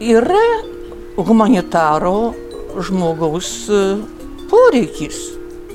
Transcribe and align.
yra 0.00 0.64
humanitaro 1.16 2.32
žmogaus 2.80 3.68
e, 3.68 3.80
poreikis. 4.48 5.18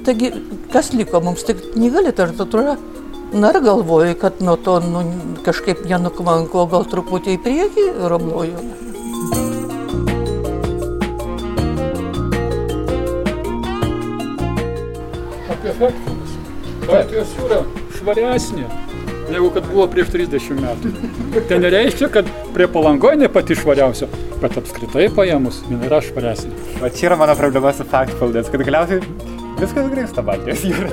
Taigi, 0.05 0.31
kas 0.73 0.91
liko 0.94 1.21
mums 1.21 1.46
tik 1.46 1.62
knyga 1.73 2.01
literatūra. 2.05 2.75
Na 3.35 3.51
ir 3.51 3.59
galvoju, 3.61 4.15
kad 4.21 4.41
nuo 4.41 4.55
to 4.55 4.79
nu, 4.79 5.01
kažkaip 5.46 5.83
nenukvanko, 5.89 6.65
gal 6.71 6.85
truputį 6.89 7.35
į 7.35 7.42
priekį 7.46 7.85
ramoju. 8.13 8.63
Apie 15.53 15.78
faktus. 15.81 16.39
Baltijos 16.85 17.38
jūra 17.41 17.62
švaresnė 17.98 18.84
negu 19.31 19.49
kad 19.53 19.67
buvo 19.70 19.88
prieš 19.91 20.12
30 20.13 20.59
metų. 20.62 20.91
Tai 21.49 21.59
nereiškia, 21.63 22.09
kad 22.13 22.30
prie 22.55 22.67
palangoje 22.71 23.20
ne 23.20 23.29
pati 23.31 23.57
švariausia, 23.57 24.09
bet 24.41 24.57
apskritai 24.61 25.07
paėmus, 25.15 25.63
jinai 25.70 25.89
yra 25.89 26.01
švaresnė. 26.03 26.51
O 26.81 26.91
čia 26.93 27.09
yra 27.09 27.20
mano 27.20 27.38
problema 27.39 27.73
su 27.75 27.88
Factfoldės, 27.89 28.51
kad 28.53 28.65
galiausiai 28.67 29.01
viskas 29.61 29.89
grįžta 29.91 30.25
Baltijos 30.25 30.65
jūra. 30.67 30.91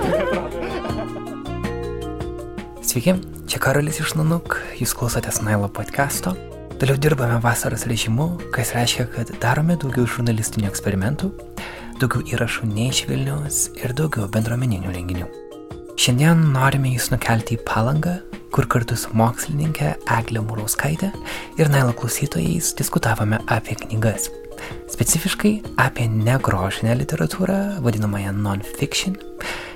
Sveiki, 2.93 3.17
čia 3.49 3.61
Karolis 3.63 4.01
iš 4.03 4.17
Nanuk, 4.19 4.59
jūs 4.81 4.97
klausotės 4.97 5.41
Nailo 5.45 5.71
podcast'o. 5.73 6.35
Toliau 6.83 6.99
dirbame 6.99 7.37
vasaros 7.45 7.87
režimu, 7.87 8.33
kas 8.55 8.75
reiškia, 8.75 9.07
kad 9.15 9.31
darome 9.45 9.77
daugiau 9.79 10.09
žurnalistinių 10.17 10.67
eksperimentų, 10.73 11.31
daugiau 12.03 12.27
įrašų 12.35 12.73
ne 12.73 12.91
iš 12.91 13.05
Vilnius 13.07 13.69
ir 13.79 13.95
daugiau 13.95 14.27
bendruomeninių 14.35 14.99
renginių. 14.99 15.31
Šiandien 16.03 16.41
norime 16.51 16.91
jūs 16.91 17.13
nukelti 17.13 17.55
į 17.55 17.61
palangą, 17.63 18.17
kur 18.51 18.67
kartu 18.67 18.97
su 18.99 19.13
mokslininkė 19.15 19.93
Eglė 20.11 20.41
Mūrauskaitė 20.43 21.13
ir 21.63 21.71
Nailo 21.71 21.93
klausytojais 21.95 22.73
diskutavome 22.75 23.39
apie 23.47 23.77
knygas. 23.85 24.27
Specifiškai 24.91 25.53
apie 25.85 26.09
negrožinę 26.11 26.97
literatūrą, 27.05 27.61
vadinamąją 27.87 28.35
non-fiction, 28.35 29.15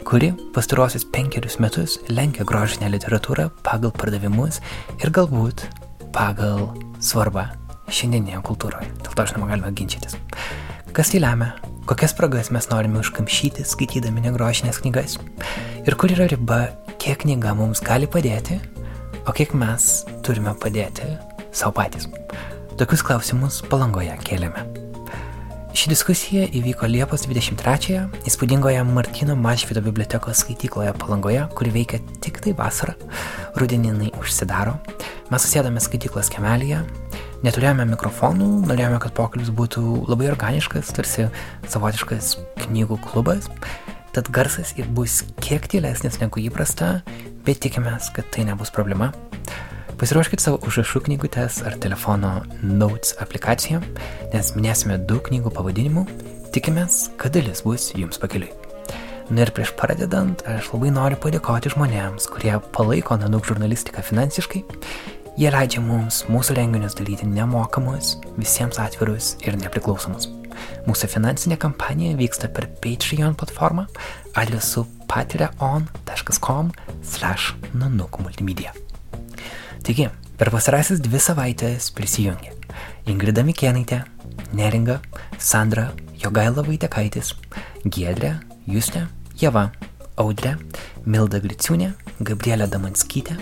kuri 0.03 0.33
pastarosius 0.57 1.07
penkerius 1.15 1.61
metus 1.63 2.01
lenkia 2.11 2.43
grožinę 2.43 2.91
literatūrą 2.97 3.47
pagal 3.63 3.95
pardavimus 3.95 4.59
ir 4.99 5.15
galbūt 5.15 5.69
pagal 6.17 6.73
svarbą 6.99 7.53
šiandieninėje 7.87 8.43
kultūroje. 8.51 8.91
Dėl 9.05 9.15
to, 9.15 9.31
žinoma, 9.31 9.53
galima 9.55 9.71
ginčytis. 9.71 10.19
Kas 10.97 11.11
tai 11.13 11.19
lemia? 11.21 11.51
Kokias 11.85 12.15
spragas 12.15 12.49
mes 12.49 12.71
norime 12.71 12.97
užkamšyti, 13.03 13.67
skaitydami 13.69 14.23
negrožinės 14.25 14.79
knygas? 14.81 15.19
Ir 15.85 15.93
kur 16.01 16.09
yra 16.15 16.25
riba, 16.33 16.71
kiek 16.97 17.19
knyga 17.21 17.53
mums 17.59 17.83
gali 17.85 18.09
padėti, 18.09 18.57
o 19.29 19.35
kiek 19.37 19.53
mes 19.61 20.07
turime 20.25 20.55
padėti 20.57 21.05
savo 21.53 21.75
patys? 21.77 22.09
Tokius 22.81 23.05
klausimus 23.05 23.59
palangoje 23.69 24.17
kėlėme. 24.25 24.65
Ši 25.77 25.93
diskusija 25.93 26.49
įvyko 26.57 26.89
Liepos 26.89 27.29
23-ąją 27.29 28.07
įspūdingoje 28.25 28.81
Martino 28.89 29.37
Mažvido 29.37 29.85
bibliotekos 29.85 30.47
skaitykloje 30.47 30.97
Palangoje, 30.97 31.45
kuri 31.61 31.75
veikia 31.77 32.01
tik 32.25 32.41
tai 32.41 32.57
vasarą, 32.57 32.97
rudeninai 33.61 34.15
užsidaro. 34.17 34.79
Mes 35.29 35.45
susėdame 35.45 35.85
skaityklos 35.85 36.33
kemelyje, 36.33 36.87
neturėjome 37.45 37.85
mikrofonų, 37.91 38.49
norėjome, 38.69 39.01
kad 39.03 39.15
pokalbis 39.17 39.51
būtų 39.55 40.07
labai 40.09 40.31
organiškas, 40.31 40.93
tarsi 40.97 41.29
savotiškas 41.69 42.37
knygų 42.65 43.01
klubas. 43.11 43.51
Tad 44.17 44.31
garsas 44.33 44.73
ir 44.81 44.89
bus 44.89 45.21
kiek 45.45 45.67
tylesnis 45.69 46.21
negu 46.23 46.41
įprasta, 46.41 47.03
bet 47.45 47.61
tikimės, 47.65 48.09
kad 48.17 48.31
tai 48.33 48.47
nebus 48.49 48.73
problema. 48.73 49.11
Pasiruoškite 49.97 50.45
savo 50.45 50.61
užrašų 50.69 51.07
knygutes 51.07 51.63
ar 51.65 51.77
telefono 51.81 52.43
Notes 52.61 53.15
aplikaciją, 53.21 53.81
nes 54.35 54.53
minėsime 54.57 54.99
daug 55.09 55.23
knygų 55.25 55.53
pavadinimų. 55.57 56.07
Tikimės, 56.53 57.07
kad 57.21 57.37
dalis 57.37 57.65
bus 57.65 57.91
jums 57.97 58.21
pakeliui. 58.21 58.53
Na 59.27 59.43
ir 59.43 59.51
prieš 59.51 59.73
pradedant, 59.75 60.45
aš 60.47 60.69
labai 60.71 60.93
noriu 60.95 61.17
padėkoti 61.19 61.73
žmonėms, 61.73 62.29
kurie 62.31 62.53
palaiko 62.77 63.17
Nanuk 63.19 63.49
žurnalistiką 63.49 64.05
finansiškai. 64.07 64.61
Jie 65.37 65.51
leidžia 65.53 65.83
mums 65.85 66.23
mūsų 66.33 66.55
renginius 66.57 66.95
daryti 66.97 67.27
nemokamus, 67.29 68.15
visiems 68.41 68.79
atvirus 68.81 69.35
ir 69.45 69.59
nepriklausomus. 69.61 70.31
Mūsų 70.89 71.11
finansinė 71.13 71.59
kampanija 71.61 72.17
vyksta 72.17 72.49
per 72.49 72.71
Patreon 72.81 73.35
platformą 73.37 73.85
adresu 74.41 74.87
patreon.com 75.13 76.71
slash 77.05 77.53
nanuk 77.77 78.17
multimedia. 78.23 78.73
Taigi, 79.85 80.09
per 80.41 80.49
pasarasis 80.55 81.03
dvi 81.05 81.21
savaitės 81.21 81.91
prisijungė 81.93 82.55
Ingrida 83.13 83.45
Mikėnaitė, 83.45 84.01
Neringa, 84.57 85.03
Sandra, 85.37 85.91
Jogaila 86.17 86.65
Vaitekaitis, 86.65 87.35
Giedrė, 87.85 88.33
Justė, 88.65 89.05
Jeva, 89.37 89.69
Audrė, 90.17 90.57
Milda 91.05 91.43
Griciūnė, 91.45 91.93
Gabrielė 92.25 92.71
Damanskytė, 92.73 93.37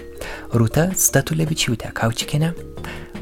Rūta 0.54 0.90
Statulevičiūtė 0.98 1.90
Kaučikinė, 1.96 2.52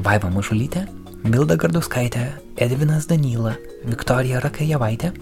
Vaiva 0.05 0.29
Mažulytė, 0.33 0.85
Milda 1.23 1.55
Gardauskaitė, 1.55 2.25
Edvinas 2.59 3.07
Danyla, 3.07 3.55
Viktorija 3.87 4.41
Rakajevaitė, 4.43 5.13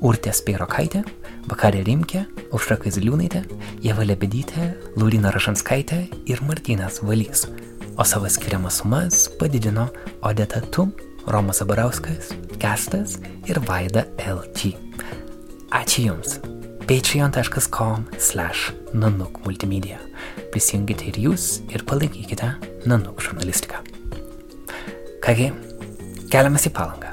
Urtė 0.00 0.32
Speirokaitė, 0.34 1.02
Vakarė 1.50 1.82
Rimkė, 1.86 2.24
Aušra 2.50 2.78
Kaziliūnaitė, 2.80 3.44
Jeva 3.84 4.06
Lebedytė, 4.08 4.70
Laurina 4.96 5.32
Rašanskaitė 5.34 6.00
ir 6.30 6.42
Martynas 6.48 7.02
Valys. 7.04 7.46
O 8.00 8.06
savo 8.08 8.30
skiriamas 8.32 8.80
sumas 8.80 9.26
padidino 9.40 9.90
Odeta 10.24 10.62
Tum, 10.72 10.94
Romas 11.28 11.60
Abarauskas, 11.60 12.32
Kestas 12.60 13.18
ir 13.46 13.60
Vaida 13.68 14.06
LG. 14.24 14.72
Ačiū 15.70 16.08
Jums. 16.08 16.40
patreon.com 16.90 18.06
slash 18.18 18.72
nanuk 18.92 19.44
multimedia. 19.44 20.09
Prisijungite 20.50 21.06
ir 21.06 21.18
Jūs 21.28 21.60
ir 21.70 21.84
palaikykite 21.86 22.48
nanuk 22.90 23.20
žurnalistiką. 23.22 23.84
Kągi, 25.22 25.50
keliamės 26.32 26.66
į 26.66 26.72
palangą. 26.74 27.12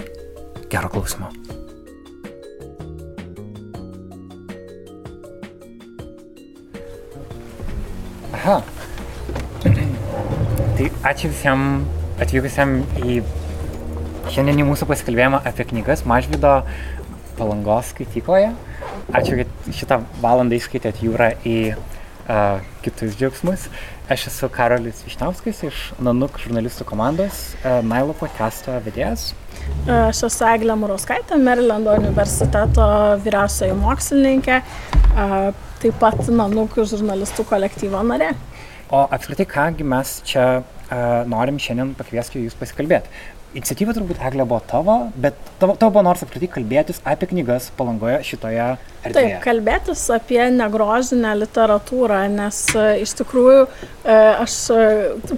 Gero 0.71 0.89
klausimo. 0.89 1.29
Aha. 8.33 8.57
Tai 10.77 10.87
ačiū 11.11 11.29
visiems 11.29 12.21
atvykusiems 12.23 12.97
į 13.05 13.19
šiandienį 14.33 14.65
mūsų 14.71 14.87
pasikalbėjimą 14.89 15.43
apie 15.45 15.65
knygas 15.69 16.03
Mažvido 16.09 16.55
palangos 17.37 17.93
skaitykloje. 17.93 18.49
Ačiū, 19.15 19.37
kad 19.39 19.69
šitą 19.77 20.01
valandą 20.23 20.57
įskaitėt 20.57 21.03
jūrą 21.05 21.29
į 21.47 21.57
uh, 22.27 22.59
kitus 22.85 23.17
džiaugsmus. 23.17 23.67
Aš 24.11 24.27
esu 24.29 24.47
Karolis 24.51 25.01
Višnauskas 25.03 25.63
iš 25.67 25.81
Nanuk 25.99 26.38
žurnalistų 26.39 26.88
komandos, 26.88 27.41
uh, 27.63 27.79
Nailo 27.83 28.15
podcast'o 28.17 28.77
vedėjas. 28.85 29.33
Aš 29.88 30.21
esu 30.27 30.45
Eglė 30.47 30.75
Murauskaitė, 30.79 31.39
Marilando 31.41 31.95
universiteto 31.97 32.85
vyriausioji 33.23 33.75
mokslininkė, 33.75 34.61
a, 35.11 35.25
taip 35.81 35.97
pat 35.99 36.21
Nanuk 36.31 36.77
žurnalistų 36.77 37.43
kolektyvo 37.49 38.03
narė. 38.07 38.33
O 38.93 39.03
apskritai, 39.11 39.47
kągi 39.51 39.83
mes 39.83 40.13
čia 40.27 40.45
uh, 40.61 41.01
norim 41.27 41.59
šiandien 41.59 41.91
pakviesti 41.99 42.45
jūs 42.45 42.55
pasikalbėti. 42.59 43.11
Iniciatyva 43.56 43.94
turbūt 43.96 44.19
Eglė 44.28 44.44
buvo 44.44 44.59
tavo, 44.68 44.96
bet 45.16 45.38
tavo, 45.62 45.78
tavo 45.80 45.94
buvo 45.96 46.03
nors 46.03 46.19
apskritai 46.25 46.50
kalbėtis 46.52 47.00
apie 47.08 47.30
knygas 47.31 47.69
palangoje 47.78 48.18
šitoje 48.28 48.66
erdvėje. 49.08 49.13
Taip, 49.16 49.38
kalbėtis 49.46 50.02
apie 50.12 50.41
negrožinę 50.52 51.31
literatūrą, 51.40 52.19
nes 52.34 52.59
e, 52.75 52.84
iš 53.06 53.13
tikrųjų 53.22 53.62
e, 53.63 54.18
aš 54.44 54.58
e, 54.75 54.88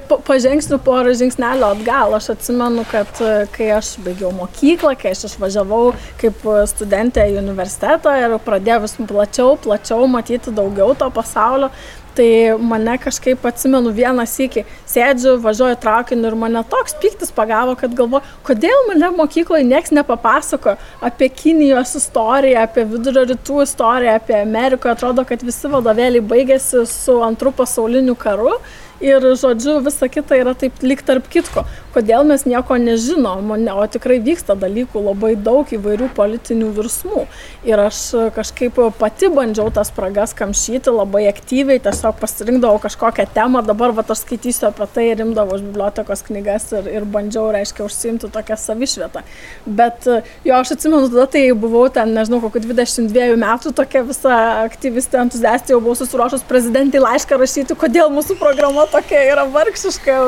pa- 0.09 0.17
pažengsiu 0.25 0.79
porą 0.81 1.13
žingsnelio 1.21 1.69
atgal. 1.69 2.17
Aš 2.17 2.31
atsimenu, 2.33 2.83
kad 2.89 3.21
kai 3.53 3.69
aš 3.77 3.93
baigiau 4.05 4.33
mokyklą, 4.35 4.95
kai 4.99 5.13
aš 5.13 5.27
išvažiavau 5.29 5.93
kaip 6.19 6.41
studentė 6.73 7.27
į 7.29 7.37
universitetą 7.43 8.15
ir 8.23 8.37
pradėjau 8.41 8.81
vis 8.87 8.97
plačiau, 9.13 9.53
plačiau 9.61 10.09
matyti 10.09 10.55
daugiau 10.55 10.97
to 10.97 11.11
pasaulio, 11.13 11.69
tai 12.19 12.57
mane 12.59 12.97
kažkaip 12.99 13.45
atsimenu 13.47 13.93
vieną 13.95 14.25
sykį, 14.27 14.65
sėdžiu, 14.91 15.37
važiuoju 15.43 15.77
traukiniu 15.79 16.27
ir 16.27 16.35
mane 16.39 16.63
toks 16.67 16.97
piktis 16.99 17.31
pagavo, 17.35 17.77
kad 17.79 17.95
galvoju, 17.95 18.25
kodėl 18.47 18.83
mane 18.89 19.13
mokykloje 19.15 19.63
nieks 19.67 19.93
nepapasako 19.95 20.75
apie 21.05 21.29
Kinijos 21.31 21.95
istoriją, 22.01 22.65
apie 22.67 22.83
vidurio 22.89 23.23
rytų 23.29 23.63
istoriją, 23.63 24.17
apie 24.19 24.35
Ameriką. 24.41 24.91
Atrodo, 24.91 25.23
kad 25.27 25.45
visi 25.47 25.71
vadovėliai 25.71 26.25
baigėsi 26.33 26.83
su 26.89 27.19
antrų 27.23 27.55
pasauliniu 27.61 28.17
karu. 28.19 28.57
Ir, 28.99 29.23
žodžiu, 29.39 29.77
visa 29.79 30.09
kita 30.11 30.35
yra 30.35 30.51
taip 30.59 30.81
lik 30.83 31.05
tarp 31.07 31.29
kitko. 31.31 31.63
Kodėl 31.93 32.25
mes 32.27 32.45
nieko 32.47 32.77
nežinom, 32.79 33.51
o 33.73 33.85
tikrai 33.91 34.19
vyksta 34.23 34.55
dalykų 34.59 35.01
labai 35.03 35.33
daug 35.39 35.69
įvairių 35.73 36.09
politinių 36.17 36.69
virsmų. 36.77 37.25
Ir 37.67 37.81
aš 37.81 38.01
kažkaip 38.35 38.77
pati 38.99 39.29
bandžiau 39.33 39.69
tas 39.73 39.89
spragas 39.91 40.35
kamšyti 40.37 40.93
labai 40.93 41.25
aktyviai, 41.31 41.81
tiesiog 41.83 42.19
pasirinkdavau 42.21 42.81
kažkokią 42.83 43.25
temą, 43.35 43.63
dabar 43.65 43.93
va 43.95 44.05
aš 44.05 44.23
skaitysiu 44.23 44.69
apie 44.69 44.87
tai, 44.93 45.07
rimdavau 45.19 45.57
iš 45.57 45.65
bibliotekos 45.65 46.23
knygas 46.29 46.69
ir, 46.77 46.89
ir 46.99 47.07
bandžiau, 47.09 47.49
reiškia, 47.55 47.85
užsiimti 47.87 48.31
tokią 48.33 48.57
savišvietą. 48.59 49.25
Bet 49.65 50.07
jo, 50.07 50.55
aš 50.55 50.75
atsimenu, 50.75 51.09
tada 51.11 51.27
tai 51.35 51.43
buvau 51.57 51.87
ten, 51.93 52.13
nežinau, 52.15 52.41
kokiu 52.45 52.63
22 52.67 53.35
metų 53.39 53.73
tokia 53.77 54.03
visa 54.07 54.37
aktyvistė, 54.65 55.21
entuziastė, 55.25 55.75
jau 55.75 55.83
buvau 55.83 55.97
susiruošus 55.99 56.45
prezidentai 56.49 57.01
laišką 57.03 57.39
rašyti, 57.41 57.77
kodėl 57.79 58.11
mūsų 58.13 58.39
programa 58.39 58.87
tokia 58.91 59.25
yra 59.31 59.45
vargšiška 59.49 60.19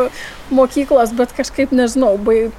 mokyklos, 0.56 1.14
bet 1.18 1.34
kažkaip 1.38 1.74
nežinau, 1.76 2.14
bai, 2.22 2.50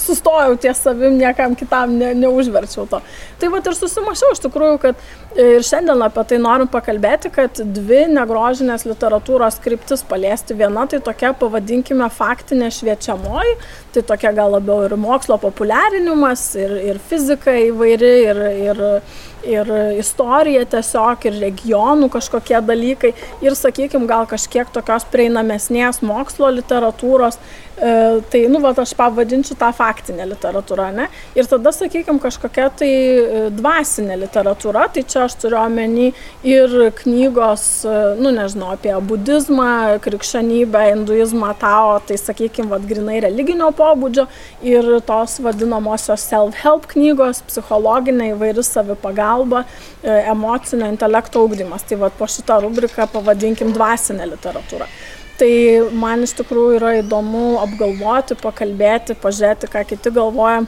sustojau 0.00 0.56
ties 0.60 0.80
savim, 0.84 1.18
niekam 1.20 1.56
kitam 1.58 1.96
ne, 1.98 2.12
neužverčiau 2.18 2.86
to. 2.90 3.02
Tai 3.40 3.50
va 3.52 3.60
ir 3.62 3.76
susimašiau 3.78 4.34
iš 4.34 4.42
tikrųjų, 4.44 4.78
kad 4.82 5.38
ir 5.38 5.64
šiandien 5.66 6.04
apie 6.06 6.24
tai 6.30 6.38
norim 6.42 6.70
pakalbėti, 6.72 7.32
kad 7.34 7.62
dvi 7.76 8.04
negrožinės 8.12 8.86
literatūros 8.88 9.58
kryptis 9.64 10.04
paliesti. 10.08 10.56
Viena 10.58 10.86
tai 10.90 11.02
tokia, 11.04 11.32
pavadinkime, 11.38 12.08
faktinė 12.12 12.70
šviečiamoji, 12.74 13.58
tai 13.94 14.06
tokia 14.12 14.34
gal 14.36 14.56
labiau 14.56 14.86
ir 14.86 14.96
mokslo 15.00 15.38
populiarinimas, 15.42 16.46
ir, 16.60 16.78
ir 16.92 17.02
fizika 17.10 17.54
įvairi, 17.68 18.14
ir, 18.30 18.42
ir 18.70 18.82
ir 19.48 19.68
istorija 19.98 20.64
tiesiog, 20.76 21.26
ir 21.28 21.40
regionų 21.42 22.08
kažkokie 22.12 22.60
dalykai, 22.66 23.12
ir, 23.44 23.56
sakykime, 23.58 24.06
gal 24.10 24.28
kažkiek 24.30 24.70
tokios 24.74 25.06
prieinamesnės 25.12 26.02
mokslo 26.06 26.50
literatūros, 26.54 27.40
E, 27.71 27.71
tai, 27.76 28.42
nu, 28.52 28.60
va, 28.60 28.72
aš 28.76 28.92
pavadinčiau 28.98 29.56
tą 29.58 29.70
faktinę 29.74 30.26
literatūrą, 30.28 30.90
ne? 30.94 31.06
Ir 31.38 31.48
tada, 31.48 31.72
sakykime, 31.72 32.20
kažkokia 32.22 32.66
tai 32.78 32.90
e, 32.90 33.44
dvasinė 33.56 34.18
literatūra, 34.20 34.84
tai 34.92 35.04
čia 35.08 35.24
aš 35.24 35.38
turiu 35.40 35.56
omeny 35.62 36.10
ir 36.46 36.74
knygos, 37.00 37.64
e, 37.88 37.94
nu, 38.20 38.32
nežinau, 38.34 38.74
apie 38.76 38.92
budizmą, 39.08 39.70
krikščionybę, 40.04 40.84
hinduizmą, 40.90 41.54
tao, 41.62 41.96
tai, 42.06 42.18
sakykime, 42.20 42.68
va, 42.74 42.80
grinai 42.92 43.22
religinio 43.24 43.72
pobūdžio 43.78 44.28
ir 44.68 44.92
tos 45.08 45.38
vadinamosios 45.42 46.28
self-help 46.28 46.86
knygos, 46.92 47.40
psichologinė 47.48 48.34
įvairi 48.34 48.66
savipagalba, 48.66 49.64
emocinio 50.02 50.90
intelekto 50.92 51.40
augdymas. 51.42 51.86
Tai 51.88 51.98
va, 52.04 52.12
po 52.14 52.28
šitą 52.30 52.60
rubriką 52.66 53.08
pavadinkim 53.16 53.72
dvasinę 53.74 54.28
literatūrą. 54.34 54.90
Tai 55.42 55.54
man 55.98 56.22
iš 56.22 56.36
tikrųjų 56.38 56.76
yra 56.78 56.92
įdomu 57.00 57.56
apgalvoti, 57.64 58.36
pakalbėti, 58.38 59.16
pažiūrėti, 59.18 59.66
ką 59.72 59.80
kiti 59.90 60.12
galvoja, 60.14 60.60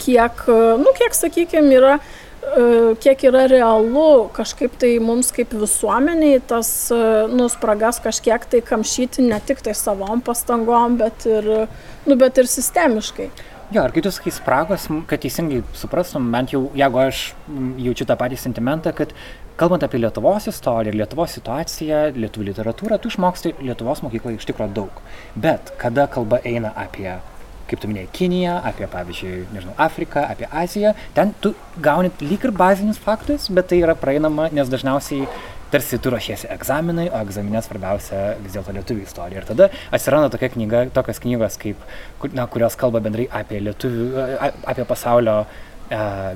kiek, 0.00 0.40
nu, 0.80 0.94
kiek, 0.96 1.12
sakykime, 1.12 1.74
yra 1.76 1.98
e, 1.98 2.94
kiek 3.02 3.26
yra 3.28 3.42
realu 3.52 4.30
kažkaip 4.32 4.78
tai 4.80 4.94
mums 5.04 5.28
kaip 5.36 5.52
visuomeniai 5.52 6.40
tas 6.48 6.70
e, 6.96 7.02
nu, 7.28 7.50
spragas 7.52 8.00
kažkiek 8.00 8.48
tai 8.48 8.62
kamšyti 8.64 9.26
ne 9.26 9.36
tik 9.44 9.60
tai 9.66 9.76
savom 9.76 10.24
pastangom, 10.24 10.96
bet 11.02 11.28
ir, 11.28 11.50
nu, 12.08 12.16
bet 12.16 12.40
ir 12.40 12.48
sistemiškai. 12.48 13.28
Jo, 13.70 13.84
ir 13.84 13.92
kai 13.92 14.02
tu 14.02 14.10
sakai 14.16 14.32
spragos, 14.34 14.88
kad 15.12 15.20
teisingai 15.22 15.60
suprastum, 15.76 16.32
bent 16.32 16.56
jau 16.56 16.70
jeigu 16.72 17.04
aš 17.04 17.26
jaučiu 17.84 18.08
tą 18.08 18.16
patį 18.18 18.40
sentimentą, 18.48 18.96
kad 18.96 19.12
kalbant 19.60 19.84
apie 19.84 20.00
Lietuvos 20.00 20.48
istoriją, 20.48 20.94
Lietuvos 20.96 21.34
situaciją, 21.36 22.06
lietuvių 22.16 22.50
literatūrą, 22.50 23.00
tu 23.00 23.12
išmoksti 23.12 23.58
Lietuvos 23.60 24.00
mokykloje 24.06 24.40
iš 24.40 24.48
tikrųjų 24.48 24.72
daug. 24.78 25.02
Bet 25.36 25.74
kada 25.80 26.08
kalba 26.10 26.40
eina 26.48 26.72
apie 26.76 27.18
kaip 27.70 27.78
tu 27.78 27.86
minėjai, 27.86 28.08
Kiniją, 28.16 28.56
apie, 28.66 28.86
pavyzdžiui, 28.90 29.44
nežinau, 29.54 29.76
Afriką, 29.78 30.24
apie 30.26 30.48
Aziją, 30.50 30.90
ten 31.14 31.30
tu 31.38 31.52
gauni 31.78 32.10
lyg 32.24 32.42
ir 32.48 32.50
bazinius 32.50 32.98
faktus, 32.98 33.46
bet 33.54 33.70
tai 33.70 33.78
yra 33.84 33.94
praeinama, 33.94 34.48
nes 34.50 34.72
dažniausiai 34.72 35.28
tarsi 35.70 36.00
tu 36.02 36.10
ruošiesi 36.10 36.48
egzaminai, 36.50 37.06
o 37.14 37.20
egzaminė 37.22 37.62
svarbiausia 37.62 38.22
vis 38.42 38.56
dėlto 38.56 38.74
lietuvių 38.74 39.06
istorija. 39.06 39.42
Ir 39.42 39.48
tada 39.52 39.70
atsiranda 39.94 40.32
tokia 40.34 40.50
knyga, 40.56 40.84
tokios 40.96 41.22
knygos, 41.22 41.58
kaip, 41.62 41.84
na, 42.34 42.48
kurios 42.50 42.74
kalba 42.80 43.02
bendrai 43.04 43.28
apie 43.30 43.62
lietuvių, 43.68 44.08
apie 44.72 44.86
pasaulio 44.88 45.44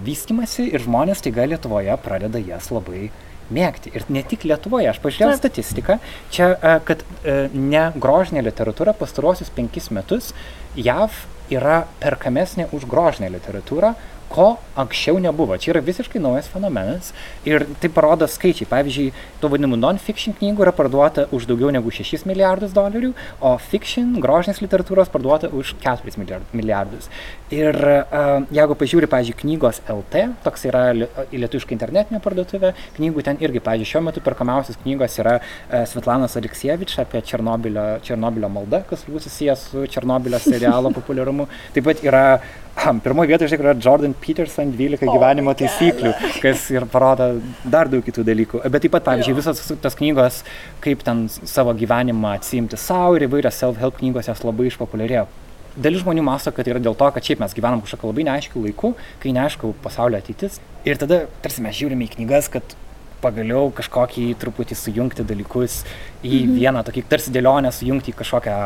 vystimasi 0.04 0.66
ir 0.74 0.82
žmonės 0.82 1.22
taiga 1.22 1.46
Lietuvoje 1.46 1.94
pradeda 2.02 2.40
jas 2.42 2.72
labai 2.74 3.08
mėgti. 3.52 3.92
Ir 3.94 4.06
ne 4.12 4.22
tik 4.26 4.46
Lietuvoje, 4.48 4.88
aš 4.90 5.00
pažiūrėjau 5.04 5.38
statistiką, 5.38 5.98
čia, 6.34 6.54
e, 6.54 6.74
kad 6.88 7.04
e, 7.04 7.36
ne 7.52 7.84
grožinė 8.00 8.44
literatūra 8.46 8.96
pastarosius 8.96 9.52
penkis 9.54 9.90
metus 9.94 10.32
JAV 10.76 11.24
yra 11.52 11.84
perkamesnė 12.00 12.70
už 12.72 12.86
grožinę 12.88 13.28
literatūrą, 13.34 13.92
ko 14.30 14.54
anksčiau 14.78 15.18
nebuvo. 15.22 15.56
Čia 15.60 15.74
yra 15.74 15.82
visiškai 15.84 16.20
naujas 16.22 16.48
fenomenas 16.50 17.12
ir 17.46 17.66
tai 17.82 17.90
parodo 17.92 18.26
skaičiai. 18.30 18.68
Pavyzdžiui, 18.70 19.12
tų 19.42 19.50
vadinamų 19.52 19.78
non-fiction 19.78 20.36
knygų 20.38 20.66
yra 20.66 20.72
parduota 20.74 21.26
už 21.34 21.46
daugiau 21.50 21.70
negu 21.74 21.92
6 21.94 22.26
milijardus 22.28 22.74
dolerių, 22.76 23.12
o 23.44 23.54
fiction, 23.62 24.14
grožinės 24.22 24.62
literatūros 24.64 25.12
parduota 25.12 25.50
už 25.54 25.74
4 25.84 26.14
milijardus. 26.52 27.10
Ir 27.54 27.76
uh, 27.76 28.42
jeigu 28.54 28.76
pažiūri, 28.80 29.10
pavyzdžiui, 29.10 29.38
knygos 29.44 29.82
LT, 29.90 30.24
toks 30.46 30.66
yra 30.70 30.84
lietuviška 30.94 31.76
internetinė 31.76 32.20
parduotuvė, 32.24 32.72
knygų 32.98 33.26
ten 33.26 33.38
irgi, 33.44 33.62
pavyzdžiui, 33.64 33.90
šiuo 33.92 34.04
metu 34.08 34.24
perkamiausios 34.24 34.80
knygos 34.82 35.18
yra 35.22 35.36
uh, 35.38 35.84
Svetlanos 35.90 36.34
Aleksievič 36.40 36.96
apie 37.04 37.22
Černobilio, 37.26 37.86
Černobilio 38.06 38.50
maldą, 38.52 38.82
kas 38.88 39.04
turbūt 39.06 39.28
susijęs 39.28 39.68
su 39.70 39.86
Černobilio 39.94 40.40
serialo 40.42 40.90
populiarumu. 40.96 41.46
Taip 41.76 41.86
pat 41.86 42.02
yra 42.06 42.24
um, 42.34 42.63
pirmoje 43.04 43.30
vietoje, 43.30 43.48
iš 43.48 43.54
tikrųjų, 43.54 43.76
Jordan 43.84 44.14
Peterson 44.20 44.72
12 44.74 45.06
gyvenimo 45.08 45.54
taisyklių, 45.58 46.12
kas 46.42 46.66
ir 46.74 46.86
parodo 46.90 47.30
dar 47.64 47.90
daug 47.92 48.04
kitų 48.04 48.24
dalykų. 48.26 48.62
Bet 48.66 48.84
taip 48.84 48.94
pat, 48.96 49.06
pavyzdžiui, 49.08 49.36
visos 49.38 49.62
tas 49.82 49.98
knygos, 49.98 50.42
kaip 50.84 51.04
ten 51.06 51.26
savo 51.30 51.74
gyvenimą 51.78 52.34
atsimti 52.38 52.78
savo 52.80 53.16
ir 53.18 53.28
įvairios 53.28 53.58
self-help 53.62 53.98
knygos 54.02 54.30
jas 54.30 54.44
labai 54.46 54.68
išpopuliarėjo. 54.72 55.26
Dalis 55.74 56.04
žmonių 56.04 56.22
masto, 56.22 56.52
kad 56.54 56.68
yra 56.70 56.78
dėl 56.78 56.94
to, 56.94 57.08
kad 57.10 57.26
šiaip 57.26 57.40
mes 57.42 57.54
gyvenam 57.56 57.80
kažkokiu 57.82 58.12
labai 58.12 58.28
neaiškiu 58.28 58.62
laiku, 58.62 58.92
kai 59.22 59.34
neaišku 59.34 59.72
pasaulio 59.82 60.20
ateitis. 60.22 60.60
Ir 60.86 61.00
tada 61.00 61.24
tarsi 61.42 61.64
mes 61.64 61.74
žiūrime 61.74 62.06
į 62.06 62.12
knygas, 62.14 62.46
kad 62.52 62.76
pagaliau 63.24 63.70
kažkokį 63.74 64.26
truputį 64.40 64.76
sujungti 64.78 65.24
dalykus 65.26 65.80
į 66.22 66.44
mhm. 66.44 66.56
vieną 66.58 66.84
tokį 66.86 67.04
tarsi 67.10 67.32
dėlionę, 67.34 67.72
sujungti 67.74 68.12
į 68.12 68.18
kažkokią 68.20 68.58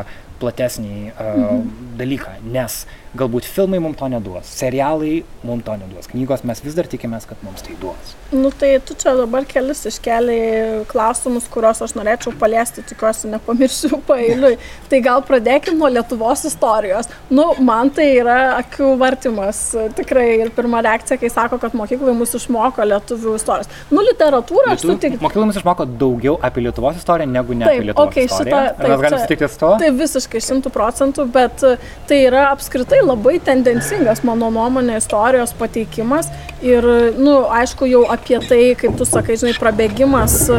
platesnį 0.43 0.97
uh, 1.11 1.29
mhm. 1.29 1.71
dalyką, 1.99 2.37
nes 2.55 2.83
galbūt 3.19 3.49
filmai 3.49 3.81
mums 3.83 3.99
to 3.99 4.09
neduos, 4.13 4.49
serialai 4.61 5.23
mums 5.47 5.67
to 5.67 5.77
neduos, 5.81 6.09
knygos 6.13 6.45
mes 6.49 6.63
vis 6.65 6.77
dar 6.77 6.89
tikimės, 6.91 7.27
kad 7.29 7.41
mums 7.47 7.65
tai 7.67 7.77
duos. 7.81 8.15
Nu 8.33 8.51
tai 8.55 8.75
tu 8.85 8.97
čia 8.99 9.15
dabar 9.19 9.47
kelis 9.49 9.85
iškeliai 9.89 10.85
klausimus, 10.91 11.49
kuriuos 11.53 11.81
aš 11.85 11.95
norėčiau 11.97 12.35
paliesti, 12.39 12.85
tikiuosi 12.87 13.31
nepamiršiu 13.33 14.01
pailiui. 14.09 14.59
Tai 14.91 15.01
gal 15.05 15.25
pradėkime 15.27 15.79
nuo 15.79 15.91
Lietuvos 15.93 16.45
istorijos. 16.49 17.09
Nu, 17.33 17.51
man 17.65 17.93
tai 17.95 18.09
yra 18.21 18.39
akių 18.59 18.93
vartimas. 19.01 19.63
Tikrai 19.99 20.27
ir 20.45 20.53
pirma 20.57 20.83
reakcija, 20.85 21.19
kai 21.21 21.31
sako, 21.33 21.61
kad 21.63 21.77
mokykloje 21.79 22.17
mus 22.19 22.35
išmoko 22.39 22.85
lietuvių 22.93 23.37
istorijos. 23.39 23.73
Nu, 23.93 24.05
literatūrą 24.07 24.75
aš 24.75 24.85
sutikiu. 24.85 25.21
Mokykloje 25.25 25.51
mus 25.53 25.61
išmoko 25.63 25.89
daugiau 26.01 26.37
apie 26.45 26.67
Lietuvos 26.67 27.01
istoriją 27.01 27.31
negu 27.33 27.57
ne 27.57 27.69
taip, 27.69 27.81
apie 27.81 27.91
Lietuvos 27.91 28.13
okay, 28.13 28.29
istoriją. 28.29 28.63
Šitą, 28.69 28.77
taip, 28.79 28.93
mes 28.93 29.05
galim 29.07 29.25
sutikti 29.25 29.51
su 29.53 29.63
to? 29.63 29.73
Tai 29.83 29.91
visiškai 30.03 30.45
šimtų 30.49 30.75
procentų, 30.75 31.29
bet 31.35 31.67
tai 32.11 32.21
yra 32.27 32.49
apskritai 32.53 33.01
labai 33.09 33.39
tendencingas, 33.45 34.23
mano 34.27 34.51
nuomonė, 34.55 34.99
istorijos 35.01 35.55
pateikimas. 35.59 36.31
Ir, 36.59 36.85
na, 37.15 37.29
nu, 37.29 37.35
aišku, 37.55 37.87
jau 37.87 38.03
apie 38.11 38.39
tai, 38.49 38.61
kaip 38.79 38.97
tu 38.99 39.07
sakai, 39.07 39.37
žinai, 39.39 39.53
prabėgimas 39.61 40.35
e, 40.51 40.59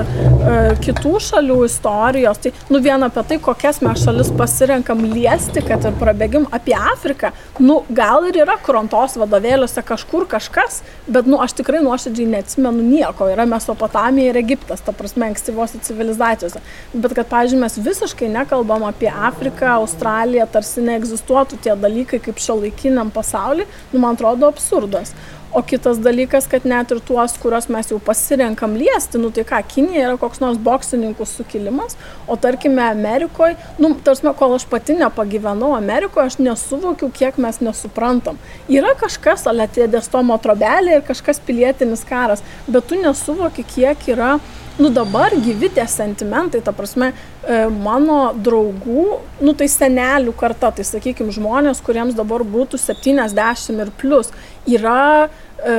kitų 0.83 1.15
šalių 1.25 1.57
istorijos. 1.67 2.39
Tai, 2.43 2.51
nu, 2.71 2.79
vien 2.83 3.03
apie 3.03 3.23
tai, 3.27 3.37
kokias 3.43 3.81
mes 3.83 4.03
šalis 4.05 4.31
pasirenkam 4.39 5.01
liesti, 5.11 5.63
kad 5.65 5.83
ir 5.87 5.97
prabėgim 5.99 6.47
apie 6.55 6.75
Afriką. 6.77 7.33
Nu, 7.59 7.81
gal 7.95 8.29
ir 8.29 8.39
yra 8.45 8.55
krontos 8.63 9.17
vadovėliuose 9.19 9.83
kažkur 9.85 10.27
kažkas, 10.31 10.79
bet, 11.07 11.27
nu, 11.27 11.41
aš 11.43 11.57
tikrai 11.59 11.81
nuoširdžiai 11.83 12.29
neatsimenu 12.35 12.85
nieko. 12.85 13.27
Yra 13.33 13.47
Mesopotamija 13.49 14.31
ir 14.31 14.39
Egiptas, 14.39 14.83
ta 14.85 14.95
prasme, 14.95 15.27
ankstyvose 15.33 15.81
civilizacijose. 15.83 16.63
Bet 16.93 17.17
kad, 17.17 17.27
pavyzdžiui, 17.33 17.63
mes 17.65 17.79
visiškai 17.89 18.31
nekalbam 18.37 18.87
apie 18.87 19.11
Afriką, 19.11 19.73
Australiją, 19.81 20.47
tarsi 20.53 20.85
neegzistuotų 20.85 21.59
tie 21.65 21.75
dalykai 21.79 22.21
kaip 22.29 22.39
šio 22.45 22.61
laikiniam 22.61 23.11
pasauliu, 23.11 23.67
nu, 23.91 23.99
man 23.99 24.15
atrodo 24.15 24.47
absurdas. 24.47 25.13
O 25.49 25.63
kitas 25.65 25.97
dalykas, 25.97 26.45
kad 26.45 26.65
net 26.69 26.91
ir 26.93 26.99
tuos, 27.01 27.33
kuriuos 27.41 27.65
mes 27.73 27.87
jau 27.89 27.97
pasirenkam 28.05 28.75
liesti, 28.77 29.17
nu 29.17 29.31
tai 29.33 29.41
ką, 29.49 29.63
Kinija 29.71 30.03
yra 30.05 30.17
koks 30.21 30.43
nors 30.43 30.59
boksininkų 30.61 31.25
sukilimas, 31.25 31.97
o 32.29 32.37
tarkime 32.37 32.83
Amerikoje, 32.85 33.57
nu, 33.81 33.95
tarsi, 34.05 34.29
kol 34.37 34.53
aš 34.59 34.67
pati 34.69 34.93
nepagyvenau 34.99 35.71
Amerikoje, 35.73 36.29
aš 36.29 36.37
nesuvokiu, 36.45 37.09
kiek 37.09 37.41
mes 37.41 37.57
nesuprantam. 37.65 38.37
Yra 38.69 38.93
kažkas, 38.99 39.47
alėtė 39.49 39.89
dėstomo 39.89 40.37
trobelė 40.37 40.99
ir 40.99 41.05
kažkas 41.09 41.41
pilietinis 41.41 42.05
karas, 42.05 42.45
bet 42.69 42.85
tu 42.85 43.01
nesuvoki, 43.01 43.65
kiek 43.73 44.05
yra 44.13 44.35
nu 44.79 44.89
dabar 44.89 45.33
gyvi 45.35 45.69
tie 45.75 45.85
sentimentai, 45.87 46.61
ta 46.63 46.71
prasme, 46.71 47.11
e, 47.11 47.59
mano 47.83 48.31
draugų, 48.45 49.05
nu 49.43 49.53
tai 49.59 49.67
senelių 49.71 50.33
karta, 50.39 50.71
tai 50.71 50.85
sakykime 50.87 51.35
žmonės, 51.35 51.83
kuriems 51.83 52.15
dabar 52.15 52.45
būtų 52.47 52.79
70 52.79 53.83
ir 53.83 53.91
plus, 53.99 54.31
yra 54.69 55.27
e, 55.27 55.75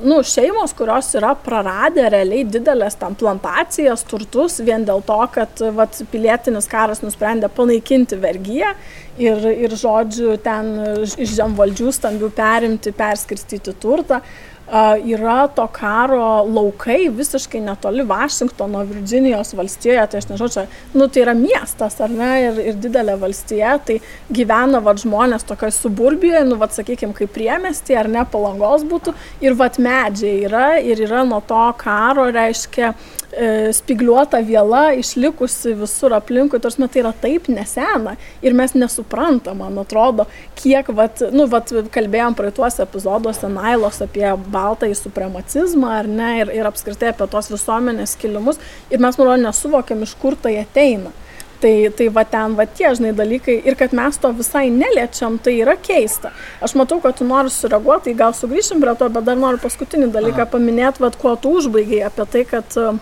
nu, 0.00 0.22
šeimos, 0.24 0.72
kurios 0.78 1.12
yra 1.20 1.34
praradę 1.44 2.08
realiai 2.08 2.46
didelės 2.48 2.96
tam 2.96 3.18
plantacijas, 3.20 4.06
turtus, 4.08 4.62
vien 4.64 4.88
dėl 4.88 5.04
to, 5.04 5.20
kad 5.34 5.64
vat, 5.76 6.00
pilietinis 6.08 6.70
karas 6.72 7.04
nusprendė 7.04 7.52
panaikinti 7.52 8.16
vergyją 8.16 8.72
ir, 9.20 9.48
ir 9.68 9.76
žodžiu, 9.76 10.38
ten 10.40 10.72
iš 11.04 11.36
žemvaldžių 11.36 11.92
stambių 12.00 12.32
perimti, 12.38 12.96
perskirstyti 12.96 13.76
turtą 13.82 14.22
yra 14.68 15.48
to 15.54 15.66
karo 15.72 16.44
laukai 16.44 17.08
visiškai 17.08 17.60
netoli 17.60 18.04
Vašingtono, 18.04 18.82
Virginijos 18.84 19.54
valstijoje, 19.56 20.06
tai 20.06 20.20
aš 20.20 20.28
nežinau, 20.28 20.48
čia, 20.52 20.66
nu 20.94 21.08
tai 21.08 21.22
yra 21.24 21.34
miestas, 21.34 22.00
ar 22.04 22.12
ne, 22.12 22.30
ir, 22.44 22.60
ir 22.72 22.80
didelė 22.80 23.16
valstija, 23.20 23.78
tai 23.84 23.98
gyvena 24.28 24.82
vad 24.84 25.00
žmonės 25.00 25.46
tokioje 25.48 25.78
suburbijoje, 25.78 26.44
nu 26.48 26.58
vad 26.60 26.76
sakykime, 26.76 27.16
kaip 27.16 27.32
priemesti, 27.32 27.96
ar 27.96 28.10
ne, 28.12 28.26
palangos 28.28 28.84
būtų, 28.88 29.14
ir 29.40 29.56
vad 29.56 29.80
medžiai 29.80 30.44
yra, 30.50 30.66
ir 30.84 31.00
yra 31.08 31.24
nuo 31.24 31.40
to 31.48 31.64
karo, 31.80 32.28
reiškia, 32.34 32.92
E, 33.27 33.27
spigliuota 33.72 34.40
viela 34.46 34.88
išlikusi 34.98 35.74
visur 35.78 36.14
aplinkui, 36.16 36.58
tarsi 36.60 36.88
tai 36.88 37.02
yra 37.04 37.12
taip 37.12 37.46
nesena 37.52 38.16
ir 38.42 38.56
mes 38.56 38.74
nesuprantam, 38.74 39.60
man 39.62 39.78
atrodo, 39.78 40.26
kiek, 40.58 40.90
vat, 40.94 41.22
nu, 41.34 41.46
vat, 41.50 41.70
kalbėjom 41.94 42.34
praeituose 42.38 42.82
epizoduose 42.82 43.50
Nailos 43.52 44.02
apie 44.04 44.26
baltąjį 44.52 44.98
supremacizmą, 44.98 45.94
ar 46.00 46.10
ne, 46.10 46.32
ir, 46.42 46.52
ir 46.58 46.68
apskritai 46.68 47.12
apie 47.12 47.28
tos 47.30 47.52
visuomenės 47.52 48.16
kilimus 48.18 48.60
ir 48.90 49.02
mes, 49.02 49.18
manau, 49.20 49.36
nesuvokiam, 49.48 50.02
iš 50.02 50.16
kur 50.18 50.38
tai 50.38 50.58
ateina. 50.62 51.14
Tai, 51.58 51.72
tai 51.98 52.06
va 52.14 52.22
ten, 52.22 52.52
va 52.54 52.68
tie, 52.70 52.86
žinai, 52.94 53.10
dalykai 53.18 53.56
ir 53.66 53.74
kad 53.78 53.90
mes 53.96 54.14
to 54.22 54.30
visai 54.38 54.68
neliečiam, 54.70 55.40
tai 55.42 55.56
yra 55.58 55.74
keista. 55.74 56.30
Aš 56.62 56.76
matau, 56.78 57.00
kad 57.02 57.18
tu 57.18 57.26
nori 57.26 57.50
sureaguoti, 57.50 58.14
gal 58.18 58.34
sugrįšim 58.38 58.78
prie 58.84 58.94
to, 59.00 59.08
bet 59.10 59.26
dar 59.26 59.38
noriu 59.40 59.58
paskutinį 59.64 60.12
dalyką 60.14 60.46
paminėti, 60.52 61.02
vad 61.02 61.18
kuo 61.18 61.34
tu 61.34 61.56
užbaigiai 61.58 62.04
apie 62.06 62.28
tai, 62.30 62.44
kad 62.46 62.78
uh, 62.78 63.00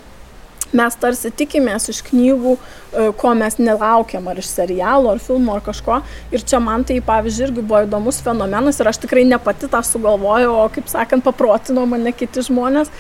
mes 0.74 0.96
tarsi 1.00 1.30
tikimės 1.30 1.90
iš 1.92 2.02
knygų, 2.08 2.54
e, 2.56 3.08
ko 3.20 3.34
mes 3.38 3.58
nelaukiam, 3.60 4.26
ar 4.30 4.40
iš 4.40 4.48
serialo, 4.50 5.12
ar 5.12 5.22
filmo, 5.22 5.54
ar 5.54 5.62
kažko. 5.66 6.00
Ir 6.34 6.42
čia 6.42 6.60
man 6.62 6.84
tai, 6.88 6.98
pavyzdžiui, 7.04 7.50
irgi 7.50 7.66
buvo 7.66 7.84
įdomus 7.86 8.22
fenomenas 8.24 8.80
ir 8.80 8.90
aš 8.90 9.02
tikrai 9.04 9.26
ne 9.28 9.38
pati 9.38 9.70
tą 9.70 9.82
sugalvojau, 9.86 10.56
o, 10.64 10.66
kaip 10.72 10.90
sakant, 10.90 11.24
paprotino 11.26 11.86
mane 11.86 12.14
kiti 12.16 12.44
žmonės 12.48 12.90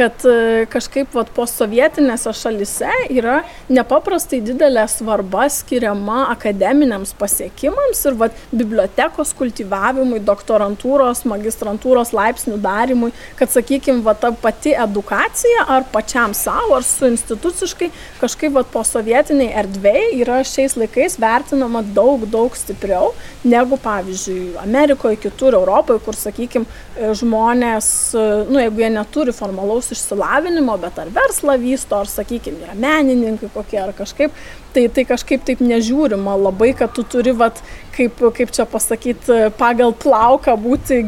kad 0.00 0.24
e, 0.24 0.64
kažkaip 0.72 1.12
vat, 1.12 1.28
posovietinėse 1.36 2.32
šalise 2.32 2.88
yra 3.12 3.40
nepaprastai 3.68 4.38
didelė 4.44 4.86
svarba 4.88 5.44
skiriama 5.52 6.22
akademiniams 6.32 7.12
pasiekimams 7.20 8.00
ir 8.08 8.16
vat, 8.22 8.38
bibliotekos 8.48 9.34
kultivavimui, 9.36 10.22
doktorantūros, 10.24 11.26
magistrantūros 11.28 12.14
laipsnių 12.16 12.56
darimui, 12.64 13.10
kad, 13.36 13.52
sakykime, 13.52 14.00
va, 14.06 14.14
ta 14.16 14.30
pati 14.32 14.72
edukacija 14.72 15.66
ar 15.76 15.84
pačiam 15.92 16.32
savo, 16.36 16.78
ar 16.78 16.86
su 16.86 17.10
instituciškai 17.10 17.90
kažkaip 18.22 18.56
vat, 18.56 18.72
posovietiniai 18.72 19.52
erdvėjai 19.64 20.08
yra 20.22 20.40
šiais 20.48 20.78
laikais 20.80 21.18
vertinama 21.20 21.84
daug, 21.84 22.24
daug 22.30 22.56
stipriau 22.56 23.12
negu, 23.44 23.76
pavyzdžiui, 23.84 24.56
Amerikoje, 24.64 25.20
kitur 25.26 25.60
Europoje, 25.60 26.00
kur, 26.08 26.16
sakykime, 26.16 26.80
žmonės, 27.20 27.92
e, 28.16 28.26
nu, 28.48 28.64
jeigu 28.64 28.86
jie 28.86 28.92
neturi 28.96 29.36
formalaus 29.36 29.89
specialaus 29.90 30.10
išsilavinimo, 30.10 30.76
bet 30.78 30.98
ar 30.98 31.10
verslą 31.10 31.56
vysto, 31.60 31.98
ar, 31.98 32.08
sakykime, 32.08 32.64
yra 32.64 32.74
menininkai 32.74 33.50
kokie 33.54 33.78
ar 33.80 33.92
kažkaip, 33.92 34.32
tai, 34.74 34.88
tai 34.88 35.04
kažkaip 35.04 35.44
taip 35.44 35.60
nežiūrima 35.60 36.36
labai, 36.38 36.72
kad 36.74 36.92
tu 36.94 37.02
turi, 37.02 37.32
vat, 37.32 37.60
kaip, 37.96 38.20
kaip 38.36 38.50
čia 38.52 38.66
pasakyti, 38.66 39.50
pagal 39.58 39.94
plauką 39.94 40.56
būti 40.60 41.02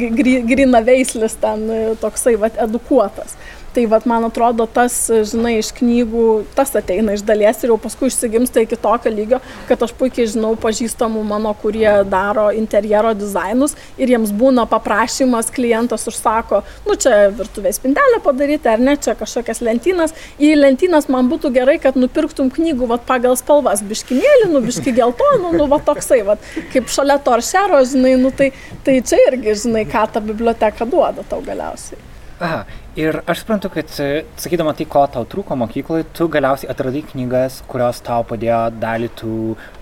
grina 0.48 0.82
veislis 0.82 1.36
ten 1.40 1.96
toksai, 2.00 2.36
vat, 2.36 2.58
edukuotas. 2.58 3.36
Tai 3.73 3.87
vat, 3.88 4.05
man 4.05 4.26
atrodo, 4.26 4.67
tas, 4.69 4.95
žinai, 5.09 5.55
iš 5.57 5.71
knygų, 5.79 6.26
tas 6.52 6.75
ateina 6.76 7.14
iš 7.17 7.23
dalies 7.25 7.62
ir 7.62 7.71
jau 7.73 7.79
paskui 7.81 8.11
išsigimsta 8.11 8.61
iki 8.67 8.76
tokio 8.76 9.09
lygio, 9.09 9.38
kad 9.69 9.81
aš 9.87 9.95
puikiai 9.97 10.29
žinau 10.29 10.50
pažįstamų 10.61 11.23
mano, 11.25 11.55
kurie 11.62 11.88
daro 12.05 12.50
interjero 12.52 13.14
dizainus 13.17 13.73
ir 13.97 14.12
jiems 14.12 14.35
būna 14.37 14.67
paprašymas, 14.69 15.49
klientas 15.57 16.05
užsako, 16.11 16.61
nu 16.85 16.99
čia 17.00 17.31
virtuvės 17.33 17.81
spintelę 17.81 18.21
padaryti 18.26 18.69
ar 18.75 18.85
ne, 18.85 18.99
čia 19.00 19.17
kažkokias 19.17 19.64
lentynas. 19.64 20.12
Į 20.37 20.52
lentynas 20.61 21.09
man 21.09 21.33
būtų 21.33 21.55
gerai, 21.57 21.79
kad 21.81 21.97
nupirktum 21.97 22.52
knygų 22.52 22.91
vat, 22.93 23.09
pagal 23.09 23.41
spalvas, 23.41 23.81
biškinėlį, 23.88 24.52
nu 24.52 24.61
biški 24.69 24.93
geltonų, 25.00 25.57
nu 25.57 25.71
va 25.73 25.81
toksai, 25.81 26.21
va, 26.29 26.37
kaip 26.76 26.93
šalia 26.93 27.17
toršero, 27.25 27.81
žinai, 27.88 28.19
nu 28.21 28.37
tai, 28.37 28.52
tai 28.85 29.00
čia 29.00 29.25
irgi, 29.31 29.57
žinai, 29.64 29.88
ką 29.88 30.05
ta 30.12 30.21
biblioteka 30.21 30.85
duoda 30.93 31.25
tau 31.25 31.41
galiausiai. 31.47 32.11
Aha, 32.43 32.64
ir 32.96 33.20
aš 33.26 33.42
suprantu, 33.42 33.70
kad 33.72 33.88
e, 34.00 34.25
sakydama 34.40 34.75
tai, 34.76 34.87
ko 34.90 35.04
tau 35.12 35.25
trūko 35.28 35.56
mokykloje, 35.58 36.06
tu 36.16 36.28
galiausiai 36.32 36.70
atradai 36.72 37.02
knygas, 37.12 37.61
kurios 37.70 38.02
tau 38.04 38.25
padėjo 38.28 38.61
dalį 38.82 39.11
tų 39.20 39.37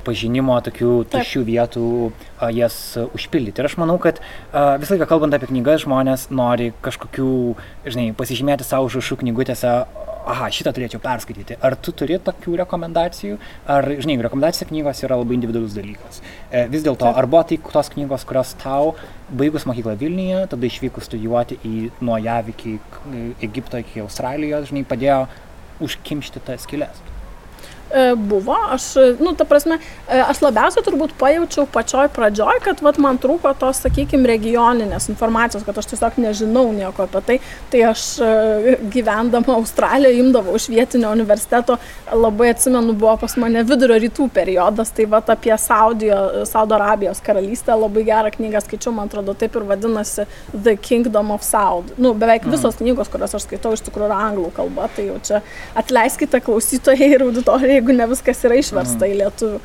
pažinimo 0.06 0.58
tokių 0.66 0.92
tuščių 1.12 1.42
vietų 1.48 1.86
a, 2.10 2.50
jas 2.54 2.76
užpildyti. 3.04 3.62
Ir 3.62 3.70
aš 3.70 3.76
manau, 3.80 3.98
kad 4.02 4.20
a, 4.20 4.76
visą 4.80 4.96
laiką 4.96 5.10
kalbant 5.10 5.36
apie 5.36 5.50
knygas, 5.50 5.84
žmonės 5.86 6.28
nori 6.34 6.70
kažkokių, 6.84 7.32
žinai, 7.88 8.10
pasižymėti 8.18 8.66
savo 8.66 8.90
užrašų 8.90 9.20
knygutėse, 9.24 9.74
aha, 10.28 10.48
šitą 10.52 10.72
turėčiau 10.76 11.00
perskaityti. 11.02 11.56
Ar 11.64 11.76
tu 11.80 11.94
turi 11.96 12.18
tokių 12.22 12.56
rekomendacijų, 12.62 13.38
ar, 13.70 13.88
žinai, 14.02 14.18
rekomendacija 14.26 14.68
knygos 14.70 15.04
yra 15.06 15.18
labai 15.20 15.36
individualus 15.38 15.76
dalykas. 15.76 16.20
E, 16.50 16.66
vis 16.72 16.84
dėlto, 16.86 17.08
ar 17.08 17.28
buvo 17.30 17.42
tai 17.48 17.60
tos 17.70 17.92
knygos, 17.94 18.26
kurios 18.28 18.54
tau, 18.60 18.94
baigus 19.30 19.66
mokyklą 19.68 19.96
Vilniuje, 20.00 20.42
tada 20.52 20.68
išvykus 20.68 21.08
studijuoti 21.10 21.60
į 21.66 21.76
nuo 22.04 22.18
JAV 22.20 22.52
iki 22.54 22.76
Egipto, 23.46 23.80
iki 23.80 24.04
Australijos, 24.04 24.68
žinai, 24.70 24.84
padėjo 24.88 25.24
užkimšti 25.84 26.44
tas 26.44 26.66
skilės? 26.68 27.00
E, 27.90 28.14
buvo, 28.14 28.54
aš, 28.70 28.94
nu, 29.18 29.32
ta 29.34 29.44
prasme, 29.44 29.80
e, 30.06 30.18
aš 30.22 30.38
labiausiai 30.44 30.84
turbūt 30.86 31.16
pajaučiau 31.18 31.66
pačioj 31.74 32.06
pradžioj, 32.14 32.60
kad 32.62 32.78
vat, 32.86 33.00
man 33.02 33.16
trūko 33.18 33.50
tos, 33.58 33.80
sakykime, 33.82 34.28
regioninės 34.30 35.08
informacijos, 35.10 35.64
kad 35.66 35.80
aš 35.80 35.88
tiesiog 35.90 36.20
nežinau 36.22 36.68
nieko 36.70 37.08
apie 37.08 37.22
tai. 37.26 37.36
Tai 37.72 37.80
aš 37.88 38.04
e, 38.22 38.76
gyvendama 38.94 39.56
Australijoje 39.56 40.20
imdavau 40.22 40.54
iš 40.54 40.68
vietinio 40.70 41.10
universiteto, 41.16 41.80
labai 42.14 42.52
atsimenu, 42.52 42.94
buvo 42.94 43.16
pas 43.24 43.34
mane 43.42 43.64
vidurio 43.66 43.98
rytų 44.04 44.28
periodas, 44.38 44.94
tai 44.94 45.08
vat 45.10 45.34
apie 45.34 45.56
Saudijo, 45.58 46.44
Saudo 46.46 46.78
Arabijos 46.78 47.18
karalystę 47.26 47.74
labai 47.74 48.06
gerą 48.06 48.30
knygą 48.36 48.62
skaičiau, 48.68 48.94
man 48.94 49.10
atrodo, 49.10 49.34
taip 49.34 49.58
ir 49.58 49.66
vadinasi 49.66 50.28
The 50.54 50.76
Kingdom 50.78 51.34
of 51.34 51.42
Saud. 51.42 51.90
Nu, 51.98 52.14
beveik 52.14 52.46
mm. 52.46 52.54
visos 52.54 52.78
knygos, 52.78 53.10
kurias 53.10 53.34
aš 53.34 53.48
skaitau, 53.48 53.74
iš 53.74 53.82
tikrųjų 53.90 54.12
yra 54.12 54.22
anglų 54.28 54.54
kalba, 54.54 54.86
tai 54.94 55.10
jau 55.10 55.18
čia 55.26 55.42
atleiskite 55.74 56.38
klausytojai 56.46 57.12
ir 57.16 57.26
auditorijai 57.26 57.79
jeigu 57.80 57.96
ne 57.96 58.06
viskas 58.10 58.44
yra 58.46 58.58
išversta 58.60 59.08
į 59.08 59.18
lietuvių. 59.22 59.60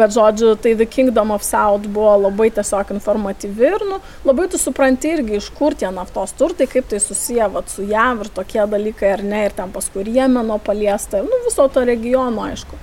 Bet 0.00 0.14
žodžiu, 0.14 0.54
tai 0.60 0.74
The 0.76 0.86
Kingdom 0.90 1.32
of 1.34 1.44
South 1.46 1.88
buvo 1.88 2.16
labai 2.26 2.50
tiesiog 2.54 2.92
informatyvi 2.96 3.68
ir 3.70 3.86
nu, 3.88 4.00
labai 4.26 4.48
tu 4.52 4.60
supranti 4.60 5.14
irgi, 5.14 5.38
iš 5.38 5.50
kur 5.56 5.76
tie 5.78 5.90
naftos 5.94 6.34
turtai, 6.38 6.68
kaip 6.70 6.90
tai 6.90 7.00
susiję 7.02 7.48
vat, 7.54 7.70
su 7.70 7.86
JAV 7.86 8.26
ir 8.26 8.32
tokie 8.40 8.66
dalykai 8.74 9.14
ar 9.16 9.24
ne, 9.26 9.44
ir 9.48 9.56
ten 9.56 9.72
paskui 9.74 10.06
Jemeno 10.10 10.58
paliesta, 10.58 11.22
nu, 11.22 11.44
viso 11.46 11.68
to 11.70 11.86
regiono 11.86 12.44
aišku 12.50 12.78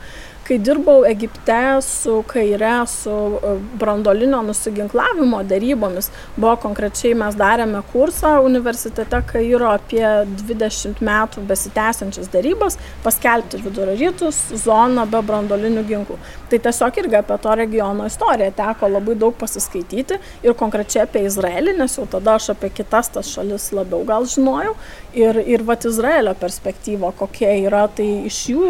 kai 0.47 0.57
dirbau 0.63 1.03
Egipte 1.05 1.81
su 1.81 2.23
kaire, 2.27 2.85
su 2.87 3.11
e, 3.11 3.53
brandolinio 3.79 4.39
nusiginklavimo 4.47 5.41
darybomis, 5.43 6.07
buvo 6.37 6.55
konkrečiai 6.63 7.15
mes 7.19 7.35
darėme 7.35 7.81
kursą 7.91 8.37
universitete 8.45 9.19
Kairo 9.27 9.73
apie 9.73 10.05
20 10.47 11.03
metų 11.03 11.43
besitęsiančias 11.49 12.31
darybas, 12.31 12.79
paskelbti 13.03 13.59
vidurio 13.65 13.97
rytus, 13.99 14.39
zoną 14.63 15.07
be 15.11 15.21
brandolinių 15.27 15.83
ginklų. 15.91 16.19
Tai 16.47 16.61
tiesiog 16.69 17.01
irgi 17.03 17.19
apie 17.19 17.39
to 17.43 17.55
regiono 17.59 18.07
istoriją 18.07 18.53
teko 18.55 18.91
labai 18.93 19.17
daug 19.19 19.35
pasiskaityti 19.39 20.21
ir 20.47 20.57
konkrečiai 20.59 21.03
apie 21.03 21.25
Izraelį, 21.27 21.75
nes 21.81 21.99
jau 21.99 22.07
tada 22.07 22.37
aš 22.39 22.53
apie 22.55 22.71
kitas 22.71 23.11
tas 23.11 23.35
šalis 23.35 23.73
labiau 23.75 24.05
gal 24.07 24.27
žinojau. 24.29 24.77
Ir, 25.17 25.41
ir 25.43 25.63
vat 25.67 25.83
Izraelio 25.89 26.35
perspektyva, 26.39 27.11
kokia 27.19 27.57
yra, 27.65 27.87
tai 27.91 28.07
iš 28.29 28.45
jų 28.53 28.67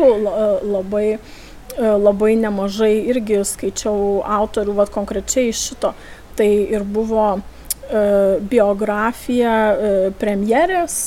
labai 0.65 1.09
E, 1.17 1.46
labai 1.77 2.35
nemažai 2.39 2.95
irgi 3.11 3.43
skaičiau 3.45 4.23
autorių, 4.25 4.77
vad 4.81 4.91
konkrečiai 4.93 5.51
iš 5.51 5.63
šito. 5.69 5.93
Tai 6.37 6.47
ir 6.47 6.83
buvo 6.83 7.27
e, 7.37 7.41
biografija 8.41 9.55
e, 9.73 9.91
premjerės 10.19 10.97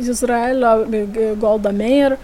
Izraelio 0.00 0.74
Golda 1.40 1.72
Meir 1.72 2.18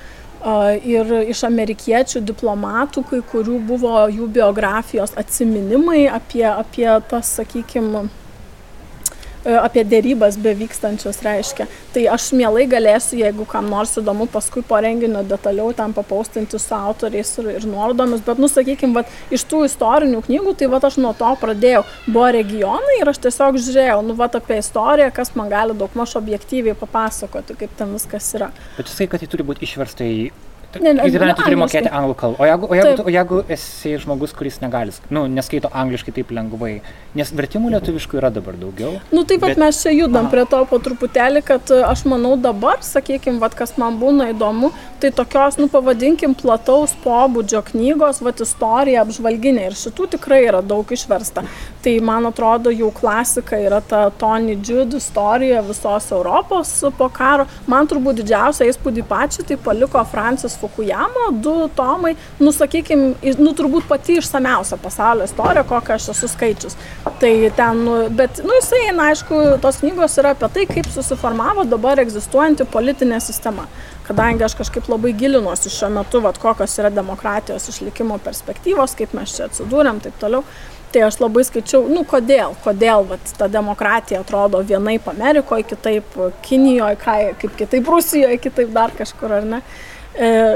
ir 0.82 1.12
iš 1.30 1.44
amerikiečių 1.46 2.24
diplomatų, 2.26 3.04
kai 3.10 3.20
kurių 3.30 3.60
buvo 3.66 4.08
jų 4.10 4.26
biografijos 4.34 5.14
atsiminimai 5.20 6.08
apie, 6.10 6.48
apie 6.50 6.88
tas, 7.10 7.30
sakykime, 7.38 8.08
e, 8.08 8.21
apie 9.44 9.84
dėrybas 9.88 10.38
bevykstančias 10.42 11.20
reiškia. 11.24 11.66
Tai 11.94 12.04
aš 12.14 12.28
mielai 12.36 12.66
galėsiu, 12.70 13.18
jeigu 13.20 13.46
kam 13.48 13.70
nors 13.72 13.94
įdomu, 14.00 14.28
paskui 14.30 14.62
po 14.66 14.78
renginio 14.82 15.24
detaliau 15.26 15.72
ten 15.76 15.94
papaustinti 15.96 16.60
su 16.60 16.76
autoriais 16.76 17.32
ir, 17.42 17.50
ir 17.56 17.66
nuorodomis, 17.68 18.22
bet, 18.26 18.40
nu, 18.42 18.50
sakykime, 18.50 19.04
iš 19.34 19.46
tų 19.50 19.64
istorinių 19.68 20.22
knygų, 20.28 20.54
tai 20.58 20.70
va 20.72 20.82
aš 20.82 21.00
nuo 21.02 21.14
to 21.18 21.32
pradėjau. 21.42 21.82
Buvo 22.06 22.30
regionai 22.38 23.00
ir 23.00 23.10
aš 23.12 23.22
tiesiog 23.26 23.58
žiūrėjau, 23.62 23.98
nu, 24.06 24.16
va 24.18 24.30
apie 24.32 24.60
istoriją, 24.62 25.10
kas 25.14 25.34
man 25.38 25.50
gali 25.52 25.76
daug 25.78 25.92
maž 25.98 26.16
objektyviai 26.20 26.78
papasakoti, 26.78 27.58
kaip 27.58 27.76
ten 27.78 27.92
viskas 27.96 28.32
yra. 28.38 28.52
Bet 28.78 28.88
tu 28.88 28.94
sakai, 28.94 29.12
kad 29.14 29.24
tai 29.24 29.30
turi 29.34 29.46
būti 29.46 29.66
išversta 29.66 30.06
į 30.06 30.30
Izraelį 30.80 31.34
tu 31.36 31.42
turi 31.42 31.56
mokėti 31.56 31.90
anglų 31.92 32.14
kalbą. 32.16 32.36
O 32.40 32.46
jeigu, 32.48 32.68
o, 32.70 32.74
jeigu, 32.74 32.96
tu- 32.96 33.02
o 33.06 33.10
jeigu 33.12 33.44
esi 33.48 33.96
žmogus, 33.98 34.32
kuris 34.32 34.58
negali, 34.62 34.92
nu, 35.10 35.26
neskaito 35.28 35.68
angliškai 35.72 36.12
taip 36.14 36.30
lengvai, 36.30 36.80
nes 37.14 37.30
vertimų 37.32 37.70
lietuviškų 37.74 38.18
yra 38.20 38.30
dabar 38.32 38.54
daugiau. 38.54 39.00
Nu 39.12 39.24
taip, 39.24 39.40
bet 39.40 39.48
Bet- 39.56 39.58
mes 39.58 39.82
čia 39.82 39.90
judam 39.92 40.26
Aha. 40.26 40.30
prie 40.30 40.44
to 40.46 40.64
po 40.66 40.78
truputėlį, 40.78 41.44
kad 41.44 41.70
e, 41.70 41.82
aš 41.84 42.04
manau 42.04 42.36
dabar, 42.40 42.78
sakykime, 42.80 43.38
vat, 43.38 43.54
kas 43.54 43.76
man 43.76 43.98
būna 44.00 44.30
įdomu, 44.32 44.72
tai 45.00 45.10
tokios, 45.10 45.58
nu 45.58 45.68
pavadinkim, 45.68 46.34
plataus 46.34 46.94
pobūdžio 47.04 47.62
knygos, 47.72 48.20
vat 48.22 48.40
istorija 48.40 49.02
apžvalginė 49.04 49.66
ir 49.66 49.72
šitų 49.72 50.08
tikrai 50.16 50.46
yra 50.46 50.62
daug 50.62 50.86
išversta. 50.86 51.44
Tai 51.82 51.98
man 52.00 52.24
atrodo 52.26 52.70
jau 52.70 52.90
klasika 52.94 53.56
yra 53.58 53.80
ta 53.82 54.10
Tony 54.10 54.56
Jude 54.62 54.96
istorija 54.96 55.60
visos 55.62 56.10
Europos 56.12 56.84
po 56.96 57.08
karo. 57.08 57.46
Man 57.66 57.86
turbūt 57.88 58.22
didžiausią 58.22 58.68
įspūdį 58.70 59.02
pačią 59.08 59.44
tai 59.46 59.56
paliko 59.56 60.04
Francis 60.06 60.56
Fukuyama, 60.62 61.28
du 61.44 61.68
tomai, 61.76 62.14
nu 62.40 62.52
sakykim, 62.54 63.04
i- 63.22 63.34
nu 63.42 63.52
turbūt 63.58 63.88
pati 63.90 64.18
išsamiausia 64.22 64.78
pasaulio 64.82 65.26
istorija, 65.28 65.64
kokią 65.68 65.96
aš 65.98 66.08
esu 66.14 66.30
skaičius. 66.30 66.76
Tai 67.20 67.32
ten, 67.56 67.84
nu, 67.84 67.96
bet, 68.10 68.40
nu 68.46 68.54
jisai, 68.60 68.84
na 68.96 69.10
aišku, 69.12 69.42
tos 69.62 69.82
knygos 69.82 70.18
yra 70.22 70.34
apie 70.36 70.48
tai, 70.54 70.66
kaip 70.70 70.86
susiformavo 70.94 71.64
dabar 71.68 72.00
egzistuojanti 72.02 72.64
politinė 72.72 73.20
sistema. 73.20 73.66
Kadangi 74.06 74.42
aš 74.44 74.54
kažkaip 74.58 74.88
labai 74.90 75.12
gilinuosi 75.14 75.70
šiuo 75.70 75.90
metu, 75.94 76.20
vat, 76.24 76.38
kokios 76.42 76.74
yra 76.82 76.90
demokratijos 76.90 77.68
išlikimo 77.70 78.18
perspektyvos, 78.24 78.96
kaip 78.98 79.14
mes 79.14 79.36
čia 79.36 79.46
atsidūrėm, 79.50 80.00
taip 80.02 80.18
toliau. 80.22 80.42
Tai 80.92 81.06
aš 81.06 81.16
labai 81.22 81.40
skaičiau, 81.48 81.86
nu 81.88 82.02
kodėl, 82.04 82.52
kodėl 82.64 83.06
vat, 83.08 83.30
ta 83.38 83.46
demokratija 83.48 84.20
atrodo 84.20 84.58
vienaip 84.68 85.06
Amerikoje, 85.08 85.64
kitaip 85.70 86.18
Kinijoje, 86.44 86.98
kaip 87.06 87.56
kitaip 87.56 87.88
Rusijoje, 87.88 88.36
kitaip 88.44 88.74
dar 88.74 88.92
kažkur, 88.98 89.32
ar 89.38 89.46
ne. 89.54 89.62
E, 89.62 89.91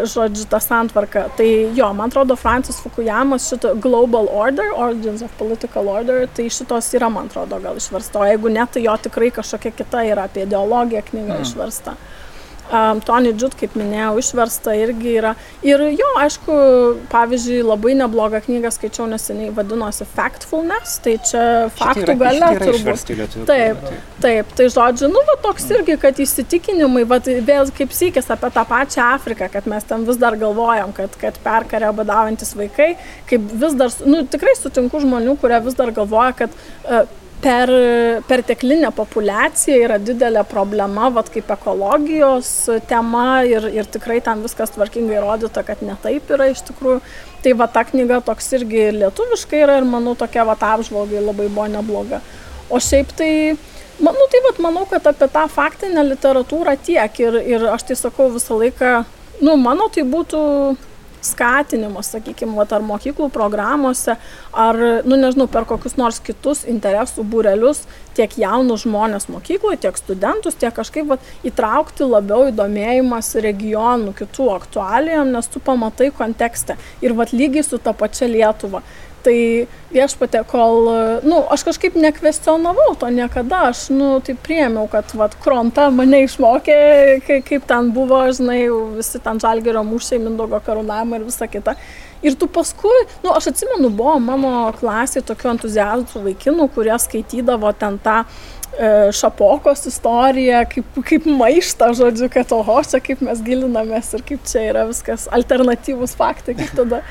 žodžiu, 0.04 0.44
ta 0.50 0.60
santvarka. 0.60 1.26
Tai 1.36 1.46
jo, 1.74 1.88
man 1.96 2.10
atrodo, 2.10 2.36
Francis 2.36 2.80
Fukuyamas 2.82 3.48
šito 3.48 3.74
Global 3.80 4.28
Order, 4.32 4.74
Origins 4.76 5.22
of 5.22 5.32
Political 5.38 5.88
Order, 5.88 6.28
tai 6.36 6.50
šitos 6.52 6.92
yra, 6.98 7.08
man 7.08 7.30
atrodo, 7.30 7.60
gal 7.64 7.80
išversta. 7.80 8.20
O 8.20 8.28
jeigu 8.28 8.52
ne, 8.52 8.66
tai 8.68 8.84
jo 8.84 8.96
tikrai 9.08 9.32
kažkokia 9.32 9.72
kita 9.80 10.04
yra 10.12 10.28
apie 10.28 10.44
ideologiją 10.44 11.02
knyga 11.10 11.38
mm. 11.38 11.48
išversta. 11.48 11.96
Um, 11.96 12.25
Tony 13.06 13.32
Jude, 13.32 13.54
kaip 13.58 13.76
minėjau, 13.78 14.16
išversta 14.20 14.74
irgi 14.78 15.16
yra. 15.20 15.32
Ir 15.66 15.82
jo, 15.94 16.08
aišku, 16.20 16.56
pavyzdžiui, 17.12 17.60
labai 17.66 17.94
neblogą 17.98 18.40
knygą 18.44 18.72
skaičiau 18.74 19.06
neseniai, 19.10 19.52
vadinosi 19.54 20.06
Factfulness, 20.16 20.98
tai 21.04 21.16
čia 21.26 21.44
faktų 21.76 22.16
gale 22.20 22.50
turbūt. 22.62 23.12
Taip, 23.48 23.84
taip, 24.24 24.54
tai 24.58 24.68
žodžiu, 24.72 25.10
nu, 25.12 25.22
va, 25.28 25.36
toks 25.44 25.68
irgi, 25.74 25.98
kad 26.02 26.18
įsitikinimai, 26.22 27.04
va, 27.08 27.20
vėl 27.22 27.70
kaip 27.76 27.94
sykis 27.94 28.30
apie 28.34 28.50
tą 28.54 28.66
pačią 28.68 29.10
Afriką, 29.16 29.50
kad 29.52 29.68
mes 29.70 29.86
ten 29.86 30.06
vis 30.08 30.18
dar 30.22 30.38
galvojam, 30.40 30.94
kad, 30.96 31.14
kad 31.20 31.38
perkarė 31.44 31.92
badaujantis 31.96 32.56
vaikai, 32.58 32.94
kaip 33.30 33.46
vis 33.62 33.78
dar, 33.78 33.94
nu, 34.08 34.24
tikrai 34.30 34.56
sutinku 34.58 35.02
žmonių, 35.04 35.38
kurie 35.42 35.62
vis 35.64 35.78
dar 35.78 35.94
galvoja, 35.94 36.34
kad 36.44 36.58
uh, 36.86 37.06
per 37.46 37.70
perteklinė 38.26 38.90
populiacija 38.96 39.76
yra 39.84 39.98
didelė 40.02 40.42
problema, 40.50 41.10
vat 41.14 41.28
kaip 41.30 41.50
ekologijos 41.54 42.50
tema 42.90 43.44
ir, 43.46 43.68
ir 43.70 43.86
tikrai 43.92 44.18
ten 44.24 44.42
viskas 44.42 44.74
tvarkingai 44.74 45.20
rodyta, 45.22 45.62
kad 45.66 45.84
ne 45.86 45.94
taip 46.02 46.32
yra 46.34 46.48
iš 46.50 46.64
tikrųjų. 46.66 46.98
Tai 47.44 47.52
va 47.60 47.68
ta 47.70 47.84
knyga 47.86 48.18
toks 48.26 48.50
irgi 48.58 48.88
lietuviškai 48.96 49.62
yra 49.62 49.78
ir 49.78 49.86
manau 49.86 50.16
tokia 50.18 50.46
va 50.48 50.56
ta 50.58 50.72
apžvalgai 50.74 51.22
labai 51.22 51.46
buvo 51.46 51.68
nebloga. 51.70 52.18
O 52.66 52.80
šiaip 52.82 53.12
tai, 53.14 53.30
man, 54.00 54.16
nu, 54.16 54.26
tai 54.32 54.42
vat, 54.48 54.58
manau, 54.64 54.82
kad 54.90 55.06
apie 55.06 55.28
tą 55.30 55.44
faktinę 55.52 56.02
literatūrą 56.08 56.74
tiek 56.88 57.22
ir, 57.22 57.38
ir 57.54 57.68
aš 57.70 57.86
tai 57.92 57.98
sakau 58.00 58.26
visą 58.34 58.58
laiką, 58.58 58.96
nu, 59.46 59.54
mano 59.62 59.86
tai 59.94 60.02
būtų 60.02 60.42
skatinimas, 61.26 62.12
sakykime, 62.14 62.56
vat, 62.58 62.72
ar 62.76 62.84
mokyklų 62.86 63.28
programuose, 63.34 64.16
ar, 64.56 64.80
nu 65.06 65.18
nežinau, 65.20 65.48
per 65.50 65.66
kokius 65.68 65.98
nors 66.00 66.20
kitus 66.24 66.64
interesų 66.70 67.26
būrelius 67.26 67.84
tiek 68.16 68.32
jaunus 68.40 68.86
žmonės 68.86 69.28
mokykloje, 69.32 69.82
tiek 69.84 69.98
studentus, 70.00 70.56
tiek 70.58 70.74
kažkaip 70.74 71.08
vat, 71.10 71.32
įtraukti 71.46 72.06
labiau 72.08 72.48
įdomėjimas 72.50 73.34
regionų 73.44 74.14
kitų 74.16 74.48
aktualijom, 74.54 75.34
nes 75.34 75.50
tu 75.52 75.60
pamatai 75.60 76.12
kontekste 76.16 76.78
ir 77.04 77.16
vat 77.18 77.34
lygiai 77.36 77.66
su 77.66 77.82
ta 77.82 77.92
pačia 77.96 78.30
Lietuva. 78.30 78.82
Tai 79.26 79.38
viešpatė, 79.90 80.44
kol, 80.46 80.84
nu, 81.26 81.40
aš 81.50 81.64
kažkaip 81.66 81.96
nekvestionavau 81.98 82.92
to 83.00 83.08
niekada, 83.10 83.64
aš, 83.72 83.88
nu, 83.90 84.20
tai 84.22 84.36
priemiau, 84.38 84.84
kad, 84.92 85.10
vad, 85.18 85.34
kronta 85.42 85.88
mane 85.90 86.20
išmokė, 86.28 86.76
kai, 87.26 87.40
kaip 87.46 87.66
ten 87.66 87.90
buvo, 87.96 88.20
žinai, 88.36 88.60
visi 88.94 89.18
ten 89.24 89.42
žalgerio 89.42 89.82
mūšiai, 89.88 90.20
Mindogo 90.22 90.60
karūnavimai 90.62 91.18
ir 91.18 91.26
visa 91.26 91.50
kita. 91.50 91.74
Ir 92.22 92.36
tu 92.38 92.46
paskui, 92.48 93.02
nu, 93.24 93.32
aš 93.34 93.50
atsimenu, 93.50 93.90
buvo 93.94 94.14
mano 94.22 94.70
klasėje 94.78 95.26
tokių 95.28 95.56
entuziastų 95.56 96.22
vaikinų, 96.30 96.68
kurie 96.74 96.94
skaitydavo 97.02 97.70
ten 97.76 97.98
tą 98.02 98.22
e, 98.22 98.88
šapokos 99.14 99.84
istoriją, 99.90 100.62
kaip, 100.72 101.00
kaip 101.10 101.28
maištą, 101.28 101.90
žodžiu, 101.98 102.30
kad 102.32 102.54
oho, 102.56 102.78
čia 102.88 103.02
kaip 103.04 103.22
mes 103.26 103.42
gilinamės 103.46 104.14
ir 104.16 104.24
kaip 104.26 104.46
čia 104.48 104.64
yra 104.70 104.86
viskas 104.88 105.28
alternatyvus 105.34 106.16
faktai, 106.18 106.56
kaip 106.58 106.72
tada 106.78 107.02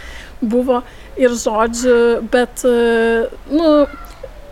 buvo 0.42 0.82
ir 1.20 1.36
žodžiu, 1.36 2.26
bet, 2.32 2.66
e, 2.68 3.28
nu, 3.52 3.70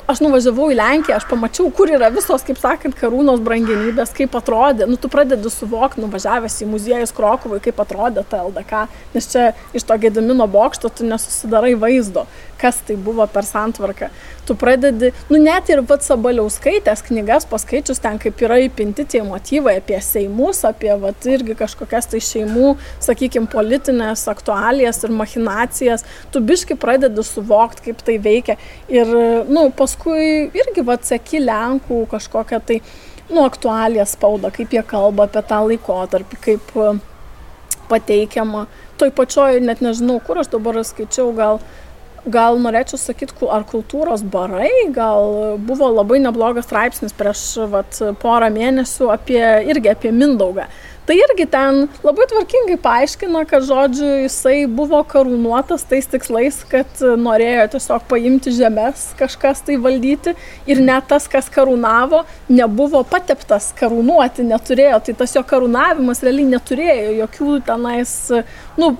aš 0.09 0.21
nuvažiavau 0.23 0.69
į 0.71 0.77
Lenkiją, 0.77 1.17
aš 1.17 1.27
pamačiau, 1.29 1.69
kur 1.75 1.91
yra 1.91 2.09
visos, 2.13 2.43
kaip 2.45 2.59
sakant, 2.59 2.95
karūnos 2.99 3.41
brangenybės, 3.43 4.13
kaip 4.15 4.35
atrodė, 4.37 4.87
nu 4.89 4.97
tu 4.99 5.09
pradedi 5.11 5.51
suvokti, 5.51 6.03
nuvažiavęs 6.03 6.59
į 6.65 6.69
muziejus 6.71 7.15
Krokuvai, 7.15 7.61
kaip 7.63 7.79
atrodė 7.83 8.25
ta 8.27 8.43
LDK, 8.43 8.85
nes 9.15 9.29
čia 9.31 9.51
iš 9.75 9.87
to 9.87 9.97
Gedamino 10.03 10.47
bokšto 10.51 10.91
tu 10.91 11.07
nesusidarai 11.07 11.75
vaizdo, 11.79 12.27
kas 12.63 12.79
tai 12.87 12.95
buvo 12.95 13.27
per 13.27 13.45
santvarką. 13.47 14.09
Tu 14.47 14.55
pradedi, 14.59 15.11
nu 15.31 15.39
net 15.43 15.69
ir 15.71 15.83
pats 15.87 16.09
Sabaliauskaitės 16.11 17.03
knygas 17.07 17.47
paskaičius 17.51 18.01
ten, 18.03 18.19
kaip 18.21 18.41
yra 18.43 18.57
įpinti 18.65 19.05
tie 19.13 19.21
motyvai 19.27 19.77
apie 19.79 19.99
Seimus, 20.03 20.63
apie 20.67 20.91
vat, 20.99 21.27
irgi 21.27 21.55
kažkokias 21.59 22.09
tai 22.11 22.23
šeimų, 22.23 22.73
sakykime, 23.03 23.51
politinės 23.51 24.25
aktualijas 24.31 25.03
ir 25.03 25.15
machinacijas, 25.15 26.03
tu 26.31 26.43
biški 26.43 26.79
pradedi 26.79 27.23
suvokti, 27.27 27.87
kaip 27.89 28.03
tai 28.07 28.17
veikia. 28.23 28.57
Ir, 28.91 29.11
nu, 29.51 29.69
paskui 29.75 30.49
irgi 30.51 30.85
atseki 30.93 31.43
Lenkų 31.43 32.03
kažkokią 32.11 32.59
tai, 32.67 32.79
nu, 33.29 33.43
aktualiją 33.43 34.05
spaudą, 34.05 34.51
kaip 34.51 34.73
jie 34.73 34.83
kalba 34.87 35.27
apie 35.27 35.43
tą 35.49 35.61
laikotarpį, 35.67 36.39
kaip 36.47 36.73
e, 36.75 36.89
pateikiama. 37.89 38.65
Toj 38.99 39.11
pačioj, 39.17 39.61
net 39.65 39.81
nežinau, 39.83 40.19
kur 40.23 40.41
aš 40.41 40.51
dabar 40.53 40.79
skaičiau, 40.85 41.31
gal, 41.37 41.61
gal 42.25 42.59
norėčiau 42.61 42.99
sakyti, 42.99 43.35
ar 43.51 43.65
kultūros 43.67 44.23
barai, 44.23 44.71
gal 44.95 45.57
buvo 45.59 45.89
labai 45.91 46.21
neblogas 46.23 46.67
straipsnis 46.69 47.15
prieš 47.17 47.43
vat, 47.71 47.99
porą 48.21 48.49
mėnesių 48.53 49.11
apie, 49.13 49.43
irgi 49.73 49.93
apie 49.93 50.13
Mindaugą. 50.15 50.69
Tai 51.03 51.17
irgi 51.19 51.43
ten 51.51 51.81
labai 51.99 52.23
tvarkingai 52.31 52.77
paaiškina, 52.79 53.41
kad 53.49 53.65
žodžiu 53.67 54.07
jisai 54.21 54.61
buvo 54.71 55.01
karūnuotas 55.03 55.83
tais 55.89 56.05
tikslais, 56.07 56.61
kad 56.71 57.01
norėjo 57.19 57.65
tiesiog 57.73 58.05
paimti 58.07 58.53
žemės, 58.55 59.09
kažkas 59.19 59.65
tai 59.67 59.75
valdyti 59.83 60.31
ir 60.63 60.79
net 60.79 61.09
tas, 61.11 61.27
kas 61.27 61.51
karūnavo, 61.51 62.21
nebuvo 62.47 63.03
pateptas 63.03 63.73
karūnuoti, 63.75 64.47
neturėjo. 64.47 65.01
Tai 65.03 65.17
tas 65.25 65.35
jo 65.35 65.43
karūnavimas 65.43 66.23
realiai 66.23 66.53
neturėjo 66.53 67.17
jokių 67.17 67.57
tenais, 67.67 68.15
nu, 68.77 68.91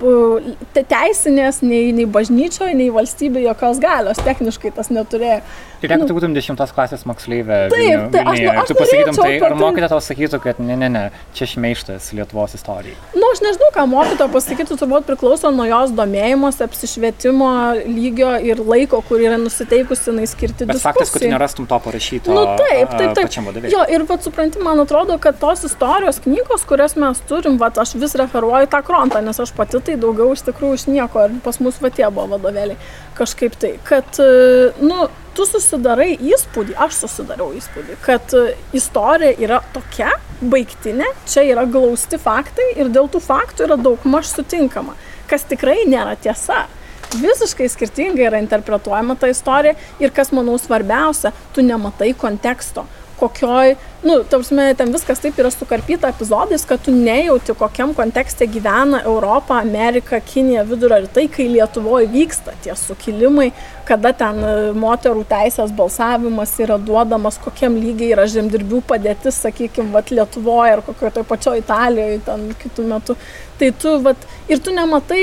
te- 0.72 0.84
teisinės, 0.84 1.62
nei, 1.62 1.92
nei 1.92 2.06
bažnyčioje, 2.06 2.74
nei 2.78 2.90
valstybėje 2.94 3.48
jokios 3.48 3.80
galios, 3.82 4.16
techniškai 4.24 4.72
tas 4.76 4.88
neturėjo. 4.94 5.40
Ir 5.84 5.90
jeigu 5.90 6.00
Nu. 6.00 6.06
tu 6.08 6.14
būtum 6.16 6.32
dešimtos 6.32 6.70
klasės 6.72 7.02
moksleivė, 7.04 7.68
Taip, 7.68 7.80
Vilniu- 7.80 8.10
tai 8.12 8.20
aš- 8.24 8.30
Vilniuje, 8.38 8.56
aš 8.62 8.68
tu 8.68 8.74
pasakytum, 8.74 9.14
tai 9.16 9.34
ar 9.36 9.50
tai- 9.52 9.58
mokytė 9.60 9.88
tau 9.88 9.98
sakytų, 10.00 10.40
kad 10.42 10.58
ne, 10.60 10.76
ne, 10.76 10.88
ne, 10.88 11.02
čia 11.34 11.44
šmeištas 11.46 12.12
Lietuvos 12.16 12.54
istorijai. 12.56 12.94
Nu, 13.14 13.26
aš 13.32 13.40
nežinau, 13.44 13.68
ką 13.74 13.84
mokytoja 13.90 14.30
pasakytų, 14.32 14.78
turbūt 14.80 15.04
priklauso 15.04 15.50
nuo 15.54 15.64
jos 15.68 15.90
domėjimuose, 15.90 16.62
apsišvietimo 16.64 17.50
lygio 17.86 18.30
ir 18.42 18.56
laiko, 18.64 19.02
kur 19.08 19.18
yra 19.18 19.36
nusiteikusi 19.36 20.08
jinai 20.12 20.26
skirti 20.26 20.66
Bet 20.66 20.76
faktas, 20.80 21.10
kad 21.10 21.20
tu 21.20 21.26
diskusijai. 21.26 21.32
nerastum 21.34 21.66
to 21.68 21.78
parašyto 21.78 22.28
Nu, 22.32 22.44
taip, 22.56 22.88
taip, 22.96 23.14
taip. 23.14 23.26
pačiam 23.28 23.44
vadovėliui. 23.46 23.72
Jo, 23.72 23.84
ir 23.90 24.04
vad 24.04 24.22
supranti, 24.22 24.62
man 24.62 24.78
atrodo, 24.78 25.18
kad 25.20 25.38
tos 25.38 25.64
istorijos 25.64 26.20
knygos, 26.24 26.64
kurias 26.64 26.96
mes 26.96 27.20
turim, 27.28 27.58
vad 27.58 27.74
aš 27.78 27.94
vis 27.94 28.14
referuoju 28.14 28.66
tą 28.68 28.80
krontą, 28.82 29.22
nes 29.22 29.36
aš 29.40 29.52
pati 29.52 29.63
tai 29.72 29.96
daugiau 30.00 30.32
iš 30.34 30.44
tikrųjų 30.46 30.78
iš 30.78 30.86
nieko, 30.90 31.24
ir 31.26 31.36
pas 31.44 31.60
mus 31.62 31.80
va 31.82 31.90
tie 31.94 32.06
buvo 32.10 32.34
vadovėliai. 32.34 32.76
Kažkaip 33.18 33.56
tai, 33.60 33.74
kad, 33.86 34.08
e, 34.20 34.70
nu, 34.82 35.06
tu 35.36 35.46
susidarai 35.48 36.12
įspūdį, 36.18 36.76
aš 36.86 37.00
susidariau 37.04 37.52
įspūdį, 37.56 37.98
kad 38.04 38.34
e, 38.36 38.54
istorija 38.76 39.34
yra 39.46 39.60
tokia 39.74 40.12
baigtinė, 40.42 41.08
čia 41.30 41.46
yra 41.48 41.66
glausti 41.70 42.20
faktai 42.20 42.72
ir 42.76 42.90
dėl 42.94 43.08
tų 43.12 43.22
faktų 43.24 43.68
yra 43.68 43.78
daug 43.80 44.02
maž 44.08 44.32
sutinkama, 44.34 44.96
kas 45.30 45.46
tikrai 45.50 45.84
nėra 45.88 46.16
tiesa. 46.20 46.66
Visiškai 47.14 47.68
skirtingai 47.70 48.26
yra 48.26 48.40
interpretuojama 48.42 49.14
ta 49.20 49.28
istorija 49.30 49.76
ir 50.02 50.10
kas, 50.14 50.32
manau, 50.34 50.56
svarbiausia, 50.58 51.30
tu 51.54 51.62
nematai 51.62 52.10
konteksto 52.18 52.88
kokioj, 53.18 53.74
nu, 54.04 54.16
tarpsime, 54.28 54.66
ten 54.78 54.92
viskas 54.92 55.20
taip 55.22 55.38
yra 55.40 55.50
sukarpyta 55.52 56.10
epizodais, 56.12 56.64
kad 56.68 56.82
tu 56.84 56.92
nejauti, 56.94 57.54
kokiam 57.58 57.94
kontekste 57.96 58.46
gyvena 58.50 59.02
Europą, 59.04 59.58
Amerika, 59.60 60.20
Kinija, 60.20 60.64
vidurio 60.68 60.98
rytai, 61.04 61.26
kai 61.32 61.46
Lietuvoje 61.52 62.08
vyksta 62.12 62.56
tie 62.64 62.76
sukilimai, 62.78 63.50
kada 63.88 64.12
ten 64.16 64.40
e, 64.44 64.54
moterų 64.78 65.24
teisės 65.30 65.72
balsavimas 65.76 66.54
yra 66.64 66.78
duodamas, 66.80 67.38
kokiam 67.44 67.78
lygiai 67.80 68.12
yra 68.16 68.26
žemdirbių 68.30 68.82
padėtis, 68.88 69.40
sakykime, 69.46 69.92
vat 69.94 70.12
Lietuvoje 70.14 70.78
ar 70.78 70.84
kokioje 70.86 71.18
toje 71.18 71.30
pačioje 71.30 71.64
Italijoje, 71.64 72.22
ten 72.28 72.48
kitų 72.62 72.88
metų. 72.94 73.18
Tai 73.60 73.70
tu, 73.80 73.98
vat, 74.04 74.28
ir 74.50 74.60
tu 74.64 74.74
nematai, 74.74 75.22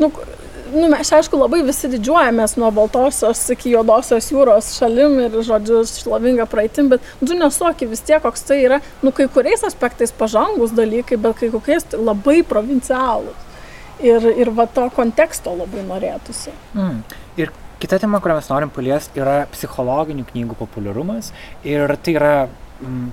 nu, 0.00 0.12
nu, 0.74 0.88
mes 0.92 1.12
aišku 1.16 1.38
labai 1.38 1.62
visi 1.66 1.90
didžiuojamės 1.92 2.56
nuo 2.60 2.70
Baltosios 2.74 3.42
iki 3.54 3.72
Juodosios 3.74 4.28
jūros 4.32 4.72
šalim 4.78 5.18
ir, 5.26 5.38
žodžiu, 5.46 5.82
šlovinga 5.88 6.46
praeitim, 6.50 6.90
bet 6.92 7.04
tu 7.20 7.36
nesuoki 7.38 7.88
vis 7.90 8.04
tiek, 8.06 8.22
koks 8.24 8.46
tai 8.48 8.62
yra, 8.64 8.80
nu, 9.04 9.12
kai 9.16 9.28
kuriais 9.32 9.64
aspektais 9.68 10.14
pažangus 10.16 10.74
dalykai, 10.76 11.20
bet 11.20 11.38
kai 11.40 11.50
kokiais 11.54 11.88
tai 11.92 12.00
labai 12.02 12.40
provincialūs. 12.48 13.48
Ir, 14.02 14.24
ir 14.34 14.48
va 14.50 14.64
to 14.66 14.88
konteksto 14.96 15.52
labai 15.54 15.84
norėtųsi. 15.86 16.50
Mm. 16.74 17.02
Ir 17.38 17.52
kita 17.82 18.00
tema, 18.02 18.18
kurią 18.22 18.40
mes 18.40 18.48
norim 18.50 18.72
paliesti, 18.74 19.20
yra 19.22 19.44
psichologinių 19.52 20.24
knygų 20.32 20.56
populiarumas. 20.58 21.30
Ir 21.62 21.94
tai 22.02 22.16
yra 22.18 22.34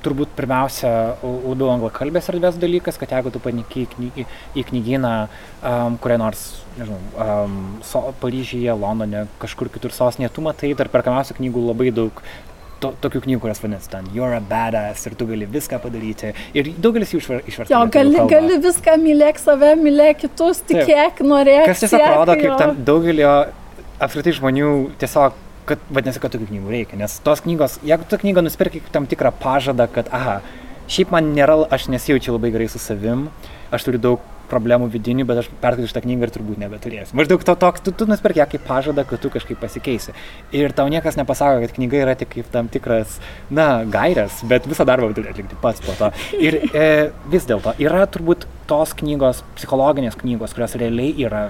turbūt 0.03 0.34
pirmiausia 0.38 0.91
labiau 1.23 1.71
anglakalbės 1.73 2.29
erdvės 2.34 2.60
dalykas, 2.62 2.99
kad 2.99 3.13
jeigu 3.15 3.34
tu 3.34 3.41
panikai 3.43 3.86
į, 3.86 3.88
kny, 3.93 4.25
į 4.60 4.65
knygyną 4.71 5.13
um, 5.27 5.97
kurią 6.01 6.19
nors, 6.21 6.45
nežinau, 6.77 6.99
um, 7.15 7.58
so, 7.86 8.03
Paryžyje, 8.21 8.73
Londone, 8.77 9.25
kažkur 9.41 9.71
kitur 9.73 9.95
sostinėje, 9.95 10.34
tu 10.36 10.45
matai 10.45 10.73
tarp 10.79 10.93
perkamiausių 10.95 11.39
knygų 11.39 11.65
labai 11.69 11.91
daug 11.95 12.23
to, 12.84 12.91
tokių 13.03 13.23
knygų, 13.25 13.41
kurias 13.43 13.62
vadinasi 13.63 13.91
ten 13.91 14.08
You're 14.15 14.38
a 14.38 14.41
badass 14.43 15.08
ir 15.10 15.15
tu 15.19 15.27
gali 15.29 15.47
viską 15.49 15.82
padaryti. 15.84 16.32
Ir 16.58 16.71
daugelis 16.79 17.12
jų 17.13 17.21
išversta. 17.21 17.73
Jo, 17.73 17.84
gali, 17.91 18.15
kalbą. 18.15 18.29
gali 18.32 18.60
viską 18.63 18.95
mylėk 19.01 19.41
save, 19.41 19.73
mylėk 19.79 20.23
kitus, 20.23 20.63
tikėk, 20.69 21.19
norėk. 21.25 21.67
Kas 21.69 21.84
tiesiog 21.84 22.05
rodo, 22.15 22.38
kaip 22.39 22.55
tam 22.62 22.79
daugelio 22.88 23.34
apskritai 23.99 24.36
žmonių 24.39 24.71
tiesiog 25.01 25.36
kad 25.69 25.86
vadinasi, 25.89 26.21
kad 26.23 26.34
tokių 26.34 26.49
knygų 26.49 26.73
reikia, 26.73 26.99
nes 26.99 27.19
tos 27.25 27.43
knygos, 27.45 27.77
jeigu 27.86 28.08
tu 28.10 28.19
knygą 28.21 28.43
nusipirki 28.45 28.82
tam 28.93 29.08
tikrą 29.10 29.32
pažadą, 29.43 29.89
kad, 29.93 30.10
aha, 30.15 30.39
šiaip 30.89 31.13
man 31.13 31.32
nėra, 31.36 31.62
aš 31.73 31.89
nesijaučiu 31.93 32.36
labai 32.36 32.51
gerai 32.55 32.69
su 32.71 32.82
savim, 32.82 33.27
aš 33.73 33.86
turiu 33.88 34.01
daug 34.01 34.27
problemų 34.49 34.89
vidinių, 34.89 35.25
bet 35.29 35.43
aš 35.43 35.49
perskaičiu 35.62 35.91
šitą 35.91 36.01
knygą 36.05 36.25
ir 36.25 36.34
turbūt 36.34 36.62
nebeturėsiu. 36.63 37.15
Maždaug 37.17 37.43
to 37.45 37.55
toks, 37.62 37.84
tu, 37.86 37.93
tu 37.95 38.08
nusipirki 38.10 38.41
ją 38.41 38.47
kaip 38.49 38.65
pažadą, 38.65 39.05
kad 39.08 39.21
tu 39.21 39.32
kažkaip 39.34 39.60
pasikeisi. 39.62 40.15
Ir 40.58 40.73
tau 40.77 40.89
niekas 40.91 41.19
nepasako, 41.19 41.62
kad 41.62 41.75
knyga 41.77 42.01
yra 42.01 42.15
tik 42.17 42.32
kaip 42.34 42.49
tam 42.53 42.69
tikras, 42.71 43.19
na, 43.53 43.84
gairias, 43.86 44.41
bet 44.49 44.65
visą 44.69 44.88
darbą 44.89 45.12
turi 45.13 45.29
atlikti 45.29 45.60
pats 45.62 45.86
po 45.86 45.93
to. 45.99 46.10
Ir 46.41 46.62
e, 46.73 46.88
vis 47.29 47.45
dėlto 47.49 47.75
yra 47.77 48.05
turbūt 48.10 48.47
tos 48.69 48.95
knygos, 48.97 49.43
psichologinės 49.60 50.17
knygos, 50.19 50.58
kurios 50.58 50.77
realiai 50.82 51.13
yra 51.27 51.49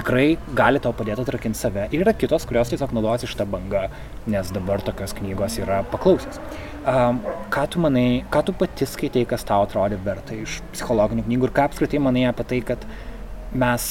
tikrai 0.00 0.38
gali 0.56 0.80
tau 0.82 0.92
padėti 0.96 1.24
atrakinti 1.24 1.60
save. 1.60 1.86
Ir 1.92 2.04
yra 2.04 2.14
kitos, 2.16 2.46
kurios 2.48 2.72
tiesiog 2.72 2.94
naudojasi 2.96 3.28
šitą 3.30 3.46
bangą, 3.50 3.86
nes 4.30 4.52
dabar 4.54 4.82
tokios 4.84 5.14
knygos 5.18 5.58
yra 5.60 5.82
paklausios. 5.92 6.40
Um, 6.80 7.20
ką 7.52 7.66
tu 7.74 7.82
manai, 7.84 8.22
ką 8.32 8.44
tu 8.48 8.56
pati 8.56 8.88
skaitai, 8.88 9.26
kas 9.28 9.44
tau 9.48 9.66
atrodė 9.66 10.00
verta 10.04 10.36
iš 10.36 10.60
psichologinių 10.72 11.26
knygų 11.28 11.50
ir 11.50 11.54
ką 11.58 11.68
apskritai 11.68 12.00
manai 12.02 12.24
apie 12.30 12.48
tai, 12.54 12.62
kad 12.72 12.86
mes 13.52 13.90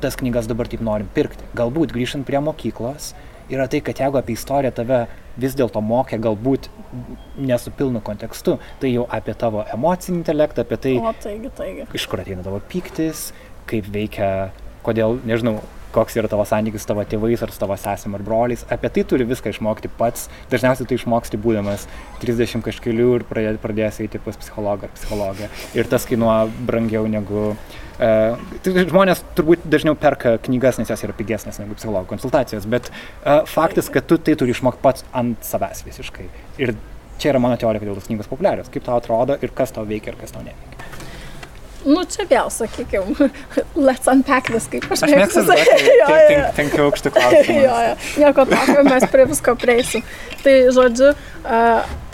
tas 0.00 0.16
knygas 0.20 0.48
dabar 0.50 0.68
taip 0.68 0.84
norim 0.84 1.08
pirkti. 1.14 1.48
Galbūt 1.56 1.94
grįžtant 1.96 2.28
prie 2.28 2.40
mokyklos, 2.44 3.12
yra 3.52 3.66
tai, 3.70 3.82
kad 3.84 4.00
jeigu 4.00 4.20
apie 4.20 4.36
istoriją 4.36 4.72
tave 4.76 5.02
vis 5.40 5.56
dėlto 5.56 5.80
mokė 5.84 6.18
galbūt 6.22 6.68
nesupilnu 7.40 8.02
kontekstu, 8.04 8.58
tai 8.82 8.92
jau 8.92 9.06
apie 9.12 9.34
tavo 9.38 9.64
emocinį 9.72 10.20
intelektą, 10.20 10.64
apie 10.66 10.80
tai, 10.84 10.96
o, 11.00 11.12
taigi, 11.22 11.52
taigi. 11.56 11.86
iš 11.96 12.06
kur 12.10 12.22
ateina 12.22 12.44
tavo 12.46 12.60
pyktis, 12.72 13.30
kaip 13.70 13.88
veikia 13.94 14.50
kodėl, 14.86 15.18
nežinau, 15.28 15.58
koks 15.94 16.16
yra 16.18 16.30
tavo 16.30 16.44
santykis 16.46 16.84
su 16.84 16.90
tavo 16.90 17.02
tėvais 17.06 17.42
ar 17.42 17.52
su 17.52 17.60
tavo 17.60 17.76
sesim 17.80 18.14
ar 18.14 18.22
broliais. 18.24 18.62
Apie 18.70 18.90
tai 18.94 19.04
turi 19.10 19.26
viską 19.28 19.52
išmokti 19.52 19.90
pats. 19.98 20.28
Dažniausiai 20.52 20.88
tai 20.88 20.98
išmoksti 21.00 21.40
būdamas 21.42 21.86
30 22.22 22.64
kažkelių 22.66 23.08
ir 23.18 23.26
pradėsi 23.30 24.06
eiti 24.06 24.20
pas 24.22 24.38
psichologą 24.38 24.88
ar 24.88 24.94
psichologą. 24.94 25.50
Ir 25.78 25.90
tas 25.90 26.06
kainuoja 26.08 26.46
brangiau 26.68 27.10
negu... 27.10 27.50
Uh, 28.00 28.38
tai 28.64 28.86
žmonės 28.88 29.20
turbūt 29.36 29.66
dažniau 29.68 29.92
perka 29.98 30.38
knygas, 30.46 30.78
nes 30.80 30.88
jos 30.88 31.02
yra 31.04 31.16
pigesnės 31.18 31.60
negu 31.60 31.76
psichologo 31.76 32.08
konsultacijos, 32.08 32.64
bet 32.70 32.88
uh, 32.88 33.42
faktas, 33.50 33.90
kad 33.92 34.08
tu 34.08 34.16
tai 34.16 34.38
turi 34.40 34.54
išmokti 34.56 34.80
pats 34.80 35.04
ant 35.12 35.44
savęs 35.44 35.84
visiškai. 35.84 36.30
Ir 36.64 36.72
čia 37.20 37.34
yra 37.34 37.44
mano 37.44 37.60
teorija, 37.60 37.84
kodėl 37.84 38.00
tos 38.00 38.08
knygos 38.08 38.30
populiarios. 38.30 38.72
Kaip 38.72 38.88
tau 38.88 38.96
atrodo 39.02 39.36
ir 39.44 39.52
kas 39.52 39.76
tau 39.76 39.84
veikia 39.84 40.14
ir 40.14 40.22
kas 40.22 40.32
tau 40.32 40.46
neveikia. 40.46 40.69
Nu, 41.86 42.02
čia 42.04 42.26
vėl, 42.28 42.50
sakykime, 42.52 43.30
let's 43.88 44.10
unpack 44.10 44.50
this, 44.52 44.68
kaip 44.70 44.84
aš 44.92 45.04
mėgstu. 45.08 45.44
Mėgstu, 45.48 46.40
penkių 46.58 46.84
aukštų 46.88 47.12
klausimų. 47.16 47.56
jo, 47.64 47.78
jo, 47.86 47.94
nieko 48.24 48.46
tokio, 48.50 48.84
mes 48.88 49.06
prie 49.12 49.26
visko 49.30 49.56
prieisim. 49.60 50.04
Tai, 50.40 50.54
žodžiu, 50.72 51.12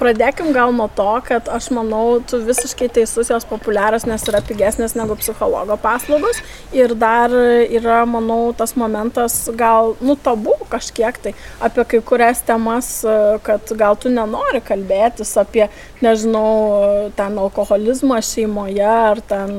pradėkim 0.00 0.52
gal 0.54 0.72
nuo 0.74 0.86
to, 0.94 1.08
kad 1.26 1.48
aš 1.50 1.68
manau, 1.74 2.18
tu 2.26 2.40
visiškai 2.42 2.88
teisus, 2.94 3.30
jos 3.30 3.46
populiarios, 3.48 4.06
nes 4.06 4.22
yra 4.30 4.42
pigesnės 4.46 4.96
negu 4.98 5.16
psichologo 5.18 5.76
paslaugos. 5.82 6.42
Ir 6.74 6.94
dar 6.98 7.34
yra, 7.34 8.04
manau, 8.08 8.52
tas 8.56 8.76
momentas 8.78 9.44
gal, 9.58 9.94
nu, 10.02 10.16
tabu 10.18 10.56
kažkiek 10.70 11.18
tai 11.22 11.34
apie 11.62 11.86
kai 11.90 12.02
kurias 12.06 12.42
temas, 12.46 12.90
kad 13.46 13.74
gal 13.78 13.98
tu 13.98 14.12
nenori 14.12 14.62
kalbėtis 14.64 15.36
apie, 15.42 15.66
nežinau, 16.04 17.10
ten 17.16 17.38
alkoholizmą 17.40 18.18
šeimoje 18.24 18.86
ar 18.86 19.20
ten 19.24 19.52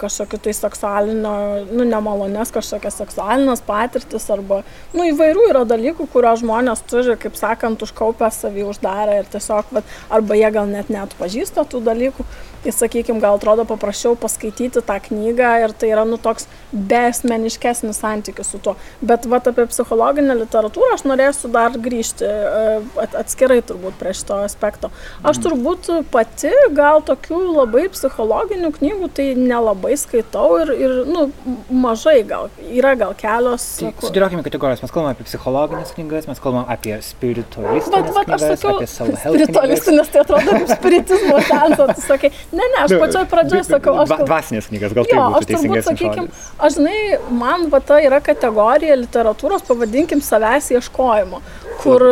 kažkokiu 0.00 0.40
tai 0.46 0.54
seksualinio, 0.56 1.34
nu, 1.70 1.86
nemalonės 1.88 2.52
kažkokias 2.54 2.98
seksualinės 3.02 3.64
patirtis 3.66 4.26
arba, 4.34 4.62
nu, 4.94 5.06
įvairių 5.12 5.48
yra 5.52 5.64
dalykų, 5.68 6.08
kuriuos 6.12 6.42
žmonės 6.42 6.84
turi, 6.90 7.18
kaip 7.20 7.38
sakant, 7.38 7.84
užkaupę 7.86 8.30
savį 8.34 8.66
uždarę 8.72 9.20
ir 9.22 9.30
tiesiog, 9.34 9.70
vat, 9.74 9.94
arba 10.10 10.40
jie 10.40 10.50
gal 10.54 10.70
net 10.70 10.90
neatpažįsta 10.92 11.66
tų 11.70 11.84
dalykų 11.86 12.26
tai 12.64 12.72
sakykim 12.72 13.20
gal 13.20 13.36
atrodo 13.36 13.66
paprasčiau 13.68 14.16
paskaityti 14.16 14.80
tą 14.88 14.96
knygą 15.06 15.50
ir 15.64 15.72
tai 15.76 15.90
yra 15.92 16.04
nu 16.08 16.16
toks 16.16 16.46
besmeniškesnis 16.72 18.00
santykis 18.00 18.54
su 18.54 18.60
tuo. 18.64 18.72
Bet 19.04 19.28
vat 19.28 19.50
apie 19.50 19.66
psichologinę 19.68 20.36
literatūrą 20.40 20.94
aš 20.96 21.04
norėsiu 21.04 21.50
dar 21.52 21.76
grįžti 21.86 22.24
e, 22.24 23.08
atskirai 23.20 23.60
turbūt 23.68 23.98
prie 24.00 24.14
šito 24.16 24.40
aspekto. 24.46 24.88
Aš 25.20 25.42
mhm. 25.42 25.44
Turbūt 25.86 26.10
pati 26.14 26.52
gal 26.76 27.02
tokių 27.06 27.40
labai 27.58 27.86
psichologinių 27.92 28.72
knygų 28.78 29.10
tai 29.16 29.28
nelabai 29.38 29.94
skaitau 30.00 30.60
ir, 30.62 30.72
ir 30.78 30.96
nu, 31.08 31.26
mažai 31.68 32.20
gal. 32.28 32.50
Yra 32.70 32.94
gal 32.98 33.14
kelios. 33.18 33.66
Tai, 33.80 33.92
kur... 33.98 34.10
Sudėliokime 34.10 34.44
kategorijas. 34.46 34.84
Mes 34.84 34.94
kalbame 34.94 35.14
apie 35.16 35.28
psichologinės 35.28 35.94
knygas, 35.96 36.28
mes 36.30 36.42
kalbame 36.42 36.66
apie 36.74 36.96
spiritualistinės 37.04 38.08
bet, 38.08 38.14
bet, 38.16 38.30
knygas, 38.30 38.46
sakiau, 38.54 38.76
apie 38.78 38.90
self-help. 38.96 39.38
Spiritualistinės 39.38 40.12
tai 40.14 40.24
atrodo 40.24 40.58
kaip 40.58 40.74
spiritizmo 40.74 41.40
sensas. 41.48 41.94
Tu 41.94 42.06
sakai, 42.08 42.32
Ne, 42.54 42.62
ne, 42.62 42.82
aš 42.84 42.94
pačioj 43.00 43.24
pradžioje 43.30 43.64
sakau, 43.66 43.94
aš... 44.02 44.10
Gal... 44.12 44.26
Dvasinės 44.28 44.68
knygas, 44.70 44.94
gal 44.96 45.08
tai 45.08 45.16
jo, 45.18 45.24
būtų 45.34 45.48
teisingas 45.50 45.88
žodis. 45.90 46.42
Aš 46.62 46.76
žinai, 46.78 46.98
man 47.34 47.68
va 47.72 47.80
ta 47.84 47.98
yra 48.02 48.20
kategorija 48.24 48.98
literatūros, 49.00 49.64
pavadinkim, 49.68 50.22
savęs 50.24 50.70
ieškojimo, 50.76 51.42
kur... 51.82 52.06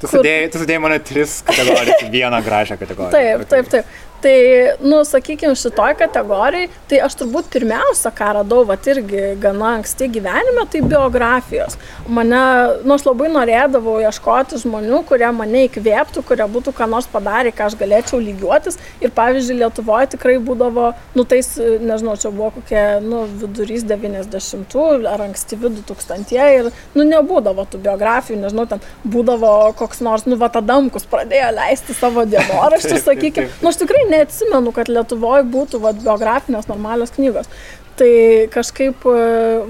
Tu 0.00 0.08
sudėjai, 0.08 0.46
tu 0.52 0.60
sudėjai 0.62 0.80
mane 0.80 0.96
tris 1.04 1.40
kategorijas, 1.44 2.06
vieną 2.12 2.40
gražią 2.44 2.78
kategoriją. 2.80 3.12
Taip, 3.12 3.48
taip, 3.50 3.68
taip. 3.74 3.98
Tai, 4.20 4.36
nu, 4.84 5.00
sakykime, 5.04 5.54
šitoj 5.56 5.94
kategorijai, 5.96 6.68
tai 6.90 6.98
aš 7.00 7.14
turbūt 7.22 7.46
pirmiausia, 7.54 8.10
ką 8.12 8.26
radau, 8.36 8.66
va 8.68 8.76
irgi 8.92 9.30
gana 9.40 9.70
anksti 9.78 10.10
gyvenime, 10.12 10.66
tai 10.68 10.82
biografijos. 10.84 11.78
Mane, 12.04 12.40
nu, 12.84 12.92
aš 12.98 13.06
labai 13.06 13.30
norėdavau 13.32 13.94
ieškoti 14.04 14.60
žmonių, 14.60 14.98
kurie 15.08 15.30
mane 15.32 15.62
įkvėptų, 15.68 16.24
kurie 16.28 16.44
būtų 16.52 16.74
ką 16.76 16.88
nors 16.92 17.08
padarę, 17.08 17.52
ką 17.56 17.70
aš 17.70 17.78
galėčiau 17.80 18.20
lygiuotis. 18.20 18.76
Ir 19.00 19.14
pavyzdžiui, 19.16 19.56
Lietuvoje 19.62 20.10
tikrai 20.16 20.36
būdavo, 20.44 20.90
nu, 21.16 21.24
tais, 21.24 21.48
nežinau, 21.56 22.18
čia 22.20 22.28
buvo 22.28 22.50
kokie, 22.58 22.84
nu, 23.00 23.22
vidurys 23.40 23.86
90-ų 23.88 24.86
ar 25.08 25.24
ankstyvi 25.30 25.72
2000-ieji 25.78 26.60
ir, 26.60 26.70
nu, 26.92 27.08
nebūdavo 27.08 27.64
tų 27.72 27.80
biografijų, 27.88 28.42
nežinau, 28.44 28.68
ten 28.68 28.84
būdavo 29.08 29.72
koks 29.80 30.04
nors, 30.04 30.28
nu, 30.28 30.36
va, 30.36 30.52
Adamkus 30.60 31.06
pradėjo 31.08 31.54
leisti 31.56 31.96
savo 31.96 32.26
dienoraščius, 32.28 33.04
sakykime. 33.08 33.48
Nu, 33.62 33.72
aš 33.72 33.80
tikrai 33.80 34.09
neatsimenu, 34.10 34.72
kad 34.76 34.90
Lietuvoje 34.90 35.46
būtų 35.52 35.80
vat, 35.84 36.00
biografinės 36.04 36.68
normalios 36.70 37.14
knygos. 37.16 37.50
Tai 38.00 38.12
kažkaip, 38.48 39.02
e, 39.04 39.24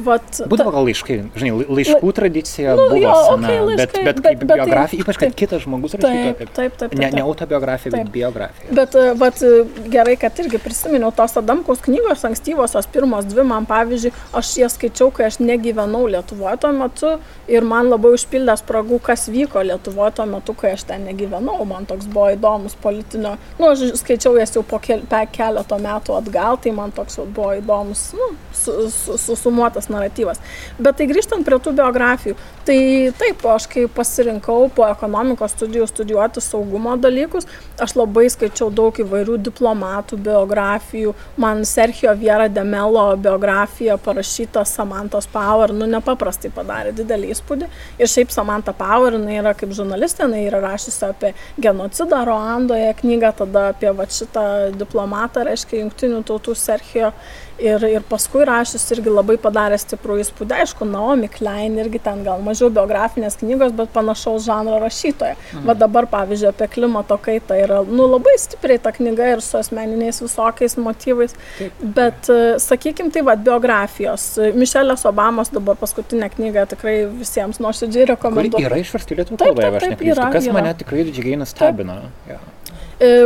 vat... 0.06 0.36
Būdavo 0.46 0.70
gal 0.70 0.84
laiškai, 0.86 1.14
žinai, 1.34 1.50
lai- 1.58 1.66
laiškų 1.80 2.10
tradicija 2.14 2.76
Nu, 2.78 2.84
buvo 2.92 3.00
jo, 3.02 3.14
sena, 3.26 3.48
bet, 3.48 3.62
laiškai, 3.66 4.04
bet 4.06 4.20
bet- 4.20 4.20
kaip 4.26 4.38
bet 4.44 4.48
tai- 4.52 4.58
biografija, 4.60 5.02
ypač 5.02 5.18
kad 5.18 5.32
taip. 5.32 5.38
kitas 5.40 5.64
žmogus 5.64 5.96
rašytų 5.96 6.28
apie... 6.36 6.46
taip, 6.54 6.76
taip. 6.78 6.94
Ne, 6.94 7.08
taip. 7.08 7.16
ne 7.18 7.24
autobiografija, 7.26 7.90
bet 7.96 8.12
biografija. 8.14 8.70
Bet 8.78 8.94
e, 8.94 9.06
vat, 9.18 9.42
e, 9.42 9.64
gerai, 9.90 10.14
kad 10.22 10.38
irgi 10.44 10.60
prisiminiau 10.62 11.10
tos 11.16 11.34
Adamkaus 11.40 11.82
knygos 11.88 12.22
ankstyvosios, 12.28 12.86
pirmos 12.94 13.26
dvi, 13.32 13.42
man 13.50 13.66
pavyzdžiui, 13.66 14.14
aš 14.38 14.52
jas 14.62 14.78
skaičiau, 14.78 15.10
kai 15.16 15.26
aš 15.26 15.40
negyvenau 15.42 16.04
Lietuvoje 16.14 16.60
tuo 16.62 16.70
metu 16.76 17.12
ir 17.50 17.66
man 17.66 17.90
labai 17.90 18.14
užpildė 18.14 18.54
spragų, 18.62 19.00
kas 19.10 19.26
vyko 19.34 19.64
Lietuvoje 19.66 20.14
tuo 20.20 20.28
metu, 20.30 20.54
kai 20.54 20.76
aš 20.76 20.86
ten 20.92 21.02
negyvenau. 21.10 21.58
Man 21.66 21.90
toks 21.90 22.06
buvo 22.06 22.30
įdomus 22.36 22.78
politinio, 22.78 23.34
nu, 23.58 23.72
aš 23.72 23.88
skaičiau 24.04 24.38
jas 24.38 24.54
jau 24.54 24.62
po 24.62 24.78
keleto 24.86 25.82
metų 25.82 26.14
atgal, 26.22 26.62
tai 26.62 26.70
man 26.78 26.94
toks 26.94 27.18
vat 27.24 27.34
buvo 27.34 27.58
įdomus, 27.58 28.06
nu, 28.20 28.30
su- 28.52 28.90
su- 28.92 29.18
susumuotas 29.18 29.88
naratyvas. 29.92 30.40
Bet 30.78 30.98
tai 31.00 31.08
grįžtant 31.10 31.46
prie 31.46 31.58
tų 31.62 31.72
biografijų, 31.80 32.36
tai 32.68 32.78
taip, 33.18 33.44
aš 33.48 33.66
kai 33.72 33.86
pasirinkau 33.88 34.68
po 34.76 34.86
ekonomikos 34.88 35.54
studijų 35.56 35.88
studijuoti 35.88 36.42
saugumo 36.44 36.96
dalykus, 37.00 37.48
aš 37.80 37.96
labai 37.96 38.26
skaičiau 38.32 38.68
daug 38.74 38.96
įvairių 39.00 39.38
diplomatų 39.48 40.20
biografijų. 40.26 41.14
Man 41.40 41.64
Sergio 41.64 42.12
Viera 42.20 42.48
de 42.48 42.64
Melo 42.64 43.06
biografija 43.16 43.96
parašyta 43.96 44.64
Samantos 44.68 45.26
Power, 45.32 45.72
nu 45.72 45.88
nepaprastai 45.90 46.52
padarė 46.54 46.92
didelį 46.96 47.32
įspūdį. 47.34 47.70
Ir 47.98 48.10
šiaip 48.10 48.32
Samantha 48.34 48.74
Power, 48.76 49.16
jinai 49.16 49.38
yra 49.40 49.54
kaip 49.56 49.72
žurnalistė, 49.76 50.26
jinai 50.28 50.44
yra 50.48 50.60
rašysi 50.64 51.06
apie 51.08 51.34
genocidą 51.60 52.24
Ruandoje 52.28 52.92
knygą, 53.00 53.32
tada 53.44 53.68
apie 53.74 53.92
va, 53.96 54.06
šitą 54.10 54.46
diplomatą, 54.76 55.46
reiškia, 55.48 55.84
jungtinių 55.84 56.24
tautų 56.28 56.56
Sergio. 56.58 57.14
Ir, 57.60 57.82
ir 57.84 58.04
paskui 58.08 58.44
rašys 58.48 58.86
irgi 58.94 59.12
labai 59.12 59.34
padarė 59.40 59.76
stiprų 59.80 60.14
įspūdį. 60.22 60.54
Aišku, 60.62 60.86
Naomi 60.88 61.28
Klein 61.28 61.74
irgi 61.82 61.98
ten 62.00 62.22
gal 62.24 62.40
mažiau 62.44 62.70
biografinės 62.72 63.36
knygos, 63.42 63.74
bet 63.76 63.90
panašaus 63.92 64.46
žanro 64.46 64.78
rašytoja. 64.80 65.34
Mhm. 65.52 65.66
Va 65.68 65.74
dabar, 65.76 66.06
pavyzdžiui, 66.08 66.48
apie 66.54 66.68
klimato 66.72 67.18
kaitą 67.20 67.58
yra 67.60 67.82
nu, 67.84 68.06
labai 68.08 68.32
stipriai 68.40 68.80
ta 68.80 68.92
knyga 68.96 69.28
ir 69.34 69.42
su 69.44 69.58
asmeniniais 69.60 70.22
visokiais 70.24 70.78
motyvais. 70.80 71.36
Taip. 71.58 71.82
Bet, 71.98 72.30
e, 72.32 72.56
sakykime, 72.64 73.12
tai 73.12 73.22
va, 73.28 73.36
biografijos. 73.36 74.24
Mišelės 74.56 75.04
Obamos 75.10 75.52
dabar 75.52 75.76
paskutinė 75.80 76.30
knyga 76.38 76.64
tikrai 76.72 76.96
visiems 77.20 77.60
nuoširdžiai 77.60 78.08
rekomenduoju. 78.14 78.66
yra 78.70 78.80
išversta 78.80 79.12
į 79.14 79.20
lietuvių 79.20 79.36
Taip, 79.36 79.48
kalbą, 79.52 79.66
taip, 79.66 79.76
aš 79.82 79.88
taip, 79.90 80.06
yra, 80.14 80.30
Kas 80.32 80.48
yra. 80.48 80.56
mane 80.56 80.72
tikrai 80.80 81.04
didžiai 81.10 81.36
nustebino. 81.44 81.98
Jo. 82.30 82.38
E, 82.40 82.79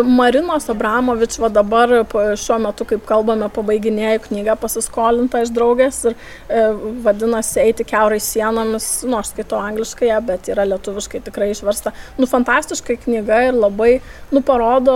Marinos 0.07 0.69
Abramovič 0.71 1.35
va 1.43 1.49
dabar 1.51 1.91
šiuo 2.39 2.61
metu, 2.63 2.87
kaip 2.87 3.03
kalbame, 3.09 3.49
pabaiginėjau 3.51 4.21
knygą 4.29 4.55
pasiskolintą 4.63 5.41
iš 5.43 5.51
draugės 5.57 5.99
ir 6.07 6.15
e, 6.15 6.61
vadinasi 7.03 7.59
Eiti 7.65 7.87
keurai 7.89 8.21
sienomis, 8.23 8.87
nu 9.09 9.19
aš 9.19 9.33
skaitau 9.33 9.59
angliškai, 9.59 10.13
ją, 10.13 10.21
bet 10.29 10.51
yra 10.53 10.69
lietuviškai 10.71 11.25
tikrai 11.27 11.51
išversta. 11.51 11.91
Nu, 12.21 12.31
fantastiškai 12.31 13.01
knyga 13.03 13.41
ir 13.49 13.59
labai, 13.59 13.97
nu, 14.31 14.45
parodo 14.47 14.95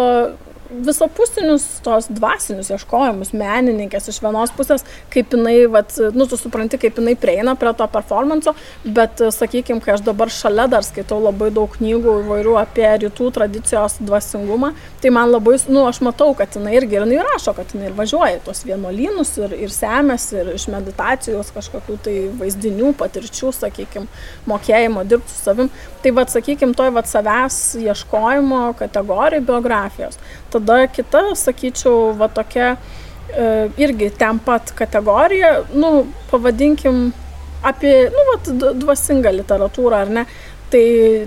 visapusinius 0.70 1.64
tos 1.84 2.08
dvasinius 2.12 2.68
ieškojimus 2.74 3.32
menininkės 3.36 4.10
iš 4.12 4.18
vienos 4.20 4.52
pusės, 4.56 4.84
kaip 5.12 5.32
jinai, 5.32 5.56
vat, 5.72 5.94
nu, 6.14 6.26
tu 6.28 6.36
supranti, 6.36 6.78
kaip 6.80 6.98
jinai 7.00 7.14
prieina 7.18 7.54
prie 7.58 7.72
to 7.76 7.86
performanso, 7.92 8.54
bet, 8.84 9.22
sakykime, 9.34 9.80
kai 9.84 9.94
aš 9.96 10.04
dabar 10.06 10.32
šalia 10.32 10.68
dar 10.70 10.84
skaitau 10.84 11.20
labai 11.22 11.50
daug 11.54 11.72
knygų 11.78 12.18
įvairių 12.22 12.56
apie 12.60 12.88
rytų 13.04 13.30
tradicijos 13.38 13.98
dvasingumą, 14.04 14.74
tai 15.02 15.12
man 15.14 15.32
labai, 15.32 15.56
nu, 15.72 15.86
aš 15.88 16.02
matau, 16.04 16.34
kad 16.38 16.58
jinai 16.58 16.76
irgi, 16.76 16.98
ir 16.98 17.06
jinai 17.06 17.24
rašo, 17.30 17.56
kad 17.56 17.72
jinai 17.72 17.88
ir 17.88 17.96
važiuoja 17.98 18.36
į 18.36 18.44
tuos 18.46 18.64
vienuolynus 18.68 19.34
ir, 19.40 19.56
ir 19.64 19.72
semės, 19.72 20.28
ir 20.36 20.52
iš 20.54 20.68
meditacijos 20.72 21.52
kažkokių 21.56 21.98
tai 22.04 22.16
vaizdinių, 22.42 22.92
patirčių, 23.00 23.54
sakykime, 23.56 24.08
mokėjimo 24.48 25.06
dirbti 25.08 25.32
su 25.32 25.48
savim. 25.48 25.72
Tai 26.02 26.12
vad, 26.14 26.30
sakykime, 26.30 26.76
toj 26.78 26.92
vad 26.94 27.08
savęs 27.10 27.58
ieškojimo 27.80 28.60
kategorijai 28.78 29.42
biografijos. 29.44 30.20
Tada 30.52 30.86
kita, 30.88 31.22
sakyčiau, 31.36 32.14
va 32.16 32.28
tokia 32.32 32.70
e, 32.72 33.68
irgi 33.84 34.10
ten 34.16 34.38
pat 34.40 34.72
kategorija, 34.78 35.50
nu, 35.76 36.06
pavadinkim 36.30 37.08
apie, 37.68 37.94
nu, 38.14 38.24
vat, 38.32 38.48
d- 38.60 38.72
dvasingą 38.80 39.32
literatūrą, 39.42 40.04
ar 40.06 40.12
ne? 40.20 40.24
Tai 40.68 40.80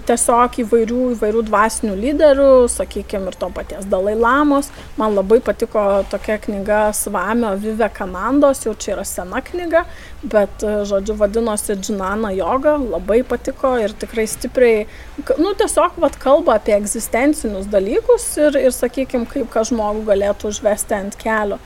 tiesiog 0.05 0.57
įvairių, 0.61 0.99
įvairių 1.15 1.39
dvasinių 1.47 1.95
lyderių, 1.97 2.49
sakykime, 2.69 3.31
ir 3.31 3.37
to 3.41 3.47
paties 3.55 3.87
Dalai 3.89 4.13
Lamos. 4.13 4.69
Man 4.99 5.15
labai 5.17 5.39
patiko 5.41 5.81
tokia 6.11 6.35
knyga 6.43 6.81
Svamio 6.93 7.55
Vive 7.57 7.87
Kanandos, 7.95 8.61
jau 8.67 8.75
čia 8.77 8.93
yra 8.93 9.05
sena 9.07 9.41
knyga, 9.41 9.81
bet, 10.21 10.61
e, 10.61 10.83
žodžiu, 10.85 11.17
vadinosi 11.17 11.73
Džinana 11.79 12.35
Joga, 12.37 12.75
labai 12.77 13.23
patiko 13.25 13.73
ir 13.81 13.97
tikrai 13.97 14.27
stipriai, 14.29 14.85
nu, 15.41 15.55
tiesiog, 15.57 15.97
vad, 16.05 16.21
kalba 16.21 16.59
apie 16.59 16.77
egzistencinius 16.77 17.65
dalykus 17.73 18.27
ir, 18.37 18.61
ir 18.61 18.77
sakykime, 18.77 19.25
kaip 19.25 19.49
ką 19.49 19.65
žmogų 19.71 20.05
galėtų 20.13 20.53
užvesti 20.53 20.99
ant 21.01 21.17
kelio. 21.17 21.57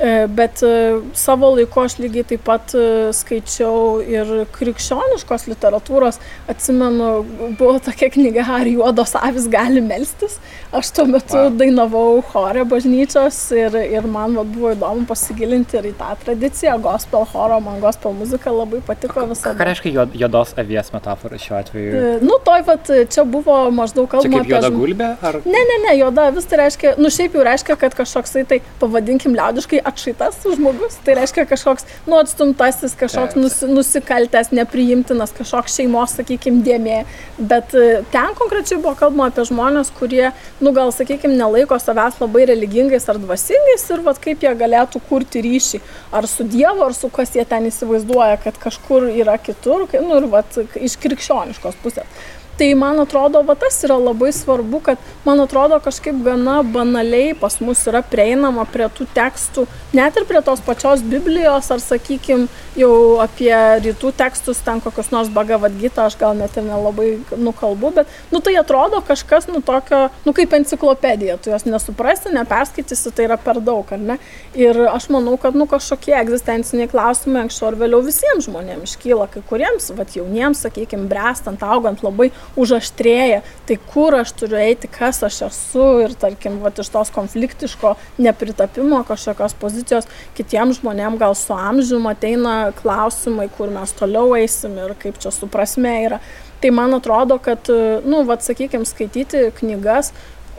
E, 0.00 0.26
Bet 0.26 0.62
e, 0.62 1.00
savo 1.12 1.50
laiku 1.54 1.82
aš 1.82 1.98
lygiai 2.00 2.24
taip 2.32 2.44
pat 2.46 2.72
e, 2.72 2.84
skaičiau 3.16 4.00
ir 4.00 4.30
krikščioniškos 4.54 5.44
literatūros. 5.50 6.20
Atsimenu, 6.48 7.10
buvo 7.58 7.76
tokia 7.84 8.08
knyga, 8.14 8.46
ar 8.60 8.70
juodos 8.70 9.12
avis 9.20 9.48
gali 9.52 9.82
melstis. 9.84 10.38
Aš 10.72 10.92
tuo 10.96 11.04
metu 11.10 11.36
wow. 11.36 11.50
dainavau 11.60 12.22
chorę 12.30 12.64
bažnyčios 12.70 13.38
ir, 13.56 13.76
ir 13.90 14.06
man 14.08 14.38
vat, 14.38 14.48
buvo 14.54 14.72
įdomu 14.72 15.04
pasigilinti 15.10 15.76
ir 15.80 15.90
į 15.90 15.94
tą 15.98 16.14
tradiciją. 16.24 16.78
Gospel 16.84 17.26
choro, 17.28 17.60
man 17.64 17.82
gospel 17.84 18.16
muzika 18.16 18.54
labai 18.54 18.80
patiko 18.86 19.20
Ką 19.20 19.26
visada. 19.34 19.68
reiškia 19.68 19.92
juod- 19.98 20.16
juodos 20.22 20.54
avies 20.62 20.88
metafora 20.94 21.40
šiuo 21.42 21.58
atveju? 21.60 22.02
Nu, 22.24 22.38
toj 22.46 22.64
vat, 22.70 22.88
čia 23.12 23.26
buvo 23.28 23.58
maždaug 23.74 24.08
kalbama 24.14 24.40
kaip 24.40 24.54
juoda 24.54 24.72
gulbė? 24.72 25.10
Ar... 25.20 25.40
Ne, 25.44 25.64
ne, 25.72 25.78
ne, 25.84 25.94
juoda 26.00 26.30
vis 26.32 26.48
tai 26.48 26.62
reiškia, 26.64 26.94
nu 27.02 27.12
šiaip 27.12 27.36
jau 27.36 27.44
reiškia, 27.50 27.76
kad 27.84 27.98
kažkoksai 27.98 28.46
tai, 28.48 28.62
pavadinkim 28.80 29.36
liaudiškai, 29.36 29.82
atšaitas 29.90 30.40
žmogus. 30.56 30.96
Tai 31.04 31.16
reiškia 31.18 31.44
kažkoks, 31.50 31.86
nu, 32.08 32.16
atstumtasis, 32.20 32.96
kažkoks 32.98 33.36
nusi, 33.38 33.68
nusikaltęs, 33.70 34.52
nepriimtinas, 34.56 35.34
kažkoks 35.36 35.76
šeimos, 35.78 36.16
sakykime, 36.18 36.62
dėmė. 36.66 37.02
Bet 37.38 37.74
e, 37.76 38.00
ten 38.14 38.34
konkrečiai 38.38 38.80
buvo 38.80 38.96
kalbama 38.98 39.28
apie 39.30 39.44
žmonės, 39.50 39.92
kurie, 39.98 40.30
nu, 40.62 40.74
gal, 40.76 40.92
sakykime, 40.94 41.36
nelaiko 41.38 41.78
savęs 41.80 42.20
labai 42.22 42.46
religingais 42.52 43.08
ar 43.10 43.20
dvasingais 43.22 43.86
ir 43.90 44.04
vad 44.06 44.20
kaip 44.22 44.42
jie 44.46 44.54
galėtų 44.64 45.02
kurti 45.08 45.44
ryšį. 45.46 45.82
Ar 46.16 46.28
su 46.30 46.46
Dievu, 46.48 46.84
ar 46.88 46.96
su 46.96 47.12
kas 47.12 47.34
jie 47.36 47.46
ten 47.48 47.68
įsivaizduoja, 47.70 48.40
kad 48.44 48.58
kažkur 48.60 49.10
yra 49.12 49.38
kitur, 49.38 49.88
nu, 50.00 50.20
ir 50.20 50.28
vad 50.32 50.60
iš 50.80 50.98
krikščioniškos 51.00 51.80
pusės. 51.84 52.20
Tai 52.60 52.74
man 52.76 52.98
atrodo, 53.00 53.40
va 53.40 53.54
tas 53.56 53.78
yra 53.86 53.96
labai 53.96 54.34
svarbu, 54.36 54.82
kad 54.84 55.04
man 55.24 55.40
atrodo 55.40 55.78
kažkaip 55.80 56.18
gana 56.20 56.58
banaliai 56.60 57.32
pas 57.32 57.54
mus 57.64 57.86
yra 57.88 58.02
prieinama 58.04 58.66
prie 58.68 58.84
tų 58.92 59.06
tekstų, 59.16 59.64
net 59.96 60.18
ir 60.20 60.26
prie 60.28 60.42
tos 60.44 60.60
pačios 60.66 61.00
Biblijos, 61.00 61.70
ar 61.72 61.80
sakykime, 61.80 62.50
jau 62.76 62.92
apie 63.24 63.54
rytų 63.80 64.10
tekstus, 64.18 64.60
ten 64.66 64.82
kokius 64.84 65.08
nors 65.08 65.30
bagavadgytą, 65.32 66.04
aš 66.10 66.18
gal 66.20 66.36
net 66.36 66.58
ir 66.60 66.66
nelabai 66.66 67.08
nukalbu, 67.32 67.94
bet, 67.96 68.12
nu 68.28 68.42
tai 68.44 68.52
atrodo 68.60 69.00
kažkas, 69.08 69.48
nu 69.48 69.62
tokio, 69.64 70.02
nu 70.28 70.36
kaip 70.36 70.52
enciklopedija, 70.60 71.38
tu 71.40 71.54
jos 71.54 71.64
nesuprasi, 71.64 72.28
neperskaitysi, 72.36 73.14
tai 73.16 73.30
yra 73.30 73.40
per 73.40 73.62
daug, 73.64 73.88
ar 73.88 74.04
ne? 74.12 74.18
Ir 74.52 74.82
aš 74.90 75.08
manau, 75.16 75.38
kad, 75.40 75.56
nu 75.56 75.64
kažkokie 75.70 76.12
egzistenciniai 76.20 76.92
klausimai 76.92 77.46
anksčiau 77.46 77.70
ar 77.72 77.80
vėliau 77.80 78.04
visiems 78.04 78.50
žmonėms 78.50 78.92
iškyla, 78.92 79.30
kai 79.32 79.44
kuriems, 79.48 79.88
va 79.96 80.04
jauniems, 80.04 80.60
sakykime, 80.68 81.08
brestant, 81.08 81.64
augant 81.64 82.04
labai 82.04 82.28
užaštrėja, 82.58 83.40
tai 83.68 83.76
kur 83.92 84.16
aš 84.18 84.32
turiu 84.40 84.58
eiti, 84.60 84.90
kas 84.90 85.22
aš 85.26 85.40
esu 85.48 85.86
ir, 86.04 86.14
tarkim, 86.18 86.58
va, 86.64 86.72
iš 86.74 86.90
tos 86.92 87.12
konfliktiško 87.14 87.94
nepritapimo 88.18 89.02
kažkokios 89.08 89.56
pozicijos 89.60 90.08
kitiems 90.38 90.80
žmonėms 90.80 91.20
gal 91.20 91.36
su 91.38 91.54
amžiumi 91.54 92.12
ateina 92.12 92.56
klausimai, 92.80 93.48
kur 93.56 93.72
mes 93.74 93.94
toliau 93.98 94.34
eisim 94.38 94.78
ir 94.80 94.94
kaip 95.00 95.20
čia 95.22 95.34
su 95.34 95.50
prasme 95.50 95.96
yra. 96.06 96.20
Tai 96.60 96.74
man 96.76 96.92
atrodo, 96.92 97.38
kad, 97.40 97.70
nu, 98.04 98.24
vad, 98.28 98.42
sakykime, 98.44 98.84
skaityti 98.84 99.46
knygas 99.62 100.12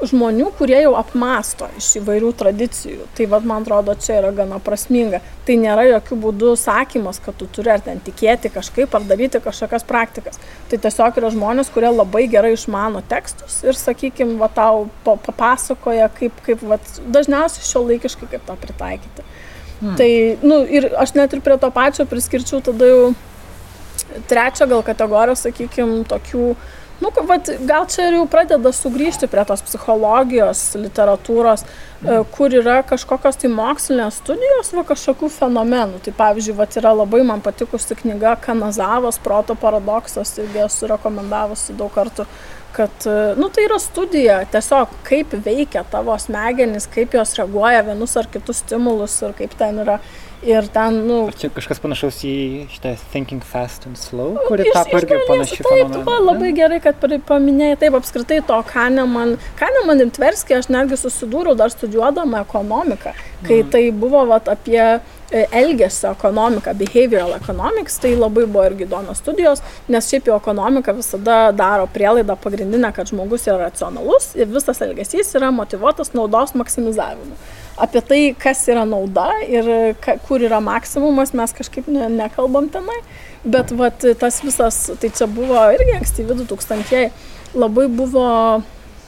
žmonių, 0.08 0.50
kurie 0.58 0.78
jau 0.82 0.94
apmasto 1.00 1.68
iš 1.78 1.88
įvairių 2.02 2.32
tradicijų. 2.38 3.06
Tai 3.18 3.28
vad, 3.32 3.46
man 3.48 3.66
atrodo, 3.66 3.96
čia 4.00 4.18
yra 4.20 4.32
gana 4.36 4.60
prasminga. 4.64 5.22
Tai 5.48 5.58
nėra 5.62 5.86
jokių 5.90 6.18
būdų 6.26 6.54
sakymas, 6.60 7.22
kad 7.24 7.38
tu 7.40 7.48
turi 7.54 7.74
ar 7.74 7.84
ten 7.86 8.02
tikėti 8.04 8.52
kažkaip, 8.54 8.94
ar 8.98 9.06
daryti 9.08 9.42
kažkokias 9.44 9.86
praktikas. 9.88 10.42
Tai 10.72 10.82
tiesiog 10.82 11.22
yra 11.22 11.32
žmonės, 11.34 11.72
kurie 11.74 11.92
labai 11.92 12.26
gerai 12.32 12.54
išmano 12.56 13.04
tekstus 13.12 13.62
ir, 13.66 13.78
sakykime, 13.78 14.38
va, 14.42 14.50
tau 14.52 14.88
pa- 15.06 15.20
papasakoja, 15.28 16.10
kaip, 16.18 16.44
kaip 16.46 16.66
va, 16.66 16.80
dažniausiai 17.06 17.68
šio 17.68 17.86
laikiškai 17.90 18.32
kaip 18.36 18.46
tą 18.48 18.58
pritaikyti. 18.62 19.28
Hmm. 19.82 19.96
Tai, 19.98 20.12
nu, 20.46 20.62
ir 20.70 20.92
aš 21.02 21.16
net 21.18 21.34
ir 21.34 21.42
prie 21.42 21.58
to 21.58 21.72
pačio 21.74 22.06
priskirčiau 22.10 22.62
tada 22.62 22.90
jau 22.90 23.12
trečią 24.30 24.68
gal 24.70 24.84
kategoriją, 24.86 25.38
sakykime, 25.40 26.04
tokių 26.10 26.54
Nu, 27.02 27.10
vat, 27.26 27.50
gal 27.66 27.88
čia 27.90 28.12
ir 28.12 28.20
jau 28.20 28.28
pradeda 28.30 28.70
sugrįžti 28.76 29.26
prie 29.32 29.42
tos 29.50 29.64
psichologijos, 29.66 30.62
literatūros, 30.78 31.64
e, 31.66 32.20
kur 32.36 32.54
yra 32.54 32.78
kažkokios 32.86 33.42
tai 33.42 33.50
mokslinės 33.50 34.20
studijos, 34.22 34.70
va 34.78 34.86
kažkokių 34.92 35.32
fenomenų. 35.34 36.04
Tai 36.06 36.14
pavyzdžiui, 36.20 36.58
vat, 36.60 36.78
yra 36.78 36.94
labai 36.94 37.24
man 37.26 37.42
patikusi 37.42 37.98
knyga 38.04 38.36
Kanazavas 38.46 39.18
proto 39.24 39.58
paradoksas, 39.58 40.36
irgi 40.44 40.62
esu 40.68 40.92
rekomendavusi 40.94 41.78
daug 41.80 41.94
kartų 41.96 42.30
kad, 42.72 43.06
e, 43.06 43.34
nu, 43.38 43.50
tai 43.50 43.66
yra 43.68 43.80
studija, 43.82 44.42
tiesiog 44.52 44.94
kaip 45.08 45.34
veikia 45.46 45.84
tavo 45.92 46.16
smegenys, 46.20 46.88
kaip 46.92 47.18
jos 47.18 47.34
reaguoja 47.40 47.84
vienus 47.90 48.16
ar 48.20 48.30
kitus 48.32 48.62
stimulus 48.64 49.18
ir 49.26 49.36
kaip 49.38 49.58
ten 49.60 49.82
yra. 49.84 50.00
Ir 50.42 50.66
ten, 50.74 50.96
nu, 51.06 51.28
Ar 51.30 51.36
čia 51.38 51.52
kažkas 51.54 51.78
panašaus 51.84 52.24
į 52.26 52.34
šitą 52.74 52.96
Thinking 53.12 53.44
Fast 53.46 53.86
and 53.86 54.00
Slow, 54.00 54.40
kuri 54.48 54.66
Iš- 54.66 54.74
tapo 54.74 54.98
irgi 54.98 55.20
panaši 55.28 55.60
Taip, 55.60 55.68
fenomenu, 55.70 56.02
va, 56.08 56.16
ne? 56.18 56.26
labai 56.32 56.50
gerai, 56.58 56.80
kad 56.82 56.98
paminėjai, 57.30 57.78
taip 57.84 57.98
apskritai 58.00 58.40
to 58.48 58.58
Kaneman, 58.72 59.36
Kaneman 59.60 60.02
ir 60.02 60.10
Tverskį 60.10 60.58
aš 60.58 60.72
netgi 60.74 60.98
susidūriau 60.98 61.54
dar 61.58 61.70
studijuodama 61.70 62.42
ekonomiką, 62.42 63.14
kai 63.46 63.62
tai 63.70 63.84
buvo 63.94 64.26
vat, 64.34 64.50
apie 64.50 64.82
e, 64.82 65.46
elgesio 65.62 66.16
ekonomiką, 66.18 66.74
behavioral 66.82 67.38
economics, 67.38 68.02
tai 68.02 68.16
labai 68.18 68.48
buvo 68.50 68.66
irgi 68.66 68.90
įdomios 68.90 69.22
studijos, 69.22 69.62
nes 69.94 70.10
šiaip 70.10 70.26
jau 70.34 70.42
ekonomika 70.42 70.98
visada 70.98 71.52
daro 71.54 71.86
prielaidą 71.86 72.34
pagrindinę, 72.42 72.90
kad 72.98 73.14
žmogus 73.14 73.46
yra 73.46 73.68
racionalus 73.68 74.34
ir 74.34 74.50
visas 74.50 74.82
elgesys 74.82 75.36
yra 75.38 75.54
motivuotas 75.54 76.16
naudos 76.18 76.58
maksimizavimu. 76.58 77.38
Apie 77.82 78.02
tai, 78.06 78.20
kas 78.38 78.62
yra 78.70 78.84
nauda 78.86 79.28
ir 79.50 79.68
ka, 80.04 80.18
kur 80.28 80.44
yra 80.46 80.60
maksimumas, 80.62 81.34
mes 81.38 81.54
kažkaip 81.58 81.88
ne, 81.90 82.10
nekalbam 82.14 82.70
tenai. 82.70 83.00
Bet 83.42 83.74
vat, 83.74 84.06
tas 84.22 84.38
visas, 84.46 84.84
tai 85.02 85.10
čia 85.10 85.26
buvo 85.26 85.58
irgi 85.74 85.96
ankstyvi 85.98 86.38
2000-ieji, 86.44 87.10
labai 87.58 87.88
buvo, 87.90 88.28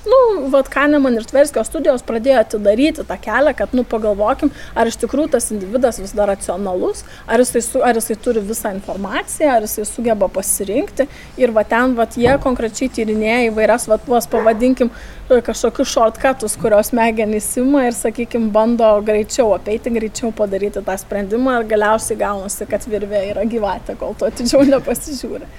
nu, 0.06 0.48
vat 0.54 0.68
Kaneman 0.72 1.16
ir 1.18 1.26
Tverskio 1.28 1.63
studijos 1.68 2.04
pradėjo 2.08 2.42
atidaryti 2.42 3.06
tą 3.08 3.18
kelią, 3.22 3.54
kad, 3.58 3.74
nu, 3.78 3.86
pagalvokim, 3.88 4.52
ar 4.76 4.89
iš 4.89 4.98
tikrųjų 5.04 5.32
tas 5.36 5.50
individas 5.56 6.00
vis 6.02 6.13
dar 6.18 6.30
racionalus, 6.32 7.04
ar 7.28 7.44
jisai, 7.44 7.63
su, 7.66 7.82
ar 7.84 7.98
jisai 8.00 8.18
turi 8.24 8.44
visą 8.44 8.74
informaciją, 8.76 9.52
ar 9.58 9.68
jisai 9.68 9.86
sugeba 9.88 10.30
pasirinkti. 10.32 11.08
Ir 11.42 11.54
va 11.56 11.66
ten, 11.68 11.96
va 11.98 12.08
jie 12.10 12.36
konkrečiai 12.44 12.92
tyrinėja 12.94 13.50
įvairias, 13.50 13.88
va 13.92 14.00
tuos 14.02 14.28
pavadinkim, 14.32 14.92
kažkokius 15.34 15.94
shortcutus, 15.94 16.58
kurios 16.60 16.92
smegenys 16.92 17.48
ima 17.62 17.88
ir, 17.88 17.96
sakykime, 17.98 18.52
bando 18.54 18.89
greičiau 19.06 19.54
apeiti, 19.56 19.94
greičiau 19.94 20.34
padaryti 20.36 20.84
tą 20.84 20.98
sprendimą 21.00 21.62
ir 21.62 21.72
galiausiai 21.72 22.20
gaunasi, 22.20 22.68
kad 22.70 22.86
virvė 22.89 23.26
yra 23.32 23.48
gyvatė, 23.50 23.98
kol 24.00 24.18
tu 24.20 24.28
atidžiau 24.28 24.68
nepasižiūri. 24.76 25.50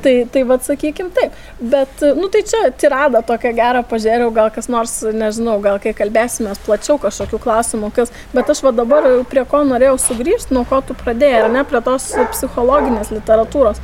Tai, 0.00 0.14
tai 0.32 0.42
vad 0.48 0.64
sakykim 0.64 1.10
taip. 1.12 1.34
Bet, 1.60 2.00
nu 2.16 2.28
tai 2.32 2.40
čia 2.48 2.70
tirada 2.80 3.20
tokia 3.26 3.52
gera, 3.56 3.82
pažiūrėjau, 3.84 4.30
gal 4.32 4.48
kas 4.54 4.70
nors, 4.72 4.94
nežinau, 5.12 5.58
gal 5.60 5.76
kai 5.82 5.92
kalbėsime 5.96 6.54
plačiau 6.64 6.96
kažkokių 7.02 7.40
klausimų, 7.44 7.92
kas, 7.96 8.12
bet 8.32 8.48
aš 8.48 8.62
va 8.64 8.72
dabar 8.72 9.08
prie 9.28 9.44
ko 9.48 9.60
norėjau 9.68 9.98
sugrįžti, 10.06 10.56
nuo 10.56 10.64
ko 10.68 10.80
tu 10.86 10.96
pradėjai, 10.96 11.44
ar 11.44 11.52
ne, 11.52 11.64
prie 11.68 11.82
tos 11.84 12.08
psichologinės 12.32 13.12
literatūros. 13.12 13.82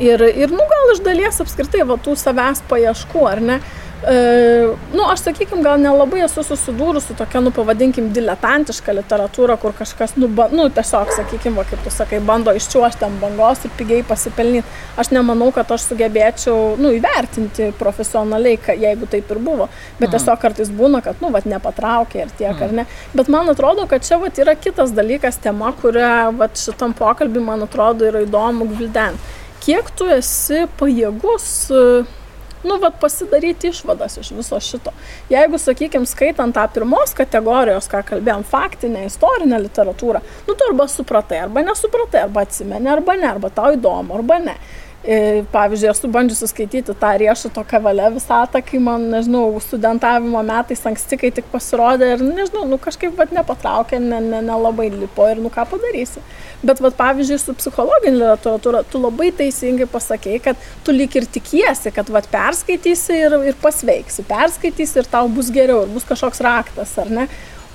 Ir, 0.00 0.22
ir 0.22 0.52
nu 0.52 0.64
gal 0.70 0.92
iš 0.94 1.00
dalies 1.04 1.40
apskritai 1.42 1.86
va 1.88 1.96
tų 2.00 2.14
savęs 2.20 2.62
paieškų, 2.70 3.24
ar 3.28 3.40
ne? 3.44 3.60
E, 4.08 4.68
nu, 4.92 5.02
aš 5.12 5.26
sakykime, 5.26 5.60
gal 5.60 5.80
nelabai 5.80 6.22
esu 6.24 6.40
susidūrus 6.44 7.04
su 7.10 7.14
tokia, 7.18 7.42
nu, 7.44 7.50
pavadinkim, 7.52 8.06
diletantiška 8.16 8.94
literatūra, 8.96 9.58
kur 9.60 9.74
kažkas, 9.76 10.14
nu, 10.16 10.28
ba, 10.32 10.46
nu 10.56 10.70
tiesiog, 10.72 11.10
sakykime, 11.12 11.58
va, 11.60 11.66
kaip 11.68 11.82
tu 11.84 11.92
sakai, 11.92 12.22
bando 12.24 12.54
iščiuošti 12.56 13.04
ant 13.04 13.20
bangos 13.20 13.66
ir 13.68 13.74
pigiai 13.76 14.06
pasipelnyti. 14.08 14.64
Aš 15.00 15.10
nemanau, 15.12 15.50
kad 15.52 15.68
aš 15.76 15.84
sugebėčiau, 15.90 16.78
nu, 16.80 16.94
įvertinti 16.96 17.68
profesionaliai, 17.80 18.56
ka, 18.64 18.76
jeigu 18.86 19.08
taip 19.10 19.34
ir 19.34 19.42
buvo. 19.44 19.66
Bet 19.98 20.14
tiesiog 20.14 20.40
kartais 20.40 20.72
būna, 20.72 21.02
kad, 21.04 21.20
nu, 21.20 21.28
va, 21.34 21.42
nepatraukia 21.44 22.24
ir 22.24 22.32
tiek, 22.38 22.56
ar 22.56 22.72
ne. 22.80 22.86
Bet 23.12 23.28
man 23.28 23.52
atrodo, 23.52 23.84
kad 23.90 24.06
čia, 24.06 24.16
va, 24.22 24.32
yra 24.32 24.54
kitas 24.56 24.94
dalykas, 24.96 25.36
tema, 25.44 25.74
kurią, 25.82 26.30
va, 26.40 26.48
šitam 26.56 26.96
pokalbį, 26.96 27.44
man 27.50 27.68
atrodo, 27.68 28.08
yra 28.08 28.24
įdomu 28.24 28.70
gvildenti. 28.72 29.36
Kiek 29.60 29.92
tu 29.92 30.06
esi 30.08 30.62
pajėgus 30.80 31.50
uh, 31.76 32.16
nu, 32.64 32.76
vat, 32.82 32.98
pasidaryti 33.00 33.70
išvadas 33.70 34.18
iš 34.20 34.32
viso 34.36 34.60
šito. 34.60 34.92
Jeigu, 35.30 35.58
sakykime, 35.58 36.08
skaitant 36.08 36.54
tą 36.56 36.66
pirmos 36.74 37.14
kategorijos, 37.16 37.88
ką 37.90 38.02
kalbėjom, 38.12 38.44
faktinę, 38.50 39.06
istorinę 39.08 39.60
literatūrą, 39.64 40.22
nu, 40.48 40.54
tu 40.54 40.68
arba 40.68 40.88
supratai, 40.90 41.42
arba 41.46 41.64
nesupratai, 41.66 42.24
arba 42.26 42.44
atsimeni, 42.46 42.90
arba 42.92 43.16
ne, 43.16 43.28
arba 43.30 43.52
tau 43.54 43.74
įdomu, 43.76 44.18
arba 44.20 44.40
ne. 44.44 44.56
E, 45.04 45.44
Pavyzdžiui, 45.48 45.88
esu 45.88 46.08
bandžiusi 46.12 46.44
skaityti 46.50 46.92
tą 47.00 47.10
riešuto 47.22 47.62
kavalę 47.64 48.10
visatą, 48.12 48.60
kai 48.60 48.76
man, 48.84 49.06
nežinau, 49.08 49.54
studentavimo 49.64 50.42
metais 50.44 50.82
anksti, 50.84 51.16
kai 51.22 51.30
tik 51.38 51.46
pasirodė 51.48 52.10
ir, 52.18 52.24
nežinau, 52.26 52.66
nu 52.68 52.76
kažkaip 52.76 53.14
vat 53.16 53.32
nepatraukė, 53.32 53.96
nelabai 53.96 54.90
ne, 54.90 54.96
ne 54.98 55.00
lipo 55.06 55.28
ir 55.30 55.40
nu 55.40 55.48
ką 55.54 55.64
padarysi. 55.70 56.20
Bet, 56.60 56.82
vat, 56.84 56.98
pavyzdžiui, 56.98 57.38
su 57.40 57.54
psichologinė 57.56 58.18
literatūra, 58.18 58.82
tu 58.92 59.00
labai 59.00 59.30
teisingai 59.38 59.88
pasakėjai, 59.88 60.42
kad 60.50 60.68
tu 60.84 60.92
lyg 60.92 61.16
ir 61.16 61.24
tikiesi, 61.32 61.94
kad 61.96 62.12
vat, 62.12 62.28
perskaitysi 62.28 63.16
ir, 63.22 63.38
ir 63.54 63.56
pasveiksi, 63.62 64.26
perskaitysi 64.28 65.00
ir 65.00 65.08
tau 65.08 65.32
bus 65.32 65.48
geriau, 65.54 65.86
ir 65.86 65.96
bus 65.96 66.04
kažkoks 66.04 66.44
raktas, 66.44 66.92
ar 67.00 67.08
ne? 67.08 67.26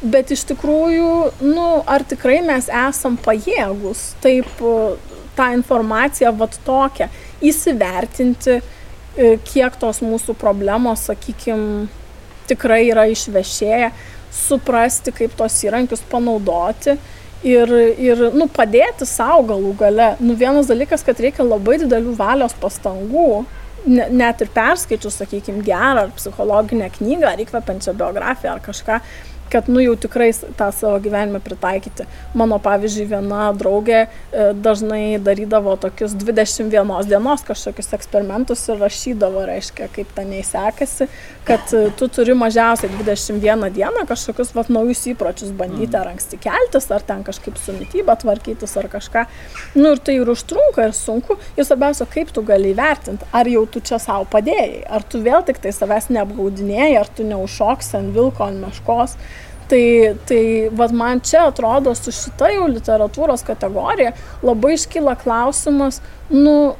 Bet 0.05 0.29
iš 0.29 0.45
tikrųjų, 0.51 1.11
nu, 1.41 1.67
ar 1.89 2.05
tikrai 2.05 2.43
mes 2.45 2.69
esam 2.69 3.17
pajėgus 3.17 4.11
taip 4.21 4.61
tą 5.37 5.51
informaciją 5.57 6.31
vat 6.39 6.57
tokią 6.65 7.09
įsivertinti, 7.45 8.59
e, 8.59 9.35
kiek 9.45 9.77
tos 9.81 10.01
mūsų 10.05 10.35
problemos, 10.39 11.07
sakykime, 11.09 11.87
tikrai 12.49 12.85
yra 12.91 13.07
išvešėję, 13.11 13.91
suprasti, 14.35 15.13
kaip 15.15 15.35
tos 15.37 15.57
įrankius 15.63 16.03
panaudoti 16.11 16.97
ir, 17.45 17.71
ir 18.01 18.23
nu, 18.35 18.47
padėti 18.51 19.07
savo 19.07 19.45
galų 19.51 19.75
gale. 19.79 20.09
Nu, 20.19 20.35
vienas 20.39 20.69
dalykas, 20.71 21.05
kad 21.05 21.19
reikia 21.21 21.45
labai 21.45 21.79
didelių 21.81 22.15
valios 22.17 22.55
pastangų, 22.61 23.45
ne, 23.85 24.09
net 24.11 24.41
ir 24.43 24.51
perskaičius, 24.55 25.19
sakykime, 25.21 25.63
gerą 25.65 26.07
ar 26.07 26.13
psichologinę 26.17 26.89
knygą, 26.97 27.31
ar 27.31 27.45
įkvepiančią 27.45 27.95
biografiją 27.97 28.55
ar 28.55 28.63
kažką, 28.65 28.99
kad 29.51 29.69
nu 29.69 29.81
jau 29.83 29.95
tikrai 29.95 30.31
tą 30.57 30.71
savo 30.73 30.99
gyvenimą 31.03 31.39
pritaikyti. 31.45 32.05
Mano 32.37 32.57
pavyzdžiui, 32.63 33.05
viena 33.11 33.49
draugė 33.55 33.99
e, 34.01 34.07
dažnai 34.65 35.17
darydavo 35.23 35.75
tokius 35.81 36.15
21 36.17 37.05
dienos 37.09 37.45
kažkokius 37.47 37.93
eksperimentus 37.97 38.65
ir 38.69 38.81
rašydavo, 38.81 39.45
reiškia, 39.49 39.89
kaip 39.93 40.11
ten 40.17 40.31
neįsekasi, 40.33 41.07
kad 41.47 41.73
e, 41.77 41.85
tu 41.99 42.09
turi 42.11 42.35
mažiausiai 42.37 42.91
21 42.97 43.69
dieną 43.75 44.05
kažkokius 44.09 44.55
vat, 44.57 44.71
naujus 44.73 45.05
įpročius 45.13 45.53
bandyti, 45.55 45.95
ar 45.99 46.09
anksti 46.13 46.39
keltis, 46.41 46.89
ar 46.91 47.05
ten 47.05 47.23
kažkaip 47.27 47.59
su 47.61 47.75
mytyba 47.77 48.17
tvarkytis, 48.21 48.75
ar 48.81 48.89
kažką. 48.91 49.25
Nu 49.77 49.93
ir 49.93 50.01
tai 50.03 50.17
ir 50.19 50.31
užtrunka, 50.31 50.89
ir 50.89 50.97
sunku. 50.97 51.37
Ir 51.55 51.67
svarbiausia, 51.67 52.07
kaip 52.09 52.33
tu 52.33 52.43
gali 52.45 52.73
įvertinti, 52.73 53.27
ar 53.35 53.47
jau 53.49 53.65
tu 53.69 53.81
čia 53.85 53.99
savo 54.01 54.25
padėjai, 54.31 54.83
ar 54.89 55.05
tu 55.07 55.21
vėl 55.23 55.45
tik 55.45 55.61
tai 55.63 55.73
savęs 55.75 56.09
neapgaudinėjai, 56.15 56.93
ar 56.99 57.09
tu 57.15 57.25
neužšoksi 57.27 57.99
ant 58.01 58.15
vilko, 58.15 58.49
ant 58.49 58.63
meškos. 58.65 59.17
Tai, 59.65 60.13
tai 60.29 60.69
vad 60.77 60.91
man 60.93 61.19
čia 61.25 61.47
atrodo 61.49 61.95
su 61.97 62.11
šita 62.13 62.51
jau 62.53 62.67
literatūros 62.69 63.41
kategorija 63.47 64.11
labai 64.45 64.75
iškyla 64.75 65.15
klausimas, 65.23 66.03
nu, 66.29 66.75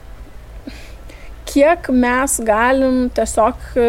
kiek 1.50 1.90
mes 1.90 2.36
galim 2.46 3.08
tiesiog 3.16 3.66
e, 3.80 3.88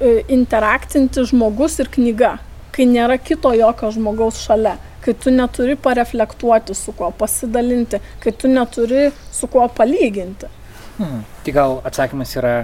e, 0.00 0.12
interaktinti 0.34 1.24
žmogus 1.30 1.78
ir 1.82 1.88
knyga, 1.94 2.34
kai 2.74 2.88
nėra 2.90 3.18
kito 3.22 3.52
jokio 3.56 3.92
žmogaus 3.94 4.40
šalia, 4.44 4.76
kai 5.04 5.14
tu 5.16 5.32
neturi 5.32 5.76
pareflektuoti 5.80 6.76
su 6.76 6.92
kuo 6.98 7.10
pasidalinti, 7.16 8.00
kai 8.22 8.34
tu 8.36 8.50
neturi 8.52 9.08
su 9.32 9.48
kuo 9.48 9.68
palyginti. 9.72 10.50
Hmm. 10.98 11.22
Tai 11.44 11.54
gal 11.54 11.78
atsakymas 11.86 12.34
yra 12.40 12.54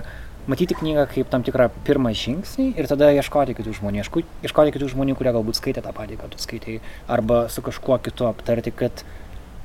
matyti 0.50 0.76
knygą 0.76 1.06
kaip 1.10 1.30
tam 1.32 1.44
tikrą 1.46 1.68
pirmą 1.86 2.12
žingsnį 2.20 2.70
ir 2.78 2.88
tada 2.90 3.10
ieškoti 3.16 3.56
kitų 3.56 3.76
žmonių, 3.80 4.02
ieškoti, 4.02 4.40
ieškoti 4.44 4.74
kitų 4.76 4.90
žmonių, 4.92 5.16
kurie 5.18 5.32
galbūt 5.36 5.60
skaitė 5.60 5.84
tą 5.84 5.94
patį, 5.96 6.20
ką 6.20 6.30
tu 6.34 6.42
skaitai, 6.42 6.78
arba 7.08 7.44
su 7.52 7.64
kažkuo 7.64 7.98
kitu 8.04 8.28
aptarti, 8.28 8.74
kad 8.76 9.04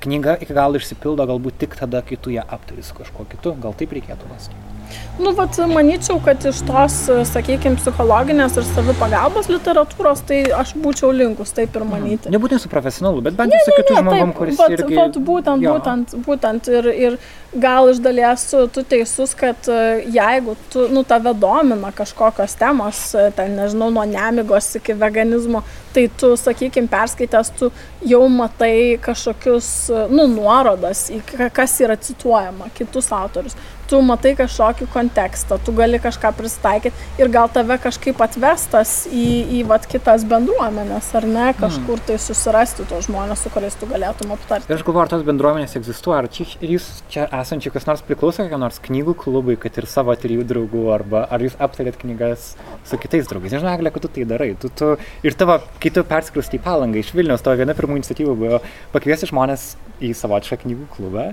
knyga 0.05 0.37
iki 0.39 0.55
galo 0.55 0.79
išsipildo 0.79 1.27
galbūt 1.29 1.59
tik 1.65 1.79
tada, 1.79 2.03
kai 2.05 2.17
tu 2.17 2.31
ją 2.35 2.47
aptari 2.47 2.85
su 2.85 2.95
kažkuo 2.95 3.27
kitu, 3.33 3.57
gal 3.59 3.75
taip 3.75 3.95
reikėtų 3.97 4.31
mąstyti. 4.31 4.78
Nu, 5.19 5.33
vat, 5.35 5.57
manyčiau, 5.67 6.21
kad 6.23 6.45
iš 6.47 6.61
tos, 6.63 6.93
sakykime, 7.27 7.75
psichologinės 7.75 8.55
ir 8.55 8.63
savipagalbos 8.69 9.49
literatūros, 9.51 10.21
tai 10.29 10.37
aš 10.55 10.71
būčiau 10.79 11.09
linkus 11.11 11.51
taip 11.57 11.75
ir 11.75 11.83
manyti. 11.87 12.31
Nebūtinai 12.31 12.61
su 12.63 12.69
profesionalu, 12.71 13.23
bet 13.25 13.35
bent 13.35 13.51
jau 13.51 13.59
su 13.65 13.73
kitu 13.81 13.97
žmogum, 13.99 14.31
kuris 14.37 14.55
vat, 14.61 14.71
irgi... 14.77 14.95
vat, 14.95 15.17
būtent, 15.27 15.65
Jo. 15.65 15.73
būtent, 15.75 16.13
būtent 16.23 16.69
ir, 16.71 16.87
ir 17.09 17.17
gal 17.59 17.89
iš 17.91 17.99
dalies 18.05 18.45
tu 18.71 18.83
teisus, 18.93 19.33
kad 19.35 19.67
e, 19.67 19.79
jeigu 20.15 20.55
tu, 20.71 20.85
nu, 20.93 21.03
tave 21.03 21.33
domina 21.35 21.91
kažkokios 21.95 22.55
temos, 22.59 23.01
e, 23.17 23.25
ten 23.35 23.57
nežinau, 23.59 23.89
nuo 23.91 24.05
nemigos 24.07 24.71
iki 24.79 24.95
veganizmo, 25.01 25.65
tai 25.95 26.05
tu, 26.15 26.31
sakykime, 26.39 26.87
perskaitęs, 26.91 27.51
tu 27.59 27.71
jau 28.07 28.21
matai 28.31 28.95
kažkokius, 29.03 29.67
e, 29.91 30.05
nu, 30.15 30.29
nuorodas 30.31 31.09
į 31.11 31.19
ka- 31.33 31.49
kas 31.59 31.75
yra 31.83 31.99
cituojama, 31.99 32.71
kitus 32.77 33.11
autorius. 33.11 33.59
Tu 33.89 33.99
matai 34.05 34.35
kažkokį 34.37 34.87
kontekstą, 34.93 35.57
tu 35.65 35.73
gali 35.75 35.99
kažką 36.01 36.31
pristaikyti 36.37 37.21
ir 37.21 37.31
gal 37.33 37.49
tave 37.53 37.79
kažkaip 37.81 38.21
atvestas 38.21 38.93
į, 39.09 39.25
į 39.59 39.63
vat, 39.69 39.87
kitas 39.89 40.25
bendruomenės, 40.29 41.09
ar 41.17 41.25
ne, 41.29 41.47
kažkur 41.57 42.01
tai 42.05 42.19
susirasti 42.21 42.85
tos 42.89 43.07
žmonės, 43.09 43.43
su 43.43 43.53
kuriais 43.53 43.77
tu 43.79 43.89
galėtum 43.89 44.35
aptarti. 44.35 44.69
Ir 44.69 44.77
aš 44.77 44.85
galvoju, 44.85 45.03
ar 45.05 45.13
tos 45.13 45.25
bendruomenės 45.27 45.75
egzistuoja, 45.79 46.21
ar 46.23 46.29
čia, 46.33 46.45
jūs 46.75 46.87
čia 47.11 47.25
esančiai 47.41 47.73
kas 47.73 47.89
nors 47.89 48.05
priklauso 48.05 48.45
kokiam 48.45 48.61
nors 48.61 48.79
knygų 48.85 49.17
klubui, 49.23 49.57
kad 49.61 49.81
ir 49.81 49.89
savo 49.89 50.15
trijų 50.19 50.45
draugų, 50.49 50.85
arba 50.93 51.25
ar 51.33 51.45
jūs 51.45 51.57
aptarėt 51.61 51.99
knygas 52.03 52.53
su 52.87 53.01
kitais 53.01 53.29
draugais. 53.29 53.55
Nežinau, 53.55 53.73
Eglė, 53.73 53.93
kad 53.95 54.05
tu 54.05 54.13
tai 54.13 54.27
darai. 54.29 54.51
Tu, 54.59 54.69
tu, 54.69 54.93
ir 55.25 55.37
tavo, 55.39 55.59
kai 55.81 55.93
tu 55.95 56.05
perskrustai 56.07 56.59
į 56.61 56.65
palangą 56.65 57.01
iš 57.01 57.13
Vilnius, 57.17 57.43
tavo 57.45 57.59
viena 57.59 57.77
pirmųjų 57.77 58.03
iniciatyvų 58.03 58.39
buvo 58.39 58.63
pakviesti 58.93 59.29
žmonės 59.31 59.71
į 60.03 60.13
savotišką 60.17 60.63
knygų 60.63 60.89
klubą 60.95 61.31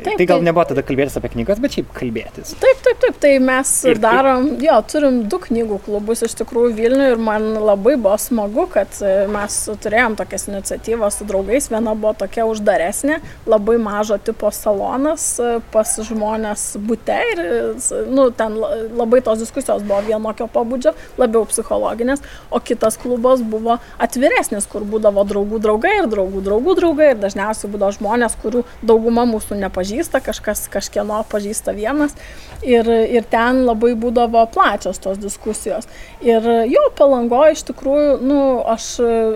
Taip, 0.00 0.16
tai 0.16 0.26
gal 0.26 0.38
taip. 0.38 0.46
nebuvo 0.46 0.64
tada 0.70 0.82
kalbėtis 0.86 1.16
apie 1.18 1.28
knygas, 1.34 1.58
bet 1.60 1.74
šiaip 1.76 1.90
kalbėtis. 1.96 2.54
Taip, 2.62 2.78
taip, 2.86 2.98
taip, 3.02 3.16
tai 3.20 3.32
mes 3.42 3.72
Ir 3.90 3.98
darom, 4.00 4.46
jo, 4.62 4.76
turim 4.88 5.18
du 5.28 5.40
knygų 5.42 5.80
klubus 5.84 6.22
iš 6.24 6.36
tikrųjų 6.40 6.70
Vilniuje 6.78 7.16
ir 7.16 7.20
man 7.20 7.48
labai 7.60 7.96
buvo 8.00 8.14
smagu, 8.20 8.64
kad 8.72 8.94
e, 9.04 9.10
mes 9.28 9.56
turėjom 9.84 10.16
tokias 10.16 10.46
iniciatyvas 10.48 11.18
su 11.20 11.26
draugais. 11.28 11.68
Viena 11.72 11.92
buvo 11.98 12.14
tokia 12.22 12.46
uždaresnė, 12.48 13.18
labai 13.50 13.76
mažo 13.82 14.16
tipo 14.24 14.48
salonas 14.54 15.26
e, 15.42 15.50
pas 15.74 15.92
žmonės 16.08 16.64
būte 16.88 17.18
ir, 17.34 17.42
e, 17.44 18.00
nu, 18.08 18.30
ten 18.36 18.56
la- 18.62 18.72
labai 19.02 19.20
tos 19.26 19.42
diskusijos 19.42 19.84
buvo 19.84 20.00
vienokio 20.08 20.48
pobūdžio, 20.54 20.94
labiau 21.20 21.44
psichologinės, 21.50 22.24
o 22.50 22.62
kitas 22.64 22.96
klubas 23.00 23.42
buvo 23.42 23.76
atviresnis, 24.00 24.64
kur 24.70 24.86
būdavo 24.88 25.26
draugų 25.28 25.60
draugai 25.60 25.96
ir 26.00 26.08
draugų 26.12 26.40
draugų 26.48 26.76
draugai 26.80 27.12
ir 27.12 27.20
dažniausiai 27.26 27.68
būdavo 27.74 27.98
žmonės, 27.98 28.38
kurių 28.40 28.64
dauguma 28.86 29.26
mūsų 29.28 29.58
nepažįsta, 29.60 29.79
kažkas 30.24 30.68
kažkieno 30.72 31.22
pažįsta 31.30 31.74
vienas 31.76 32.14
ir, 32.62 32.86
ir 32.88 33.24
ten 33.30 33.64
labai 33.66 33.92
būdavo 33.98 34.42
plačios 34.52 35.00
tos 35.00 35.18
diskusijos. 35.20 35.88
Ir 36.24 36.44
jo, 36.68 36.82
palangoje 36.98 37.56
iš 37.56 37.64
tikrųjų, 37.70 38.18
nu, 38.24 38.40
aš 38.68 38.88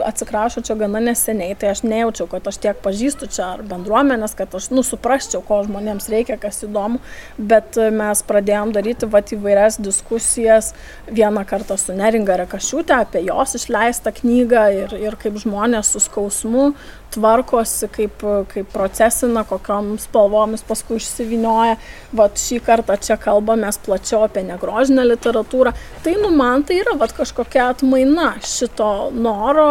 atsiprašau 0.05 0.65
čia 0.67 0.77
gana 0.79 1.01
neseniai, 1.05 1.57
tai 1.59 1.73
aš 1.73 1.85
nejaučiau, 1.87 2.29
kad 2.31 2.47
aš 2.51 2.61
tiek 2.63 2.81
pažįstu 2.85 3.29
čia 3.33 3.47
ar 3.55 3.65
bendruomenės, 3.67 4.37
kad 4.37 4.55
aš, 4.55 4.71
nu, 4.75 4.85
suprasčiau, 4.87 5.43
ko 5.47 5.63
žmonėms 5.67 6.11
reikia, 6.13 6.37
kas 6.41 6.63
įdomu, 6.67 7.01
bet 7.39 7.79
mes 7.95 8.25
pradėjom 8.29 8.75
daryti 8.77 9.09
vat 9.11 9.33
įvairias 9.37 9.81
diskusijas 9.83 10.73
vieną 11.09 11.47
kartą 11.49 11.79
su 11.81 11.97
Neringa 11.97 12.39
Rekašiūtė 12.45 12.99
apie 13.01 13.25
jos 13.29 13.57
išleistą 13.61 14.13
knygą 14.21 14.67
ir, 14.83 14.97
ir 15.01 15.19
kaip 15.21 15.41
žmonės 15.41 15.95
su 15.95 16.03
skausmu 16.05 16.73
tvarkosi, 17.15 17.89
kaip, 17.95 18.23
kaip 18.51 18.71
procesina, 18.75 19.45
kokiam 19.49 19.95
spalvomis 20.03 20.65
paskui 20.67 20.99
išsivinioja. 21.01 21.77
Vat 22.15 22.39
šį 22.41 22.61
kartą 22.67 22.97
čia 23.03 23.17
kalbamės 23.21 23.79
plačiau 23.85 24.25
apie 24.27 24.45
negrožinę 24.47 25.07
literatūrą. 25.09 25.75
Tai 26.05 26.15
nu 26.23 26.31
man 26.35 26.65
tai 26.67 26.81
yra 26.83 26.97
vat, 27.01 27.15
kažkokia 27.17 27.71
atmaina 27.73 28.35
šito 28.45 28.91
noro 29.15 29.69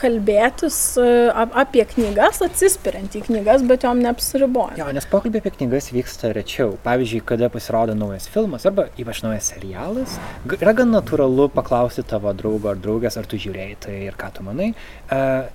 kalbėtis 0.00 0.78
e, 1.00 1.08
ap- 1.28 1.56
apie 1.64 1.84
knygas, 1.94 2.42
atsispiriant 2.44 3.16
į 3.18 3.24
knygas, 3.28 3.64
bet 3.68 3.86
jom 3.86 4.02
neapsiribojant. 4.04 4.80
Jo, 4.80 4.90
nes 4.94 5.08
pokalbė 5.10 5.42
apie 5.42 5.54
knygas 5.58 5.90
vyksta 5.94 6.32
rečiau. 6.36 6.76
Pavyzdžiui, 6.84 7.22
kada 7.28 7.50
pasirodo 7.52 7.96
naujas 7.98 8.28
filmas 8.32 8.66
arba 8.68 8.88
ypač 9.00 9.22
naujas 9.24 9.52
serialas, 9.54 10.18
yra 10.58 10.76
gan 10.76 10.92
natūralu 10.94 11.48
paklausti 11.54 12.04
tavo 12.08 12.32
draugo 12.36 12.72
ar 12.72 12.80
draugės, 12.80 13.18
ar 13.20 13.28
tu 13.28 13.40
žiūrėjai 13.40 13.80
tai 13.86 13.98
ir 14.06 14.18
ką 14.18 14.32
tu 14.36 14.46
manai. 14.46 14.72
Uh, 15.08 15.48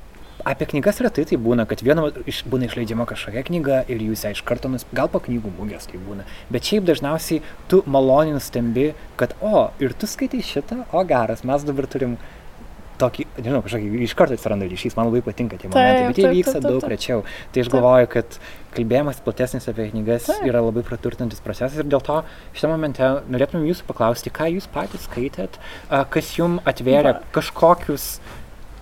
Apie 0.48 0.68
knygas 0.72 1.02
retai 1.04 1.26
tai 1.28 1.40
būna, 1.44 1.66
kad 1.68 1.82
viena 1.84 2.06
iš, 2.30 2.46
būna 2.48 2.70
išleidžiama 2.70 3.08
kažkokia 3.10 3.44
knyga 3.50 3.82
ir 3.92 4.00
jūs 4.06 4.24
ją 4.24 4.32
iš 4.36 4.44
karto 4.48 4.72
nus... 4.72 4.86
Gal 4.96 5.10
po 5.12 5.20
knygų 5.26 5.52
mūgės 5.58 5.90
tai 5.92 6.00
būna. 6.00 6.24
Bet 6.54 6.70
šiaip 6.70 6.88
dažniausiai 6.88 7.44
tu 7.68 7.82
maloniai 7.84 8.38
nustembi, 8.38 8.94
kad 9.20 9.36
o, 9.44 9.68
ir 9.84 9.96
tu 10.00 10.08
skaitai 10.08 10.40
šitą, 10.48 10.86
o 10.96 11.04
geras, 11.10 11.44
mes 11.48 11.68
dabar 11.68 11.90
turim 11.92 12.16
tokį, 13.02 13.26
nežinau, 13.38 13.62
kažkokį 13.66 14.02
iš 14.06 14.14
karto 14.18 14.38
atsiranda 14.38 14.68
ryšys, 14.70 14.96
man 14.98 15.10
labai 15.10 15.22
patinka 15.26 15.60
tie 15.60 15.70
momentai, 15.70 16.08
Taip, 16.08 16.16
bet 16.16 16.22
jie 16.22 16.32
vyksta 16.34 16.62
daug 16.64 16.86
rečiau. 16.90 17.24
Tai 17.54 17.62
aš 17.62 17.70
Taip. 17.70 17.76
galvoju, 17.76 18.10
kad 18.14 18.40
kalbėjimas 18.74 19.22
platesnis 19.26 19.70
apie 19.70 19.90
knygas 19.92 20.30
Taip. 20.30 20.48
yra 20.50 20.64
labai 20.66 20.84
praturtinantis 20.88 21.44
procesas 21.46 21.78
ir 21.78 21.90
dėl 21.90 22.02
to 22.08 22.22
šitą 22.58 22.72
momente 22.72 23.12
norėtumėm 23.30 23.68
jūsų 23.70 23.88
paklausti, 23.90 24.34
ką 24.34 24.50
jūs 24.56 24.70
patys 24.74 25.06
skaitėt, 25.10 25.60
kas 26.14 26.34
jums 26.40 26.64
atvėrė 26.70 27.18
Va. 27.18 27.24
kažkokius 27.38 28.10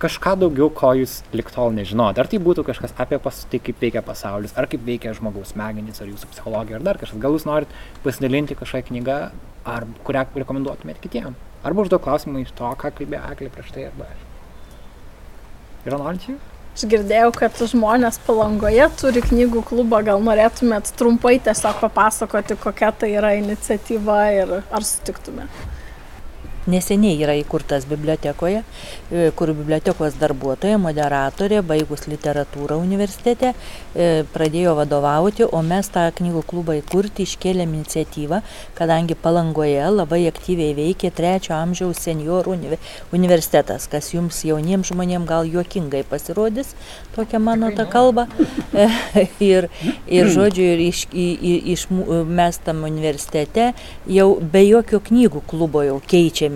kažką 0.02 0.34
daugiau, 0.40 0.68
ko 0.72 0.92
jūs 0.98 1.20
liktol 1.36 1.72
nežinot. 1.76 2.18
Ar 2.20 2.28
tai 2.30 2.40
būtų 2.42 2.64
kažkas 2.66 2.94
apie 3.00 3.18
pas, 3.22 3.42
tai, 3.50 3.60
kaip 3.64 3.80
veikia 3.82 4.02
pasaulis, 4.04 4.54
ar 4.56 4.68
kaip 4.70 4.84
veikia 4.86 5.14
žmogaus 5.16 5.54
smegenys, 5.54 6.00
ar 6.02 6.10
jūsų 6.10 6.30
psichologija, 6.32 6.80
ar 6.80 6.86
dar 6.86 7.00
kažkas. 7.00 7.20
Gal 7.22 7.36
jūs 7.36 7.46
norit 7.48 7.72
pasidalinti 8.04 8.58
kažkokią 8.58 8.90
knygą, 8.90 9.20
ar 9.66 9.86
kurią 10.06 10.26
rekomenduotumėt 10.42 11.00
kitiem. 11.02 11.36
Arba 11.66 11.86
užduok 11.86 12.04
klausimą 12.04 12.44
iš 12.44 12.52
to, 12.56 12.68
ką 12.78 12.92
kalbėjo 12.98 13.22
Eklė 13.32 13.48
prieš 13.54 13.72
tai, 13.74 13.88
arba 13.88 14.10
aš. 14.10 14.26
Yra 15.86 16.02
norinčių? 16.02 16.36
Aš 16.76 16.84
girdėjau, 16.92 17.30
kad 17.32 17.56
žmonės 17.72 18.18
palangoje 18.26 18.84
turi 19.00 19.22
knygų 19.24 19.62
klubą, 19.64 20.02
gal 20.04 20.20
norėtumėt 20.20 20.92
trumpai 20.98 21.38
tiesiog 21.40 21.80
papasakoti, 21.80 22.58
kokia 22.60 22.90
tai 22.92 23.14
yra 23.16 23.32
iniciatyva 23.38 24.18
ir 24.42 24.52
ar 24.60 24.84
sutiktumėt. 24.84 25.62
Neseniai 26.66 27.20
yra 27.22 27.34
įkurtas 27.38 27.86
bibliotekoje, 27.86 28.62
e, 29.10 29.30
kur 29.38 29.52
bibliotekos 29.54 30.18
darbuotoja, 30.20 30.78
moderatorė, 30.82 31.62
baigus 31.62 32.06
literatūrą 32.10 32.78
universitete, 32.82 33.52
e, 33.94 34.24
pradėjo 34.34 34.74
vadovauti, 34.80 35.46
o 35.46 35.62
mes 35.62 35.88
tą 35.88 36.08
knygų 36.18 36.42
klubą 36.46 36.78
įkurti 36.80 37.26
iškėlėm 37.26 37.74
iniciatyvą, 37.80 38.42
kadangi 38.74 39.14
palangoje 39.14 39.86
labai 39.90 40.26
aktyviai 40.26 40.74
veikia 40.74 41.10
trečio 41.10 41.54
amžiaus 41.54 42.02
seniorų 42.02 42.56
unive- 42.56 42.78
universitetas, 43.12 43.88
kas 43.88 44.12
jums 44.14 44.42
jauniems 44.44 44.90
žmonėms 44.92 45.26
gal 45.26 45.44
juokingai 45.46 46.04
pasirodys, 46.04 46.74
tokia 47.14 47.38
mano 47.38 47.70
ta 47.70 47.86
kalba. 47.86 48.26
Ir, 49.40 49.68
ir 50.08 50.28
žodžiu, 50.32 50.64
ir 50.74 50.82
iš, 50.86 51.04
į, 51.12 51.26
į, 51.34 51.54
iš, 51.74 51.86
mes 52.28 52.58
tam 52.64 52.84
universitete 52.88 53.70
jau 54.10 54.28
be 54.40 54.62
jokio 54.66 55.00
knygų 55.04 55.42
klubo 55.50 55.82
jau 55.86 55.98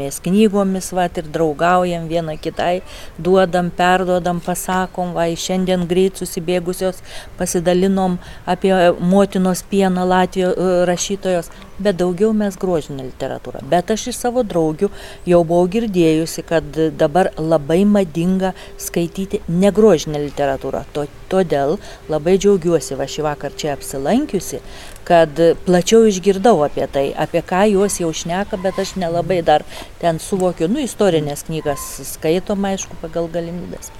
keičiamės 0.01 0.21
knygomis, 0.25 0.93
va 0.93 1.09
ir 1.09 1.27
draugaujam 1.29 2.09
viena 2.09 2.37
kitai, 2.37 2.83
duodam, 3.19 3.71
perduodam, 3.71 4.41
pasakom, 4.41 5.15
va 5.15 5.29
šiandien 5.29 5.87
greit 5.87 6.17
susibėgusios 6.17 7.03
pasidalinom 7.39 8.19
apie 8.47 8.73
motinos 9.01 9.63
pieną 9.63 10.07
Latvijos 10.07 10.57
rašytojos, 10.87 11.51
bet 11.79 11.97
daugiau 11.97 12.33
mes 12.33 12.57
grožinę 12.57 13.05
literatūrą. 13.11 13.63
Bet 13.69 13.91
aš 13.91 14.11
iš 14.13 14.17
savo 14.17 14.43
draugių 14.43 14.91
jau 15.27 15.45
buvau 15.45 15.69
girdėjusi, 15.69 16.45
kad 16.47 16.65
dabar 16.97 17.33
labai 17.39 17.85
madinga 17.85 18.55
skaityti 18.79 19.43
negrožinę 19.49 20.21
literatūrą. 20.29 20.85
To, 20.93 21.07
todėl 21.31 21.79
labai 22.11 22.37
džiaugiuosi 22.41 22.99
va 22.99 23.07
šį 23.11 23.27
vakar 23.29 23.55
čia 23.57 23.75
apsilankiusi, 23.77 24.61
kad 25.11 25.41
plačiau 25.67 26.05
išgirdau 26.07 26.61
apie 26.67 26.87
tai, 26.93 27.07
apie 27.25 27.43
ką 27.47 27.65
juos 27.73 27.99
jau 28.03 28.11
šneka, 28.15 28.61
bet 28.63 28.79
aš 28.79 28.95
nelabai 29.01 29.41
dar 29.47 29.65
ten 30.03 30.21
suvokiu, 30.23 30.69
nu, 30.71 30.83
istorinės 30.85 31.47
knygas 31.49 31.87
skaitom, 32.13 32.69
aišku, 32.71 32.99
pagal 33.03 33.31
galimybės. 33.33 33.91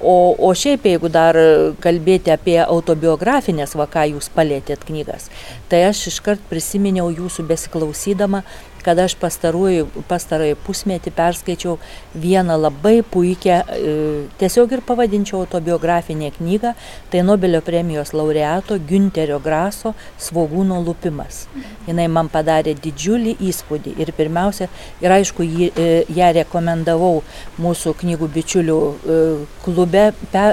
O, 0.00 0.36
o 0.36 0.52
šiaip, 0.52 0.84
jeigu 0.84 1.08
dar 1.08 1.36
kalbėti 1.80 2.32
apie 2.32 2.58
autobiografinės, 2.60 3.72
va 3.80 3.88
ką 3.88 4.04
jūs 4.12 4.28
palėtėt 4.34 4.84
knygas, 4.88 5.30
tai 5.72 5.86
aš 5.88 6.06
iškart 6.12 6.42
prisiminiau 6.50 7.08
jūsų 7.12 7.46
besiklausydama, 7.48 8.42
kad 8.86 9.00
aš 9.02 9.16
pastarąjį 9.18 10.54
pusmetį 10.66 11.12
perskaičiau 11.16 11.76
vieną 12.14 12.56
labai 12.60 13.00
puikią, 13.02 13.58
e, 13.66 13.94
tiesiog 14.40 14.76
ir 14.76 14.82
pavadinčiau 14.86 15.42
autobiografinę 15.42 16.30
knygą, 16.38 16.74
tai 17.10 17.24
Nobelio 17.26 17.60
premijos 17.66 18.12
laureato 18.14 18.78
Günterio 18.78 19.40
Graso 19.42 19.94
Svogūno 20.18 20.78
lupimas. 20.86 21.46
Jis 21.86 22.04
man 22.08 22.30
padarė 22.30 22.76
didžiulį 22.78 23.36
įspūdį 23.50 23.96
ir 24.02 24.12
pirmiausia, 24.16 24.68
ir 25.02 25.16
aišku, 25.18 25.42
jį, 25.42 25.72
e, 25.74 26.04
ją 26.16 26.30
rekomendavau 26.40 27.24
mūsų 27.58 27.96
knygų 28.02 28.30
bičiulių 28.38 28.78
e, 28.78 29.18
klube 29.64 30.12
pe, 30.30 30.46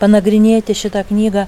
panagrinėti 0.00 0.74
šitą 0.76 1.04
knygą 1.08 1.46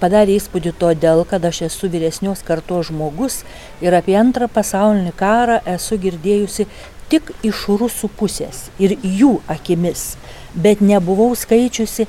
padarė 0.00 0.38
įspūdį 0.38 0.74
todėl, 0.80 1.24
kad 1.28 1.44
aš 1.44 1.62
esu 1.68 1.88
vyresnios 1.90 2.42
kartos 2.46 2.90
žmogus 2.90 3.42
ir 3.84 3.94
apie 3.94 4.16
antrą 4.18 4.48
pasaulinį 4.50 5.14
karą 5.16 5.60
esu 5.76 5.98
girdėjusi 6.00 6.66
tik 7.12 7.30
iš 7.46 7.66
rusų 7.68 8.10
pusės 8.18 8.68
ir 8.82 8.96
jų 9.02 9.38
akimis, 9.50 10.14
bet 10.54 10.80
nebuvau 10.82 11.30
skaičiusi, 11.38 12.08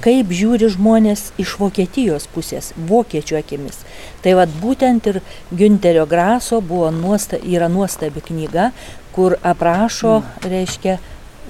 kaip 0.00 0.32
žiūri 0.32 0.70
žmonės 0.72 1.26
iš 1.40 1.58
Vokietijos 1.60 2.26
pusės, 2.32 2.72
vokiečių 2.88 3.36
akimis. 3.40 3.82
Tai 4.24 4.38
vad 4.38 4.54
būtent 4.62 5.10
ir 5.12 5.20
Günterio 5.52 6.06
Graso 6.08 6.60
nuosta, 6.60 7.36
yra 7.36 7.68
nuostabi 7.68 8.20
knyga, 8.20 8.72
kur 9.12 9.36
aprašo, 9.42 10.22
reiškia, 10.42 10.98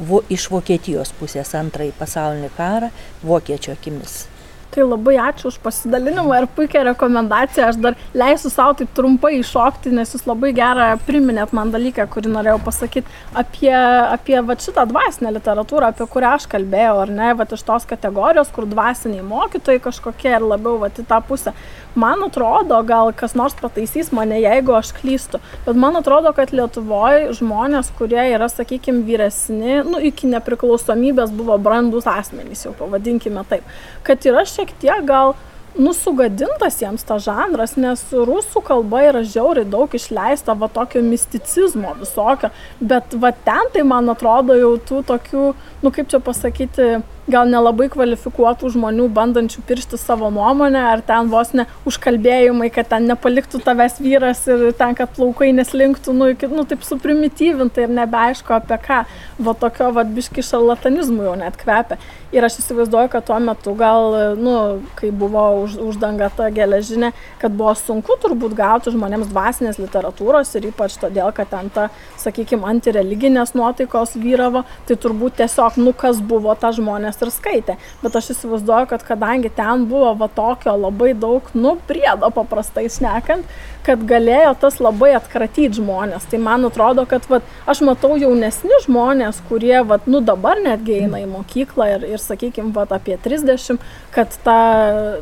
vo, 0.01 0.22
iš 0.28 0.51
Vokietijos 0.51 1.14
pusės 1.20 1.55
antrąjį 1.55 1.95
pasaulinį 1.99 2.51
karą 2.57 2.91
vokiečių 3.22 3.72
akimis. 3.76 4.30
Tai 4.71 4.85
labai 4.87 5.16
ačiū 5.18 5.49
už 5.51 5.57
pasidalinimą 5.64 6.37
ir 6.39 6.47
puikią 6.55 6.85
rekomendaciją. 6.93 7.71
Aš 7.73 7.79
dar 7.83 7.97
leisiu 8.14 8.53
savo 8.53 8.77
taip 8.79 8.93
trumpai 8.95 9.33
iššokti, 9.41 9.91
nes 9.97 10.14
jūs 10.14 10.29
labai 10.29 10.53
gerą 10.55 10.93
priminėt 11.09 11.55
man 11.57 11.73
dalyką, 11.75 12.07
kurį 12.12 12.31
norėjau 12.37 12.61
pasakyti 12.68 13.18
apie, 13.43 13.75
apie 13.75 14.39
va, 14.47 14.55
šitą 14.55 14.87
dvasinę 14.93 15.35
literatūrą, 15.41 15.91
apie 15.91 16.07
kurią 16.12 16.37
aš 16.39 16.47
kalbėjau, 16.53 17.01
ar 17.03 17.14
ne, 17.16 17.33
va, 17.41 17.49
iš 17.51 17.66
tos 17.66 17.89
kategorijos, 17.91 18.53
kur 18.55 18.68
dvasiniai 18.71 19.27
mokytojai 19.27 19.83
kažkokie 19.89 20.37
ir 20.37 20.47
labiau 20.47 20.79
va, 20.85 20.93
į 20.95 21.07
tą 21.11 21.18
pusę. 21.27 21.55
Man 21.95 22.22
atrodo, 22.22 22.78
gal 22.86 23.11
kas 23.16 23.34
nors 23.34 23.57
pataisys 23.59 24.12
mane, 24.14 24.38
jeigu 24.38 24.76
aš 24.78 24.93
klystu, 24.95 25.41
bet 25.66 25.78
man 25.78 25.99
atrodo, 25.99 26.30
kad 26.36 26.53
Lietuvoje 26.55 27.32
žmonės, 27.41 27.91
kurie 27.99 28.22
yra, 28.30 28.47
sakykime, 28.51 29.03
vyresni, 29.09 29.80
nu, 29.86 29.99
iki 29.99 30.30
nepriklausomybės 30.30 31.34
buvo 31.34 31.59
brandus 31.59 32.07
asmenys, 32.11 32.62
jau 32.68 32.74
pavadinkime 32.78 33.43
taip, 33.51 33.66
kad 34.07 34.26
yra 34.30 34.47
šiek 34.47 34.70
tiek 34.78 35.03
gal 35.09 35.34
nusugadintas 35.78 36.80
jiems 36.82 37.05
tas 37.07 37.22
žanras, 37.26 37.76
nes 37.78 38.03
rusų 38.11 38.62
kalba 38.66 39.05
yra 39.07 39.22
žiauriai 39.26 39.68
daug 39.70 39.93
išleista 39.95 40.55
va 40.59 40.68
tokio 40.72 41.03
misticizmo 41.05 41.95
visokio, 42.01 42.51
bet 42.80 43.14
va 43.14 43.30
ten 43.47 43.70
tai 43.74 43.84
man 43.86 44.11
atrodo 44.11 44.57
jau 44.59 44.74
tų 44.88 45.05
tokių, 45.11 45.47
nu 45.82 45.95
kaip 45.95 46.11
čia 46.11 46.22
pasakyti, 46.26 46.91
gal 47.33 47.49
nelabai 47.51 47.89
kvalifikuotų 47.93 48.70
žmonių, 48.74 49.09
bandančių 49.14 49.64
piršti 49.68 49.99
savo 50.01 50.31
nuomonę, 50.35 50.83
ar 50.93 51.03
ten 51.07 51.31
vos 51.33 51.53
ne 51.57 51.66
užkalbėjimai, 51.89 52.70
kad 52.74 52.91
ten 52.93 53.09
nepaliktų 53.11 53.62
tavęs 53.64 54.01
vyras 54.03 54.43
ir 54.51 54.70
ten, 54.78 54.97
kad 54.99 55.12
plaukai 55.16 55.51
neslinktų, 55.57 56.14
nu, 56.16 56.31
iki, 56.35 56.51
nu 56.51 56.66
taip 56.68 56.85
suprimityvintai 56.87 57.87
ir 57.87 57.95
nebeaišku 58.01 58.55
apie 58.57 58.81
ką, 58.85 59.03
va 59.41 59.55
tokio 59.59 59.91
va 59.97 60.05
biški 60.07 60.45
šarlatanizmų 60.47 61.28
jau 61.31 61.37
net 61.41 61.59
kvepia. 61.61 62.01
Ir 62.31 62.45
aš 62.47 62.61
įsivaizduoju, 62.62 63.11
kad 63.11 63.24
tuo 63.26 63.39
metu 63.43 63.72
gal, 63.74 64.14
nu, 64.39 64.55
kai 64.99 65.11
buvo 65.11 65.43
už, 65.64 65.74
uždanga 65.83 66.28
ta 66.37 66.47
geležinė, 66.55 67.11
kad 67.43 67.57
buvo 67.59 67.72
sunku 67.74 68.14
turbūt 68.22 68.55
gauti 68.59 68.93
žmonėms 68.95 69.33
dvasinės 69.33 69.81
literatūros 69.83 70.55
ir 70.55 70.68
ypač 70.70 70.95
todėl, 71.03 71.33
kad 71.35 71.51
ten 71.51 71.72
ta, 71.74 71.89
sakykime, 72.22 72.62
antireliginės 72.70 73.57
nuotaikos 73.59 74.14
vyravo, 74.22 74.62
tai 74.87 74.99
turbūt 75.01 75.41
tiesiog, 75.41 75.81
nu, 75.83 75.91
kas 75.97 76.22
buvo 76.22 76.55
ta 76.55 76.70
žmonės 76.76 77.18
ir 77.25 77.33
skaitė. 77.35 77.77
Bet 78.05 78.16
aš 78.18 78.33
įsivaizduoju, 78.35 78.91
kad 78.91 79.05
kadangi 79.07 79.53
ten 79.57 79.87
buvo 79.91 80.14
va 80.21 80.31
tokio 80.33 80.77
labai 80.77 81.12
daug, 81.18 81.47
nu, 81.55 81.77
priedo 81.89 82.31
paprastai 82.35 82.89
šnekant, 82.91 83.49
kad 83.87 84.03
galėjo 84.07 84.53
tas 84.61 84.79
labai 84.83 85.12
atkratyti 85.16 85.81
žmonės. 85.81 86.27
Tai 86.31 86.41
man 86.43 86.66
atrodo, 86.68 87.07
kad 87.09 87.25
vat, 87.31 87.47
aš 87.71 87.83
matau 87.87 88.12
jaunesni 88.21 88.83
žmonės, 88.85 89.41
kurie 89.49 89.79
vat, 89.89 90.07
nu, 90.11 90.21
dabar 90.25 90.61
netgi 90.61 90.99
eina 91.03 91.23
į 91.23 91.29
mokyklą 91.31 91.89
ir, 91.97 92.07
ir 92.14 92.23
sakykime, 92.23 92.75
vat, 92.77 92.93
apie 92.95 93.16
30, 93.21 93.81
kad 94.14 94.37
ta 94.45 94.59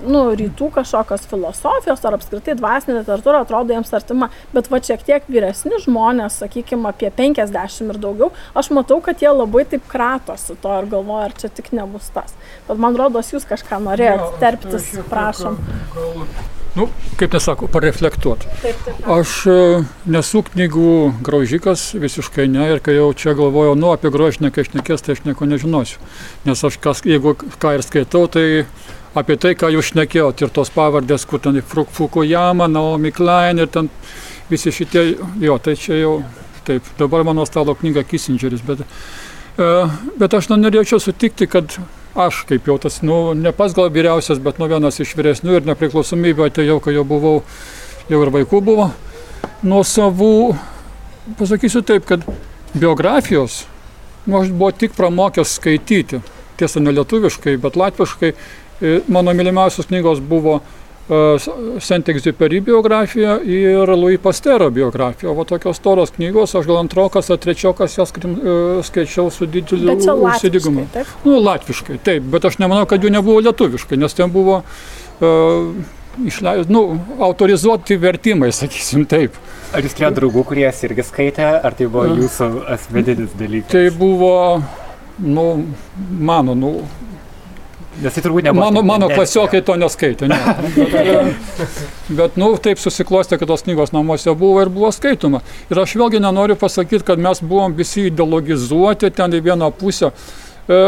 nu, 0.04 0.24
rytų 0.38 0.70
kažkokios 0.78 1.28
filosofijos 1.30 2.04
ar 2.04 2.18
apskritai 2.18 2.56
dvasinė 2.58 3.00
literatūra 3.00 3.44
atrodo 3.44 3.76
jiems 3.76 3.94
artima, 3.94 4.30
bet 4.54 4.70
va 4.72 4.82
šiek 4.84 5.04
tiek 5.06 5.30
vyresni 5.30 5.78
žmonės, 5.84 6.40
sakykime, 6.42 6.88
apie 6.90 7.12
50 7.14 7.92
ir 7.94 8.00
daugiau, 8.02 8.32
aš 8.58 8.72
matau, 8.74 9.00
kad 9.04 9.22
jie 9.22 9.30
labai 9.32 9.64
taip 9.68 9.86
kratosi 9.90 10.58
to 10.62 10.74
ir 10.80 10.90
galvoja, 10.90 11.28
ar 11.28 11.36
čia 11.38 11.52
tik 11.52 11.70
nebus 11.78 12.12
tas. 12.14 12.36
Bet 12.68 12.82
man 12.82 12.98
rodos, 12.98 13.32
jūs 13.34 13.48
kažką 13.48 13.80
norėjot 13.86 14.38
terptis, 14.42 14.92
prašom. 15.10 15.58
Gal 15.96 16.24
nu, 16.78 16.88
kaip 17.18 17.32
nesako, 17.34 17.66
pareflektuoti. 17.72 18.46
Aš 19.10 19.34
e, 19.50 19.56
nesu 20.10 20.42
knygų 20.46 20.92
graužikas, 21.26 21.88
visiškai 21.98 22.46
ne, 22.50 22.68
ir 22.74 22.82
kai 22.84 22.94
jau 22.98 23.08
čia 23.18 23.34
galvojau, 23.38 23.74
nu, 23.78 23.90
apie 23.94 24.12
grožinę, 24.14 24.52
kai 24.54 24.62
aš 24.66 24.72
nekės, 24.76 25.04
tai 25.04 25.16
aš 25.16 25.24
nieko 25.26 25.48
nežinosiu. 25.50 25.98
Nes 26.46 26.64
aš, 26.68 26.78
kas, 26.82 27.02
jeigu 27.08 27.34
ką 27.34 27.74
ir 27.78 27.84
skaitau, 27.86 28.26
tai 28.30 28.46
apie 29.18 29.38
tai, 29.40 29.54
ką 29.58 29.72
jūs 29.74 29.92
šnekėjot, 29.92 30.44
ir 30.44 30.54
tos 30.54 30.70
pavardės, 30.74 31.26
kur 31.28 31.42
ten 31.42 31.58
Fukuyama, 31.62 32.68
Naomi 32.70 33.12
Klein 33.16 33.58
ir 33.58 33.72
ten 33.72 33.90
visi 34.50 34.72
šitie, 34.74 35.08
jo, 35.42 35.58
tai 35.58 35.74
čia 35.80 35.98
jau, 35.98 36.14
taip, 36.68 36.86
dabar 37.00 37.26
mano 37.26 37.46
stalo 37.48 37.74
knyga 37.78 38.06
Kissingeris, 38.06 38.62
bet, 38.62 38.84
bet 39.58 40.34
aš 40.38 40.50
norėčiau 40.52 41.00
sutikti, 41.02 41.48
kad 41.50 41.74
aš 42.18 42.42
kaip 42.48 42.66
jau 42.66 42.78
tas, 42.82 43.00
nu, 43.02 43.34
ne 43.34 43.52
pas 43.54 43.74
gal 43.74 43.90
vyriausias, 43.94 44.40
bet 44.42 44.58
nu 44.58 44.68
vienas 44.70 44.98
iš 45.02 45.14
vyresnių 45.18 45.58
ir 45.58 45.68
nepriklausomybė 45.68 46.48
atėjau, 46.48 46.78
kai 46.82 46.94
jau 46.96 47.04
buvau, 47.06 47.34
jau 48.10 48.22
ir 48.22 48.32
vaikų 48.34 48.62
buvo, 48.64 48.88
nuo 49.66 49.82
savų, 49.86 50.54
pasakysiu 51.38 51.82
taip, 51.86 52.06
kad 52.08 52.24
biografijos, 52.74 53.64
nu, 54.26 54.40
aš 54.40 54.50
buvau 54.54 54.72
tik 54.74 54.96
pramokęs 54.98 55.58
skaityti, 55.58 56.22
tiesa 56.58 56.82
ne 56.82 56.94
lietuviškai, 56.94 57.58
bet 57.62 57.78
latviškai, 57.78 58.34
mano 59.10 59.34
mylimiausios 59.34 59.90
knygos 59.90 60.22
buvo 60.22 60.60
Saint-Exupéry 61.08 62.60
biografija 62.60 63.38
ir 63.40 63.88
Louis 63.96 64.20
Pastero 64.20 64.70
biografija. 64.70 65.32
O 65.32 65.44
tokios 65.48 65.80
toros 65.80 66.12
knygos, 66.16 66.52
aš 66.54 66.66
gal 66.68 66.82
antrokas 66.82 67.30
ar 67.32 67.40
trečiokas 67.40 67.96
jas 67.96 68.12
skaičiau 68.84 69.30
su 69.32 69.46
dideliu 69.48 69.96
užsidigumu. 70.28 70.84
Nu, 71.24 71.38
latviškai, 71.40 71.96
taip, 72.04 72.28
bet 72.32 72.44
aš 72.44 72.58
nemanau, 72.60 72.84
kad 72.88 73.04
jų 73.04 73.12
nebuvo 73.14 73.40
lietuviškai, 73.46 73.96
nes 73.96 74.16
ten 74.18 74.32
buvo 74.34 74.60
uh, 74.60 75.72
išleis, 76.26 76.68
nu, 76.68 76.98
autorizuoti 77.24 77.96
vertimai, 77.96 78.52
sakysim 78.52 79.06
taip. 79.08 79.36
Ar 79.72 79.84
jūs 79.84 79.96
turėjote 79.96 80.20
draugų, 80.20 80.44
kurie 80.48 80.64
jas 80.66 80.84
irgi 80.84 81.04
skaitė, 81.08 81.48
ar 81.64 81.76
tai 81.78 81.88
buvo 81.88 82.04
jūsų 82.20 82.50
asmeninis 82.74 83.32
dalykas? 83.38 83.72
Tai 83.72 83.84
buvo, 83.96 84.32
nu, 85.24 85.46
mano, 86.20 86.56
nu, 86.58 86.72
Nes 87.98 88.14
tai 88.14 88.22
turbūt 88.22 88.46
nebuvo. 88.46 88.68
Mano, 88.68 88.82
mano 88.86 89.08
klasiokai 89.10 89.60
to 89.66 89.74
neskaitė. 89.78 90.28
Ne. 90.30 90.38
Bet, 92.18 92.36
nu, 92.38 92.52
taip 92.62 92.78
susiklostė, 92.78 93.40
kad 93.40 93.50
tos 93.50 93.64
knygos 93.66 93.90
namuose 93.94 94.34
buvo 94.38 94.62
ir 94.62 94.70
buvo 94.72 94.92
skaitoma. 94.94 95.42
Ir 95.72 95.80
aš 95.82 95.96
vėlgi 95.98 96.22
nenoriu 96.22 96.54
pasakyti, 96.58 97.02
kad 97.08 97.22
mes 97.22 97.42
buvom 97.42 97.74
visi 97.78 98.06
ideologizuoti 98.12 99.10
ten 99.16 99.34
į 99.34 99.42
vieną 99.50 99.72
pusę. 99.80 100.12
E, 100.68 100.78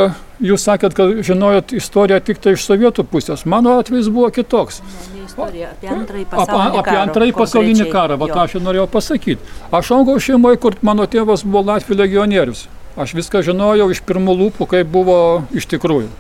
jūs 0.45 0.69
sakėt, 0.69 0.95
kad 0.95 1.19
žinojot 1.27 1.75
istoriją 1.75 2.21
tik 2.31 2.41
tai 2.45 2.55
iš 2.55 2.69
sovietų 2.69 3.07
pusės. 3.11 3.43
Mano 3.49 3.79
atvejs 3.81 4.13
buvo 4.13 4.31
kitoks. 4.37 4.83
Istorija 5.25 5.75
apie 5.75 5.91
antrąjį 5.91 6.27
pasaulinį 6.31 6.71
karą. 6.71 6.81
Apie 6.85 6.99
antrąjį 7.01 7.37
pasaulinį 7.43 7.91
karą, 7.91 8.23
va 8.23 8.31
tą 8.31 8.43
aš 8.47 8.59
norėjau 8.63 8.89
pasakyti. 8.93 9.55
Aš 9.75 9.95
augau 9.99 10.19
šeimoje, 10.23 10.63
kur 10.63 10.79
mano 10.87 11.11
tėvas 11.11 11.43
buvo 11.47 11.67
Latvijos 11.73 12.05
legionierius. 12.05 12.67
Aš 13.01 13.19
viską 13.19 13.43
žinojau 13.47 13.89
iš 13.91 14.03
pirmų 14.07 14.37
lūpų, 14.45 14.67
kaip 14.75 14.91
buvo 14.93 15.17
iš 15.57 15.67
tikrųjų. 15.71 16.11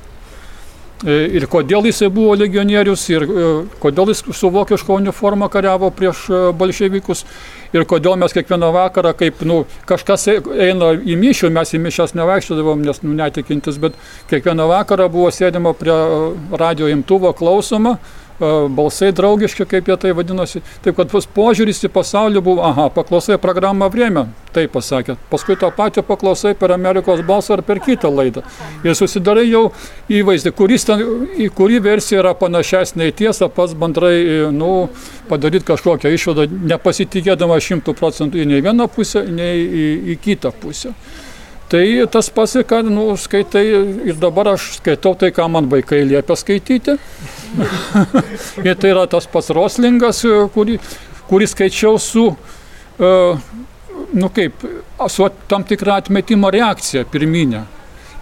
E, 1.01 1.15
ir 1.33 1.47
kodėl 1.49 1.87
jisai 1.89 2.11
buvo 2.13 2.35
legionierius, 2.37 3.07
ir 3.09 3.25
e, 3.25 3.45
kodėl 3.81 4.11
jis 4.13 4.21
su 4.37 4.51
vokiško 4.53 4.99
uniforma 5.01 5.49
kariavo 5.49 5.89
prieš 5.97 6.27
e, 6.29 6.41
bolševikus, 6.61 7.25
ir 7.73 7.87
kodėl 7.89 8.19
mes 8.21 8.35
kiekvieną 8.37 8.69
vakarą, 8.75 9.15
kaip 9.17 9.41
nu, 9.49 9.63
kažkas 9.89 10.29
eina 10.29 10.93
į 11.01 11.17
mišių, 11.23 11.53
mes 11.57 11.73
į 11.73 11.81
mišęs 11.87 12.13
nevaikščiodavom, 12.21 12.85
nes 12.85 13.01
nu, 13.07 13.15
netikintis, 13.17 13.81
bet 13.81 13.97
kiekvieną 14.29 14.69
vakarą 14.69 15.09
buvo 15.13 15.33
sėdima 15.33 15.73
prie 15.79 15.97
radio 16.61 16.91
imtuvo 16.93 17.33
klausoma, 17.39 17.97
balsai 18.41 19.11
draugiški, 19.17 19.67
kaip 19.69 19.89
jie 19.89 19.97
tai 20.01 20.13
vadinosi. 20.17 20.63
Taip 20.85 20.99
kad 20.99 21.13
požiūris 21.35 21.85
į 21.87 21.91
pasaulį 21.93 22.43
buvo, 22.45 22.65
aha, 22.67 22.89
paklausai 22.95 23.39
programą 23.43 23.91
Vrėmę, 23.93 24.27
taip 24.55 24.73
pasakė. 24.75 25.17
Paskui 25.31 25.57
tą 25.61 25.71
patį 25.75 26.05
paklausai 26.09 26.55
per 26.59 26.75
Amerikos 26.75 27.23
balsą 27.27 27.59
ar 27.59 27.65
per 27.67 27.83
kitą 27.85 28.11
laidą. 28.13 28.45
Ir 28.85 28.97
susidarai 28.99 29.47
jau 29.49 29.69
įvaizdį, 30.11 30.55
kuris 30.57 30.87
ten, 30.89 31.05
į 31.39 31.51
kurį 31.57 31.81
versija 31.85 32.23
yra 32.25 32.35
panašesnė 32.39 33.11
į 33.11 33.17
tiesą, 33.23 33.51
pats 33.55 33.77
bendrai, 33.79 34.17
nu, 34.55 34.89
padaryti 35.31 35.69
kažkokią 35.69 36.13
išvadą, 36.17 36.49
nepasitikėdama 36.75 37.61
šimtų 37.63 37.97
procentų 37.99 38.41
į 38.43 38.49
nei 38.55 38.65
vieną 38.65 38.89
pusę, 38.93 39.27
nei 39.29 39.61
į, 39.65 39.91
į 40.15 40.21
kitą 40.25 40.55
pusę. 40.63 40.95
Tai 41.71 42.07
tas 42.11 42.27
pats, 42.35 42.57
kad 42.67 42.87
nu, 42.91 43.05
skaitai 43.15 43.63
ir 44.11 44.17
dabar 44.19 44.57
aš 44.57 44.81
skaitau 44.81 45.15
tai, 45.15 45.31
ką 45.31 45.47
man 45.55 45.69
vaikai 45.71 46.03
liepia 46.03 46.35
skaityti. 46.35 46.97
ir 48.67 48.75
tai 48.75 48.91
yra 48.91 49.05
tas 49.11 49.29
pats 49.31 49.53
Roslingas, 49.55 50.25
kurį, 50.55 50.81
kurį 51.31 51.47
skaičiau 51.53 52.01
su, 52.03 52.25
uh, 52.35 53.45
nu 54.19 54.31
kaip, 54.35 54.65
su 55.07 55.29
tam 55.51 55.63
tikra 55.69 56.01
atmetimo 56.03 56.51
reakcija 56.51 57.05
pirminė. 57.13 57.63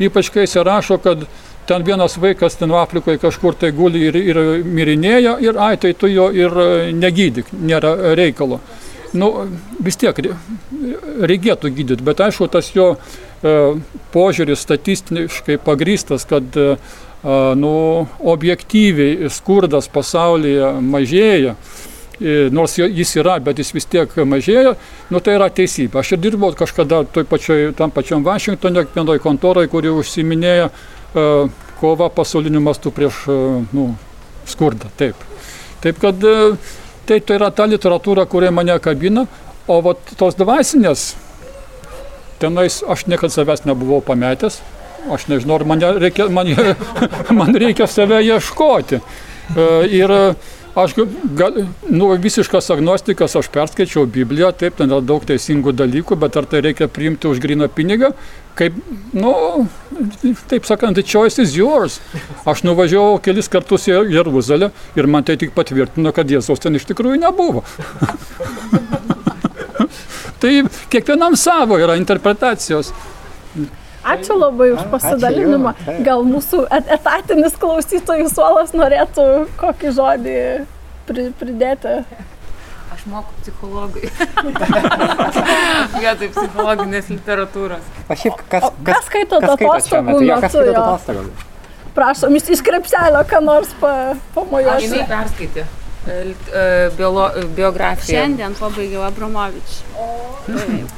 Ypač 0.05 0.29
kai 0.35 0.45
jis 0.45 0.59
rašo, 0.69 0.99
kad 1.01 1.25
ten 1.69 1.87
vienas 1.89 2.19
vaikas 2.21 2.59
ten 2.61 2.75
Afrikoje 2.77 3.21
kažkur 3.23 3.57
tai 3.57 3.73
guli 3.73 4.05
ir, 4.11 4.17
ir 4.17 4.43
mirinėja 4.65 5.39
ir 5.45 5.57
ai, 5.57 5.77
tai 5.81 5.95
tu 5.97 6.09
jo 6.13 6.29
ir 6.37 6.53
negydyk, 6.97 7.49
nėra 7.53 7.95
reikalo. 8.19 8.61
Nu, 9.17 9.31
vis 9.81 9.97
tiek 9.97 10.17
reikėtų 10.21 11.73
gydyti, 11.73 12.05
bet 12.05 12.21
aišku, 12.21 12.49
tas 12.53 12.69
jo 12.75 12.91
požiūris 14.15 14.65
statistiškai 14.65 15.59
pagrystas, 15.63 16.25
kad 16.29 16.57
e, 16.59 16.73
nu, 17.59 17.75
objektyviai 18.35 19.31
skurdas 19.31 19.87
pasaulyje 19.95 20.73
mažėja, 20.83 21.55
e, 22.19 22.49
nors 22.55 22.79
jis 22.79 23.15
yra, 23.21 23.39
bet 23.45 23.63
jis 23.63 23.71
vis 23.77 23.87
tiek 23.87 24.19
mažėja, 24.27 24.75
nu, 25.13 25.23
tai 25.23 25.39
yra 25.39 25.51
teisybė. 25.55 26.03
Aš 26.03 26.17
ir 26.17 26.25
dirbau 26.25 26.51
kažkada 26.59 27.05
pačioj, 27.31 27.73
tam 27.79 27.95
pačiam 27.95 28.27
Vašingtonė, 28.27 28.89
vienoje 28.97 29.23
kontoroje, 29.23 29.71
kuri 29.71 29.95
užsiminėja 29.95 30.73
kova 31.79 32.11
pasauliniu 32.13 32.61
mastu 32.61 32.91
prieš 32.93 33.25
nu, 33.73 33.93
Skurdą, 34.49 34.89
taip. 34.97 35.29
Taip 35.83 35.99
kad 36.01 36.25
e, 36.25 36.57
tai, 37.07 37.21
tai 37.21 37.37
yra 37.39 37.51
ta 37.55 37.67
literatūra, 37.69 38.27
kuri 38.31 38.51
mane 38.55 38.79
kabina, 38.83 39.27
o 39.69 39.81
vat, 39.85 40.01
tos 40.19 40.39
dvasinės, 40.39 41.11
tenais 42.41 42.83
aš 42.83 43.07
niekada 43.07 43.33
savęs 43.35 43.65
nebuvau 43.69 44.03
pametęs, 44.05 44.61
aš 45.13 45.27
nežinau, 45.31 45.59
ar 45.59 45.67
man 45.69 45.83
reikia, 46.03 46.29
man, 46.33 46.53
man 47.41 47.55
reikia 47.55 47.89
save 47.91 48.23
ieškoti. 48.27 49.01
E, 49.57 49.67
ir 49.99 50.13
aš 50.79 50.95
gal, 51.37 51.63
nu, 51.91 52.11
visiškas 52.23 52.71
agnostikas, 52.71 53.35
aš 53.39 53.49
perskaičiau 53.55 54.07
Bibliją, 54.07 54.53
taip, 54.55 54.77
ten 54.79 54.93
yra 54.93 55.01
daug 55.05 55.25
teisingų 55.27 55.75
dalykų, 55.75 56.19
bet 56.21 56.37
ar 56.39 56.47
tai 56.51 56.63
reikia 56.69 56.91
priimti 56.93 57.31
už 57.31 57.41
gryną 57.43 57.71
pinigą, 57.73 58.13
kaip, 58.59 58.77
nu, 59.17 59.33
taip 60.51 60.69
sakant, 60.69 60.99
the 60.99 61.03
choice 61.03 61.43
is 61.43 61.57
yours. 61.59 61.99
Aš 62.47 62.63
nuvažiavau 62.67 63.19
kelis 63.23 63.51
kartus 63.51 63.89
į 63.91 64.05
Jeruzalę 64.15 64.71
ir 64.99 65.11
man 65.11 65.27
tai 65.27 65.39
tik 65.41 65.55
patvirtino, 65.57 66.15
kad 66.15 66.31
Jėzaus 66.31 66.63
ten 66.63 66.79
iš 66.79 66.87
tikrųjų 66.91 67.23
nebuvo. 67.27 67.67
tai 70.43 70.55
kiekvienam 70.93 71.37
savo 71.37 71.79
yra 71.81 71.99
interpretacijos. 72.01 72.93
Ačiū 74.09 74.39
labai 74.39 74.71
už 74.77 74.87
pasidalinimą. 74.93 75.75
Gal 76.07 76.25
mūsų 76.25 76.65
etatinis 76.71 77.59
klausytojų 77.61 78.31
suolas 78.33 78.73
norėtų 78.77 79.27
kokį 79.61 79.93
žodį 79.99 80.39
pridėti. 81.09 82.01
Aš 82.95 83.05
moku 83.11 83.35
psichologai. 83.43 84.09
Vietoj 86.03 86.31
psichologinės 86.37 87.11
literatūros. 87.13 87.91
O 88.09 88.17
šiaip 88.17 88.41
kas, 88.49 88.71
kas, 88.71 88.81
kas 88.89 89.11
skaito 89.11 89.43
atostogų 89.43 90.23
metu? 90.25 91.27
Prašom, 91.99 92.39
iš 92.39 92.63
krepšelio, 92.63 93.25
ką 93.27 93.43
nors 93.43 93.71
pa, 93.81 94.15
pamojuoti. 94.37 94.87
Jinai 94.87 95.05
perskaitė. 95.11 95.67
E, 96.09 96.91
biolo, 96.97 97.29
biografiją. 97.57 98.17
Šiandien 98.17 98.55
pabaigiau 98.57 99.05
Abramovič. 99.05 99.75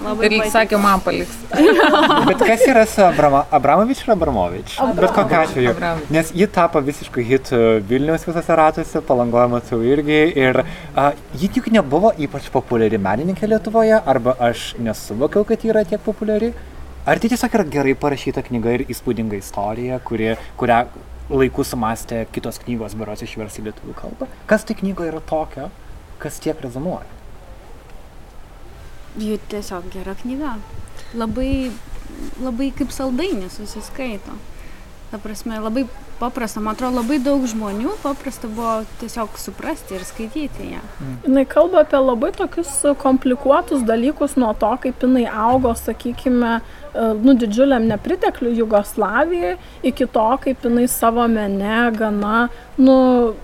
Labai 0.05 0.29
ir 0.29 0.35
lyg 0.37 0.47
sakė, 0.53 0.79
man 0.79 1.03
paliks. 1.03 1.35
Bet 2.29 2.45
kas 2.47 2.63
yra 2.71 2.85
su 2.87 3.03
Abrama, 3.03 3.43
Abramovič 3.51 4.05
ir 4.05 4.15
Abramovič? 4.15 4.77
Abramovič. 4.79 5.01
Bet 5.03 5.15
kokiu 5.17 5.39
atveju. 5.41 5.75
Abramovič. 5.75 6.13
Nes 6.15 6.33
ji 6.37 6.49
tapo 6.55 6.83
visiškai 6.87 7.27
hit 7.27 7.53
Vilniaus 7.91 8.27
visose 8.29 8.59
ratuose, 8.63 9.03
palangojo 9.07 9.49
matau 9.57 9.83
irgi. 9.83 10.23
Ir 10.39 10.63
a, 10.63 11.11
ji 11.35 11.51
tik 11.59 11.71
nebuvo 11.75 12.15
ypač 12.15 12.47
populiari 12.55 13.01
menininkė 13.03 13.51
Lietuvoje, 13.51 13.99
arba 14.15 14.39
aš 14.51 14.75
nesuvokiau, 14.79 15.47
kad 15.49 15.65
ji 15.65 15.75
yra 15.75 15.83
tiek 15.89 16.03
populiari. 16.07 16.55
Ar 17.09 17.19
tai 17.19 17.31
tiesiog 17.33 17.55
yra 17.57 17.65
gerai 17.75 17.95
parašyta 17.99 18.43
knyga 18.45 18.77
ir 18.77 18.83
įspūdinga 18.93 19.39
istorija, 19.41 19.99
kuri, 20.05 20.35
kurią 20.61 20.85
laiku 21.31 21.65
sumastė 21.67 22.25
kitos 22.35 22.61
knygos 22.65 22.97
beros 22.99 23.23
išversti 23.25 23.63
į 23.63 23.69
lietuvių 23.71 23.97
kalbą. 23.99 24.29
Kas 24.51 24.67
tai 24.67 24.77
knygoje 24.81 25.13
yra 25.13 25.23
tokio, 25.25 25.71
kas 26.23 26.41
tiek 26.43 26.61
rezonuoja? 26.63 27.09
Jų 29.21 29.41
tiesiog 29.51 29.91
gera 29.95 30.15
knyga. 30.21 30.57
Labai, 31.19 31.71
labai 32.43 32.71
kaip 32.77 32.95
saldainis 32.95 33.59
susiskaito. 33.59 34.37
Ta 35.11 35.19
prasme, 35.19 35.57
labai 35.59 35.89
paprasta, 36.21 36.61
man 36.63 36.77
atrodo, 36.77 37.01
labai 37.01 37.17
daug 37.23 37.43
žmonių 37.51 37.97
paprasta 38.05 38.47
buvo 38.51 38.85
tiesiog 39.01 39.39
suprasti 39.43 39.97
ir 39.97 40.05
skaityti 40.07 40.69
ją. 40.77 40.83
Mm. 41.01 41.17
Jis 41.27 41.49
kalba 41.51 41.83
apie 41.83 41.99
labai 41.99 42.31
tokius 42.37 42.71
komplikuotus 43.01 43.83
dalykus 43.89 44.37
nuo 44.39 44.53
to, 44.55 44.71
kaip 44.85 45.03
jinai 45.03 45.25
augo, 45.27 45.75
sakykime, 45.75 46.61
E, 46.61 46.80
nu, 46.95 47.35
didžiuliam 47.35 47.87
nepritekliu 47.87 48.55
Jugoslavijoje, 48.55 49.57
iki 49.83 50.07
to, 50.07 50.27
kaip 50.43 50.65
jinai 50.65 50.89
savo 50.89 51.27
mene 51.29 51.91
gana, 51.97 52.49
nu, 52.79 52.97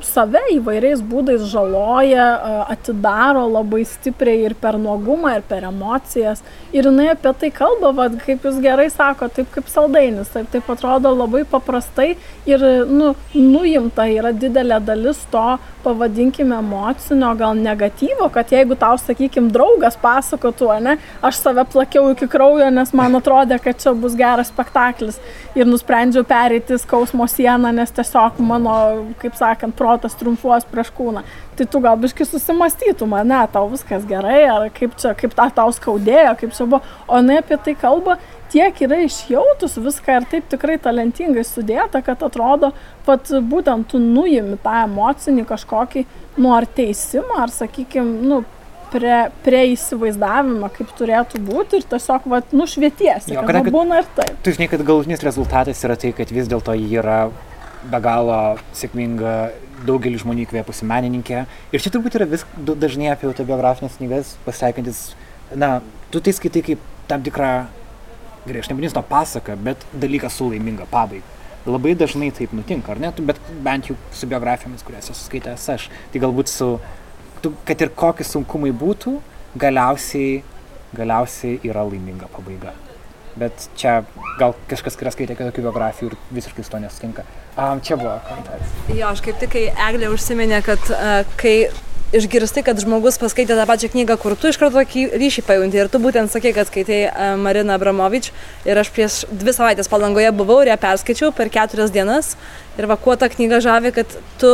save 0.05 0.41
įvairiais 0.55 1.03
būdais 1.05 1.45
žaloja, 1.51 2.27
atidaro 2.71 3.47
labai 3.51 3.83
stipriai 3.89 4.47
ir 4.47 4.55
per 4.61 4.79
nuogumą, 4.81 5.37
ir 5.39 5.45
per 5.49 5.67
emocijas. 5.69 6.43
Ir 6.73 6.89
jinai 6.89 7.11
apie 7.13 7.33
tai 7.41 7.51
kalba, 7.55 7.93
vad, 7.97 8.19
kaip 8.25 8.47
jūs 8.47 8.61
gerai 8.63 8.89
sako, 8.93 9.29
taip 9.33 9.51
kaip 9.55 9.71
saldainis, 9.73 10.31
taip, 10.35 10.51
taip 10.53 10.71
atrodo 10.73 11.13
labai 11.15 11.45
paprastai 11.49 12.15
ir, 12.49 12.67
nu, 12.91 13.15
nuimta 13.35 14.07
yra 14.13 14.33
didelė 14.37 14.81
dalis 14.85 15.23
to, 15.33 15.47
pavadinkime, 15.87 16.57
emocinio, 16.59 17.31
gal 17.39 17.55
negatyvo, 17.55 18.27
kad 18.35 18.51
jeigu 18.51 18.75
tau, 18.79 18.97
sakykime, 18.99 19.53
draugas 19.55 19.95
pasakotų, 20.03 20.71
ne, 20.83 20.97
aš 21.25 21.39
save 21.45 21.63
plakiau 21.71 22.11
iki 22.11 22.27
kraujo, 22.31 22.67
nes 22.75 22.91
man 22.97 23.15
atrodė, 23.21 23.61
kad 23.63 23.79
čia 23.83 23.95
bus 23.95 24.17
geras 24.19 24.51
spektaklis 24.51 25.21
ir 25.55 25.69
nusprendžiau 25.71 26.27
pereiti 26.27 26.79
skausmo 26.83 27.29
sieną, 27.31 27.71
nes 27.77 27.95
tiesiog 27.95 28.41
mano, 28.43 28.75
kaip 29.21 29.37
sakant, 29.39 29.75
protas 29.77 30.17
triumfuos 30.19 30.67
prieš 30.71 30.93
kūną. 30.97 31.23
Tai 31.57 31.67
tu 31.73 31.81
gal 31.85 31.99
biškai 32.01 32.27
susimastytum, 32.29 33.15
ne, 33.27 33.43
tau 33.53 33.69
viskas 33.73 34.07
gerai, 34.09 34.43
ar 34.53 34.67
kaip 34.77 34.97
čia, 35.01 35.15
kaip 35.19 35.37
ta, 35.37 35.49
tau 35.55 35.73
skaudėjo, 35.75 36.35
kaip 36.41 36.57
čia 36.57 36.67
buvo, 36.67 36.83
o 37.09 37.21
ne 37.25 37.39
apie 37.41 37.59
tai 37.65 37.77
kalba, 37.81 38.19
tiek 38.53 38.83
yra 38.87 39.01
išjautus 39.05 39.79
viską 39.83 40.21
ir 40.21 40.29
taip 40.33 40.51
tikrai 40.53 40.77
talentingai 40.83 41.45
sudėta, 41.47 42.03
kad 42.05 42.23
atrodo, 42.27 42.73
pat 43.07 43.33
būtent 43.51 43.91
tu 43.93 44.03
nuimi 44.03 44.59
tą 44.63 44.83
emocinį 44.85 45.47
kažkokį, 45.49 46.05
nu 46.43 46.53
ar 46.57 46.69
teisimą, 46.77 47.41
ar 47.47 47.55
sakykime, 47.55 48.21
nu, 48.29 48.45
prie, 48.93 49.17
prie 49.45 49.63
įsivaizdavimo, 49.73 50.71
kaip 50.75 50.93
turėtų 50.99 51.41
būti 51.47 51.81
ir 51.81 51.89
tiesiog, 51.91 52.29
va, 52.31 52.41
nušvietiesi. 52.57 53.35
Jo, 53.35 53.45
kad, 53.49 53.71
būna 53.73 54.03
ir 54.03 54.09
taip. 54.17 54.39
Tu 54.45 54.55
žinai, 54.57 54.71
kad 54.73 54.85
galutinis 54.87 55.25
rezultatas 55.27 55.83
yra 55.87 55.99
tai, 56.01 56.13
kad 56.17 56.33
vis 56.35 56.49
dėlto 56.51 56.77
ji 56.79 57.01
yra 57.01 57.27
be 57.91 58.01
galo 58.03 58.41
sėkminga 58.77 59.37
daugelį 59.87 60.21
žmonių 60.23 60.47
įkvėpusi 60.47 60.89
menininkė. 60.89 61.45
Ir 61.75 61.83
čia 61.85 61.93
turbūt 61.95 62.19
yra 62.19 62.29
vis 62.29 62.45
dažnai 62.57 63.11
apie 63.13 63.29
autobiografinės 63.31 63.99
knygas 64.01 64.35
pasitaikantis, 64.47 65.03
na, 65.55 65.81
tu 66.11 66.23
tai 66.25 66.35
skaitai 66.37 66.65
kaip 66.71 66.85
tam 67.11 67.25
tikrą, 67.27 67.51
gerai, 68.47 68.63
aš 68.63 68.71
nebūtinai 68.73 68.95
to 68.97 69.05
pasaką, 69.11 69.57
bet 69.69 69.87
dalyką 69.95 70.31
su 70.33 70.51
laiminga 70.51 70.89
pabaiga. 70.91 71.35
Labai 71.67 71.97
dažnai 71.99 72.31
taip 72.35 72.53
nutinka, 72.55 72.95
ar 72.95 73.03
ne? 73.03 73.11
Bet 73.27 73.41
bent 73.67 73.91
jau 73.91 73.97
su 74.15 74.29
biografijomis, 74.31 74.87
kurias 74.87 75.11
esu 75.11 75.27
skaitęs 75.27 75.69
aš, 75.75 75.89
tai 76.13 76.23
galbūt 76.23 76.53
su 76.53 76.77
tu, 77.43 77.53
kad 77.67 77.83
ir 77.83 77.91
kokie 77.95 78.27
sunkumai 78.27 78.71
būtų, 78.71 79.19
galiausiai, 79.59 80.43
galiausiai 80.97 81.59
yra 81.67 81.83
laiminga 81.87 82.31
pabaiga. 82.33 82.75
Bet 83.37 83.67
čia 83.77 83.99
gal 84.41 84.55
kažkas, 84.71 84.97
kuris 84.97 85.17
skaitė 85.17 85.37
kitokių 85.37 85.67
biografijų 85.67 86.13
ir 86.13 86.21
visiškai 86.39 86.65
su 86.65 86.73
to 86.73 86.81
nesutinka. 86.81 87.27
Um, 87.57 87.83
čia 87.85 87.99
buvo 88.01 88.15
komentaras. 88.29 88.77
Jo, 88.89 89.11
aš 89.13 89.21
kaip 89.25 89.41
tik, 89.43 89.53
kai 89.53 89.67
Eglė 89.91 90.09
užsiminė, 90.13 90.63
kad 90.65 90.89
uh, 90.93 91.37
kai 91.41 91.57
išgirsti, 92.15 92.63
kad 92.67 92.79
žmogus 92.81 93.19
paskaitė 93.19 93.57
tą 93.59 93.67
pačią 93.69 93.91
knygą, 93.93 94.17
kur 94.23 94.37
tu 94.39 94.51
iš 94.51 94.59
karto 94.61 94.83
ryšį 94.87 95.45
pajunti. 95.47 95.81
Ir 95.81 95.91
tu 95.91 96.01
būtent 96.03 96.31
sakė, 96.33 96.53
kad 96.57 96.71
skaitai 96.71 97.01
Mariną 97.41 97.77
Abramovič. 97.77 98.31
Ir 98.69 98.79
aš 98.79 98.93
prieš 98.95 99.19
dvi 99.31 99.55
savaitės 99.57 99.91
palangoje 99.91 100.31
buvau 100.37 100.61
ir 100.63 100.73
ją 100.73 100.79
perskaičiau 100.81 101.33
per 101.37 101.51
keturias 101.53 101.93
dienas. 101.95 102.35
Ir 102.79 102.89
va, 102.91 102.99
kuo 103.01 103.17
ta 103.19 103.29
knyga 103.33 103.61
žavi, 103.65 103.93
kad 103.97 104.19
tu 104.41 104.53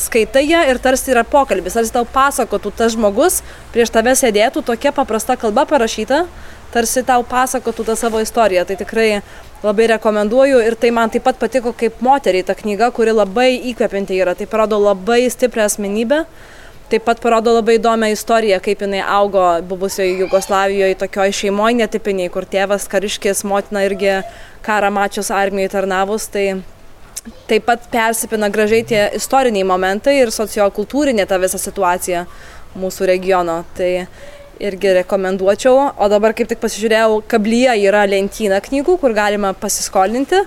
skaitai 0.00 0.44
ją 0.48 0.62
ir 0.68 0.80
tarsi 0.82 1.12
yra 1.12 1.24
pokalbis, 1.28 1.76
tarsi 1.76 1.92
tau 1.92 2.06
pasakotų 2.08 2.72
tas 2.76 2.94
žmogus, 2.94 3.42
prieš 3.74 3.92
tave 3.92 4.14
sėdėtų 4.16 4.64
tokia 4.64 4.92
paprasta 4.96 5.36
kalba 5.36 5.66
parašyta, 5.68 6.24
tarsi 6.72 7.04
tau 7.06 7.24
pasakotų 7.28 7.86
tą 7.90 7.96
savo 7.98 8.20
istoriją. 8.22 8.64
Tai 8.68 8.76
tikrai 8.80 9.20
labai 9.62 9.90
rekomenduoju 9.94 10.62
ir 10.66 10.76
tai 10.80 10.90
man 10.94 11.12
taip 11.12 11.26
pat 11.28 11.38
patiko 11.38 11.74
kaip 11.76 12.00
moteriai 12.02 12.46
ta 12.46 12.56
knyga, 12.58 12.90
kuri 12.94 13.14
labai 13.14 13.52
įkvepianti 13.72 14.18
yra. 14.18 14.34
Tai 14.38 14.48
parodo 14.50 14.80
labai 14.82 15.24
stiprią 15.30 15.68
asmenybę. 15.68 16.24
Taip 16.92 17.06
pat 17.06 17.22
parodo 17.24 17.54
labai 17.56 17.78
įdomią 17.78 18.10
istoriją, 18.12 18.58
kaip 18.60 18.82
jinai 18.84 19.00
augo 19.00 19.44
buvusioje 19.64 20.18
Jugoslavijoje, 20.18 20.98
tokioje 21.00 21.38
šeimoje 21.38 21.78
netipiniai, 21.78 22.28
kur 22.32 22.44
tėvas 22.44 22.84
kariškis, 22.92 23.46
motina 23.48 23.86
irgi 23.86 24.18
karą 24.66 24.90
mačius 24.92 25.30
armijai 25.32 25.70
tarnavus. 25.72 26.26
Tai 26.34 26.44
taip 27.48 27.64
pat 27.70 27.86
persipina 27.92 28.50
gražiai 28.52 28.84
tie 28.84 29.00
istoriniai 29.16 29.64
momentai 29.64 30.18
ir 30.18 30.34
sociokultūrinė 30.34 31.24
ta 31.30 31.38
visa 31.40 31.60
situacija 31.62 32.26
mūsų 32.76 33.08
regiono. 33.08 33.62
Tai 33.78 33.90
irgi 34.62 34.94
rekomenduočiau. 35.00 35.92
O 35.98 36.08
dabar 36.10 36.34
kaip 36.36 36.50
tik 36.50 36.60
pasižiūrėjau, 36.62 37.18
kablyje 37.30 37.74
yra 37.88 38.04
lentyna 38.08 38.60
knygų, 38.62 38.96
kur 39.02 39.14
galima 39.16 39.52
pasiskolinti. 39.58 40.44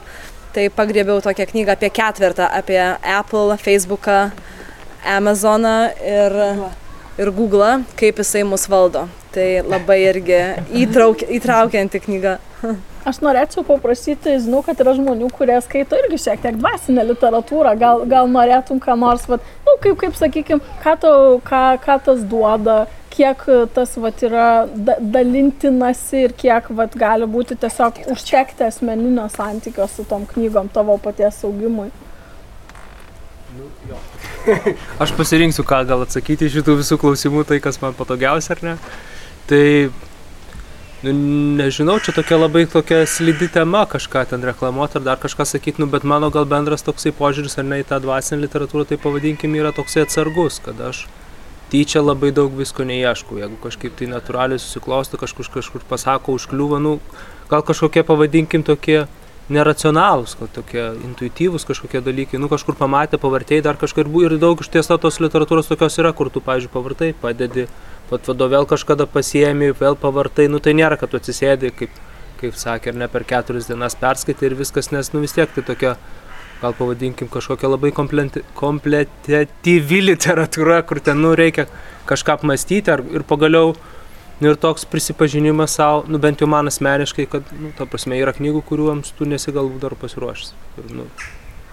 Tai 0.55 0.69
pagrėbiau 0.71 1.19
tokią 1.23 1.49
knygą 1.49 1.75
apie 1.75 1.91
ketvirtą, 1.91 2.47
apie 2.47 2.79
Apple, 3.03 3.57
Facebooką, 3.59 4.29
Amazoną 5.05 5.75
ir, 5.99 6.37
ir 7.19 7.31
Google, 7.35 7.81
kaip 7.99 8.23
jisai 8.23 8.45
mus 8.47 8.63
valdo. 8.71 9.03
Tai 9.35 9.47
labai 9.67 9.99
irgi 10.07 10.39
įtrauk, 10.85 11.27
įtraukianti 11.37 11.99
knyga. 12.07 12.37
Aš 13.05 13.19
norėčiau 13.21 13.61
paprašyti, 13.67 14.39
žinau, 14.41 14.63
kad 14.65 14.79
yra 14.81 14.95
žmonių, 14.97 15.29
kurie 15.35 15.57
skaito 15.61 15.97
irgi 15.99 16.17
šiek 16.23 16.41
tiek 16.41 16.55
dvasinę 16.57 17.03
literatūrą, 17.11 17.75
gal, 17.77 18.05
gal 18.09 18.29
norėtum 18.31 18.79
ką 18.81 18.95
nors, 18.97 19.27
vat, 19.29 19.43
nu, 19.67 19.75
kaip, 19.83 19.99
kaip 20.01 20.17
sakykime, 20.17 20.75
ką, 20.81 20.95
tau, 21.03 21.35
ką, 21.45 21.63
ką 21.83 21.97
tas 22.07 22.23
duoda, 22.31 22.79
kiek 23.15 23.45
tas 23.75 23.93
vat, 24.01 24.23
yra 24.25 24.47
da, 24.73 24.97
dalintinasi 24.99 26.25
ir 26.25 26.33
kiek 26.37 26.71
vat, 26.79 26.97
gali 26.97 27.29
būti 27.29 27.57
tiesiog 27.61 28.01
užtekti 28.15 28.65
asmeninio 28.67 29.27
santykio 29.35 29.87
su 29.91 30.07
tom 30.09 30.25
knygom 30.33 30.71
tavo 30.73 30.97
paties 31.01 31.43
augimui. 31.47 31.91
Nu. 33.55 33.69
Aš 35.03 35.13
pasirinksiu, 35.15 35.63
ką 35.67 35.83
gal 35.87 36.03
atsakyti 36.03 36.49
iš 36.49 36.59
šitų 36.59 36.79
visų 36.81 36.97
klausimų, 37.01 37.45
tai 37.47 37.61
kas 37.63 37.79
man 37.83 37.95
patogiausia 37.97 38.55
ar 38.57 38.65
ne. 38.65 38.75
Tai, 39.49 39.63
nu, 41.13 41.55
nežinau, 41.59 41.99
čia 41.99 42.13
tokia 42.15 42.37
labai 42.39 42.65
tokia 42.69 43.03
slidi 43.05 43.47
tema 43.51 43.83
kažką 43.89 44.25
ten 44.29 44.43
reklamuoti 44.45 44.97
ar 44.97 45.03
dar 45.05 45.19
kažką 45.21 45.45
sakyti, 45.45 45.81
nu, 45.83 45.87
bet 45.91 46.03
mano 46.03 46.31
gal 46.33 46.47
bendras 46.49 46.85
toksai 46.85 47.13
požiūris 47.13 47.59
ar 47.61 47.67
ne 47.67 47.81
į 47.83 47.87
tą 47.89 47.99
dvasinę 48.01 48.41
literatūrą, 48.45 48.87
tai 48.89 48.97
pavadinkim, 49.01 49.53
yra 49.59 49.73
toksai 49.75 50.05
atsargus, 50.05 50.57
kad 50.65 50.81
aš 50.81 51.05
tyčia 51.69 52.01
labai 52.01 52.31
daug 52.35 52.53
visko 52.57 52.85
neieškau. 52.87 53.37
Jeigu 53.41 53.59
kažkaip 53.61 53.97
tai 53.99 54.09
natūraliai 54.09 54.61
susiklosto, 54.61 55.19
kažkur, 55.21 55.49
kažkur 55.59 55.85
pasako, 55.89 56.39
užkliūva, 56.39 56.81
nu, 56.81 56.97
gal 57.51 57.65
kažkokie 57.65 58.05
pavadinkim 58.05 58.65
tokie 58.65 59.05
neracionalūs, 59.53 60.37
tokie 60.55 60.87
intuityvūs 61.05 61.67
kažkokie 61.69 62.01
dalykai, 62.01 62.39
nu 62.41 62.49
kažkur 62.49 62.77
pamatė, 62.79 63.19
pavartėjai, 63.21 63.65
dar 63.67 63.77
kažkur 63.77 64.09
ir 64.23 64.37
daug 64.41 64.61
iš 64.61 64.71
tiesa 64.73 64.97
tos 64.97 65.19
literatūros 65.21 65.69
tokios 65.69 65.97
yra, 66.01 66.13
kur 66.13 66.31
tu, 66.33 66.41
pavyzdžiui, 66.41 66.73
pavartai, 66.73 67.13
padedi, 67.21 67.67
pat 68.09 68.27
vado 68.29 68.47
vėl 68.51 68.67
kažkada 68.69 69.07
pasiemi, 69.09 69.71
vėl 69.79 69.97
pavartai, 69.99 70.47
nu 70.51 70.61
tai 70.63 70.75
nėra, 70.77 70.99
kad 70.99 71.11
tu 71.11 71.21
atsisėdi, 71.21 71.71
kaip, 71.79 71.95
kaip 72.41 72.59
sakė, 72.59 72.93
ir 72.93 73.01
ne 73.01 73.07
per 73.11 73.25
keturias 73.27 73.69
dienas 73.71 73.97
perskaitai 73.99 74.51
ir 74.51 74.59
viskas, 74.59 74.91
nes 74.93 75.11
nu 75.13 75.23
vis 75.23 75.35
tiek 75.35 75.49
tai 75.55 75.63
tokia, 75.65 75.95
gal 76.61 76.77
pavadinkim, 76.77 77.27
kažkokia 77.31 77.71
labai 77.71 77.91
kompletėtyvi 77.95 79.99
literatūra, 80.11 80.79
kur 80.87 81.01
ten, 81.03 81.21
nu, 81.23 81.33
reikia 81.37 81.67
kažką 82.09 82.39
apmastyti 82.39 82.93
ar, 82.93 83.05
ir 83.15 83.27
pagaliau 83.27 83.75
Nu, 84.35 84.49
ir 84.51 84.57
toks 84.59 84.83
prisipažinimas 84.91 85.77
savo, 85.77 86.01
nu 86.11 86.19
bent 86.19 86.41
jau 86.43 86.47
man 86.51 86.67
asmeniškai, 86.67 87.23
kad, 87.31 87.53
nu, 87.55 87.69
ta 87.77 87.85
prasme, 87.87 88.17
yra 88.19 88.33
knygų, 88.35 88.65
kuriuoms 88.67 89.13
tu 89.15 89.23
nesi 89.31 89.53
galbūt 89.55 89.85
dar 89.85 89.95
pasiruošęs. 89.95 90.49
Ir, 90.81 90.89
nu, 90.97 91.05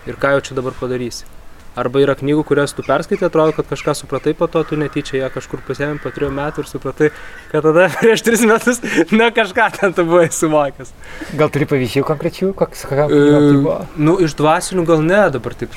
ir 0.07 0.21
ką 0.23 0.37
jau 0.37 0.45
čia 0.47 0.55
dabar 0.61 0.77
padarysi. 0.79 1.27
Arba 1.73 2.03
yra 2.03 2.13
knygų, 2.19 2.43
kurias 2.45 2.75
tu 2.77 2.85
perskaitai, 2.85 3.31
atrodo, 3.31 3.55
kad 3.57 3.71
kažką 3.71 3.95
supratai, 3.97 4.35
po 4.37 4.45
to 4.53 4.61
tu 4.69 4.77
netyčia 4.77 5.23
ją 5.23 5.31
kažkur 5.33 5.63
pasėmė 5.65 6.03
po 6.03 6.13
trijų 6.13 6.29
metų 6.37 6.65
ir 6.65 6.69
supratai, 6.69 7.09
kad 7.49 7.65
tada 7.65 7.87
prieš 7.97 8.25
tris 8.27 8.45
metus, 8.49 8.83
na 9.15 9.31
kažką 9.33 9.71
ten 9.79 9.97
tu 9.97 10.05
buvai 10.09 10.27
suvokęs. 10.29 10.93
Gal 11.41 11.53
turi 11.55 11.69
pavyzdžių 11.71 12.05
konkrečių, 12.11 12.51
koks 12.59 12.85
E, 12.93 13.07
tai 13.09 13.57
buvo? 13.57 13.79
nu, 13.97 14.19
iš 14.21 14.37
dvasinių 14.37 14.85
gal 14.89 15.01
ne 15.07 15.23
dabar 15.33 15.57
taip. 15.57 15.73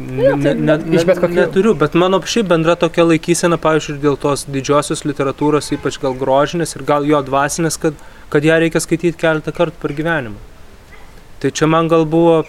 Ne, 0.00 0.30
ne, 0.38 0.54
ne, 0.54 1.02
bet 1.04 1.18
kokių. 1.20 1.34
neturiu, 1.36 1.74
bet 1.76 1.96
mano 1.98 2.22
šiaip 2.24 2.46
bendra 2.48 2.72
tokia 2.80 3.04
laikysena, 3.04 3.58
pavyzdžiui, 3.60 3.98
dėl 4.00 4.16
tos 4.22 4.46
didžiosios 4.48 5.02
literatūros, 5.04 5.68
ypač 5.76 5.98
gal 6.00 6.14
grožinės 6.16 6.72
ir 6.78 6.86
gal 6.88 7.04
jo 7.04 7.20
dvasinės, 7.26 7.76
kad, 7.82 7.98
kad 8.32 8.46
ją 8.46 8.56
reikia 8.62 8.80
skaityti 8.80 9.18
keletą 9.20 9.52
kartų 9.52 9.82
per 9.82 9.92
gyvenimą. 9.98 10.38
Tai 11.42 11.50
čia 11.52 11.68
man 11.68 11.90
gal 11.92 12.06
buvo, 12.08 12.46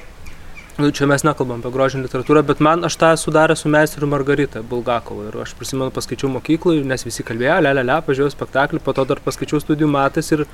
nu, 0.82 0.90
čia 0.96 1.08
mes 1.10 1.24
nekalbam 1.28 1.62
apie 1.62 1.72
grožinę 1.74 2.08
literatūrą, 2.08 2.44
bet 2.48 2.64
man 2.66 2.86
aš 2.88 2.98
tą 3.02 3.12
esu 3.16 3.34
daręs 3.34 3.64
su 3.64 3.72
meisteriu 3.72 4.10
Margarita 4.12 4.64
Bulgakovu. 4.74 5.28
Ir 5.30 5.38
aš 5.44 5.54
prisimenu, 5.60 5.94
paskaičiau 5.96 6.32
mokyklai, 6.34 6.82
nes 6.88 7.06
visi 7.08 7.26
kalbėjo, 7.28 7.60
le, 7.66 7.74
le, 7.78 7.86
le, 7.88 7.98
pažiūrėjau 8.08 8.34
spektaklį, 8.34 8.82
po 8.86 8.96
to 8.98 9.06
dar 9.10 9.22
paskaičiau 9.24 9.62
studijų 9.64 9.92
metais 9.94 10.34
ir 10.36 10.46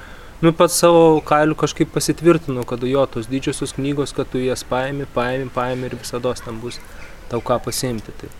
nu, 0.43 0.51
pats 0.51 0.78
savo 0.84 1.17
kailiu 1.28 1.57
kažkaip 1.57 1.91
pasitvirtinau, 1.95 2.67
kad 2.67 2.84
jo 2.86 3.07
tos 3.09 3.32
didžiosios 3.32 3.75
knygos, 3.80 4.13
kad 4.17 4.30
tu 4.34 4.43
jas 4.43 4.65
paimi, 4.67 5.09
paimi, 5.15 5.49
paimi 5.55 5.89
ir 5.89 5.97
visada 5.97 6.36
ten 6.43 6.61
bus 6.61 6.82
tau 7.32 7.41
ką 7.41 7.61
pasimti. 7.65 8.15
Tai, 8.21 8.32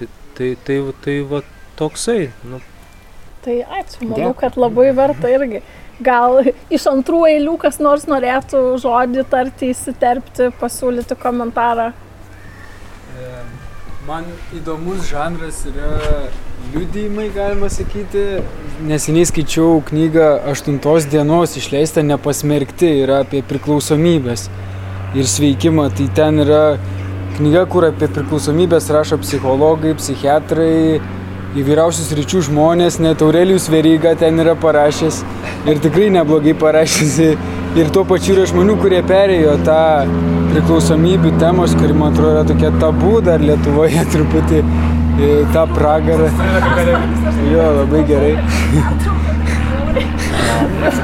tai, 0.00 0.10
tai, 0.10 0.10
tai, 0.40 0.52
tai, 0.66 0.82
tai 1.06 1.16
va 1.30 1.44
toksai. 1.80 2.30
Nu, 2.48 2.60
Tai 3.40 3.56
ačiū, 3.64 4.04
manau, 4.10 4.34
kad 4.36 4.58
labai 4.60 4.90
verta 4.96 5.30
irgi. 5.32 5.62
Gal 6.00 6.38
iš 6.72 6.86
antrų 6.88 7.24
eilių 7.28 7.58
kas 7.60 7.76
nors 7.82 8.06
norėtų 8.08 8.62
žodį 8.80 9.26
tarti, 9.28 9.74
įsiterpti, 9.74 10.48
pasiūlyti 10.60 11.16
komentarą. 11.20 11.90
Man 14.08 14.24
įdomus 14.56 15.04
žanras 15.10 15.58
yra 15.68 15.90
liudijimai, 16.72 17.28
galima 17.34 17.68
sakyti. 17.70 18.40
Neseniai 18.88 19.28
skaičiau 19.28 19.82
knygą 19.90 20.30
8 20.50 20.80
dienos 21.12 21.58
išleistą 21.60 22.02
Nepasmerkti, 22.08 22.88
yra 23.04 23.20
apie 23.26 23.42
priklausomybės 23.44 24.48
ir 25.14 25.28
sveikimą. 25.28 25.90
Tai 25.94 26.08
ten 26.16 26.40
yra 26.46 26.62
knyga, 27.36 27.66
kur 27.70 27.86
apie 27.90 28.08
priklausomybės 28.08 28.88
rašo 28.96 29.20
psichologai, 29.20 29.92
psichiatrai, 30.00 30.98
įvairiausius 31.58 32.12
ryčių 32.14 32.44
žmonės, 32.46 33.00
net 33.02 33.22
Aurelijus 33.26 33.66
Veryga 33.72 34.12
ten 34.18 34.38
yra 34.38 34.54
parašęs 34.58 35.22
ir 35.70 35.80
tikrai 35.82 36.10
neblogai 36.14 36.54
parašęs. 36.58 37.16
Ir 37.78 37.90
tuo 37.94 38.02
pačiu 38.06 38.34
yra 38.34 38.44
žmonių, 38.50 38.74
kurie 38.82 38.98
perėjo 39.06 39.56
tą 39.66 39.82
priklausomybių 40.50 41.32
temos, 41.38 41.74
kuri 41.78 41.94
man 41.94 42.14
atrodo 42.14 42.32
yra 42.32 42.44
tokia 42.48 42.70
tabu 42.82 43.20
dar 43.22 43.42
Lietuvoje 43.42 44.02
truputį 44.14 44.62
e, 44.62 45.28
tą 45.54 45.66
pragarą. 45.74 46.30
Jo, 47.50 47.68
labai 47.80 48.02
gerai. 48.10 48.34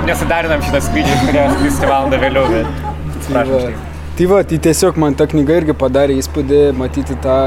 Nesudarinam 0.06 0.62
šitą 0.62 0.82
skrydį, 0.88 1.20
turėjau 1.26 1.52
skristi 1.54 1.90
valandą 1.90 2.22
vėliau, 2.22 2.50
bet 2.54 2.84
Tai 3.26 3.46
va, 3.50 3.62
tai 4.18 4.26
va, 4.30 4.42
tai 4.46 4.58
tiesiog 4.62 4.98
man 5.02 5.14
ta 5.18 5.26
knyga 5.26 5.56
irgi 5.60 5.74
padarė 5.74 6.14
įspūdį 6.20 6.60
matyti 6.78 7.16
tą 7.22 7.38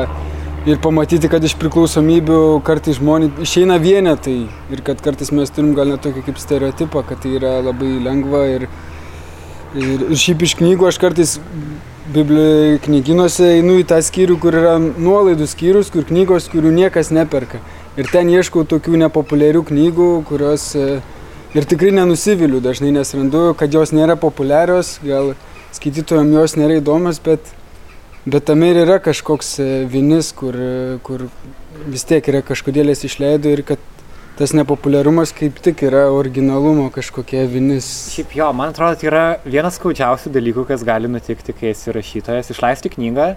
ir 0.67 0.79
pamatyti, 0.83 1.29
kad 1.31 1.43
iš 1.45 1.55
priklausomybių 1.59 2.59
kartais 2.67 2.97
žmonės 2.99 3.39
išeina 3.45 3.77
vienetai 3.79 4.39
ir 4.47 4.81
kad 4.85 4.99
kartais 5.03 5.31
mes 5.35 5.51
turim 5.55 5.71
gal 5.77 5.91
net 5.93 6.03
tokį 6.03 6.25
kaip 6.27 6.41
stereotipą, 6.41 7.03
kad 7.07 7.21
tai 7.23 7.37
yra 7.37 7.59
labai 7.63 7.95
lengva 8.03 8.43
ir, 8.57 8.67
ir, 9.75 10.09
ir 10.09 10.19
šiaip 10.19 10.43
iš 10.43 10.57
knygų 10.59 10.89
aš 10.89 10.99
kartais 10.99 11.37
Biblijos 12.09 12.81
knyginuose 12.87 13.51
einu 13.59 13.75
į 13.77 13.83
tą 13.91 13.99
skyrių, 14.01 14.39
kur 14.41 14.55
yra 14.57 14.79
nuolaidų 14.81 15.45
skyrius, 15.45 15.91
kur 15.93 16.07
knygos, 16.09 16.47
kurių 16.49 16.71
niekas 16.73 17.11
neperka. 17.13 17.59
Ir 18.01 18.09
ten 18.09 18.31
ieškau 18.33 18.63
tokių 18.65 18.97
nepopuliarių 19.03 19.61
knygų, 19.67 20.07
kurios 20.25 20.71
e, 20.73 20.87
ir 21.53 21.67
tikrai 21.69 21.91
nenusiviliu 21.93 22.63
dažnai, 22.65 22.89
nes 22.95 23.13
randu, 23.13 23.51
kad 23.59 23.77
jos 23.77 23.93
nėra 23.93 24.17
populiarios, 24.17 24.95
gal 25.05 25.35
skaitytojams 25.77 26.33
jos 26.33 26.57
nėra 26.57 26.79
įdomios, 26.81 27.21
bet, 27.21 27.53
bet 28.25 28.45
tame 28.49 28.71
ir 28.73 28.81
yra 28.83 28.99
kažkoks 29.03 29.53
e, 29.63 29.69
vinis, 29.91 30.33
kur, 30.35 30.55
e, 30.55 30.97
kur 31.05 31.27
vis 31.87 32.03
tiek 32.07 32.25
yra 32.31 32.41
kažkodėl 32.45 32.91
jas 32.91 33.05
išleido 33.07 33.51
ir 33.53 33.63
kad 33.67 33.83
tas 34.39 34.53
nepopuliarumas 34.55 35.33
kaip 35.35 35.57
tik 35.63 35.81
yra 35.83 36.05
originalumo 36.15 36.87
kažkokia 36.95 37.43
vinis. 37.51 37.87
Šiaip 38.13 38.37
jo, 38.39 38.47
man 38.55 38.71
atrodo, 38.71 38.95
tai 39.01 39.09
yra 39.09 39.23
vienas 39.43 39.75
skaudžiausių 39.75 40.31
dalykų, 40.31 40.63
kas 40.69 40.85
gali 40.87 41.11
nutikti, 41.11 41.55
kai 41.55 41.73
esi 41.73 41.91
rašytojas. 41.95 42.53
Išleisti 42.55 42.91
knygą, 42.93 43.33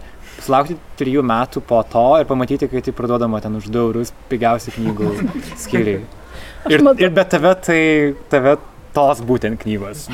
sulaukti 0.47 0.79
trijų 1.01 1.25
metų 1.27 1.65
po 1.67 1.83
to 1.91 2.07
ir 2.23 2.29
pamatyti, 2.31 2.71
kai 2.71 2.85
tai 2.87 2.95
parduodama 2.95 3.43
ten 3.43 3.59
už 3.59 3.67
2 3.67 3.83
eurus 3.89 4.15
pigiausi 4.31 4.75
knygų 4.77 5.11
skyriai. 5.65 6.05
Ir, 6.71 6.87
ir 7.03 7.11
be 7.11 7.27
tave 7.27 7.57
tai 7.67 7.81
tave 8.31 8.55
tos 8.95 9.23
būtent 9.27 9.59
knygos 9.65 10.07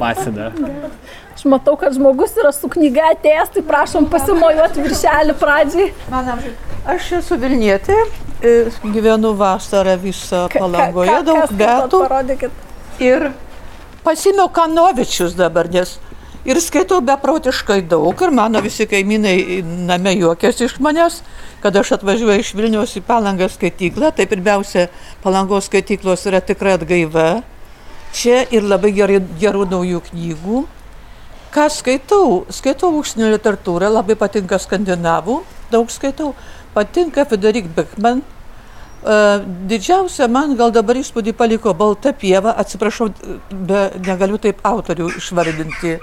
masina. 0.00 0.50
Aš 1.44 1.50
matau, 1.50 1.76
kad 1.76 1.92
žmogus 1.92 2.38
yra 2.40 2.48
su 2.56 2.70
knyga 2.72 3.10
atėjęs, 3.12 3.50
tai 3.52 3.62
prašom 3.68 4.06
pasimojuoti 4.08 4.80
viršelį 4.80 5.34
pradžiai. 5.36 5.90
Man 6.08 6.28
amžiai. 6.32 6.52
Aš 6.88 7.08
esu 7.18 7.36
Vilnietė, 7.36 7.96
e, 8.40 8.52
gyvenu 8.94 9.34
vasarą 9.36 9.98
visą 10.00 10.46
palangoje 10.54 11.18
daug 11.26 11.50
metų. 11.52 11.98
Parodykit. 12.00 12.54
Ir 13.04 13.26
pasimiau 14.06 14.48
Kanovičius 14.48 15.34
dabar, 15.36 15.68
nes 15.68 15.98
ir 16.48 16.60
skaitau 16.64 17.02
beprotiškai 17.04 17.82
daug 17.90 18.22
ir 18.24 18.32
mano 18.32 18.62
visi 18.64 18.86
kaimynai 18.88 19.60
name 19.90 20.14
juokiasi 20.16 20.64
iš 20.64 20.78
manęs, 20.80 21.18
kad 21.60 21.76
aš 21.76 21.98
atvažiuoju 21.98 22.40
iš 22.40 22.54
Vilniaus 22.54 22.94
į 22.96 23.02
palangą 23.04 23.50
skaityklą. 23.52 24.14
Tai 24.16 24.24
pirmiausia, 24.32 24.86
palangos 25.20 25.68
skaityklos 25.68 26.24
yra 26.24 26.40
tikrai 26.40 26.78
atgaiva. 26.78 27.42
Čia 28.16 28.46
ir 28.48 28.64
labai 28.64 28.94
gerai, 28.96 29.20
gerų 29.44 29.68
naujų 29.68 30.00
knygų. 30.08 30.64
Ką 31.54 31.68
skaitau? 31.70 32.42
Skaitau 32.50 32.90
užsienio 32.98 33.28
literatūrą, 33.36 33.86
labai 33.86 34.16
patinka 34.18 34.58
skandinavų, 34.58 35.36
daug 35.70 35.92
skaitau. 35.92 36.32
Patinka 36.74 37.22
Federik 37.30 37.68
Beckman. 37.76 38.24
Uh, 39.04 39.44
didžiausia 39.70 40.26
man 40.32 40.56
gal 40.58 40.72
dabar 40.74 40.98
įspūdį 40.98 41.34
paliko 41.36 41.74
Balta 41.76 42.10
pieva, 42.16 42.56
atsiprašau, 42.58 43.10
be, 43.52 43.84
negaliu 44.02 44.40
taip 44.40 44.64
autorių 44.66 45.12
išvardinti. 45.20 45.98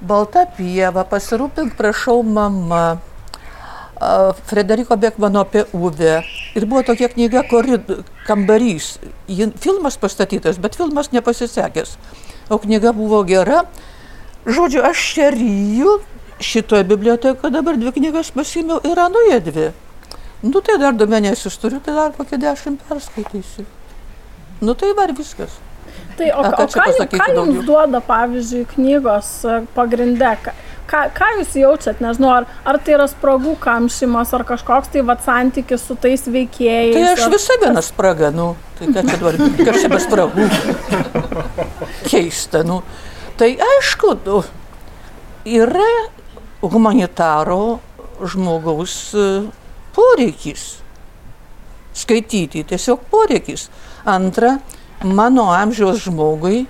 Balta 0.00 0.46
pieva, 0.58 1.04
pasirūpink, 1.06 1.76
prašau, 1.78 2.22
mama. 2.26 2.98
Uh, 4.00 4.32
Frederiko 4.50 4.96
Bekmano 4.98 5.46
apie 5.46 5.68
Uvę. 5.76 6.24
Ir 6.58 6.66
buvo 6.66 6.82
tokia 6.82 7.12
knyga, 7.12 7.46
kuri 7.46 7.78
kambarys. 8.26 8.96
Filmas 9.62 10.00
pastatytas, 10.00 10.58
bet 10.58 10.74
filmas 10.74 11.12
nepasisekęs. 11.14 11.98
O 12.50 12.58
knyga 12.58 12.96
buvo 12.96 13.22
gera. 13.28 13.62
Žodžiu, 14.46 14.82
aš 14.86 14.98
čia 15.14 15.30
ryju 15.34 15.98
šitoje 16.40 16.84
bibliotekoje 16.84 17.50
dabar 17.50 17.76
dvi 17.80 17.92
knygas 17.96 18.30
pasimiau 18.30 18.78
ir 18.84 18.98
anoje 19.00 19.40
dvi. 19.40 19.70
Nu 20.46 20.60
tai 20.60 20.76
dar 20.78 20.92
du 20.94 21.06
mėnesius 21.10 21.56
turiu, 21.58 21.80
tai 21.82 21.94
dar 21.96 22.12
kokią 22.14 22.38
dešimt 22.38 22.84
perskaitysiu. 22.88 23.64
Nu 24.60 24.74
tai 24.78 24.92
var 24.96 25.10
viskas. 25.16 25.56
Tai 26.16 26.28
o, 26.32 26.44
A, 26.44 26.48
o 26.48 26.52
ką 26.56 26.66
čia 26.72 26.84
ką, 26.84 27.18
ką 27.18 27.26
jums 27.34 27.64
duoda, 27.66 28.00
pavyzdžiui, 28.04 28.66
knygos 28.74 29.30
e, 29.44 29.56
pagrindė? 29.74 30.30
Ką- 30.86 31.08
ką, 31.16 31.28
jūs 31.40 31.56
jaučiat, 31.58 31.98
nežinau, 32.04 32.30
ar, 32.38 32.46
ar 32.64 32.78
tai 32.78 32.94
yra 32.94 33.08
spragų 33.10 33.56
kamšymas, 33.60 34.30
ar 34.38 34.44
kažkoks 34.48 34.92
tai 34.94 35.02
vat 35.08 35.24
santykis 35.26 35.82
su 35.88 35.96
tais 35.98 36.22
veikėjais. 36.30 36.94
Tai 36.94 37.02
aš 37.10 37.24
ar- 37.26 37.34
visai 37.34 37.58
viena 37.64 37.82
spraga, 37.84 38.30
nu, 38.32 38.52
tai 38.78 38.92
ką 38.94 39.02
čia 39.02 39.18
dabar, 39.18 39.40
be 39.96 40.00
spragų. 40.06 40.48
Keista, 42.10 42.62
nu. 42.64 42.80
Tai 43.36 43.50
aišku, 43.52 44.14
yra 45.44 45.90
humanitaro 46.62 47.78
žmogaus 48.24 48.94
e, 49.12 49.26
poreikis. 49.92 50.78
Skaityti, 51.96 52.64
tiesiog 52.64 53.04
poreikis. 53.10 53.68
Antra, 54.08 54.56
mano 55.04 55.50
amžiaus 55.52 56.00
žmogui 56.06 56.64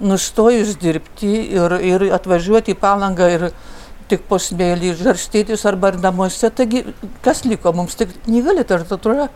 nustojus 0.00 0.78
dirbti 0.80 1.34
ir, 1.52 1.76
ir 1.84 2.06
atvažiuoti 2.16 2.72
į 2.72 2.80
palangą 2.80 3.28
ir 3.34 3.46
tik 4.08 4.24
po 4.28 4.40
smėlį 4.40 4.94
žarstytis 4.98 5.66
arba 5.68 5.92
ir 5.92 6.00
namuose, 6.00 6.48
taigi 6.48 6.82
kas 7.24 7.44
liko 7.44 7.74
mums 7.76 7.94
tik 8.00 8.16
knyga 8.24 8.56
literatūra, 8.56 9.28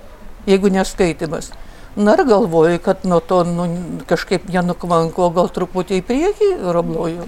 jeigu 0.48 0.72
neskaitimas. 0.72 1.52
Na 1.96 2.16
ir 2.18 2.24
galvoju, 2.26 2.78
kad 2.82 3.04
nuo 3.06 3.20
to 3.20 3.44
nu, 3.46 3.68
kažkaip 4.10 4.48
nenukvanko, 4.50 5.28
gal 5.36 5.50
truputį 5.54 6.00
į 6.00 6.06
priekį 6.08 6.48
robloju. 6.74 7.26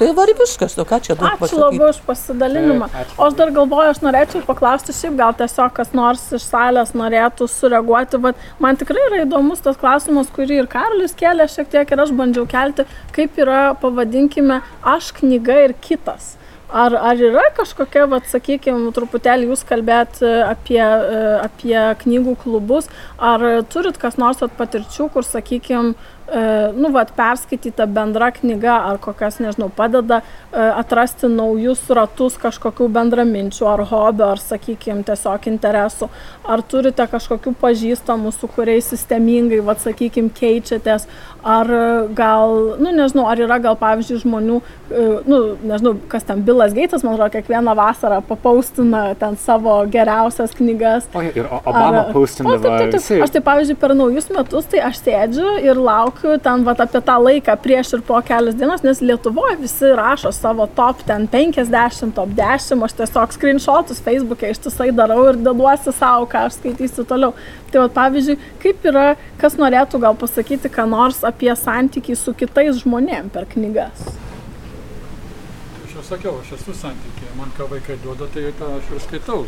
Tai 0.00 0.06
var 0.16 0.30
ir 0.32 0.36
viskas, 0.40 0.78
nu 0.80 0.84
ką 0.88 0.96
čia 1.04 1.12
daug 1.12 1.42
Ačiū 1.44 1.58
labai 1.60 1.90
už 1.90 1.98
pasidalinimą. 2.06 2.86
O 3.20 3.26
aš 3.26 3.34
dar 3.36 3.50
galvoju, 3.52 3.90
aš 3.92 3.98
norėčiau 4.00 4.40
paklausti, 4.46 4.94
šiaip 4.96 5.18
gal 5.18 5.34
tiesiog 5.36 5.74
kas 5.76 5.92
nors 5.92 6.22
iš 6.36 6.46
salės 6.48 6.94
norėtų 6.96 7.48
sureaguoti. 7.52 8.20
Vat 8.24 8.40
man 8.64 8.80
tikrai 8.80 9.04
yra 9.10 9.22
įdomus 9.26 9.60
tas 9.60 9.76
klausimas, 9.80 10.32
kurį 10.32 10.62
ir 10.62 10.70
Karolis 10.72 11.12
kėlė 11.20 11.50
šiek 11.52 11.68
tiek 11.76 11.92
ir 11.92 12.04
aš 12.06 12.16
bandžiau 12.16 12.48
kelti, 12.48 12.88
kaip 13.12 13.36
yra, 13.44 13.74
pavadinkime, 13.82 14.62
aš 14.96 15.12
knyga 15.20 15.66
ir 15.66 15.76
kitas. 15.84 16.34
Ar, 16.70 16.94
ar 16.94 17.18
yra 17.18 17.48
kažkokia, 17.56 18.04
vat, 18.10 18.28
sakykime, 18.30 18.92
truputėlį 18.94 19.48
jūs 19.50 19.64
kalbėt 19.66 20.20
e, 20.22 20.30
apie, 20.46 20.78
e, 20.78 21.22
apie 21.42 21.74
knygų 22.04 22.36
klubus, 22.44 22.86
ar 23.18 23.42
turit 23.72 23.98
kas 23.98 24.20
nors 24.22 24.38
vat, 24.44 24.54
patirčių, 24.58 25.08
kur, 25.10 25.26
sakykime, 25.26 25.96
nu, 26.76 26.90
vat, 26.94 27.10
perskaityta 27.16 27.86
bendra 27.90 28.30
knyga 28.34 28.76
ar 28.90 28.98
kokias, 29.02 29.40
nežinau, 29.42 29.70
padeda 29.74 30.20
e, 30.20 30.62
atrasti 30.62 31.30
naujus 31.30 31.82
ratus 31.90 32.36
kažkokių 32.40 32.86
bendraminčių 32.94 33.66
ar 33.66 33.82
hobio, 33.90 34.28
ar, 34.34 34.42
sakykime, 34.42 35.02
tiesiog 35.08 35.48
interesų. 35.50 36.10
Ar 36.50 36.62
turite 36.66 37.06
kažkokių 37.10 37.54
pažįstamų, 37.60 38.32
su 38.36 38.50
kuriais 38.50 38.88
sistemingai, 38.92 39.60
vat, 39.66 39.82
sakykime, 39.82 40.30
keičiatės, 40.36 41.08
ar 41.42 41.70
e, 41.74 41.82
gal, 42.16 42.54
nu, 42.78 42.94
nežinau, 42.94 43.26
ar 43.30 43.42
yra 43.42 43.58
gal, 43.62 43.78
pavyzdžiui, 43.80 44.20
žmonių, 44.24 44.60
e, 44.90 45.06
nu, 45.26 45.40
nežinau, 45.66 45.96
kas 46.12 46.26
ten 46.28 46.44
Bilas 46.46 46.74
Geitas, 46.76 47.04
man 47.06 47.16
atrodo, 47.16 47.32
kiekvieną 47.38 47.74
vasarą 47.78 48.20
papaustina 48.28 49.08
ten 49.18 49.38
savo 49.40 49.80
geriausias 49.90 50.54
knygas. 50.58 51.10
O 51.14 51.24
ir 51.26 51.46
Obama 51.60 52.06
Ar- 52.06 52.14
paustindavo 52.14 52.62
taip, 52.62 52.94
taip, 52.94 53.02
taip. 53.02 53.26
Aš 53.26 53.34
tai, 53.34 53.44
pavyzdžiui, 53.50 53.80
per 53.80 53.96
naujus 53.98 54.30
metus, 54.34 54.70
tai 54.70 54.84
aš 54.90 55.02
sėdžiu 55.04 55.58
ir 55.64 55.80
laukiu 55.80 56.19
ten 56.20 56.64
vat, 56.64 56.80
apie 56.80 57.00
tą 57.04 57.16
laiką 57.22 57.54
prieš 57.64 57.94
ir 57.96 58.02
po 58.04 58.18
kelias 58.26 58.56
dienas, 58.58 58.82
nes 58.84 59.00
Lietuvoje 59.00 59.56
visi 59.60 59.90
rašo 59.96 60.32
savo 60.32 60.66
top 60.76 61.02
ten 61.08 61.26
50, 61.28 62.12
top 62.16 62.34
10, 62.36 62.84
aš 62.84 62.94
tiesiog 62.98 63.32
screenshotus 63.36 64.02
Facebook'e 64.04 64.50
ištisai 64.52 64.90
darau 64.92 65.22
ir 65.30 65.40
deduosi 65.40 65.94
savo, 65.96 66.28
ką 66.30 66.44
aš 66.48 66.58
skaitysiu 66.58 67.06
toliau. 67.08 67.32
Tai, 67.70 67.84
vat, 67.84 67.94
pavyzdžiui, 67.96 68.38
kaip 68.62 68.86
yra, 68.92 69.06
kas 69.40 69.56
norėtų 69.60 70.02
gal 70.02 70.18
pasakyti, 70.20 70.72
ką 70.72 70.86
nors 70.90 71.22
apie 71.24 71.52
santykį 71.56 72.18
su 72.18 72.36
kitais 72.36 72.82
žmonėmis 72.82 73.32
per 73.32 73.48
knygas. 73.54 74.04
Aš 75.86 75.96
jau 75.96 76.06
sakiau, 76.12 76.36
aš 76.44 76.54
esu 76.58 76.76
santykėje, 76.84 77.34
man 77.40 77.52
ką 77.56 77.70
vaikai 77.72 77.96
duoda, 78.04 78.28
tai 78.34 78.50
tą 78.60 78.74
aš 78.76 78.94
ir 78.94 79.04
skaitau. 79.08 79.44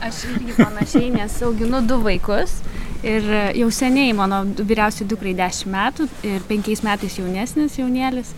Aš 0.00 0.22
irgi 0.30 0.54
panašiai, 0.56 1.10
nes 1.12 1.34
auginu 1.44 1.82
du 1.84 1.98
vaikus 2.00 2.62
ir 3.02 3.28
e, 3.30 3.44
jau 3.60 3.70
seniai 3.72 4.12
mano 4.16 4.42
vyriausiai 4.56 5.08
dukrai 5.08 5.34
10 5.36 5.70
metų 5.70 6.08
ir 6.26 6.42
5 6.48 6.84
metais 6.86 7.20
jaunesnis 7.20 7.78
jaunėlis. 7.80 8.34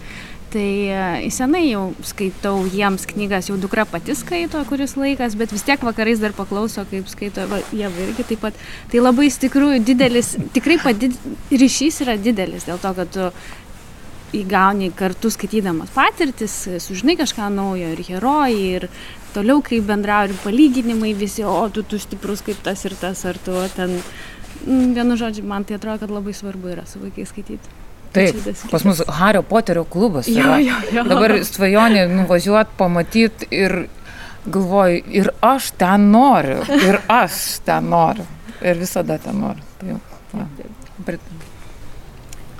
Tai 0.53 0.69
e, 0.93 1.31
senai 1.33 1.63
jau 1.71 1.87
skaitau 2.05 2.67
jiems 2.69 3.07
knygas, 3.09 3.49
jau 3.49 3.57
dukra 3.61 3.87
pati 3.89 4.13
skaito 4.19 4.61
kuris 4.69 4.99
laikas, 5.01 5.37
bet 5.41 5.55
vis 5.55 5.65
tiek 5.65 5.81
vakarais 5.81 6.21
dar 6.21 6.35
paklauso, 6.37 6.85
kaip 6.91 7.09
skaito 7.09 7.47
va, 7.49 7.63
jie 7.73 7.89
irgi 7.89 8.29
taip 8.29 8.45
pat. 8.45 8.61
Tai 8.93 9.01
labai 9.01 9.31
iš 9.31 9.41
tikrųjų 9.47 9.81
didelis, 9.89 10.35
tikrai 10.53 10.77
padid, 10.83 11.17
ryšys 11.51 12.03
yra 12.05 12.19
didelis 12.21 12.69
dėl 12.69 12.83
to, 12.83 12.93
kad 13.01 13.13
tu 13.17 13.31
įgauni 14.33 14.91
kartu 14.97 15.29
skaitydamas 15.33 15.93
patirtis, 15.93 16.55
sužinai 16.81 17.19
kažką 17.21 17.51
naujo 17.53 17.91
ir 17.93 18.01
herojai, 18.07 18.61
ir 18.79 18.87
toliau 19.35 19.61
kaip 19.65 19.85
bendrauja, 19.89 20.31
ir 20.33 20.41
palyginimai 20.45 21.13
visi, 21.17 21.45
o 21.45 21.69
tu, 21.73 21.85
tu 21.85 22.01
stiprus 22.01 22.45
kaip 22.45 22.61
tas 22.65 22.85
ir 22.89 22.97
tas, 23.01 23.25
ar 23.29 23.41
tu 23.45 23.57
ten, 23.77 23.99
vienu 24.67 25.17
žodžiu, 25.19 25.45
man 25.49 25.65
tai 25.65 25.79
atrodo, 25.79 26.03
kad 26.03 26.13
labai 26.13 26.35
svarbu 26.37 26.75
yra 26.75 26.87
su 26.87 27.03
vaikais 27.03 27.33
skaityti. 27.33 27.79
Taip, 28.13 28.37
pas 28.71 28.85
mus 28.85 29.01
Hario 29.09 29.43
Poterio 29.43 29.85
klubas. 29.89 30.29
Jo, 30.29 30.43
yra. 30.45 30.59
jo, 30.61 30.75
jo. 30.93 31.05
Dabar 31.09 31.33
svajonė 31.49 32.05
nuvažiuoti, 32.13 32.77
pamatyti 32.77 33.49
ir 33.57 33.77
galvoju, 34.45 35.01
ir 35.23 35.31
aš 35.41 35.71
ten 35.81 36.11
noriu, 36.13 36.61
ir 36.77 37.01
aš 37.09 37.63
ten 37.65 37.89
noriu, 37.89 38.27
ir 38.61 38.77
visada 38.83 39.17
ten 39.23 39.41
noriu. 39.41 39.65
Tai, 39.81 39.95
jau, 39.95 40.03
va. 40.37 40.49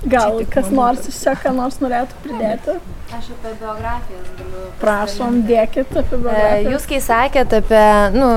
Gal 0.03 0.41
kas 0.51 0.67
nors 0.73 1.05
iš 1.07 1.21
čia 1.23 1.33
ką 1.39 1.53
nors 1.55 1.77
norėtų 1.79 2.17
pridėti? 2.25 2.75
Aš 3.13 3.29
apie 3.37 3.53
biografijas 3.61 4.31
galiu. 4.35 4.63
Prašom, 4.81 5.37
dėkit 5.47 5.93
apie 6.01 6.17
E, 6.17 6.23
biografijas. 6.25 6.71
Jūs 6.73 6.87
kai 6.89 6.99
sakėt 7.05 7.55
apie, 7.61 7.85
nu, 8.17 8.29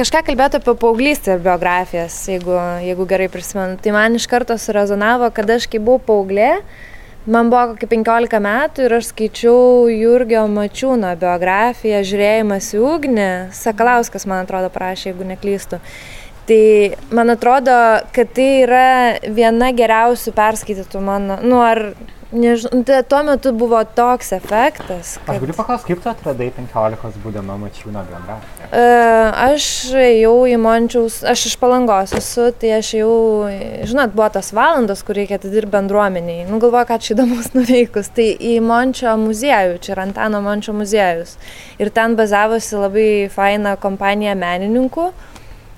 kažką 0.00 0.22
kalbėjote 0.24 0.60
apie 0.60 0.72
paauglystę 0.80 1.34
ir 1.34 1.42
biografijas, 1.44 2.14
jeigu, 2.30 2.54
jeigu 2.80 3.04
gerai 3.08 3.26
prisimenu, 3.32 3.76
tai 3.82 3.92
man 3.92 4.14
iš 4.16 4.24
karto 4.30 4.56
surezonavo, 4.56 5.28
kad 5.36 5.50
aš 5.52 5.66
kai 5.68 5.80
buvau 5.82 6.00
paauglė, 6.06 6.62
man 7.28 7.50
buvo 7.52 7.74
kokį 7.74 7.88
15 7.90 8.40
metų 8.46 8.86
ir 8.86 8.94
aš 8.96 9.10
skaičiau 9.10 9.90
Jurgio 9.92 10.46
Mačiūno 10.48 11.12
biografiją 11.20 12.00
Žiūrėjimas 12.08 12.70
į 12.78 12.80
ugnį, 12.94 13.28
Sakalauskas, 13.56 14.24
man 14.30 14.46
atrodo, 14.46 14.72
parašė, 14.72 15.10
jeigu 15.10 15.28
neklystu. 15.34 15.82
Tai 16.48 16.62
man 17.14 17.34
atrodo, 17.36 17.76
kad 18.16 18.32
tai 18.34 18.48
yra 18.64 18.86
viena 19.28 19.68
geriausių 19.76 20.32
perskaitytų 20.38 21.04
mano, 21.04 21.36
nu 21.44 21.60
ar, 21.60 21.90
nežinau, 22.32 22.82
tai 22.86 23.02
tuo 23.02 23.22
metu 23.26 23.52
buvo 23.56 23.80
toks 23.84 24.32
efektas, 24.36 25.16
Aš 25.26 25.40
galiu 25.42 25.54
paklausti, 25.56 25.88
kaip 25.90 26.02
tu 26.04 26.10
atradai 26.10 26.50
15 26.56 27.18
būdama 27.24 27.56
mačiūno 27.60 28.02
biografiją? 28.08 28.68
E, 28.70 28.84
Aš 29.50 29.66
jau 29.94 30.34
į 30.46 30.56
Mončiaus, 30.60 31.20
aš 31.26 31.46
iš 31.50 31.56
palangos 31.60 32.12
esu, 32.16 32.50
tai 32.60 32.74
aš 32.78 32.92
jau, 33.00 33.12
žinot, 33.88 34.14
buvo 34.14 34.28
tos 34.34 34.52
valandos, 34.56 35.02
kur 35.06 35.18
reikia 35.18 35.38
atidirbti 35.40 35.72
bendruomeniai. 35.74 36.46
Nu, 36.48 36.60
galvoju, 36.62 36.88
ką 36.90 37.00
čia 37.02 37.14
įdomus 37.16 37.50
nuveikus. 37.56 38.12
Tai 38.14 38.26
į 38.26 38.56
Mončio 38.64 39.16
muziejų, 39.20 39.80
čia 39.82 39.94
yra 39.96 40.06
Antano 40.08 40.42
Mončio 40.44 40.74
muziejus. 40.76 41.36
Ir 41.82 41.90
ten 41.94 42.16
bazavosi 42.18 42.78
labai 42.78 43.10
faina 43.32 43.76
kompanija 43.80 44.36
menininkų. 44.38 45.10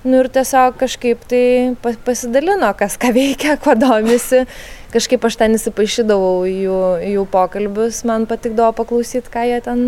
Nu 0.03 0.19
ir 0.19 0.27
tiesiog 0.35 0.75
kažkaip 0.81 1.21
tai 1.31 1.43
pa- 1.81 1.95
pasidalino, 2.05 2.73
kas 2.75 2.97
ką 2.99 3.13
veikia, 3.15 3.55
kuo 3.63 3.75
domisi. 3.79 4.43
Kažkaip 4.91 5.23
aš 5.25 5.37
ten 5.39 5.55
įsipaišydavau 5.55 6.43
jų, 6.49 6.81
jų 7.15 7.23
pokalbius, 7.31 8.03
man 8.05 8.27
patikdavo 8.29 8.75
paklausyti, 8.81 9.31
ką 9.31 9.47
jie 9.47 9.61
ten 9.63 9.85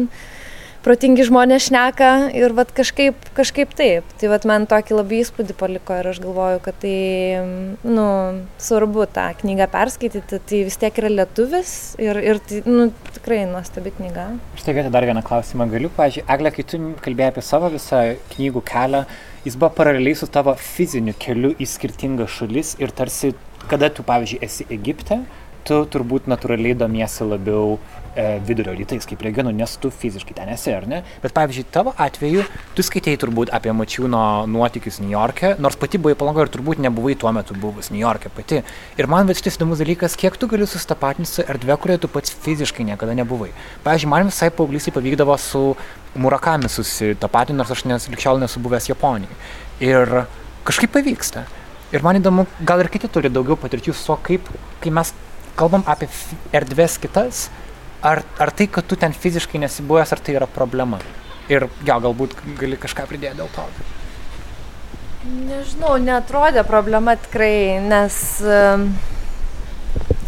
protingi 0.86 1.26
žmonės 1.26 1.68
šneka 1.68 2.10
ir 2.38 2.54
vat 2.56 2.72
kažkaip, 2.78 3.18
kažkaip 3.38 3.74
taip. 3.76 4.08
Tai 4.22 4.32
vat 4.32 4.48
man 4.48 4.68
tokį 4.70 4.96
labai 5.00 5.20
įspūdį 5.24 5.58
paliko 5.60 5.98
ir 6.00 6.10
aš 6.14 6.22
galvoju, 6.24 6.64
kad 6.64 6.80
tai, 6.84 6.96
nu, 7.84 8.08
svarbu 8.62 9.08
tą 9.12 9.28
knygą 9.42 9.68
perskaityti, 9.74 10.40
tai 10.48 10.64
vis 10.70 10.80
tiek 10.82 11.04
yra 11.04 11.12
lietuvis 11.12 11.76
ir, 12.02 12.22
ir 12.22 12.40
tai, 12.40 12.64
nu, 12.70 12.88
tikrai 13.18 13.44
nuostabi 13.50 13.94
knyga. 13.98 14.30
Štai 14.62 14.78
vietoj 14.78 14.94
dar 14.96 15.10
vieną 15.10 15.26
klausimą 15.26 15.68
galiu. 15.74 15.92
Pavyzdžiui, 15.98 16.28
Eglė, 16.38 16.54
kai 16.56 16.70
tu 16.70 16.84
kalbėjai 17.04 17.34
apie 17.34 17.46
savo 17.46 17.74
visą 17.74 18.06
knygų 18.36 18.64
kelią, 18.70 19.06
jis 19.46 19.56
buvo 19.56 19.70
paraleliai 19.78 20.18
su 20.18 20.28
tavo 20.28 20.56
fiziniu 20.58 21.14
keliu 21.22 21.52
į 21.62 21.68
skirtingas 21.70 22.34
šalis 22.34 22.74
ir 22.82 22.94
tarsi, 22.98 23.36
kada 23.70 23.92
tu, 23.94 24.02
pavyzdžiui, 24.06 24.42
esi 24.46 24.66
Egipte, 24.74 25.20
tu 25.66 25.82
turbūt 25.90 26.30
natūraliai 26.30 26.76
domiesi 26.78 27.26
labiau 27.26 27.78
e, 28.14 28.38
vidurio 28.46 28.76
rytais 28.78 29.08
kaip 29.10 29.24
regionu, 29.26 29.52
nes 29.56 29.74
tu 29.82 29.90
fiziškai 29.90 30.36
ten 30.38 30.52
esi, 30.54 30.72
ar 30.76 30.86
ne? 30.90 31.02
Bet 31.24 31.34
pavyzdžiui, 31.36 31.66
tavo 31.74 31.94
atveju, 32.06 32.46
tu 32.78 32.86
skaitėjai 32.86 33.20
turbūt 33.24 33.52
apie 33.56 33.74
Mačiūno 33.76 34.22
nuotykius 34.52 35.02
New 35.02 35.12
York'e, 35.14 35.56
nors 35.62 35.80
pati 35.82 36.02
buvai 36.02 36.18
palango 36.20 36.46
ir 36.46 36.54
turbūt 36.54 36.82
nebuvai 36.86 37.18
tuo 37.20 37.34
metu 37.36 37.58
buvus 37.58 37.90
New 37.94 38.02
York'e 38.02 38.32
pati. 38.36 38.62
Ir 39.02 39.10
man 39.12 39.30
vis 39.30 39.42
šitas 39.42 39.60
įdomus 39.60 39.82
dalykas, 39.82 40.18
kiek 40.22 40.38
tu 40.38 40.50
gali 40.52 40.70
sustapatinti 40.70 41.32
su 41.32 41.46
erdve, 41.46 41.78
kurioje 41.82 42.06
tu 42.06 42.14
pats 42.14 42.38
fiziškai 42.46 42.86
niekada 42.92 43.18
nebuvai. 43.18 43.52
Pavyzdžiui, 43.88 44.14
man 44.14 44.30
visai 44.30 44.54
paauglysai 44.54 44.96
pavykdavo 44.96 45.38
su 45.42 45.68
Murakami 46.16 46.70
susitapatinti, 46.72 47.58
nors 47.60 47.74
aš 47.74 47.88
nes 47.90 48.06
likščiol 48.14 48.40
nesu 48.40 48.62
buvęs 48.64 48.94
Japonijai. 48.94 49.36
Ir 49.84 50.22
kažkaip 50.64 50.94
pavyksta. 50.94 51.44
Ir 51.94 52.04
man 52.06 52.18
įdomu, 52.18 52.48
gal 52.66 52.82
ir 52.82 52.90
kiti 52.92 53.10
turi 53.12 53.30
daugiau 53.30 53.58
patirčių 53.60 53.94
su 53.94 54.08
to, 54.08 54.16
kaip, 54.26 54.48
kai 54.82 54.94
mes 54.96 55.12
kalbam 55.56 55.86
apie 55.88 56.10
erdves 56.56 56.98
kitas, 57.02 57.48
ar, 58.06 58.24
ar 58.40 58.52
tai, 58.52 58.68
kad 58.72 58.88
tu 58.88 58.98
ten 59.00 59.14
fiziškai 59.16 59.62
nesibuvęs, 59.64 60.14
ar 60.14 60.22
tai 60.22 60.38
yra 60.38 60.48
problema? 60.52 61.00
Ir 61.50 61.68
jo, 61.86 62.00
galbūt 62.08 62.34
gali 62.60 62.78
kažką 62.82 63.06
pridėti 63.10 63.40
dėl 63.42 63.52
to. 63.56 63.66
Nežinau, 65.26 65.96
netrodė 66.02 66.62
problema 66.68 67.16
tikrai, 67.18 67.82
nes 67.82 68.18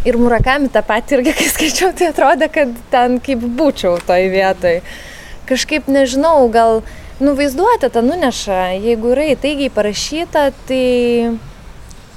ir 0.07 0.17
Murakami 0.17 0.71
tą 0.73 0.81
patį 0.85 1.19
irgi, 1.19 1.33
kai 1.37 1.49
skaičiau, 1.51 1.91
tai 1.97 2.11
atrodė, 2.13 2.49
kad 2.53 2.71
ten 2.93 3.19
kaip 3.23 3.43
būčiau 3.59 3.99
toj 4.07 4.29
vietoj. 4.33 4.79
Kažkaip 5.49 5.89
nežinau, 5.91 6.47
gal 6.53 6.81
nuvaizduoti 7.23 7.91
tą 7.93 8.03
nuneša, 8.05 8.61
jeigu 8.77 9.13
yra 9.13 9.29
įtaigiai 9.33 9.73
parašyta, 9.73 10.49
tai 10.69 10.83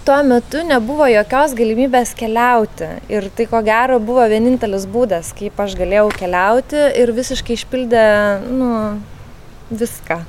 tuo 0.04 0.22
metu 0.24 0.62
nebuvo 0.64 1.06
jokios 1.10 1.54
galimybės 1.58 2.14
keliauti. 2.18 2.88
Ir 3.12 3.28
tai 3.36 3.46
ko 3.50 3.60
gero 3.66 3.98
buvo 4.02 4.24
vienintelis 4.30 4.86
būdas, 4.90 5.34
kaip 5.36 5.58
aš 5.60 5.76
galėjau 5.78 6.08
keliauti 6.16 6.86
ir 7.00 7.12
visiškai 7.16 7.58
išpildė, 7.58 8.04
nu, 8.48 8.70
viską. 9.70 10.22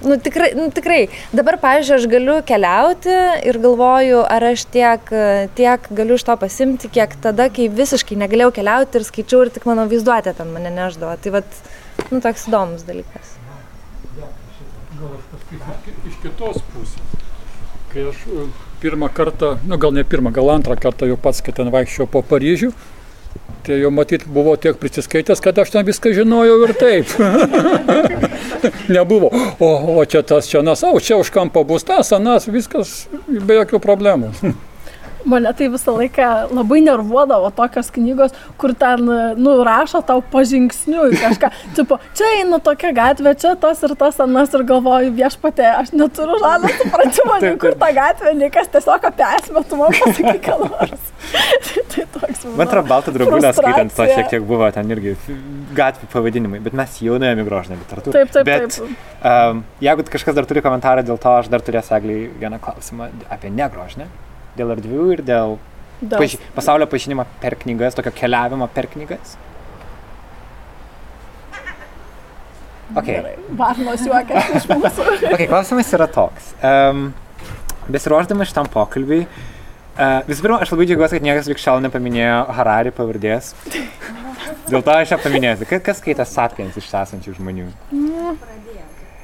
Nu 0.00 0.14
tikrai, 0.22 0.52
nu 0.54 0.68
tikrai. 0.70 1.08
Dabar, 1.34 1.56
pavyzdžiui, 1.58 1.96
aš 1.96 2.06
galiu 2.10 2.36
keliauti 2.46 3.16
ir 3.50 3.58
galvoju, 3.58 4.20
ar 4.30 4.46
aš 4.52 4.62
tiek, 4.70 5.10
tiek 5.58 5.90
galiu 5.90 6.14
iš 6.14 6.26
to 6.28 6.36
pasimti, 6.38 6.90
kiek 6.94 7.16
tada, 7.24 7.48
kai 7.50 7.66
visiškai 7.80 8.20
negalėjau 8.22 8.52
keliauti 8.60 9.00
ir 9.00 9.08
skaičiau 9.08 9.42
ir 9.42 9.50
tik 9.56 9.66
mano 9.66 9.88
vaizduotė 9.90 10.36
ten 10.38 10.54
mane 10.54 10.70
neždavo. 10.76 11.16
Tai 11.18 11.34
vad, 11.40 11.60
nu 12.12 12.22
toks 12.22 12.46
įdomus 12.46 12.86
dalykas. 12.86 13.34
Gal 15.00 15.10
aš 15.18 15.26
pasakysiu 15.34 15.98
iš 16.12 16.22
kitos 16.22 16.62
pusės. 16.70 17.20
Kai 17.90 18.06
aš 18.12 18.22
pirmą 18.82 19.08
kartą, 19.14 19.56
nu 19.66 19.78
gal 19.78 19.92
ne 19.96 20.04
pirmą, 20.04 20.32
gal 20.34 20.50
antrą 20.54 20.76
kartą 20.80 21.08
jau 21.08 21.18
pats, 21.20 21.42
kai 21.42 21.54
ten 21.56 21.70
vaikščiau 21.74 22.08
po 22.10 22.22
Paryžių, 22.26 22.70
tai 23.66 23.80
jau 23.82 23.90
matyt 23.94 24.24
buvo 24.32 24.54
tiek 24.56 24.78
prisiskaitęs, 24.80 25.42
kad 25.44 25.58
aš 25.58 25.74
ten 25.74 25.86
viską 25.88 26.12
žinojau 26.16 26.60
ir 26.66 26.74
taip. 26.78 27.12
Nebuvo, 28.96 29.30
o, 29.60 29.70
o 29.98 30.06
čia 30.08 30.22
tas, 30.26 30.48
čia 30.50 30.62
nas, 30.66 30.84
o 30.86 30.96
čia 31.00 31.18
už 31.20 31.30
kampo 31.34 31.64
bus 31.68 31.86
tas, 31.86 32.12
anas, 32.16 32.48
viskas 32.50 33.06
be 33.28 33.60
jokių 33.60 33.82
problemų. 33.84 34.32
Mane 35.28 35.52
tai 35.56 35.68
visą 35.72 35.94
laiką 35.98 36.28
labai 36.56 36.80
nervuodavo 36.86 37.50
tokios 37.56 37.90
knygos, 37.94 38.34
kur 38.60 38.72
ten, 38.78 39.04
nu, 39.36 39.56
rašo 39.66 40.00
tau 40.06 40.22
pažingsniui 40.32 41.18
kažką. 41.20 41.50
Tipo, 41.78 41.98
čia 42.16 42.30
eina 42.38 42.58
tokia 42.64 42.92
gatvė, 42.96 43.34
čia 43.38 43.54
tas 43.60 43.82
ir 43.86 43.94
tas 43.98 44.18
anas 44.24 44.54
ir 44.56 44.64
galvoju, 44.68 45.12
viešpatė, 45.18 45.66
aš 45.82 45.92
neturiu 45.96 46.38
žalio 46.42 46.72
supratimo, 46.80 47.38
nei 47.44 47.54
kur 47.60 47.76
ta 47.78 47.90
gatvė, 47.96 48.34
nei 48.38 48.50
kas 48.54 48.70
tiesiog 48.72 49.08
apie 49.10 49.26
esmę, 49.38 49.64
tu 49.68 49.78
man 49.80 49.94
pasakai, 49.98 50.38
ką 50.48 50.58
nors. 50.64 51.12
tai 51.92 52.06
toks. 52.14 52.46
Man 52.56 52.66
atrodo, 52.66 52.88
baltą 52.88 53.12
drobulę 53.14 53.52
skaitant 53.56 53.94
to 53.94 54.06
šiek 54.08 54.30
tiek 54.32 54.46
buvo 54.48 54.68
ten 54.74 54.94
irgi 54.94 55.16
gatvių 55.76 56.08
pavadinimai, 56.12 56.62
bet 56.64 56.76
mes 56.78 57.00
jau 57.04 57.18
nuėjome 57.20 57.44
grožinę 57.48 57.78
literatūrą. 57.82 58.14
Taip, 58.16 58.32
taip, 58.34 58.48
bet, 58.48 58.78
taip. 58.78 59.04
Um, 59.18 59.64
jeigu 59.84 60.06
kažkas 60.08 60.38
dar 60.38 60.48
turi 60.48 60.64
komentarą 60.64 61.04
dėl 61.06 61.20
to, 61.20 61.34
aš 61.42 61.52
dar 61.52 61.64
turėsiu 61.64 61.98
egliai 61.98 62.30
vieną 62.40 62.62
klausimą 62.64 63.10
apie 63.34 63.52
negrožinę 63.52 64.08
dėl 64.58 64.74
erdvių 64.76 65.10
ir 65.16 65.24
dėl 65.26 65.58
Dėl- 66.00 66.20
paži 66.20 66.40
pasaulio 66.54 66.86
pažinimo 66.90 67.26
per 67.42 67.56
knygas, 67.58 67.96
tokio 67.98 68.12
keliavimo 68.14 68.68
per 68.74 68.90
knygas. 68.92 69.36
Okay. 72.96 73.20
Varnos 73.52 74.00
juokas 74.06 74.48
iš 74.56 74.66
mūsų. 74.70 75.06
okay, 75.34 75.44
klausimas 75.44 75.90
yra 75.92 76.06
toks. 76.08 76.54
Um, 76.64 77.10
besiruošdamas 77.92 78.48
šitam 78.48 78.70
pokalbiui, 78.72 79.26
uh, 79.26 80.22
visų 80.28 80.46
pirma, 80.46 80.62
aš 80.64 80.72
labai 80.72 80.86
džiaugiuosi, 80.88 81.18
kad 81.18 81.26
niekas 81.26 81.50
lik 81.52 81.60
šiol 81.60 81.84
nepaminėjo 81.84 82.38
Harari 82.56 82.94
pavardės. 82.96 83.52
Dėl 84.72 84.84
to 84.84 84.94
aš 84.94 85.12
ją 85.14 85.18
paminėsiu. 85.20 85.68
Kas, 85.68 86.00
skaitė 86.00 86.24
Sapiens 86.28 86.76
iš 86.80 86.88
esančių 86.88 87.36
žmonių? 87.38 87.68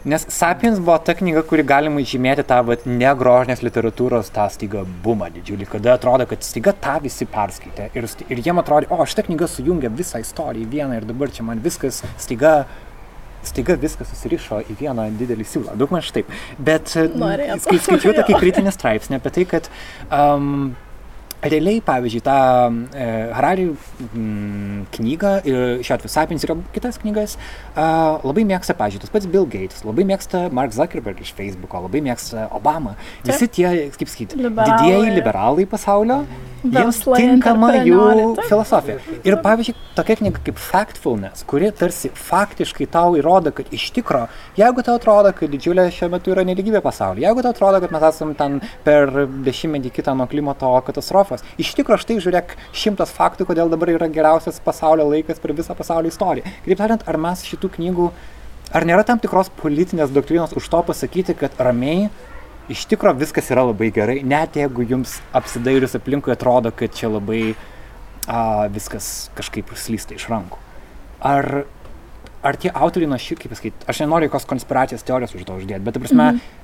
Nes 0.04 0.26
Sapiens 0.28 0.78
buvo 0.78 0.98
ta 1.00 1.14
knyga, 1.16 1.40
kuri 1.48 1.62
galima 1.64 2.02
žymėti 2.04 2.42
tą 2.44 2.58
vat, 2.68 2.82
negrožinės 2.84 3.62
literatūros 3.64 4.28
tą 4.34 4.44
staiga 4.52 4.82
bumą 5.04 5.30
didžiulį, 5.32 5.64
kada 5.72 5.94
atrodo, 5.96 6.26
kad 6.28 6.44
staiga 6.44 6.74
tą 6.76 6.98
visi 7.00 7.24
perskaitė. 7.24 7.86
Ir, 7.96 8.08
ir 8.28 8.42
jiem 8.44 8.60
atrodė, 8.60 8.90
o 8.92 9.06
šitą 9.08 9.24
knygą 9.30 9.48
sujungia 9.48 9.88
visą 9.88 10.20
istoriją 10.20 10.66
į 10.66 10.72
vieną 10.76 10.98
ir 11.00 11.08
dabar 11.08 11.32
čia 11.32 11.46
man 11.48 11.62
viskas 11.64 12.02
staiga, 12.20 12.52
staiga 13.48 13.78
viskas 13.80 14.12
susirišo 14.12 14.60
į 14.68 14.76
vieną 14.82 15.08
didelį 15.22 15.48
siūlą. 15.48 15.78
Daug 15.80 15.96
maž 15.96 16.12
taip. 16.12 16.28
Bet 16.60 16.92
skai- 16.92 17.80
skaičiau 17.88 18.12
tokį 18.20 18.42
kritinį 18.44 18.76
straipsnį 18.76 19.22
apie 19.22 19.32
tai, 19.38 19.48
kad 19.56 19.72
um, 20.12 20.74
realiai, 21.44 21.80
pavyzdžiui, 21.84 22.22
tą 22.24 22.36
e, 22.94 23.08
Harari 23.34 23.66
mm, 23.70 24.86
knygą, 24.94 25.34
ir 25.48 25.60
šiuo 25.84 25.98
atveju 25.98 26.12
Sapiens 26.12 26.46
ir 26.46 26.54
kitas 26.74 26.98
knygas, 27.02 27.36
a, 27.74 27.86
labai 28.24 28.46
mėgsta, 28.48 28.76
pavyzdžiui, 28.78 29.04
tas 29.04 29.14
pats 29.14 29.28
Bill 29.30 29.46
Gates, 29.50 29.84
labai 29.86 30.06
mėgsta 30.08 30.46
Mark 30.54 30.74
Zuckerberg 30.76 31.20
iš 31.24 31.34
Facebooko, 31.36 31.84
labai 31.86 32.02
mėgsta 32.04 32.48
Obama. 32.54 32.96
Visi 33.26 33.48
tie, 33.58 33.68
kaip 33.94 34.10
sakyti, 34.10 34.40
didieji 34.40 35.14
liberalai 35.18 35.68
pasaulio, 35.70 36.22
jiems 36.64 37.00
tinkama 37.04 37.72
jų 37.84 38.34
filosofija. 38.48 38.98
Ir 39.26 39.36
pavyzdžiui, 39.44 39.76
tokia 39.98 40.16
knyga 40.20 40.42
kaip 40.46 40.60
Factfulness, 40.60 41.44
kuri 41.48 41.70
tarsi 41.76 42.10
faktiškai 42.14 42.88
tau 42.92 43.18
įrodo, 43.18 43.52
kad 43.54 43.68
iš 43.74 43.90
tikro, 43.96 44.24
jeigu 44.58 44.84
tau 44.86 44.96
atrodo, 44.98 45.34
kad 45.36 45.52
didžiulė 45.52 45.86
šiuo 45.94 46.10
metu 46.14 46.32
yra 46.34 46.46
neligybė 46.46 46.82
pasaulyje, 46.84 47.26
jeigu 47.28 47.44
tau 47.44 47.54
atrodo, 47.54 47.82
kad 47.84 47.94
mes 47.94 48.08
esame 48.08 48.36
ten 48.38 48.58
per 48.86 49.12
dešimtmetį 49.46 49.92
kitą 49.94 50.16
nuo 50.18 50.28
klimato 50.30 50.70
katastrofos, 51.34 51.58
iš 51.58 51.74
tikro 51.74 51.98
štai 51.98 52.18
žiūrėk 52.22 52.54
šimtas 52.74 53.12
faktų, 53.14 53.46
kodėl 53.48 53.70
dabar 53.70 53.90
yra 53.92 54.08
geriausias 54.08 54.60
pasaulio 54.60 55.06
laikas 55.10 55.38
per 55.38 55.52
visą 55.52 55.74
pasaulio 55.74 56.08
istoriją. 56.12 56.44
Kitaip 56.64 56.78
tariant, 56.78 57.04
ar 57.06 57.16
mes 57.18 57.44
šitų 57.44 57.70
knygų, 57.76 58.10
ar 58.72 58.84
nėra 58.84 59.04
tam 59.04 59.18
tikros 59.18 59.50
politinės 59.60 60.12
doktrinos 60.14 60.54
už 60.56 60.68
to 60.68 60.82
pasakyti, 60.82 61.34
kad 61.34 61.52
ramiai 61.58 62.08
iš 62.68 62.86
tikro 62.88 63.12
viskas 63.14 63.50
yra 63.50 63.66
labai 63.68 63.90
gerai, 63.92 64.22
net 64.24 64.56
jeigu 64.56 64.86
jums 64.88 65.20
apsidairius 65.32 65.96
aplinkui 65.98 66.32
atrodo, 66.32 66.72
kad 66.72 66.94
čia 66.94 67.10
labai 67.12 67.54
a, 68.26 68.68
viskas 68.72 69.30
kažkaip 69.36 69.74
slysta 69.76 70.16
iš 70.16 70.28
rankų. 70.32 70.58
Ar, 71.24 71.64
ar 72.44 72.56
tie 72.60 72.72
autoriai 72.72 73.10
nuo 73.10 73.20
šį, 73.20 73.36
kaip 73.40 73.52
pasakyti, 73.52 73.84
aš 73.88 74.00
nenoriu 74.04 74.30
jokios 74.30 74.48
konspiracijos 74.48 75.04
teorijos 75.04 75.34
už 75.36 75.44
to 75.44 75.58
uždėti, 75.60 75.84
bet, 75.84 76.00
prasme, 76.00 76.34
Mhm. 76.34 76.63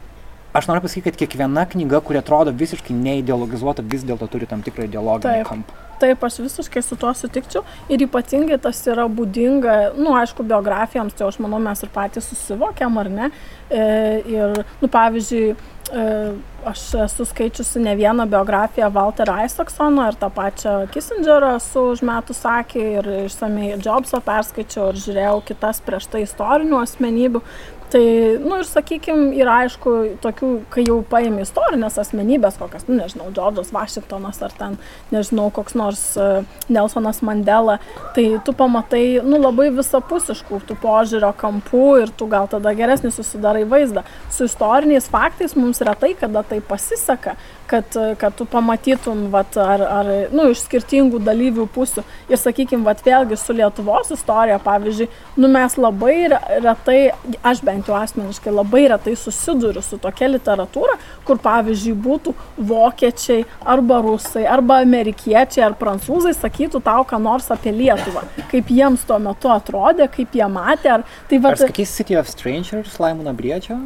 Aš 0.52 0.66
noriu 0.70 0.82
pasakyti, 0.84 1.10
kad 1.10 1.20
kiekviena 1.20 1.66
knyga, 1.70 2.00
kuri 2.04 2.20
atrodo 2.20 2.54
visiškai 2.56 2.96
neideologizuota, 2.96 3.84
vis 3.86 4.04
dėlto 4.06 4.28
turi 4.30 4.48
tam 4.50 4.64
tikrą 4.66 4.88
ideologinį 4.88 5.40
Taip. 5.40 5.48
kampą. 5.48 5.86
Taip, 6.00 6.22
aš 6.24 6.38
visiškai 6.40 6.80
su 6.82 6.96
tuo 6.96 7.10
sutikčiau. 7.14 7.60
Ir 7.92 8.06
ypatingai 8.06 8.56
tas 8.62 8.78
yra 8.88 9.04
būdinga, 9.12 9.98
nu, 10.00 10.14
aišku, 10.16 10.46
biografijoms, 10.48 11.16
tai 11.16 11.26
aš 11.28 11.36
manau, 11.44 11.60
mes 11.60 11.84
ir 11.84 11.90
patys 11.92 12.30
susivokiam, 12.32 12.96
ar 13.02 13.10
ne. 13.12 13.28
E, 13.68 13.82
ir, 14.32 14.62
nu, 14.80 14.88
pavyzdžiui, 14.88 15.50
e, 15.52 16.06
aš 16.70 16.84
esu 17.04 17.26
skaičiusi 17.28 17.82
ne 17.84 17.92
vieną 18.00 18.24
biografiją 18.32 18.88
Walterio 18.94 19.36
Isaacsono 19.44 20.06
ir 20.08 20.16
tą 20.20 20.30
pačią 20.32 20.74
Kissingerą 20.94 21.54
esu 21.58 21.84
užmetus 21.92 22.40
akį 22.48 22.86
ir 23.00 23.10
išsamei 23.26 23.74
Jobso 23.76 24.22
perskaičiau 24.24 24.90
ir 24.90 25.00
žiūrėjau 25.04 25.36
kitas 25.52 25.84
prieš 25.84 26.08
tai 26.12 26.24
istorinių 26.24 26.80
asmenybių. 26.80 27.44
Tai, 27.90 28.38
nu 28.38 28.54
ir 28.60 28.66
sakykime, 28.68 29.32
yra 29.34 29.64
aišku, 29.64 29.92
tokių, 30.22 30.48
kai 30.70 30.84
jau 30.86 31.00
paėmė 31.10 31.42
istorinės 31.42 31.96
asmenybės, 31.98 32.60
kokias, 32.60 32.84
nu 32.86 32.94
nežinau, 33.00 33.32
Džordžas 33.34 33.72
Vašingtonas 33.74 34.38
ar 34.46 34.54
ten, 34.54 34.76
nežinau, 35.10 35.48
koks 35.54 35.74
nors 35.74 36.04
uh, 36.14 36.46
Nelsonas 36.70 37.18
Mandela, 37.26 37.80
tai 38.14 38.28
tu 38.46 38.54
pamatai, 38.54 39.02
nu 39.26 39.40
labai 39.42 39.72
visapusiškų 39.74 40.60
tų 40.68 40.76
požiūrio 40.84 41.32
kampų 41.40 41.88
ir 42.04 42.14
tu 42.14 42.30
gal 42.30 42.46
tada 42.52 42.76
geresnį 42.78 43.10
susidarai 43.16 43.64
vaizdą. 43.66 44.06
Su 44.30 44.46
istoriniais 44.46 45.10
faktais 45.10 45.58
mums 45.58 45.82
retai 45.82 46.12
kada 46.20 46.44
tai 46.46 46.60
pasiseka, 46.62 47.34
kad, 47.70 47.96
kad 48.18 48.34
tu 48.38 48.44
pamatytum, 48.50 49.28
vat, 49.30 49.54
ar, 49.62 49.84
ar, 49.86 50.08
nu, 50.34 50.48
iš 50.50 50.64
skirtingų 50.66 51.20
dalyvių 51.26 51.66
pusių. 51.74 52.02
Ir 52.32 52.40
sakykime, 52.40 52.82
vat, 52.86 53.02
vėlgi 53.06 53.38
su 53.38 53.54
Lietuvos 53.54 54.10
istorija, 54.16 54.58
pavyzdžiui, 54.64 55.06
nu, 55.38 55.50
mes 55.52 55.76
labai 55.78 56.16
re- 56.32 56.40
retai, 56.64 56.98
aš 57.46 57.62
bent 57.66 57.88
jau 57.90 57.94
asmeniškai 58.00 58.54
labai 58.54 58.84
retai 58.90 59.14
susiduriu 59.18 59.82
su 59.86 60.00
tokia 60.02 60.30
literatūra, 60.32 60.96
kur, 61.28 61.38
pavyzdžiui, 61.44 61.94
būtų 62.06 62.34
vokiečiai 62.70 63.46
arba 63.74 64.00
rusai, 64.04 64.44
arba 64.50 64.80
amerikiečiai 64.84 65.64
ar 65.68 65.78
prancūzai 65.80 66.34
sakytų 66.38 66.82
tau 66.86 67.06
ką 67.06 67.22
nors 67.22 67.50
apie 67.54 67.72
Lietuvą, 67.74 68.26
kaip 68.50 68.70
jiems 68.74 69.06
tuo 69.08 69.18
metu 69.22 69.50
atrodė, 69.52 70.10
kaip 70.10 70.34
jie 70.36 70.46
matė. 70.50 70.96
Ar, 70.98 71.06
tai, 71.30 71.38
Ar 71.40 71.46
vat, 71.52 71.62
skaitys 71.62 71.94
City 72.00 72.18
of 72.18 72.28
Strangers, 72.30 72.98
Laimono 73.02 73.34
Briedžio? 73.36 73.78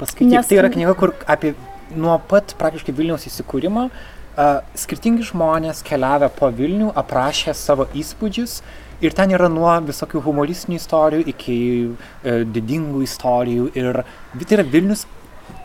Paskaityk, 0.00 0.28
Nes- 0.32 0.48
tai 0.48 0.58
yra 0.60 0.68
knyga, 0.72 0.92
kur 0.98 1.14
apie 1.26 1.54
nuo 1.94 2.18
pat 2.28 2.56
praktiškai 2.58 2.94
Vilniaus 2.96 3.26
įsikūrimo 3.30 3.88
skirtingi 4.76 5.24
žmonės 5.24 5.80
keliavę 5.86 6.28
po 6.36 6.50
Vilnių 6.52 6.90
aprašė 7.00 7.54
savo 7.56 7.86
įspūdžius 7.96 8.58
ir 9.04 9.14
ten 9.16 9.32
yra 9.32 9.48
nuo 9.52 9.70
visokių 9.86 10.20
humoristinių 10.24 10.76
istorijų 10.80 11.26
iki 11.32 11.56
uh, 11.86 12.42
didingų 12.52 13.02
istorijų 13.06 13.70
ir 13.76 14.02
tai 14.42 14.58
yra 14.58 14.66
Vilnius 14.72 15.06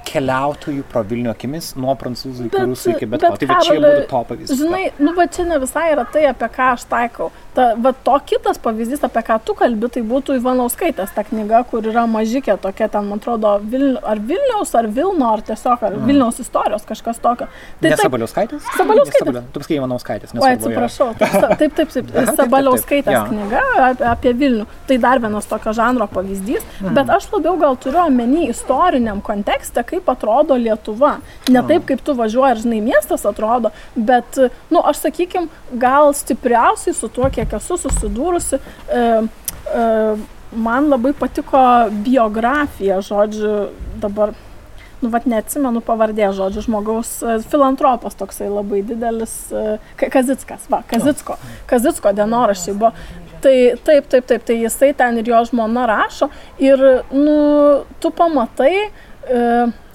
keliautojų 0.07 0.83
pro 0.91 1.03
Vilnių 1.07 1.31
akimis 1.33 1.71
nuo 1.79 1.93
prancūzų 1.99 2.47
iki 2.49 2.63
rusų 2.65 2.95
iki 2.95 3.07
bet 3.11 3.23
ko. 3.25 3.35
Tai 3.41 3.47
va 3.51 3.59
čia 3.63 3.77
būtų 3.77 4.03
to 4.09 4.21
pavyzdys. 4.31 4.59
Žinai, 4.61 4.83
nu 4.99 5.13
va 5.17 5.27
čia 5.31 5.45
ne 5.47 5.59
visai 5.61 5.91
yra 5.93 6.05
tai, 6.11 6.25
apie 6.31 6.49
ką 6.55 6.73
aš 6.75 6.85
taikau. 6.91 7.29
Ta, 7.51 7.73
va 7.75 7.91
to 7.91 8.15
kitas 8.25 8.59
pavyzdys, 8.63 9.01
apie 9.03 9.23
ką 9.27 9.37
tu 9.43 9.53
kalbi, 9.59 9.89
tai 9.91 10.01
būtų 10.07 10.37
Ivanauskaitės 10.39 11.11
ta 11.15 11.23
knyga, 11.27 11.63
kur 11.67 11.83
yra 11.83 12.05
mažikė 12.07 12.55
tokia, 12.63 12.87
ten, 12.93 13.09
man 13.11 13.19
atrodo, 13.19 13.57
Vilni, 13.71 13.97
ar 14.07 14.21
Vilniaus, 14.23 14.71
ar 14.79 14.87
Vilno, 14.87 15.31
ar 15.35 15.43
tiesiog, 15.47 15.83
ar 15.83 15.91
Mm. 15.91 16.05
Vilniaus 16.07 16.39
istorijos, 16.39 16.85
kažkas 16.87 17.19
tokio. 17.21 17.47
Tai 17.81 17.91
Sabaliauskaitės? 17.99 18.63
Sabaliauskaitės. 18.77 19.43
Tu 19.51 19.59
pasakai 19.59 19.75
Ivanauskaitės, 19.81 20.31
nesvarbu. 20.33 20.47
jo. 20.47 20.69
atsiprašau. 20.71 21.09
Taip, 21.19 21.57
taip, 21.59 21.75
taip. 21.75 21.91
taip. 21.91 22.11
taip. 22.15 22.31
Sabaliauskaitės 22.39 23.13
Jo. 23.13 23.25
knyga 23.27 23.61
apie, 23.89 24.05
apie 24.13 24.33
Vilnių. 24.39 24.65
Tai 24.87 24.97
dar 25.03 25.19
vienas 25.19 25.45
tokio 25.51 25.73
žanro 25.75 26.07
pavyzdys. 26.07 26.63
Mhm. 26.79 26.93
Bet 26.95 27.09
aš 27.17 27.27
labiau 27.35 27.57
gal 27.59 27.75
turiu 27.75 28.01
omeny 28.05 28.47
istoriniam 28.49 29.21
kontekste, 29.21 29.83
kaip 29.91 30.09
atrodo 30.11 30.57
Lietuva. 30.59 31.17
Ne 31.51 31.63
taip, 31.67 31.85
kaip 31.89 32.03
tu 32.05 32.15
važiuoji 32.17 32.57
ir 32.57 32.61
žinai, 32.65 32.81
miestas 32.91 33.25
atrodo, 33.29 33.71
bet, 33.95 34.39
nu, 34.71 34.83
aš 34.91 35.03
sakykim, 35.05 35.49
gal 35.81 36.13
stipriausiai 36.17 36.95
su 36.97 37.09
tuo, 37.11 37.29
kiek 37.33 37.53
esu 37.59 37.77
susidūrusi. 37.85 38.59
E, 38.61 39.03
e, 39.75 39.89
man 40.51 40.89
labai 40.91 41.13
patiko 41.15 41.61
biografija, 42.03 42.99
žodžiu, 43.05 43.51
dabar 44.01 44.33
nu, 45.01 45.09
vat 45.09 45.25
neatsimenu 45.29 45.81
pavardė 45.85 46.29
žodžių, 46.37 46.63
žmogaus 46.67 47.11
e, 47.25 47.37
filantropas 47.51 48.17
toksai 48.19 48.49
labai 48.51 48.83
didelis, 48.85 49.33
e, 49.49 49.77
Ka- 49.99 50.11
Kazickas, 50.13 50.67
va, 50.71 50.83
Kazicko, 50.89 51.37
Kazicko 51.69 52.13
dienoraščiai 52.17 52.77
buvo. 52.77 52.93
Tai 53.41 53.53
taip, 53.81 54.05
taip, 54.11 54.27
taip, 54.29 54.43
tai 54.45 54.59
jisai 54.61 54.91
ten 54.93 55.17
ir 55.17 55.31
jo 55.31 55.39
žmona 55.49 55.87
rašo 55.89 56.27
ir, 56.61 56.83
nu, 57.09 57.37
tu 58.03 58.11
pamatai 58.13 58.75
e, 58.77 58.91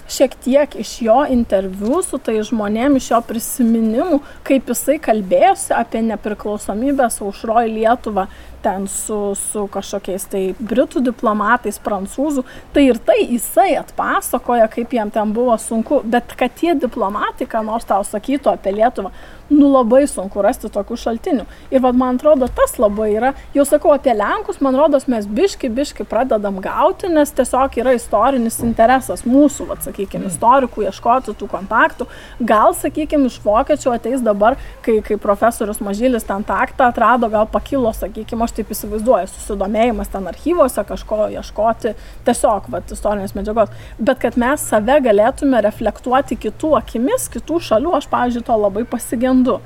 šiek 0.07 0.35
tiek 0.45 0.77
iš 0.79 1.03
jo 1.03 1.25
interviu 1.31 2.03
su 2.07 2.19
tai 2.23 2.39
žmonėm, 2.47 2.99
iš 2.99 3.11
jo 3.11 3.21
prisiminimų, 3.27 4.21
kaip 4.47 4.71
jisai 4.71 4.99
kalbėjosi 5.03 5.75
apie 5.77 6.03
nepriklausomybės 6.07 7.19
aušroj 7.25 7.73
Lietuvą, 7.75 8.29
ten 8.63 8.87
su, 8.91 9.35
su 9.39 9.67
kažkokiais 9.73 10.27
tai 10.33 10.43
britų 10.59 11.03
diplomatais, 11.07 11.79
prancūzų, 11.83 12.45
tai 12.75 12.87
ir 12.91 13.01
tai 13.03 13.19
jisai 13.23 13.73
atpasakoja, 13.81 14.69
kaip 14.73 14.95
jam 14.97 15.13
ten 15.15 15.33
buvo 15.37 15.57
sunku, 15.61 16.03
bet 16.05 16.35
kad 16.39 16.55
tie 16.59 16.75
diplomatai, 16.79 17.49
ką 17.51 17.65
nors 17.67 17.89
tau 17.89 18.05
sakytų 18.07 18.55
apie 18.55 18.75
Lietuvą, 18.77 19.13
nu 19.51 19.69
labai 19.71 20.07
sunku 20.11 20.43
rasti 20.43 20.69
tokių 20.73 20.97
šaltinių. 20.99 21.45
Ir 21.71 21.83
vad 21.85 21.99
man 21.99 22.19
atrodo, 22.19 22.49
tas 22.51 22.77
labai 22.83 23.13
yra, 23.15 23.33
jau 23.55 23.65
sakau 23.69 23.93
apie 23.95 24.15
Lenkus, 24.17 24.59
man 24.65 24.79
rodos, 24.79 25.07
mes 25.11 25.27
biški, 25.27 25.71
biški 25.73 26.07
pradedam 26.09 26.59
gauti, 26.63 27.11
nes 27.13 27.31
tiesiog 27.37 27.79
yra 27.81 27.95
istorinis 27.97 28.59
interesas 28.67 29.23
mūsų, 29.27 29.69
vad 29.71 29.85
sakykime, 29.87 30.31
istorikų 30.33 30.89
ieškoti 30.89 31.37
tų 31.39 31.51
kontaktų. 31.53 32.09
Gal, 32.41 32.75
sakykime, 32.79 33.31
iš 33.31 33.39
vokiečių 33.45 33.95
ateis 33.95 34.25
dabar, 34.25 34.59
kai, 34.87 34.99
kai 35.07 35.19
profesorius 35.21 35.83
Mažylis 35.85 36.27
ten 36.27 36.45
taktą 36.47 36.91
atrado, 36.91 37.31
gal 37.31 37.47
pakilo, 37.51 37.93
sakykime, 37.95 38.46
aš 38.47 38.55
taip 38.57 38.71
įsivaizduoju, 38.75 39.29
susidomėjimas 39.33 40.13
ten 40.13 40.31
archyvose 40.31 40.85
kažko 40.89 41.27
ieškoti, 41.35 41.93
tiesiog, 42.27 42.71
vad, 42.73 42.95
istorinės 42.95 43.37
medžiagos. 43.37 43.75
Bet 43.99 44.23
kad 44.23 44.39
mes 44.41 44.65
save 44.71 45.01
galėtume 45.05 45.61
reflektuoti 45.67 46.39
kitų 46.47 46.73
akimis, 46.81 47.29
kitų 47.35 47.61
šalių, 47.69 47.97
aš, 47.99 48.09
pavyzdžiui, 48.13 48.47
to 48.47 48.59
labai 48.63 48.87
pasigendu. 48.89 49.61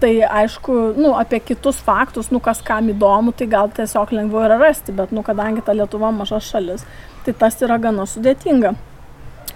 Tai 0.00 0.10
aišku, 0.28 0.74
nu, 1.00 1.14
apie 1.16 1.38
kitus 1.40 1.78
faktus, 1.80 2.28
nu, 2.28 2.40
kas 2.44 2.60
kam 2.64 2.90
įdomu, 2.92 3.32
tai 3.32 3.46
gal 3.48 3.70
tiesiog 3.72 4.12
lengviau 4.12 4.44
yra 4.44 4.58
rasti, 4.60 4.92
bet, 4.92 5.14
nu, 5.16 5.24
kadangi 5.24 5.64
ta 5.64 5.72
Lietuva 5.72 6.10
maža 6.12 6.42
šalis, 6.44 6.84
tai 7.24 7.32
tas 7.32 7.56
yra 7.64 7.78
gana 7.80 8.04
sudėtinga. 8.04 8.74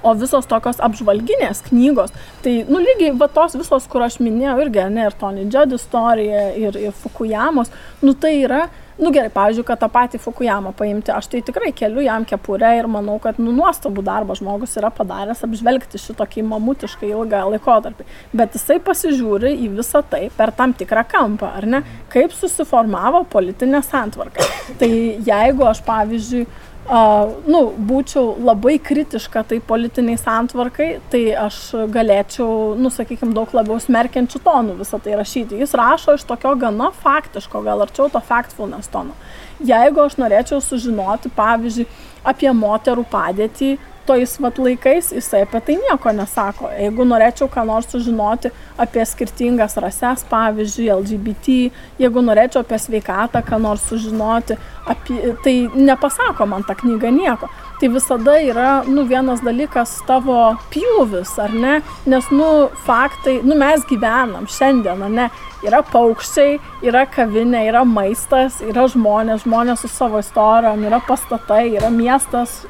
O 0.02 0.14
visos 0.16 0.46
tokios 0.48 0.78
apžvalginės 0.80 1.58
knygos, 1.66 2.14
tai, 2.44 2.62
nu, 2.70 2.78
lygiai, 2.80 3.12
va 3.20 3.26
tos 3.28 3.52
visos, 3.58 3.84
kur 3.90 4.06
aš 4.06 4.16
minėjau, 4.24 4.54
irgi, 4.64 4.86
ne, 4.88 5.08
ir 5.10 5.16
Tony 5.20 5.44
Judd 5.44 5.74
istorija, 5.76 6.46
ir, 6.56 6.78
ir 6.88 6.94
Fukuyamos, 6.96 7.68
nu, 8.00 8.14
tai 8.16 8.38
yra, 8.38 8.62
nu, 9.00 9.10
gerai, 9.12 9.28
pavyzdžiui, 9.34 9.64
kad 9.68 9.80
tą 9.82 9.90
patį 9.92 10.20
Fukuyamą 10.24 10.72
paimti, 10.76 11.12
aš 11.12 11.28
tai 11.32 11.42
tikrai 11.44 11.74
keliu 11.76 12.00
jam 12.04 12.24
kepurę 12.28 12.70
ir 12.78 12.88
manau, 12.88 13.18
kad, 13.20 13.36
nu, 13.42 13.52
nuostabų 13.56 14.04
darbą 14.06 14.38
žmogus 14.38 14.78
yra 14.80 14.88
padaręs 14.94 15.44
apžvelgti 15.44 16.00
šitokį 16.00 16.46
mamutiškai 16.48 17.12
ilgą 17.12 17.42
laikotarpį. 17.54 18.08
Bet 18.36 18.56
jisai 18.56 18.78
pasižiūri 18.84 19.52
į 19.66 19.70
visą 19.82 20.00
tai 20.00 20.26
per 20.36 20.54
tam 20.56 20.72
tikrą 20.76 21.04
kampą, 21.12 21.52
ar 21.60 21.68
ne, 21.68 21.84
kaip 22.12 22.32
susiformavo 22.36 23.26
politinė 23.32 23.84
santvarka. 23.84 24.48
Tai 24.80 24.90
jeigu 25.28 25.68
aš, 25.68 25.84
pavyzdžiui, 25.84 26.48
nu, 26.90 27.60
būčiau 27.86 28.34
labai 28.42 28.74
kritiška 28.82 29.44
tai 29.46 29.60
politiniai 29.62 30.18
santvarkai, 30.18 30.88
tai 31.12 31.20
aš 31.38 31.58
galėčiau, 31.92 32.74
nu, 32.80 32.90
sakykime, 32.90 33.34
daug 33.36 33.52
labiau 33.54 33.78
smerkiančių 33.78 34.40
tonų 34.42 34.74
visą 34.80 34.98
tai 35.02 35.14
rašyti. 35.20 35.60
Jis 35.62 35.76
rašo 35.78 36.16
iš 36.18 36.26
tokio 36.26 36.56
gana 36.58 36.90
faktiško, 37.04 37.62
gal 37.66 37.84
arčiau 37.86 38.10
to 38.10 38.22
factfulness 38.26 38.90
tono. 38.90 39.14
Jeigu 39.62 40.02
aš 40.02 40.18
norėčiau 40.18 40.58
sužinoti, 40.64 41.30
pavyzdžiui, 41.36 41.86
apie 42.26 42.50
moterų 42.52 43.06
padėtį 43.12 43.76
tojais 44.06 44.36
vat 44.40 44.58
laikais, 44.58 45.12
jisai 45.14 45.44
apie 45.46 45.60
tai 45.66 45.76
nieko 45.80 46.12
nesako. 46.16 46.70
Jeigu 46.78 47.06
norėčiau 47.08 47.48
ką 47.52 47.64
nors 47.68 47.88
sužinoti 47.92 48.50
apie 48.80 49.04
skirtingas 49.06 49.76
rases, 49.82 50.24
pavyzdžiui, 50.30 50.90
LGBT, 50.96 51.56
jeigu 52.00 52.24
norėčiau 52.24 52.64
apie 52.64 52.78
sveikatą 52.80 53.42
ką 53.46 53.60
nors 53.62 53.84
sužinoti, 53.90 54.58
apie, 54.90 55.34
tai 55.44 55.56
nepasako 55.74 56.46
man 56.50 56.64
ta 56.66 56.74
knyga 56.78 57.12
nieko. 57.14 57.50
Tai 57.80 57.88
visada 57.88 58.34
yra, 58.44 58.70
nu, 58.84 59.06
vienas 59.08 59.40
dalykas 59.40 59.94
tavo 60.08 60.36
pjūvis, 60.72 61.32
ar 61.40 61.54
ne? 61.56 61.78
Nes, 62.12 62.26
nu, 62.28 62.48
faktai, 62.84 63.38
nu, 63.46 63.56
mes 63.56 63.86
gyvenam 63.88 64.44
šiandien, 64.52 65.00
ar 65.06 65.14
ne? 65.14 65.28
Yra 65.64 65.80
paukščiai, 65.88 66.58
yra 66.84 67.06
kavinė, 67.08 67.62
yra 67.70 67.86
maistas, 67.88 68.60
yra 68.64 68.84
žmonės, 68.92 69.46
žmonės 69.46 69.84
su 69.84 69.92
savo 69.92 70.20
istorijom, 70.20 70.84
yra 70.88 71.00
pastatai, 71.08 71.70
yra 71.78 71.88
miestas 71.92 72.62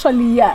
šalyje. 0.00 0.52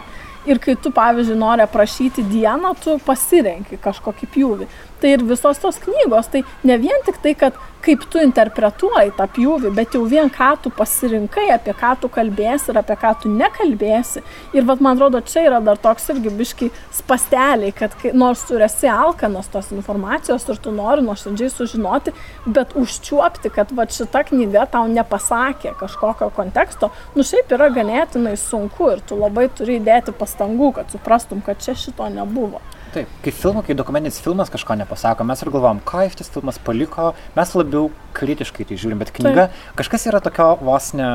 Ir 0.48 0.62
kai 0.64 0.78
tu, 0.80 0.92
pavyzdžiui, 0.96 1.36
nori 1.40 1.64
aprašyti 1.66 2.24
dieną, 2.32 2.72
tu 2.80 2.96
pasirenki 3.04 3.80
kažkokį 3.84 4.30
pjūvį. 4.32 4.68
Tai 5.02 5.14
ir 5.14 5.26
visos 5.30 5.60
tos 5.62 5.78
knygos, 5.84 6.32
tai 6.34 6.44
ne 6.66 6.78
vien 6.82 7.04
tik 7.06 7.20
tai, 7.22 7.36
kad 7.38 7.58
kaip 7.86 8.04
tu 8.12 8.20
interpretuoji 8.20 9.14
tą 9.16 9.28
pjūvį, 9.32 9.72
bet 9.78 9.96
jau 9.96 10.02
vien 10.10 10.30
ką 10.34 10.50
tu 10.64 10.72
pasirinkai, 10.74 11.46
apie 11.54 11.72
ką 11.78 11.94
tu 12.02 12.10
kalbėsi 12.12 12.72
ir 12.74 12.80
apie 12.82 12.98
ką 13.00 13.14
tu 13.22 13.32
nekalbėsi. 13.32 14.24
Ir 14.58 14.66
vad 14.68 14.82
man 14.84 14.98
atrodo, 14.98 15.22
čia 15.24 15.46
yra 15.48 15.62
dar 15.64 15.80
toks 15.80 16.10
irgi 16.12 16.34
biški 16.40 16.70
spasteliai, 16.98 17.72
kad 17.78 17.96
kai, 18.02 18.12
nors 18.18 18.44
tu 18.50 18.60
esi 18.68 18.90
alkanas 18.92 19.48
tos 19.54 19.70
informacijos 19.76 20.48
ir 20.50 20.60
tu 20.64 20.74
nori 20.76 21.06
nuoširdžiai 21.06 21.54
sužinoti, 21.54 22.16
bet 22.58 22.76
užčiuopti, 22.80 23.54
kad 23.56 23.72
va 23.78 23.88
šita 23.98 24.26
knyga 24.32 24.66
tau 24.74 24.90
nepasakė 24.92 25.76
kažkokio 25.80 26.32
konteksto, 26.36 26.92
nu 27.16 27.24
šiaip 27.28 27.54
yra 27.56 27.70
ganėtinai 27.78 28.36
sunku 28.42 28.92
ir 28.96 29.06
tu 29.08 29.20
labai 29.22 29.48
turi 29.54 29.80
įdėti 29.80 30.16
pastangų, 30.18 30.74
kad 30.82 30.92
suprastum, 30.92 31.46
kad 31.46 31.64
čia 31.64 31.78
šito 31.78 32.10
nebuvo. 32.12 32.60
Taip, 32.98 33.10
kai 33.22 33.32
filmo, 33.36 33.62
kai 33.62 33.76
dokumentinis 33.78 34.18
filmas 34.26 34.50
kažko 34.50 34.74
nepasako, 34.80 35.26
mes 35.30 35.44
ir 35.44 35.52
galvom, 35.54 35.78
ką 35.86 36.08
tas 36.18 36.32
filmas 36.34 36.58
paliko, 36.58 37.12
mes 37.36 37.52
labiau 37.54 37.92
kritiškai 38.18 38.66
tai 38.66 38.78
žiūrim, 38.82 38.98
bet 38.98 39.12
knyga, 39.14 39.52
Taip. 39.52 39.68
kažkas 39.78 40.08
yra 40.10 40.22
tokio 40.26 40.56
vos 40.66 40.88
ne 40.98 41.10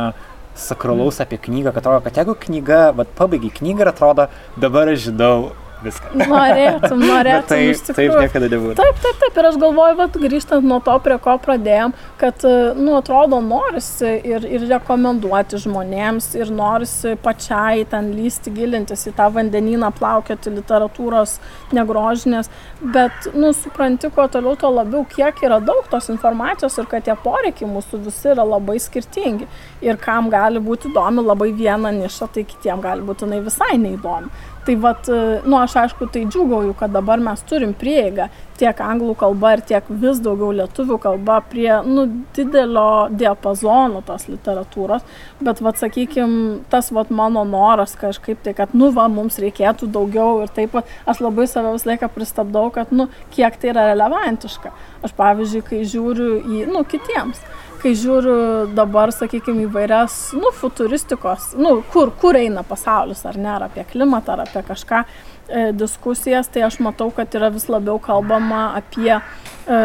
sakralaus 0.55 1.19
apie 1.25 1.41
knygą, 1.43 1.73
kad 1.73 1.83
atrodo, 1.83 2.05
kad 2.05 2.21
jeigu 2.21 2.37
knyga, 2.45 2.81
vad 2.95 3.11
pabaigai 3.19 3.51
knygą 3.57 3.83
ir 3.83 3.91
atrodo, 3.91 4.29
dabar 4.63 4.93
aš 4.93 5.09
žinau 5.09 5.51
viską. 5.85 6.13
Norėtum, 6.23 7.03
norėtum. 7.13 7.49
taip, 7.51 7.73
iš 7.73 7.83
taip 7.87 7.97
tikrųjų. 7.99 8.21
niekada 8.27 8.51
nebūtų. 8.53 8.77
Taip, 8.81 9.01
taip, 9.05 9.19
taip. 9.23 9.41
Ir 9.41 9.49
aš 9.51 9.59
galvoju, 9.63 9.97
vat, 9.99 10.19
grįžtant 10.25 10.67
nuo 10.67 10.79
to, 10.85 10.97
prie 11.05 11.19
ko 11.23 11.37
pradėjom, 11.43 11.95
kad, 12.21 12.47
nu, 12.79 12.97
atrodo, 12.99 13.41
norisi 13.45 14.13
ir, 14.29 14.47
ir 14.47 14.67
rekomenduoti 14.71 15.61
žmonėms, 15.63 16.33
ir 16.39 16.53
norisi 16.55 17.15
pačiai 17.23 17.87
ten 17.91 18.13
lysti, 18.17 18.53
gilintis 18.55 19.07
į 19.11 19.15
tą 19.19 19.29
vandenyną, 19.35 19.93
plaukioti 19.99 20.53
literatūros 20.55 21.39
negrožinės, 21.77 22.51
bet, 22.95 23.31
nu, 23.35 23.53
supranti, 23.57 24.11
kuo 24.15 24.29
toliau, 24.33 24.57
tuo 24.61 24.73
labiau, 24.75 25.05
kiek 25.09 25.43
yra 25.47 25.61
daug 25.65 25.87
tos 25.91 26.11
informacijos 26.13 26.79
ir 26.79 26.89
kad 26.91 27.07
tie 27.07 27.17
poreikiai 27.19 27.71
mūsų 27.71 28.03
visi 28.07 28.33
yra 28.33 28.47
labai 28.47 28.79
skirtingi. 28.83 29.49
Ir 29.83 29.99
kam 30.03 30.31
gali 30.33 30.63
būti 30.63 30.91
įdomi 30.91 31.25
labai 31.25 31.51
viena 31.57 31.91
niša, 31.95 32.31
tai 32.35 32.47
kitiem 32.49 32.83
gali 32.85 33.05
būti 33.07 33.27
jinai 33.27 33.41
visai 33.45 33.75
neįdomi. 33.81 34.31
Tai 34.63 34.77
vad, 34.79 35.09
nu 35.43 35.57
aš 35.59 35.73
aišku, 35.81 36.07
tai 36.15 36.21
džiugauju, 36.31 36.77
kad 36.79 36.93
dabar 36.95 37.19
mes 37.19 37.41
turim 37.51 37.73
prieigą 37.75 38.29
tiek 38.63 38.79
anglų 38.85 39.15
kalba 39.19 39.57
ir 39.57 39.63
tiek 39.67 39.89
vis 40.03 40.21
daugiau 40.23 40.53
lietuvių 40.55 40.99
kalba 41.03 41.41
prie, 41.51 41.71
nu, 41.87 42.05
didelio 42.37 43.09
diapazono 43.11 44.03
tos 44.07 44.29
literatūros, 44.31 45.03
bet, 45.43 45.63
vad, 45.65 45.81
sakykime, 45.81 46.61
tas, 46.71 46.93
vad, 46.95 47.11
mano 47.11 47.43
noras 47.49 47.97
kažkaip 47.99 48.45
tai, 48.45 48.55
kad, 48.59 48.77
nu, 48.79 48.93
va, 48.95 49.09
mums 49.11 49.41
reikėtų 49.43 49.91
daugiau 49.97 50.45
ir 50.45 50.55
taip, 50.55 50.79
aš 51.09 51.25
labai 51.25 51.49
save 51.51 51.75
visą 51.75 51.93
laiką 51.93 52.11
pristabdau, 52.15 52.69
kad, 52.75 52.95
nu, 52.95 53.09
kiek 53.35 53.59
tai 53.59 53.73
yra 53.73 53.89
relevantiška. 53.91 54.71
Aš, 55.03 55.17
pavyzdžiui, 55.19 55.67
kai 55.67 55.83
žiūriu 55.89 56.31
į, 56.43 56.65
nu, 56.71 56.85
kitiems, 56.87 57.43
kai 57.83 57.93
žiūriu 57.99 58.37
dabar, 58.77 59.11
sakykime, 59.15 59.67
įvairias, 59.67 60.17
nu, 60.39 60.53
futuristikos, 60.55 61.53
nu, 61.59 61.81
kur, 61.93 62.13
kur 62.23 62.39
eina 62.39 62.63
pasaulis, 62.67 63.25
ar 63.29 63.39
ne, 63.39 63.51
ar 63.57 63.67
apie 63.69 63.85
klimatą, 63.91 64.37
ar 64.37 64.45
apie 64.47 64.63
kažką 64.69 65.03
e, 65.03 65.65
diskusijas, 65.77 66.51
tai 66.53 66.65
aš 66.69 66.79
matau, 66.85 67.11
kad 67.15 67.35
yra 67.39 67.51
vis 67.55 67.67
labiau 67.73 67.99
kalbama 68.03 68.69
apie 68.79 69.17
e, 69.17 69.81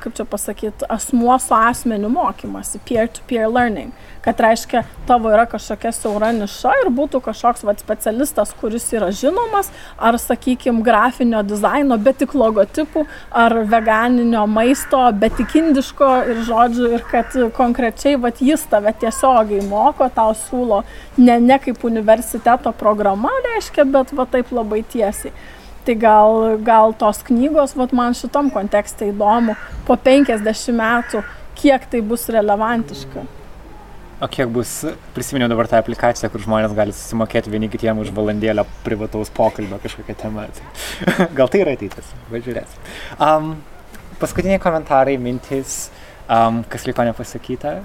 kaip 0.00 0.16
čia 0.16 0.24
pasakyti, 0.24 0.88
asmuo 0.88 1.38
su 1.38 1.54
asmeniu 1.54 2.10
mokymasi, 2.12 2.80
peer-to-peer 2.88 3.48
learning. 3.52 3.92
Kad 4.20 4.40
reiškia, 4.40 4.82
tavo 5.08 5.30
yra 5.32 5.46
kažkokia 5.48 5.94
siaura 5.96 6.28
niša 6.36 6.74
ir 6.82 6.90
būtų 6.92 7.22
kažkoks 7.24 7.62
vat, 7.64 7.78
specialistas, 7.80 8.50
kuris 8.60 8.84
yra 8.92 9.08
žinomas, 9.16 9.70
ar, 9.96 10.18
sakykime, 10.20 10.82
grafinio 10.84 11.40
dizaino, 11.40 11.96
bet 11.96 12.18
tik 12.20 12.34
logotipų, 12.36 13.06
ar 13.32 13.56
veganinio 13.70 14.42
maisto, 14.44 15.00
bet 15.22 15.38
tik 15.40 15.56
indiško 15.62 16.10
ir 16.34 16.42
žodžių, 16.50 16.90
ir 16.98 17.06
kad 17.08 17.38
konkrečiai 17.56 18.20
vat, 18.20 18.44
jis 18.44 18.66
tave 18.68 18.92
tiesiogiai 19.00 19.64
moko, 19.70 20.10
tau 20.12 20.36
siūlo 20.36 20.82
ne, 21.16 21.40
ne 21.40 21.56
kaip 21.64 21.80
universiteto 21.88 22.76
programa, 22.76 23.32
reiškia, 23.48 23.88
bet 23.88 24.12
va 24.12 24.28
taip 24.28 24.52
labai 24.52 24.84
tiesiai. 24.84 25.32
Tai 25.88 25.96
gal, 25.96 26.58
gal 26.60 26.92
tos 26.92 27.24
knygos, 27.24 27.72
vat, 27.72 27.96
man 27.96 28.12
šitam 28.12 28.52
kontekste 28.52 29.08
įdomu, 29.14 29.56
po 29.88 29.96
50 29.96 30.76
metų, 30.76 31.24
kiek 31.56 31.88
tai 31.88 32.04
bus 32.04 32.28
relevantiška. 32.28 33.39
O 34.20 34.28
kiek 34.28 34.50
bus, 34.52 34.82
prisiminiau 35.16 35.48
dabar 35.48 35.64
tą 35.70 35.78
aplikaciją, 35.80 36.28
kur 36.28 36.42
žmonės 36.44 36.74
gali 36.76 36.92
susimokėti 36.92 37.52
vieni 37.52 37.70
kitiem 37.72 38.02
už 38.02 38.10
valandėlę 38.12 38.66
privataus 38.84 39.30
pokalbio 39.32 39.78
kažkokią 39.80 40.16
temą. 40.20 40.44
Gal 41.38 41.48
tai 41.48 41.62
yra 41.62 41.72
ateitis, 41.78 42.10
važiuorės. 42.28 42.74
Um, 43.16 43.54
paskutiniai 44.20 44.60
komentarai, 44.60 45.16
mintis, 45.16 45.86
um, 46.28 46.60
kas 46.68 46.84
liko 46.84 47.08
nepasakyta. 47.08 47.78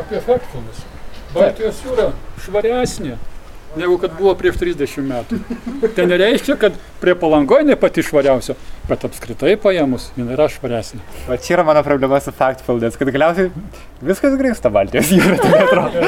Apie 0.00 0.24
factfulness. 0.24 0.86
Baltijos 1.34 1.84
jūra 1.84 2.08
švaresnė 2.40 3.18
negu 3.76 3.96
kad 3.98 4.12
buvo 4.18 4.34
prieš 4.38 4.58
30 4.60 5.06
metų. 5.08 5.38
Tai 5.96 6.06
nereiškia, 6.10 6.56
kad 6.60 6.76
prie 7.02 7.14
palangoje 7.18 7.66
ne 7.68 7.76
pati 7.80 8.04
švariausia, 8.06 8.56
bet 8.88 9.06
apskritai 9.08 9.54
paėmus, 9.60 10.10
jin 10.18 10.30
yra 10.34 10.48
švaresnė. 10.52 11.00
O 11.28 11.38
čia 11.38 11.56
yra 11.58 11.66
mano 11.66 11.82
problema 11.86 12.20
su 12.22 12.34
Factfulness, 12.34 12.98
kad 13.00 13.10
galiausiai 13.14 13.50
viskas 14.04 14.36
grįžta 14.40 14.72
Baltijos 14.74 15.12
jūra, 15.14 15.38
tai 15.40 15.62
atrodo. 15.64 16.04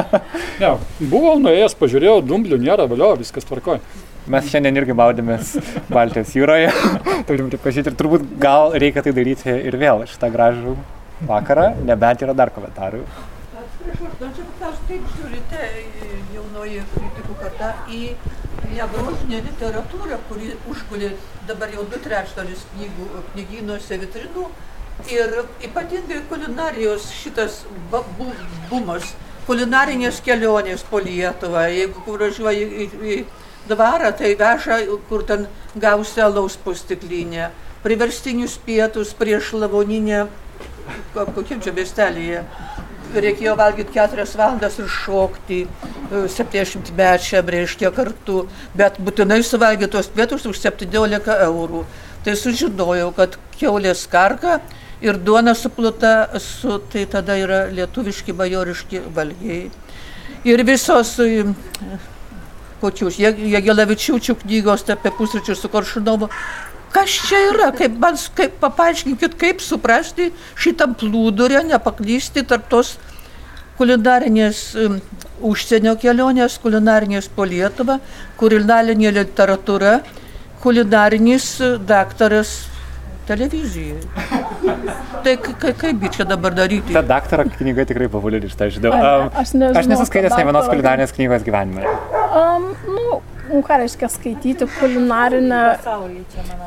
ne, 0.62 0.74
buvau 1.12 1.36
nuėjęs, 1.42 1.76
pažiūrėjau, 1.80 2.18
dumblių 2.26 2.60
nėra, 2.62 2.88
valio, 2.90 3.14
viskas 3.20 3.48
tvarkoja. 3.48 3.82
Mes 4.26 4.48
šiandien 4.50 4.80
irgi 4.80 4.94
maudėmės 4.98 5.54
Baltijos 5.86 6.34
jūroje, 6.34 6.72
turim 7.28 7.52
pripažinti 7.52 7.92
ir 7.92 7.98
turbūt 7.98 8.26
gal 8.42 8.74
reikia 8.74 9.06
tai 9.06 9.14
daryti 9.14 9.54
ir 9.54 9.78
vėl 9.78 10.02
šitą 10.10 10.32
gražų 10.34 10.74
vakarą, 11.30 11.70
nebent 11.86 12.26
yra 12.26 12.34
dar 12.36 12.50
komentarų. 12.54 13.04
Norėčiau 13.86 14.44
paklausti, 14.50 14.96
kaip 14.98 15.10
žiūrite 15.14 15.58
jaunoji 16.66 16.84
kritikų 16.94 17.34
karta 17.40 17.72
į 17.90 18.00
negrožinę 18.72 19.40
literatūrą, 19.46 20.18
kuri 20.28 20.54
užgulė 20.70 21.12
dabar 21.46 21.70
jau 21.74 21.84
du 21.90 22.00
trečdalis 22.02 22.64
knygų 22.72 23.22
knygynuose 23.32 23.98
vitrinų 24.02 24.46
ir 25.12 25.36
ypatingai 25.68 26.22
kulinarijos 26.30 27.10
šitas 27.14 27.64
bu, 27.92 28.30
bumas, 28.70 29.14
kulinarinės 29.46 30.20
kelionės 30.24 30.82
po 30.90 30.98
Lietuvą. 30.98 31.68
Jeigu 31.70 32.16
važiuoji 32.18 32.66
į, 32.66 32.88
į 33.14 33.18
dvarą, 33.70 34.10
tai 34.16 34.34
veža, 34.38 34.80
kur 35.08 35.22
ten 35.28 35.46
gausi 35.76 36.24
alaus 36.24 36.56
pustiklinę, 36.56 37.50
priverstinius 37.84 38.58
pietus 38.66 39.14
prieš 39.14 39.52
lavoninę, 39.60 40.26
kokiam 41.14 41.62
čia 41.62 41.74
miestelėje 41.76 42.42
reikėjo 43.24 43.56
valgyti 43.58 43.94
keturias 43.94 44.34
valandas 44.38 44.78
ir 44.80 44.88
šokti 44.92 45.60
septyniasdešimtmečiam 46.10 47.52
reiškia 47.56 47.92
kartu, 47.94 48.46
bet 48.76 48.98
būtinai 49.02 49.42
suvalgyti 49.46 49.92
tos 49.96 50.10
pietus 50.12 50.46
už 50.46 50.60
17 50.62 51.30
eurų. 51.48 51.84
Tai 52.26 52.34
sužinojau, 52.38 53.12
kad 53.14 53.38
keulės 53.58 54.06
karka 54.10 54.60
ir 55.00 55.18
duona 55.22 55.54
supluta 55.54 56.28
su, 56.42 56.78
tai 56.92 57.06
tada 57.10 57.36
yra 57.38 57.66
lietuviški 57.70 58.34
bajoriški 58.36 59.02
valgiai. 59.14 59.66
Ir 60.46 60.62
visos 60.66 61.16
kočius, 62.80 63.18
Jagelavičiūčių 63.18 64.36
knygos 64.42 64.84
apie 64.92 65.10
pusryčius 65.16 65.62
su 65.62 65.70
Koršunovu, 65.72 66.28
kas 66.94 67.12
čia 67.28 67.40
yra, 67.50 67.70
kaip 67.76 67.96
man, 68.00 68.18
kaip 68.36 68.56
papaiškinkit, 68.62 69.36
kaip 69.40 69.62
suprasti 69.64 70.30
šitam 70.58 70.94
plūdurę, 70.98 71.62
nepaklysti 71.68 72.44
tarp 72.48 72.68
tos 72.72 72.96
kulinarinės 73.78 74.60
užsienio 75.44 75.96
kelionės, 76.00 76.56
kulinarinės 76.62 77.28
po 77.36 77.44
Lietuvą, 77.48 77.98
kulinarinė 78.40 79.12
literatūra, 79.18 79.98
kulinarinis 80.62 81.50
daktaras 81.86 82.56
televizijai. 83.26 84.00
Tai 85.26 85.36
kaip 85.42 86.04
čia 86.14 86.26
dabar 86.28 86.54
daryti? 86.54 86.94
Ta 86.94 87.02
daktaro 87.02 87.46
knyga 87.50 87.86
tikrai 87.88 88.08
populiari, 88.10 88.50
šitą 88.50 88.70
žinau. 88.76 88.92
Um, 88.94 89.32
aš 89.36 89.54
nesu 89.90 90.06
skaitęs 90.08 90.36
ne 90.38 90.44
vienos 90.48 90.68
kulinarinės 90.70 91.14
knygos 91.16 91.46
gyvenime. 91.46 91.86
Um, 92.36 92.70
nu, 92.86 93.20
nu, 93.50 93.62
ką 93.66 93.78
reiškia 93.82 94.08
skaityti 94.10 94.66
kulinarinę. 94.78 95.60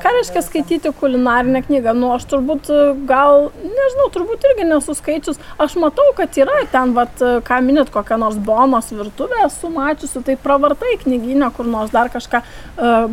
Ką 0.04 0.14
reiškia 0.16 0.42
skaityti 0.42 0.92
kulinarinę 1.00 1.62
knygą? 1.66 1.94
Nu, 1.98 2.12
aš 2.16 2.26
turbūt 2.32 2.70
gal, 3.10 3.50
nežinau, 3.64 4.08
turbūt 4.14 4.48
irgi 4.50 4.68
nesu 4.70 4.96
skaičius. 4.98 5.40
Aš 5.62 5.76
matau, 5.82 6.06
kad 6.18 6.38
yra 6.40 6.64
ten, 6.72 6.94
vat, 6.98 7.22
ką 7.48 7.60
minėt, 7.66 7.92
kokią 7.94 8.20
nors 8.22 8.40
bonos 8.50 8.92
virtuvę 8.94 9.44
esu 9.46 9.72
mačiusi, 9.74 10.24
tai 10.26 10.38
pravartai 10.40 10.98
knyginę, 11.04 11.52
kur 11.56 11.70
nors 11.70 11.94
dar 11.96 12.12
kažką. 12.14 12.44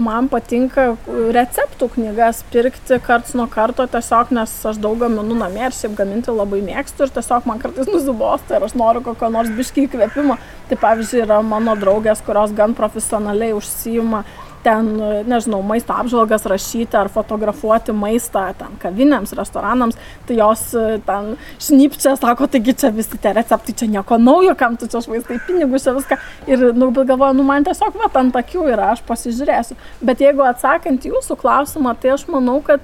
Man 0.00 0.30
patinka 0.32 0.88
receptų 1.06 1.90
knygas 1.96 2.42
pirkti 2.52 3.00
karts 3.02 3.34
nuo 3.38 3.48
karto, 3.50 3.86
tiesiog, 3.90 4.32
nes 4.36 4.52
aš 4.70 4.80
daug 4.82 4.98
gaminu 5.00 5.36
namie 5.38 5.64
ir 5.66 5.74
šiaip 5.76 5.96
gaminti 5.98 6.34
labai 6.34 6.62
mėgstu 6.66 7.06
ir 7.06 7.14
tiesiog 7.16 7.48
man 7.48 7.62
kartais 7.62 7.90
nusibosta 7.90 8.56
ir 8.56 8.66
aš 8.66 8.76
noriu 8.78 9.02
kokio 9.06 9.30
nors 9.32 9.50
biškai 9.56 9.86
įkvėpimo. 9.86 10.38
Tai 10.66 10.80
pavyzdžiui, 10.82 11.22
yra 11.22 11.38
mano 11.46 11.76
draugės, 11.78 12.24
kurios 12.26 12.50
gan 12.56 12.74
profesionaliai 12.74 13.54
užsijima 13.54 14.24
ten, 14.66 14.88
nežinau, 15.30 15.60
maisto 15.62 15.94
apžvalgas 15.94 16.46
rašyti 16.50 16.98
ar 16.98 17.10
fotografuoti 17.12 17.94
maistą 17.94 18.48
ten 18.58 18.74
kavinėms, 18.82 19.34
restoranams, 19.38 19.98
tai 20.26 20.40
jos 20.40 20.64
ten 21.06 21.36
šnypčia, 21.62 22.16
sako, 22.18 22.48
taigi 22.50 22.74
čia 22.82 22.90
visi 22.96 23.20
tie 23.22 23.30
receptai, 23.36 23.76
čia 23.78 23.86
nieko 23.92 24.18
naujo, 24.18 24.56
kam 24.58 24.74
tu 24.80 24.90
čia 24.90 25.04
švaistai 25.04 25.38
pinigus, 25.46 25.86
čia 25.86 25.94
viską. 25.94 26.18
Ir, 26.50 26.66
nu, 26.74 26.90
bet 26.96 27.06
galvoju, 27.12 27.38
nu, 27.38 27.46
man 27.46 27.66
tiesiog 27.66 27.94
va 28.02 28.10
ant 28.18 28.42
akių 28.42 28.66
yra, 28.72 28.90
aš 28.96 29.06
pasižiūrėsiu. 29.06 29.78
Bet 30.02 30.26
jeigu 30.26 30.42
atsakant 30.46 31.06
jūsų 31.06 31.38
klausimą, 31.38 31.94
tai 32.02 32.16
aš 32.16 32.26
manau, 32.32 32.58
kad 32.66 32.82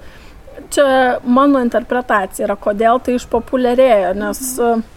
čia 0.70 1.18
mano 1.26 1.58
interpretacija 1.66 2.46
yra, 2.46 2.60
kodėl 2.60 3.02
tai 3.02 3.18
išpopuliarėjo, 3.18 4.18
nes 4.22 4.48
mhm 4.62 4.90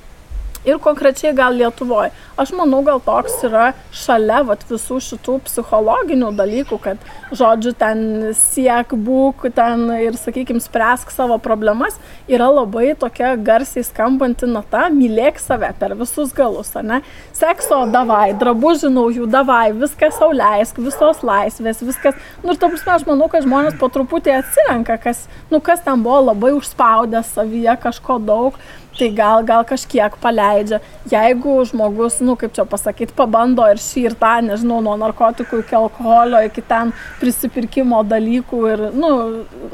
ir 0.66 0.80
konkrečiai 0.82 1.34
gal 1.36 1.56
Lietuvoje. 1.56 2.12
Aš 2.36 2.52
manau, 2.58 2.82
gal 2.84 3.00
toks 3.00 3.38
yra 3.48 3.70
šalia 3.96 4.42
vat, 4.44 4.66
visų 4.68 4.98
šitų 5.04 5.38
psichologinių 5.46 6.34
dalykų, 6.36 6.80
kad, 6.84 7.06
žodžiu, 7.32 7.72
ten 7.80 8.02
siek 8.36 8.92
būk, 8.92 9.46
ten 9.56 9.86
ir, 9.96 10.18
sakykime, 10.20 10.60
spręsk 10.64 11.14
savo 11.16 11.38
problemas, 11.40 11.96
yra 12.28 12.50
labai 12.52 12.92
tokia 13.00 13.36
garsiai 13.40 13.86
skambanti 13.88 14.50
nata, 14.52 14.90
mylėk 14.92 15.40
save 15.40 15.72
per 15.80 15.96
visus 15.96 16.34
galus, 16.36 16.74
ne? 16.84 17.00
Sekso 17.36 17.86
davai, 17.94 18.34
drabužių 18.36 18.92
naujų 18.98 19.30
davai, 19.32 19.70
viskas 19.78 20.20
sauliaisk, 20.20 20.82
visos 20.84 21.24
laisvės, 21.24 21.84
viskas. 21.86 22.20
Nu 22.44 22.52
ir 22.52 22.60
ta 22.60 22.72
prasme, 22.72 22.98
aš 22.98 23.08
manau, 23.08 23.30
kad 23.32 23.48
žmonės 23.48 23.80
po 23.80 23.88
truputį 23.94 24.36
atsirenka, 24.42 25.00
kas, 25.08 25.26
nu, 25.54 25.64
kas 25.64 25.86
ten 25.86 26.04
buvo 26.04 26.26
labai 26.34 26.52
užspaudę 26.58 27.24
savyje 27.32 27.80
kažko 27.86 28.20
daug 28.20 28.60
tai 28.98 29.10
gal, 29.16 29.44
gal 29.46 29.64
kažkiek 29.68 30.16
paleidžia. 30.22 30.80
Jeigu 31.12 31.58
žmogus, 31.70 32.20
nu 32.26 32.36
kaip 32.40 32.56
čia 32.56 32.66
pasakyti, 32.70 33.14
pabando 33.18 33.66
ir 33.70 33.82
šį 33.82 34.06
ir 34.10 34.16
tą, 34.20 34.34
nežinau, 34.46 34.80
nuo 34.86 34.96
narkotikų 35.00 35.62
iki 35.62 35.78
alkoholio, 35.78 36.42
iki 36.48 36.64
ten 36.66 36.94
prisipirkimo 37.22 38.02
dalykų 38.10 38.62
ir, 38.72 38.84
nu, 38.96 39.12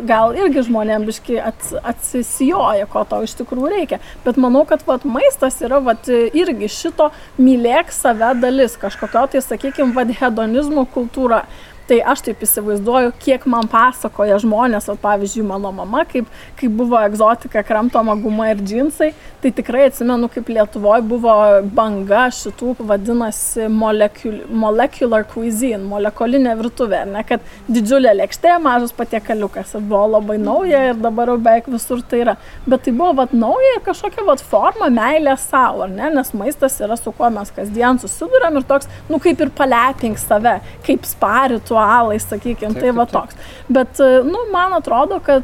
gal 0.07 0.35
irgi 0.38 0.65
žmonėms 0.68 1.07
biški 1.07 1.39
ats, 1.41 1.73
atsisijoja, 1.93 2.89
ko 2.91 3.06
to 3.07 3.22
iš 3.27 3.38
tikrųjų 3.41 3.73
reikia. 3.76 4.02
Bet 4.26 4.39
manau, 4.41 4.65
kad 4.69 4.85
vat, 4.89 5.06
maistas 5.07 5.61
yra 5.64 5.81
vat, 5.84 6.10
irgi 6.10 6.72
šito 6.72 7.11
mylėk 7.39 7.93
save 7.95 8.34
dalis, 8.41 8.77
kažkokio 8.81 9.27
tai, 9.31 9.43
sakykime, 9.45 9.95
vad 9.98 10.14
hedonizmo 10.22 10.88
kultūra. 10.93 11.45
Tai 11.89 11.97
aš 12.13 12.21
taip 12.27 12.43
įsivaizduoju, 12.45 13.11
kiek 13.19 13.45
man 13.49 13.67
pasakoja 13.71 14.37
žmonės, 14.41 14.85
o 14.91 14.95
pavyzdžiui, 15.01 15.43
mano 15.47 15.71
mama, 15.75 16.03
kaip, 16.07 16.27
kaip 16.59 16.73
buvo 16.77 16.99
egzotika, 17.01 17.63
kramtoma 17.65 18.13
guma 18.21 18.51
ir 18.51 18.61
džinsai, 18.61 19.09
tai 19.41 19.51
tikrai 19.57 19.87
atsimenu, 19.89 20.29
kaip 20.31 20.51
Lietuvoje 20.53 21.03
buvo 21.09 21.33
banga 21.75 22.27
šitų, 22.37 22.75
vadinasi, 22.87 23.65
molecul, 23.73 24.37
molecular 24.63 25.25
cuisine, 25.31 25.81
molekulinė 25.89 26.53
virtuvė, 26.59 27.01
ne, 27.09 27.23
kad 27.27 27.43
didžiulė 27.71 28.13
lėkštė, 28.19 28.53
mažas 28.63 28.93
patiekaliukas 28.95 29.73
buvo 29.79 30.03
labai 30.13 30.37
nauja 30.41 30.83
ir 30.91 31.01
dabar 31.01 31.33
jau 31.33 31.39
beveik 31.41 31.67
visur 31.73 32.05
tai 32.05 32.21
yra. 32.27 32.37
Bet 32.69 32.85
tai 32.85 32.93
buvo 32.95 33.15
vat 33.23 33.33
nauja 33.33 33.75
ir 33.75 33.83
kažkokia 33.87 34.27
vat 34.29 34.45
forma 34.53 34.91
meilė 34.93 35.35
savo, 35.41 35.89
ne, 35.89 36.13
nes 36.13 36.31
maistas 36.37 36.77
yra 36.83 36.99
su 36.99 37.11
kuo 37.17 37.33
mes 37.33 37.51
kasdien 37.55 37.99
susidurėm 38.01 38.61
ir 38.61 38.69
toks, 38.69 38.89
nu 39.09 39.19
kaip 39.23 39.41
ir 39.41 39.53
palepink 39.57 40.21
save, 40.21 40.59
kaip 40.85 41.09
spa 41.09 41.49
ritualai, 41.72 42.19
sakykime, 42.19 42.76
tai 42.80 42.91
va 42.91 43.06
toks. 43.06 43.35
Bet, 43.69 43.99
nu, 44.27 44.45
man 44.52 44.73
atrodo, 44.73 45.19
kad 45.23 45.43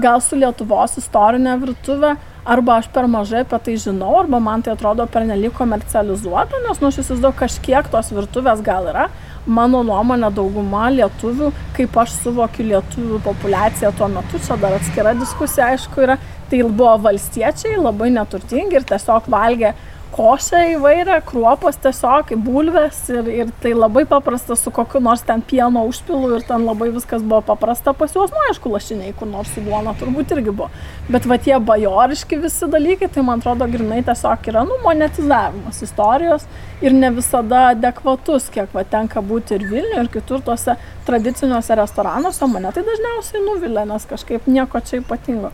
gal 0.00 0.20
su 0.20 0.36
Lietuvos 0.36 0.96
istorinė 0.98 1.58
virtuvė 1.60 2.16
arba 2.50 2.78
aš 2.80 2.88
per 2.88 3.06
mažai 3.06 3.42
apie 3.44 3.58
tai 3.64 3.74
žinau, 3.76 4.14
arba 4.18 4.40
man 4.40 4.62
tai 4.62 4.72
atrodo 4.72 5.04
pernelyg 5.06 5.52
komercializuota, 5.52 6.62
nes, 6.66 6.80
nu, 6.80 6.88
aš 6.88 7.02
įsivaizduoju, 7.02 7.36
kažkiek 7.36 7.90
tos 7.92 8.12
virtuvės 8.16 8.62
gal 8.64 8.88
yra. 8.88 9.10
Mano 9.46 9.80
nuomonė, 9.82 10.28
dauguma 10.36 10.90
lietuvių, 10.92 11.48
kaip 11.76 11.94
aš 11.96 12.12
suvokiu 12.22 12.66
lietuvių 12.68 13.20
populaciją 13.24 13.92
tuo 13.96 14.08
metu, 14.12 14.40
čia 14.44 14.56
dar 14.60 14.76
atskira 14.76 15.14
diskusija, 15.16 15.70
aišku, 15.72 16.02
yra, 16.04 16.18
tai 16.50 16.60
buvo 16.64 16.92
valstiečiai, 17.06 17.78
labai 17.80 18.10
neturtingi 18.12 18.76
ir 18.76 18.84
tiesiog 18.88 19.30
valgė 19.32 19.72
košę 20.10 20.60
įvairią, 20.74 21.20
kruopos 21.26 21.78
tiesiog, 21.82 22.32
bulves 22.44 22.98
ir, 23.12 23.28
ir 23.30 23.50
tai 23.62 23.72
labai 23.76 24.02
paprasta 24.10 24.56
su 24.58 24.72
kokiu 24.74 25.00
nors 25.00 25.22
ten 25.26 25.42
pieno 25.42 25.84
užpilu 25.88 26.32
ir 26.36 26.44
ten 26.46 26.66
labai 26.66 26.90
viskas 26.94 27.22
buvo 27.22 27.40
paprasta 27.52 27.94
pas 27.94 28.14
juos, 28.14 28.32
nu 28.34 28.42
aišku, 28.50 28.72
lašiniai 28.74 29.14
kur 29.18 29.30
nors 29.30 29.52
su 29.54 29.62
duona 29.64 29.94
turbūt 30.00 30.34
irgi 30.36 30.50
buvo. 30.50 30.70
Bet 31.08 31.28
va 31.30 31.38
tie 31.38 31.56
bajoriški 31.70 32.40
visi 32.42 32.68
dalykai, 32.70 33.10
tai 33.14 33.24
man 33.26 33.42
atrodo 33.42 33.68
grinai 33.70 34.02
tiesiog 34.06 34.50
yra, 34.52 34.64
nu, 34.66 34.80
monetizavimas 34.84 35.82
istorijos 35.86 36.46
ir 36.82 36.96
ne 36.96 37.12
visada 37.14 37.68
adekvatus, 37.74 38.50
kiek 38.54 38.74
va 38.74 38.84
tenka 38.84 39.22
būti 39.22 39.58
ir 39.58 39.68
Vilniuje, 39.70 40.04
ir 40.04 40.10
kitur 40.10 40.42
tuose 40.42 40.74
tradiciniuose 41.06 41.76
restoranuose, 41.78 42.50
mane 42.50 42.72
tai 42.74 42.82
dažniausiai 42.86 43.44
nuvilia, 43.46 43.86
nes 43.86 44.08
kažkaip 44.10 44.50
nieko 44.50 44.82
čia 44.82 45.00
ypatingo. 45.04 45.52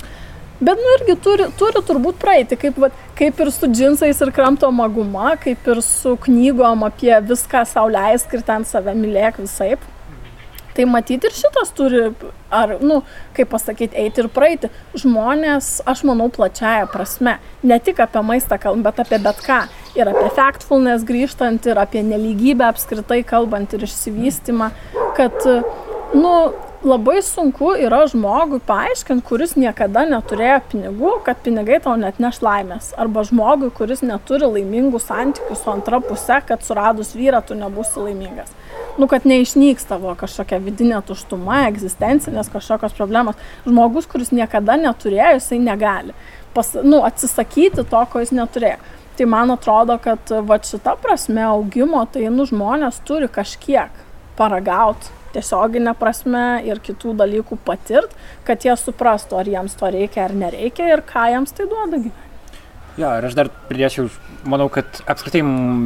Bet, 0.59 0.79
nu, 0.81 0.93
irgi 0.97 1.19
turi, 1.21 1.47
turi 1.59 1.83
turbūt 1.85 2.17
praeiti, 2.21 2.57
kaip, 2.57 2.79
va, 2.81 2.89
kaip 3.19 3.41
ir 3.45 3.51
su 3.53 3.69
džinsais 3.69 4.23
ir 4.25 4.31
kramtoma 4.33 4.87
guma, 4.89 5.35
kaip 5.41 5.69
ir 5.69 5.83
su 5.85 6.15
knygom 6.25 6.87
apie 6.87 7.13
viską 7.29 7.67
sauliaisk 7.69 8.33
ir 8.39 8.45
ten 8.47 8.65
save 8.65 8.95
mylėk 8.97 9.43
visaip. 9.43 9.85
Tai 10.77 10.85
matyti 10.93 11.29
ir 11.29 11.33
šitas 11.33 11.71
turi, 11.77 12.01
ar, 12.53 12.75
nu, 12.85 12.99
kaip 13.37 13.49
pasakyti, 13.53 13.97
eiti 14.01 14.21
ir 14.21 14.29
praeiti. 14.33 14.69
Žmonės, 14.97 15.71
aš 15.89 16.03
manau, 16.09 16.29
plačiaja 16.33 16.89
prasme, 16.93 17.39
ne 17.65 17.79
tik 17.81 18.01
apie 18.05 18.21
maistą 18.25 18.59
kalbant, 18.61 18.85
bet 18.85 19.01
apie 19.05 19.21
bet 19.25 19.41
ką. 19.45 19.63
Ir 19.97 20.09
apie 20.13 20.29
factfulness 20.37 21.05
grįžtant, 21.09 21.69
ir 21.69 21.81
apie 21.81 22.05
neligybę 22.05 22.69
apskritai 22.69 23.23
kalbant 23.29 23.73
ir 23.77 23.85
išsivystimą, 23.89 24.69
kad, 25.17 25.37
nu, 26.17 26.35
labai 26.87 27.19
sunku 27.23 27.73
yra 27.83 28.05
žmogui 28.11 28.61
paaiškinti, 28.67 29.25
kuris 29.27 29.57
niekada 29.59 30.05
neturėjo 30.09 30.61
pinigų, 30.71 31.13
kad 31.27 31.41
pinigai 31.45 31.81
tau 31.83 31.97
net 32.01 32.21
neš 32.23 32.39
laimės. 32.45 32.93
Arba 33.01 33.25
žmogui, 33.27 33.73
kuris 33.75 34.05
neturi 34.07 34.49
laimingų 34.49 35.01
santykių 35.03 35.59
su 35.59 35.73
antra 35.73 36.01
pusė, 36.05 36.39
kad 36.47 36.63
suradus 36.67 37.15
vyrą 37.19 37.43
tu 37.47 37.59
nebūsi 37.59 38.05
laimingas. 38.05 38.55
Nu, 38.97 39.09
kad 39.11 39.27
neišnyks 39.29 39.89
tavo 39.91 40.15
kažkokia 40.17 40.61
vidinė 40.63 41.03
tuštuma, 41.05 41.67
egzistencinės 41.73 42.49
kažkokios 42.55 42.97
problemos. 42.97 43.37
Žmogus, 43.67 44.09
kuris 44.09 44.33
niekada 44.33 44.79
neturėjo, 44.81 45.35
jisai 45.37 45.61
negali 45.61 46.17
pas, 46.57 46.73
nu, 46.83 47.03
atsisakyti 47.05 47.85
to, 47.85 48.05
ko 48.09 48.23
jis 48.23 48.33
neturėjo. 48.33 48.79
Tai 49.17 49.27
man 49.29 49.53
atrodo, 49.53 49.99
kad 50.01 50.33
va 50.49 50.57
šita 50.65 50.95
prasme 51.01 51.45
augimo, 51.45 52.01
tai 52.13 52.31
nu 52.33 52.49
žmonės 52.49 53.03
turi 53.09 53.29
kažkiek 53.33 53.93
paragauti 54.37 55.16
tiesioginė 55.37 55.95
prasme 56.01 56.45
ir 56.67 56.81
kitų 56.85 57.15
dalykų 57.21 57.61
patirt, 57.67 58.15
kad 58.49 58.65
jie 58.65 58.75
suprastų, 58.81 59.41
ar 59.41 59.51
jiems 59.57 59.77
to 59.79 59.91
reikia 59.93 60.25
ar 60.27 60.37
nereikia 60.37 60.89
ir 60.95 61.05
ką 61.07 61.29
jiems 61.35 61.55
tai 61.57 61.69
duoda 61.71 62.01
gyvenime. 62.01 62.23
Jo, 62.97 63.11
ir 63.19 63.27
aš 63.29 63.35
dar 63.37 63.51
pridėčiau, 63.69 64.09
manau, 64.49 64.71
kad 64.73 65.03
apskritai 65.05 65.43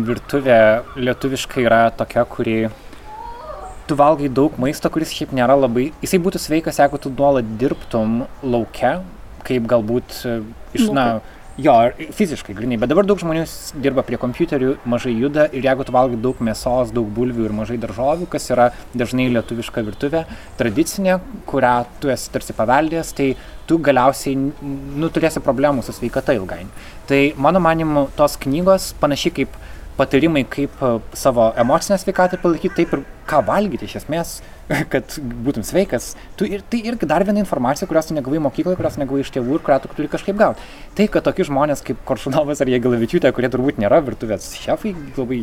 virtuvė 0.07 0.61
lietuviškai 0.95 1.65
yra 1.67 1.81
tokia, 1.91 2.23
kuri 2.31 2.61
tu 3.91 3.97
valgai 3.99 4.29
daug 4.31 4.55
maisto, 4.63 4.87
kuris 4.95 5.11
šiaip 5.11 5.33
nėra 5.35 5.57
labai, 5.59 5.89
jisai 6.05 6.21
būtų 6.23 6.39
sveikas, 6.39 6.79
jeigu 6.79 7.01
tu 7.03 7.11
nuolat 7.11 7.49
dirbtum 7.59 8.21
laukia, 8.47 9.01
kaip 9.49 9.67
galbūt 9.73 10.15
iš, 10.79 10.87
nu, 10.87 10.95
na, 10.95 11.07
Jo, 11.61 11.75
fiziškai 12.17 12.55
grinai, 12.57 12.79
bet 12.81 12.89
dabar 12.89 13.05
daug 13.05 13.19
žmonių 13.21 13.43
dirba 13.85 14.01
prie 14.07 14.17
kompiuterių, 14.21 14.71
mažai 14.89 15.11
juda 15.13 15.45
ir 15.53 15.67
jeigu 15.67 15.85
tu 15.85 15.93
valgai 15.93 16.17
daug 16.25 16.39
mėsos, 16.47 16.93
daug 16.97 17.09
bulvių 17.13 17.49
ir 17.49 17.55
mažai 17.59 17.77
daržovių, 17.83 18.29
kas 18.33 18.49
yra 18.55 18.71
dažnai 18.97 19.27
lietuviška 19.35 19.85
virtuvė, 19.85 20.23
tradicinė, 20.57 21.19
kurią 21.51 21.75
tu 22.01 22.13
esi 22.15 22.33
tarsi 22.33 22.57
paveldėjęs, 22.57 23.13
tai 23.19 23.29
tu 23.69 23.77
galiausiai 23.77 24.39
nu, 24.39 25.11
turėsi 25.13 25.43
problemų 25.45 25.85
su 25.85 25.93
sveikata 25.99 26.39
ilgainiui. 26.39 26.89
Tai 27.11 27.21
mano 27.37 27.61
manimu, 27.61 28.07
tos 28.17 28.39
knygos 28.41 28.95
panašiai 29.03 29.37
kaip 29.43 29.61
patarimai, 30.01 30.47
kaip 30.49 30.81
savo 31.17 31.51
emocinę 31.61 32.01
sveikatą 32.01 32.41
palaikyti, 32.41 32.77
taip 32.81 32.97
ir 32.97 33.05
ką 33.29 33.45
valgyti 33.47 33.87
iš 33.87 34.01
esmės 34.03 34.39
kad 34.93 35.17
būtum 35.45 35.65
sveikas, 35.67 36.15
tu 36.39 36.47
ir 36.49 36.63
tai 36.71 36.83
irgi 36.87 37.09
dar 37.11 37.25
viena 37.27 37.43
informacija, 37.43 37.89
kurios 37.91 38.11
tu 38.11 38.17
negavai 38.17 38.43
mokykloje, 38.47 38.79
kurios 38.79 38.99
negavai 39.01 39.25
iš 39.25 39.33
tėvų 39.35 39.59
ir 39.59 39.65
kurią 39.67 39.81
tu 39.83 39.93
turi 39.97 40.11
kažkaip 40.13 40.39
gauti. 40.39 40.67
Tai, 40.99 41.09
kad 41.13 41.27
tokie 41.27 41.47
žmonės 41.49 41.85
kaip 41.87 42.03
Koršunovas 42.09 42.63
ar 42.63 42.71
Jėgalavičiūtė, 42.71 43.33
kurie 43.35 43.51
turbūt 43.53 43.81
nėra 43.83 44.03
virtuvės 44.07 44.53
šefai, 44.63 44.95
labai 45.19 45.43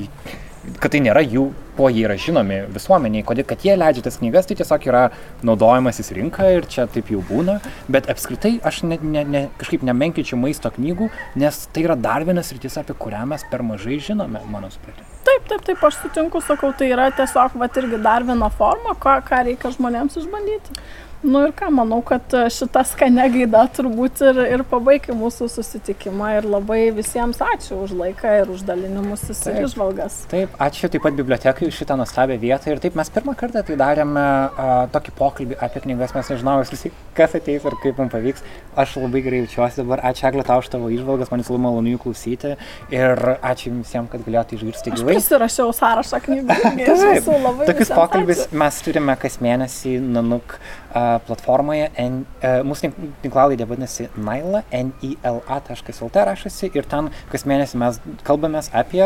kad 0.82 0.92
tai 0.94 1.02
nėra 1.04 1.24
jų, 1.24 1.48
kuo 1.78 1.90
jie 1.94 2.04
yra 2.08 2.16
žinomi 2.20 2.60
visuomeniai, 2.74 3.26
kodėl, 3.28 3.46
kad 3.48 3.64
jie 3.66 3.76
leidžia 3.78 4.04
tas 4.08 4.18
knygas, 4.20 4.48
tai 4.50 4.58
tiesiog 4.60 4.88
yra 4.90 5.04
naudojimasis 5.46 6.12
rinka 6.18 6.48
ir 6.56 6.68
čia 6.70 6.88
taip 6.92 7.12
jau 7.14 7.22
būna, 7.26 7.60
bet 7.92 8.10
apskritai 8.12 8.56
aš 8.68 8.82
ne, 8.90 8.98
ne, 9.02 9.24
ne, 9.28 9.44
kažkaip 9.62 9.86
nemenkičiau 9.88 10.40
maisto 10.42 10.72
knygų, 10.74 11.10
nes 11.44 11.62
tai 11.74 11.86
yra 11.86 11.98
dar 12.00 12.26
vienas 12.28 12.52
rytis, 12.56 12.80
apie 12.82 12.98
kurią 12.98 13.26
mes 13.30 13.46
per 13.52 13.66
mažai 13.66 14.00
žinome, 14.10 14.42
mano 14.52 14.72
supratimu. 14.74 15.14
Taip, 15.28 15.50
taip, 15.50 15.66
taip, 15.68 15.82
aš 15.84 16.00
sutinku, 16.02 16.42
sakau, 16.44 16.72
tai 16.78 16.90
yra 16.94 17.10
tiesiog, 17.16 17.58
va, 17.60 17.68
irgi 17.82 18.00
dar 18.04 18.26
viena 18.26 18.50
forma, 18.54 18.96
ką, 18.98 19.20
ką 19.28 19.44
reikia 19.50 19.74
žmonėms 19.76 20.18
išbandyti. 20.22 20.82
Nu 21.24 21.42
ir 21.48 21.52
ką, 21.58 21.72
manau, 21.74 21.98
kad 22.06 22.34
e, 22.38 22.44
šita 22.54 22.84
skane 22.86 23.24
gaida 23.34 23.64
turbūt 23.74 24.20
ir, 24.22 24.38
ir 24.54 24.62
pabaigia 24.70 25.16
mūsų 25.18 25.48
susitikimą 25.50 26.30
ir 26.38 26.46
labai 26.46 26.92
visiems 26.94 27.40
ačiū 27.42 27.80
už 27.88 27.96
laiką 27.98 28.34
ir 28.44 28.52
už 28.54 28.62
dalinimus 28.68 29.24
ir 29.34 29.64
išvalgas. 29.64 30.20
Taip, 30.30 30.54
ačiū 30.62 30.92
taip 30.94 31.02
pat 31.08 31.18
bibliotekai 31.18 31.72
už 31.72 31.80
šitą 31.82 31.98
nuostabią 31.98 32.38
vietą 32.44 32.70
ir 32.70 32.82
taip 32.84 33.00
mes 33.00 33.10
pirmą 33.10 33.34
kartą 33.40 33.64
tai 33.66 33.80
darėme 33.82 34.28
uh, 34.28 34.86
tokį 34.94 35.16
pokalbį 35.18 35.58
apie 35.58 35.82
knygas, 35.88 36.14
mes 36.14 36.32
nežinojome, 36.36 36.94
kas 37.18 37.36
ateis 37.42 37.66
ir 37.66 37.80
kaip 37.82 37.98
mums 37.98 38.14
pavyks. 38.14 38.46
Aš 38.78 39.00
labai 39.02 39.24
gerai 39.26 39.42
jaučiuosi 39.42 39.82
dabar, 39.82 40.06
ačiū 40.06 40.30
Eglė 40.30 40.46
tau 40.46 40.62
už 40.62 40.70
tavo 40.70 40.94
išvalgas, 40.94 41.34
man 41.34 41.42
labai 41.42 41.62
malonu 41.66 41.96
jų 41.96 42.04
klausyti 42.06 42.54
ir 42.94 43.24
ačiū 43.42 43.74
visiems, 43.74 44.12
kad 44.14 44.22
galėjote 44.22 44.60
išgirsti 44.60 44.94
gyvai. 44.94 45.18
Aš 45.18 45.26
pasirašiau 45.26 45.74
sąrašą 45.74 46.22
knygų. 46.28 46.62
Taip, 46.88 47.32
tokius 47.72 47.94
pokalbis 47.98 48.46
mes 48.54 48.84
turime 48.86 49.18
kas 49.18 49.42
mėnesį, 49.42 49.98
nanuk. 50.14 50.60
Uh, 50.98 51.20
platformoje, 51.28 51.92
N, 52.02 52.24
uh, 52.40 52.64
mūsų 52.66 52.90
tinklalaidė 53.22 53.68
vadinasi 53.70 54.08
Naila, 54.18 54.64
nila.lt 54.72 56.24
rašasi 56.30 56.72
ir 56.74 56.88
ten 56.90 57.12
kas 57.30 57.46
mėnesį 57.46 57.82
mes 57.84 58.00
kalbamės 58.26 58.72
apie 58.74 59.04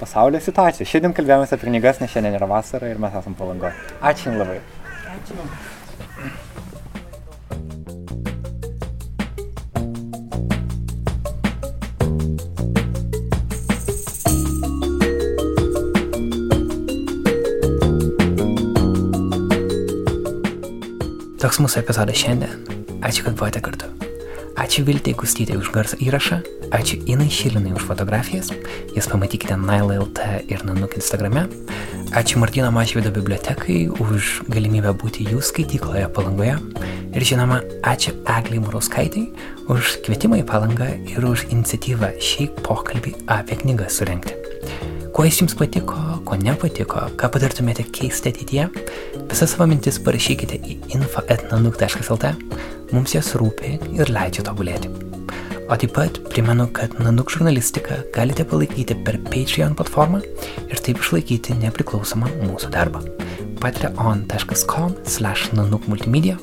pasaulio 0.00 0.40
situaciją. 0.42 0.88
Šiandien 0.88 1.14
kalbėjomės 1.14 1.54
apie 1.54 1.70
knygas, 1.70 2.02
nes 2.02 2.10
šiandien 2.10 2.40
yra 2.40 2.50
vasara 2.50 2.90
ir 2.90 2.98
mes 2.98 3.14
esam 3.22 3.38
palangoje. 3.38 3.74
Ačiū 4.02 4.32
Jums 4.32 4.42
labai. 4.42 4.58
Ačiū. 5.14 5.34
Toks 21.38 21.60
mūsų 21.62 21.84
epizodas 21.84 22.18
šiandien. 22.18 22.64
Ačiū, 23.06 23.22
kad 23.22 23.36
buvote 23.38 23.60
kartu. 23.62 23.86
Ačiū 24.58 24.82
Viltei 24.82 25.14
Kustytė 25.14 25.54
už 25.54 25.68
garso 25.70 25.94
įrašą, 26.02 26.40
ačiū 26.74 26.96
Inai 27.06 27.28
Šilinai 27.30 27.76
už 27.78 27.84
fotografijas, 27.86 28.50
jas 28.96 29.06
pamatykite 29.06 29.54
Nail.lt 29.54 30.24
ir 30.50 30.64
Nanuk 30.66 30.96
Instagrame. 30.98 31.44
Ačiū 32.18 32.42
Martino 32.42 32.72
Mašvido 32.74 33.14
bibliotekai 33.14 33.84
už 33.86 34.48
galimybę 34.50 34.96
būti 34.98 35.28
jų 35.30 35.38
skaitykloje 35.38 36.10
palangoje. 36.10 36.58
Ir 37.14 37.30
žinoma, 37.30 37.62
ačiū 37.86 38.16
Egliai 38.26 38.58
Murauskaitai 38.64 39.28
už 39.70 40.00
kvietimą 40.08 40.42
į 40.42 40.48
palangą 40.50 40.90
ir 41.06 41.22
už 41.22 41.46
iniciatyvą 41.52 42.16
šį 42.18 42.50
pokalbį 42.66 43.14
apie 43.38 43.62
knygas 43.62 44.02
surenkti. 44.02 44.34
Kuo 45.18 45.24
jis 45.26 45.40
jums 45.40 45.56
patiko, 45.58 45.96
ko 46.22 46.36
nepatiko, 46.38 47.00
ką 47.18 47.28
patartumėte 47.34 47.82
keisti 47.90 48.30
ateityje, 48.30 48.68
visas 49.32 49.50
savo 49.50 49.66
mintis 49.66 49.96
parašykite 50.06 50.60
į 50.62 50.76
info.nanuk.lt, 50.94 52.30
mums 52.94 53.16
jas 53.16 53.32
rūpi 53.42 53.72
ir 53.98 54.12
leidžia 54.14 54.44
tobulėti. 54.46 54.92
O 55.66 55.74
taip 55.74 55.96
pat 55.96 56.22
primenu, 56.30 56.68
kad 56.70 56.94
Nanuk 57.02 57.34
žurnalistiką 57.34 57.98
galite 58.14 58.46
palaikyti 58.46 58.94
per 59.02 59.18
Patreon 59.26 59.74
platformą 59.80 60.22
ir 60.22 60.86
taip 60.86 61.02
išlaikyti 61.02 61.58
nepriklausomą 61.64 62.30
mūsų 62.44 62.70
darbą. 62.78 63.02
patreon.com 63.62 64.94
slash 65.04 65.50
nanuk 65.56 65.88
multimedia. 65.90 66.36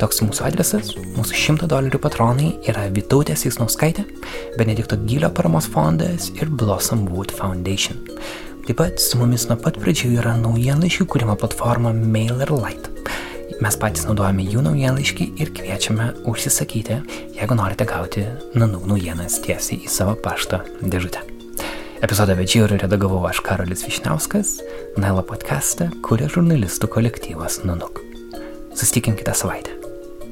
Toks 0.00 0.22
mūsų 0.24 0.46
adresas, 0.48 0.92
mūsų 1.16 1.38
100 1.42 1.68
dolerių 1.70 2.00
patronai 2.02 2.50
yra 2.68 2.86
Vitautė 2.92 3.36
Sisnauskaitė, 3.38 4.06
Benedikto 4.58 4.98
Gylio 5.06 5.30
paramos 5.34 5.68
fondas 5.70 6.30
ir 6.36 6.50
Blossom 6.50 7.06
Wood 7.12 7.34
Foundation. 7.34 8.02
Taip 8.66 8.80
pat 8.80 8.98
su 8.98 9.20
mumis 9.20 9.46
nuo 9.46 9.58
pat 9.62 9.78
pradžių 9.78 10.16
yra 10.18 10.34
naujienlaiškių 10.40 11.06
kūrimo 11.12 11.36
platforma 11.38 11.94
MailerLite. 11.94 12.90
Mes 13.62 13.78
patys 13.80 14.04
naudojame 14.08 14.44
jų 14.50 14.64
naujienlaiškį 14.66 15.28
ir 15.40 15.54
kviečiame 15.56 16.10
užsisakyti, 16.28 16.98
jeigu 17.38 17.56
norite 17.56 17.86
gauti 17.88 18.26
nanų 18.58 18.82
naujienas 18.90 19.38
tiesiai 19.46 19.86
į 19.86 19.94
savo 19.94 20.18
pašto 20.20 20.60
dėžutę. 20.82 21.35
Epizodą 22.04 22.34
vedžiau 22.36 22.66
ir 22.66 22.74
redagavau 22.82 23.22
aš 23.24 23.40
Karolis 23.46 23.86
Višniauskas, 23.86 24.58
Nailo 25.00 25.22
podcastą 25.24 25.88
kuria 26.04 26.28
žurnalistų 26.28 26.90
kolektyvas 26.92 27.62
Nanuk. 27.64 28.02
Susitikim 28.76 29.16
kitą 29.16 29.32
savaitę. 29.36 29.72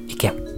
Iki. 0.05 0.54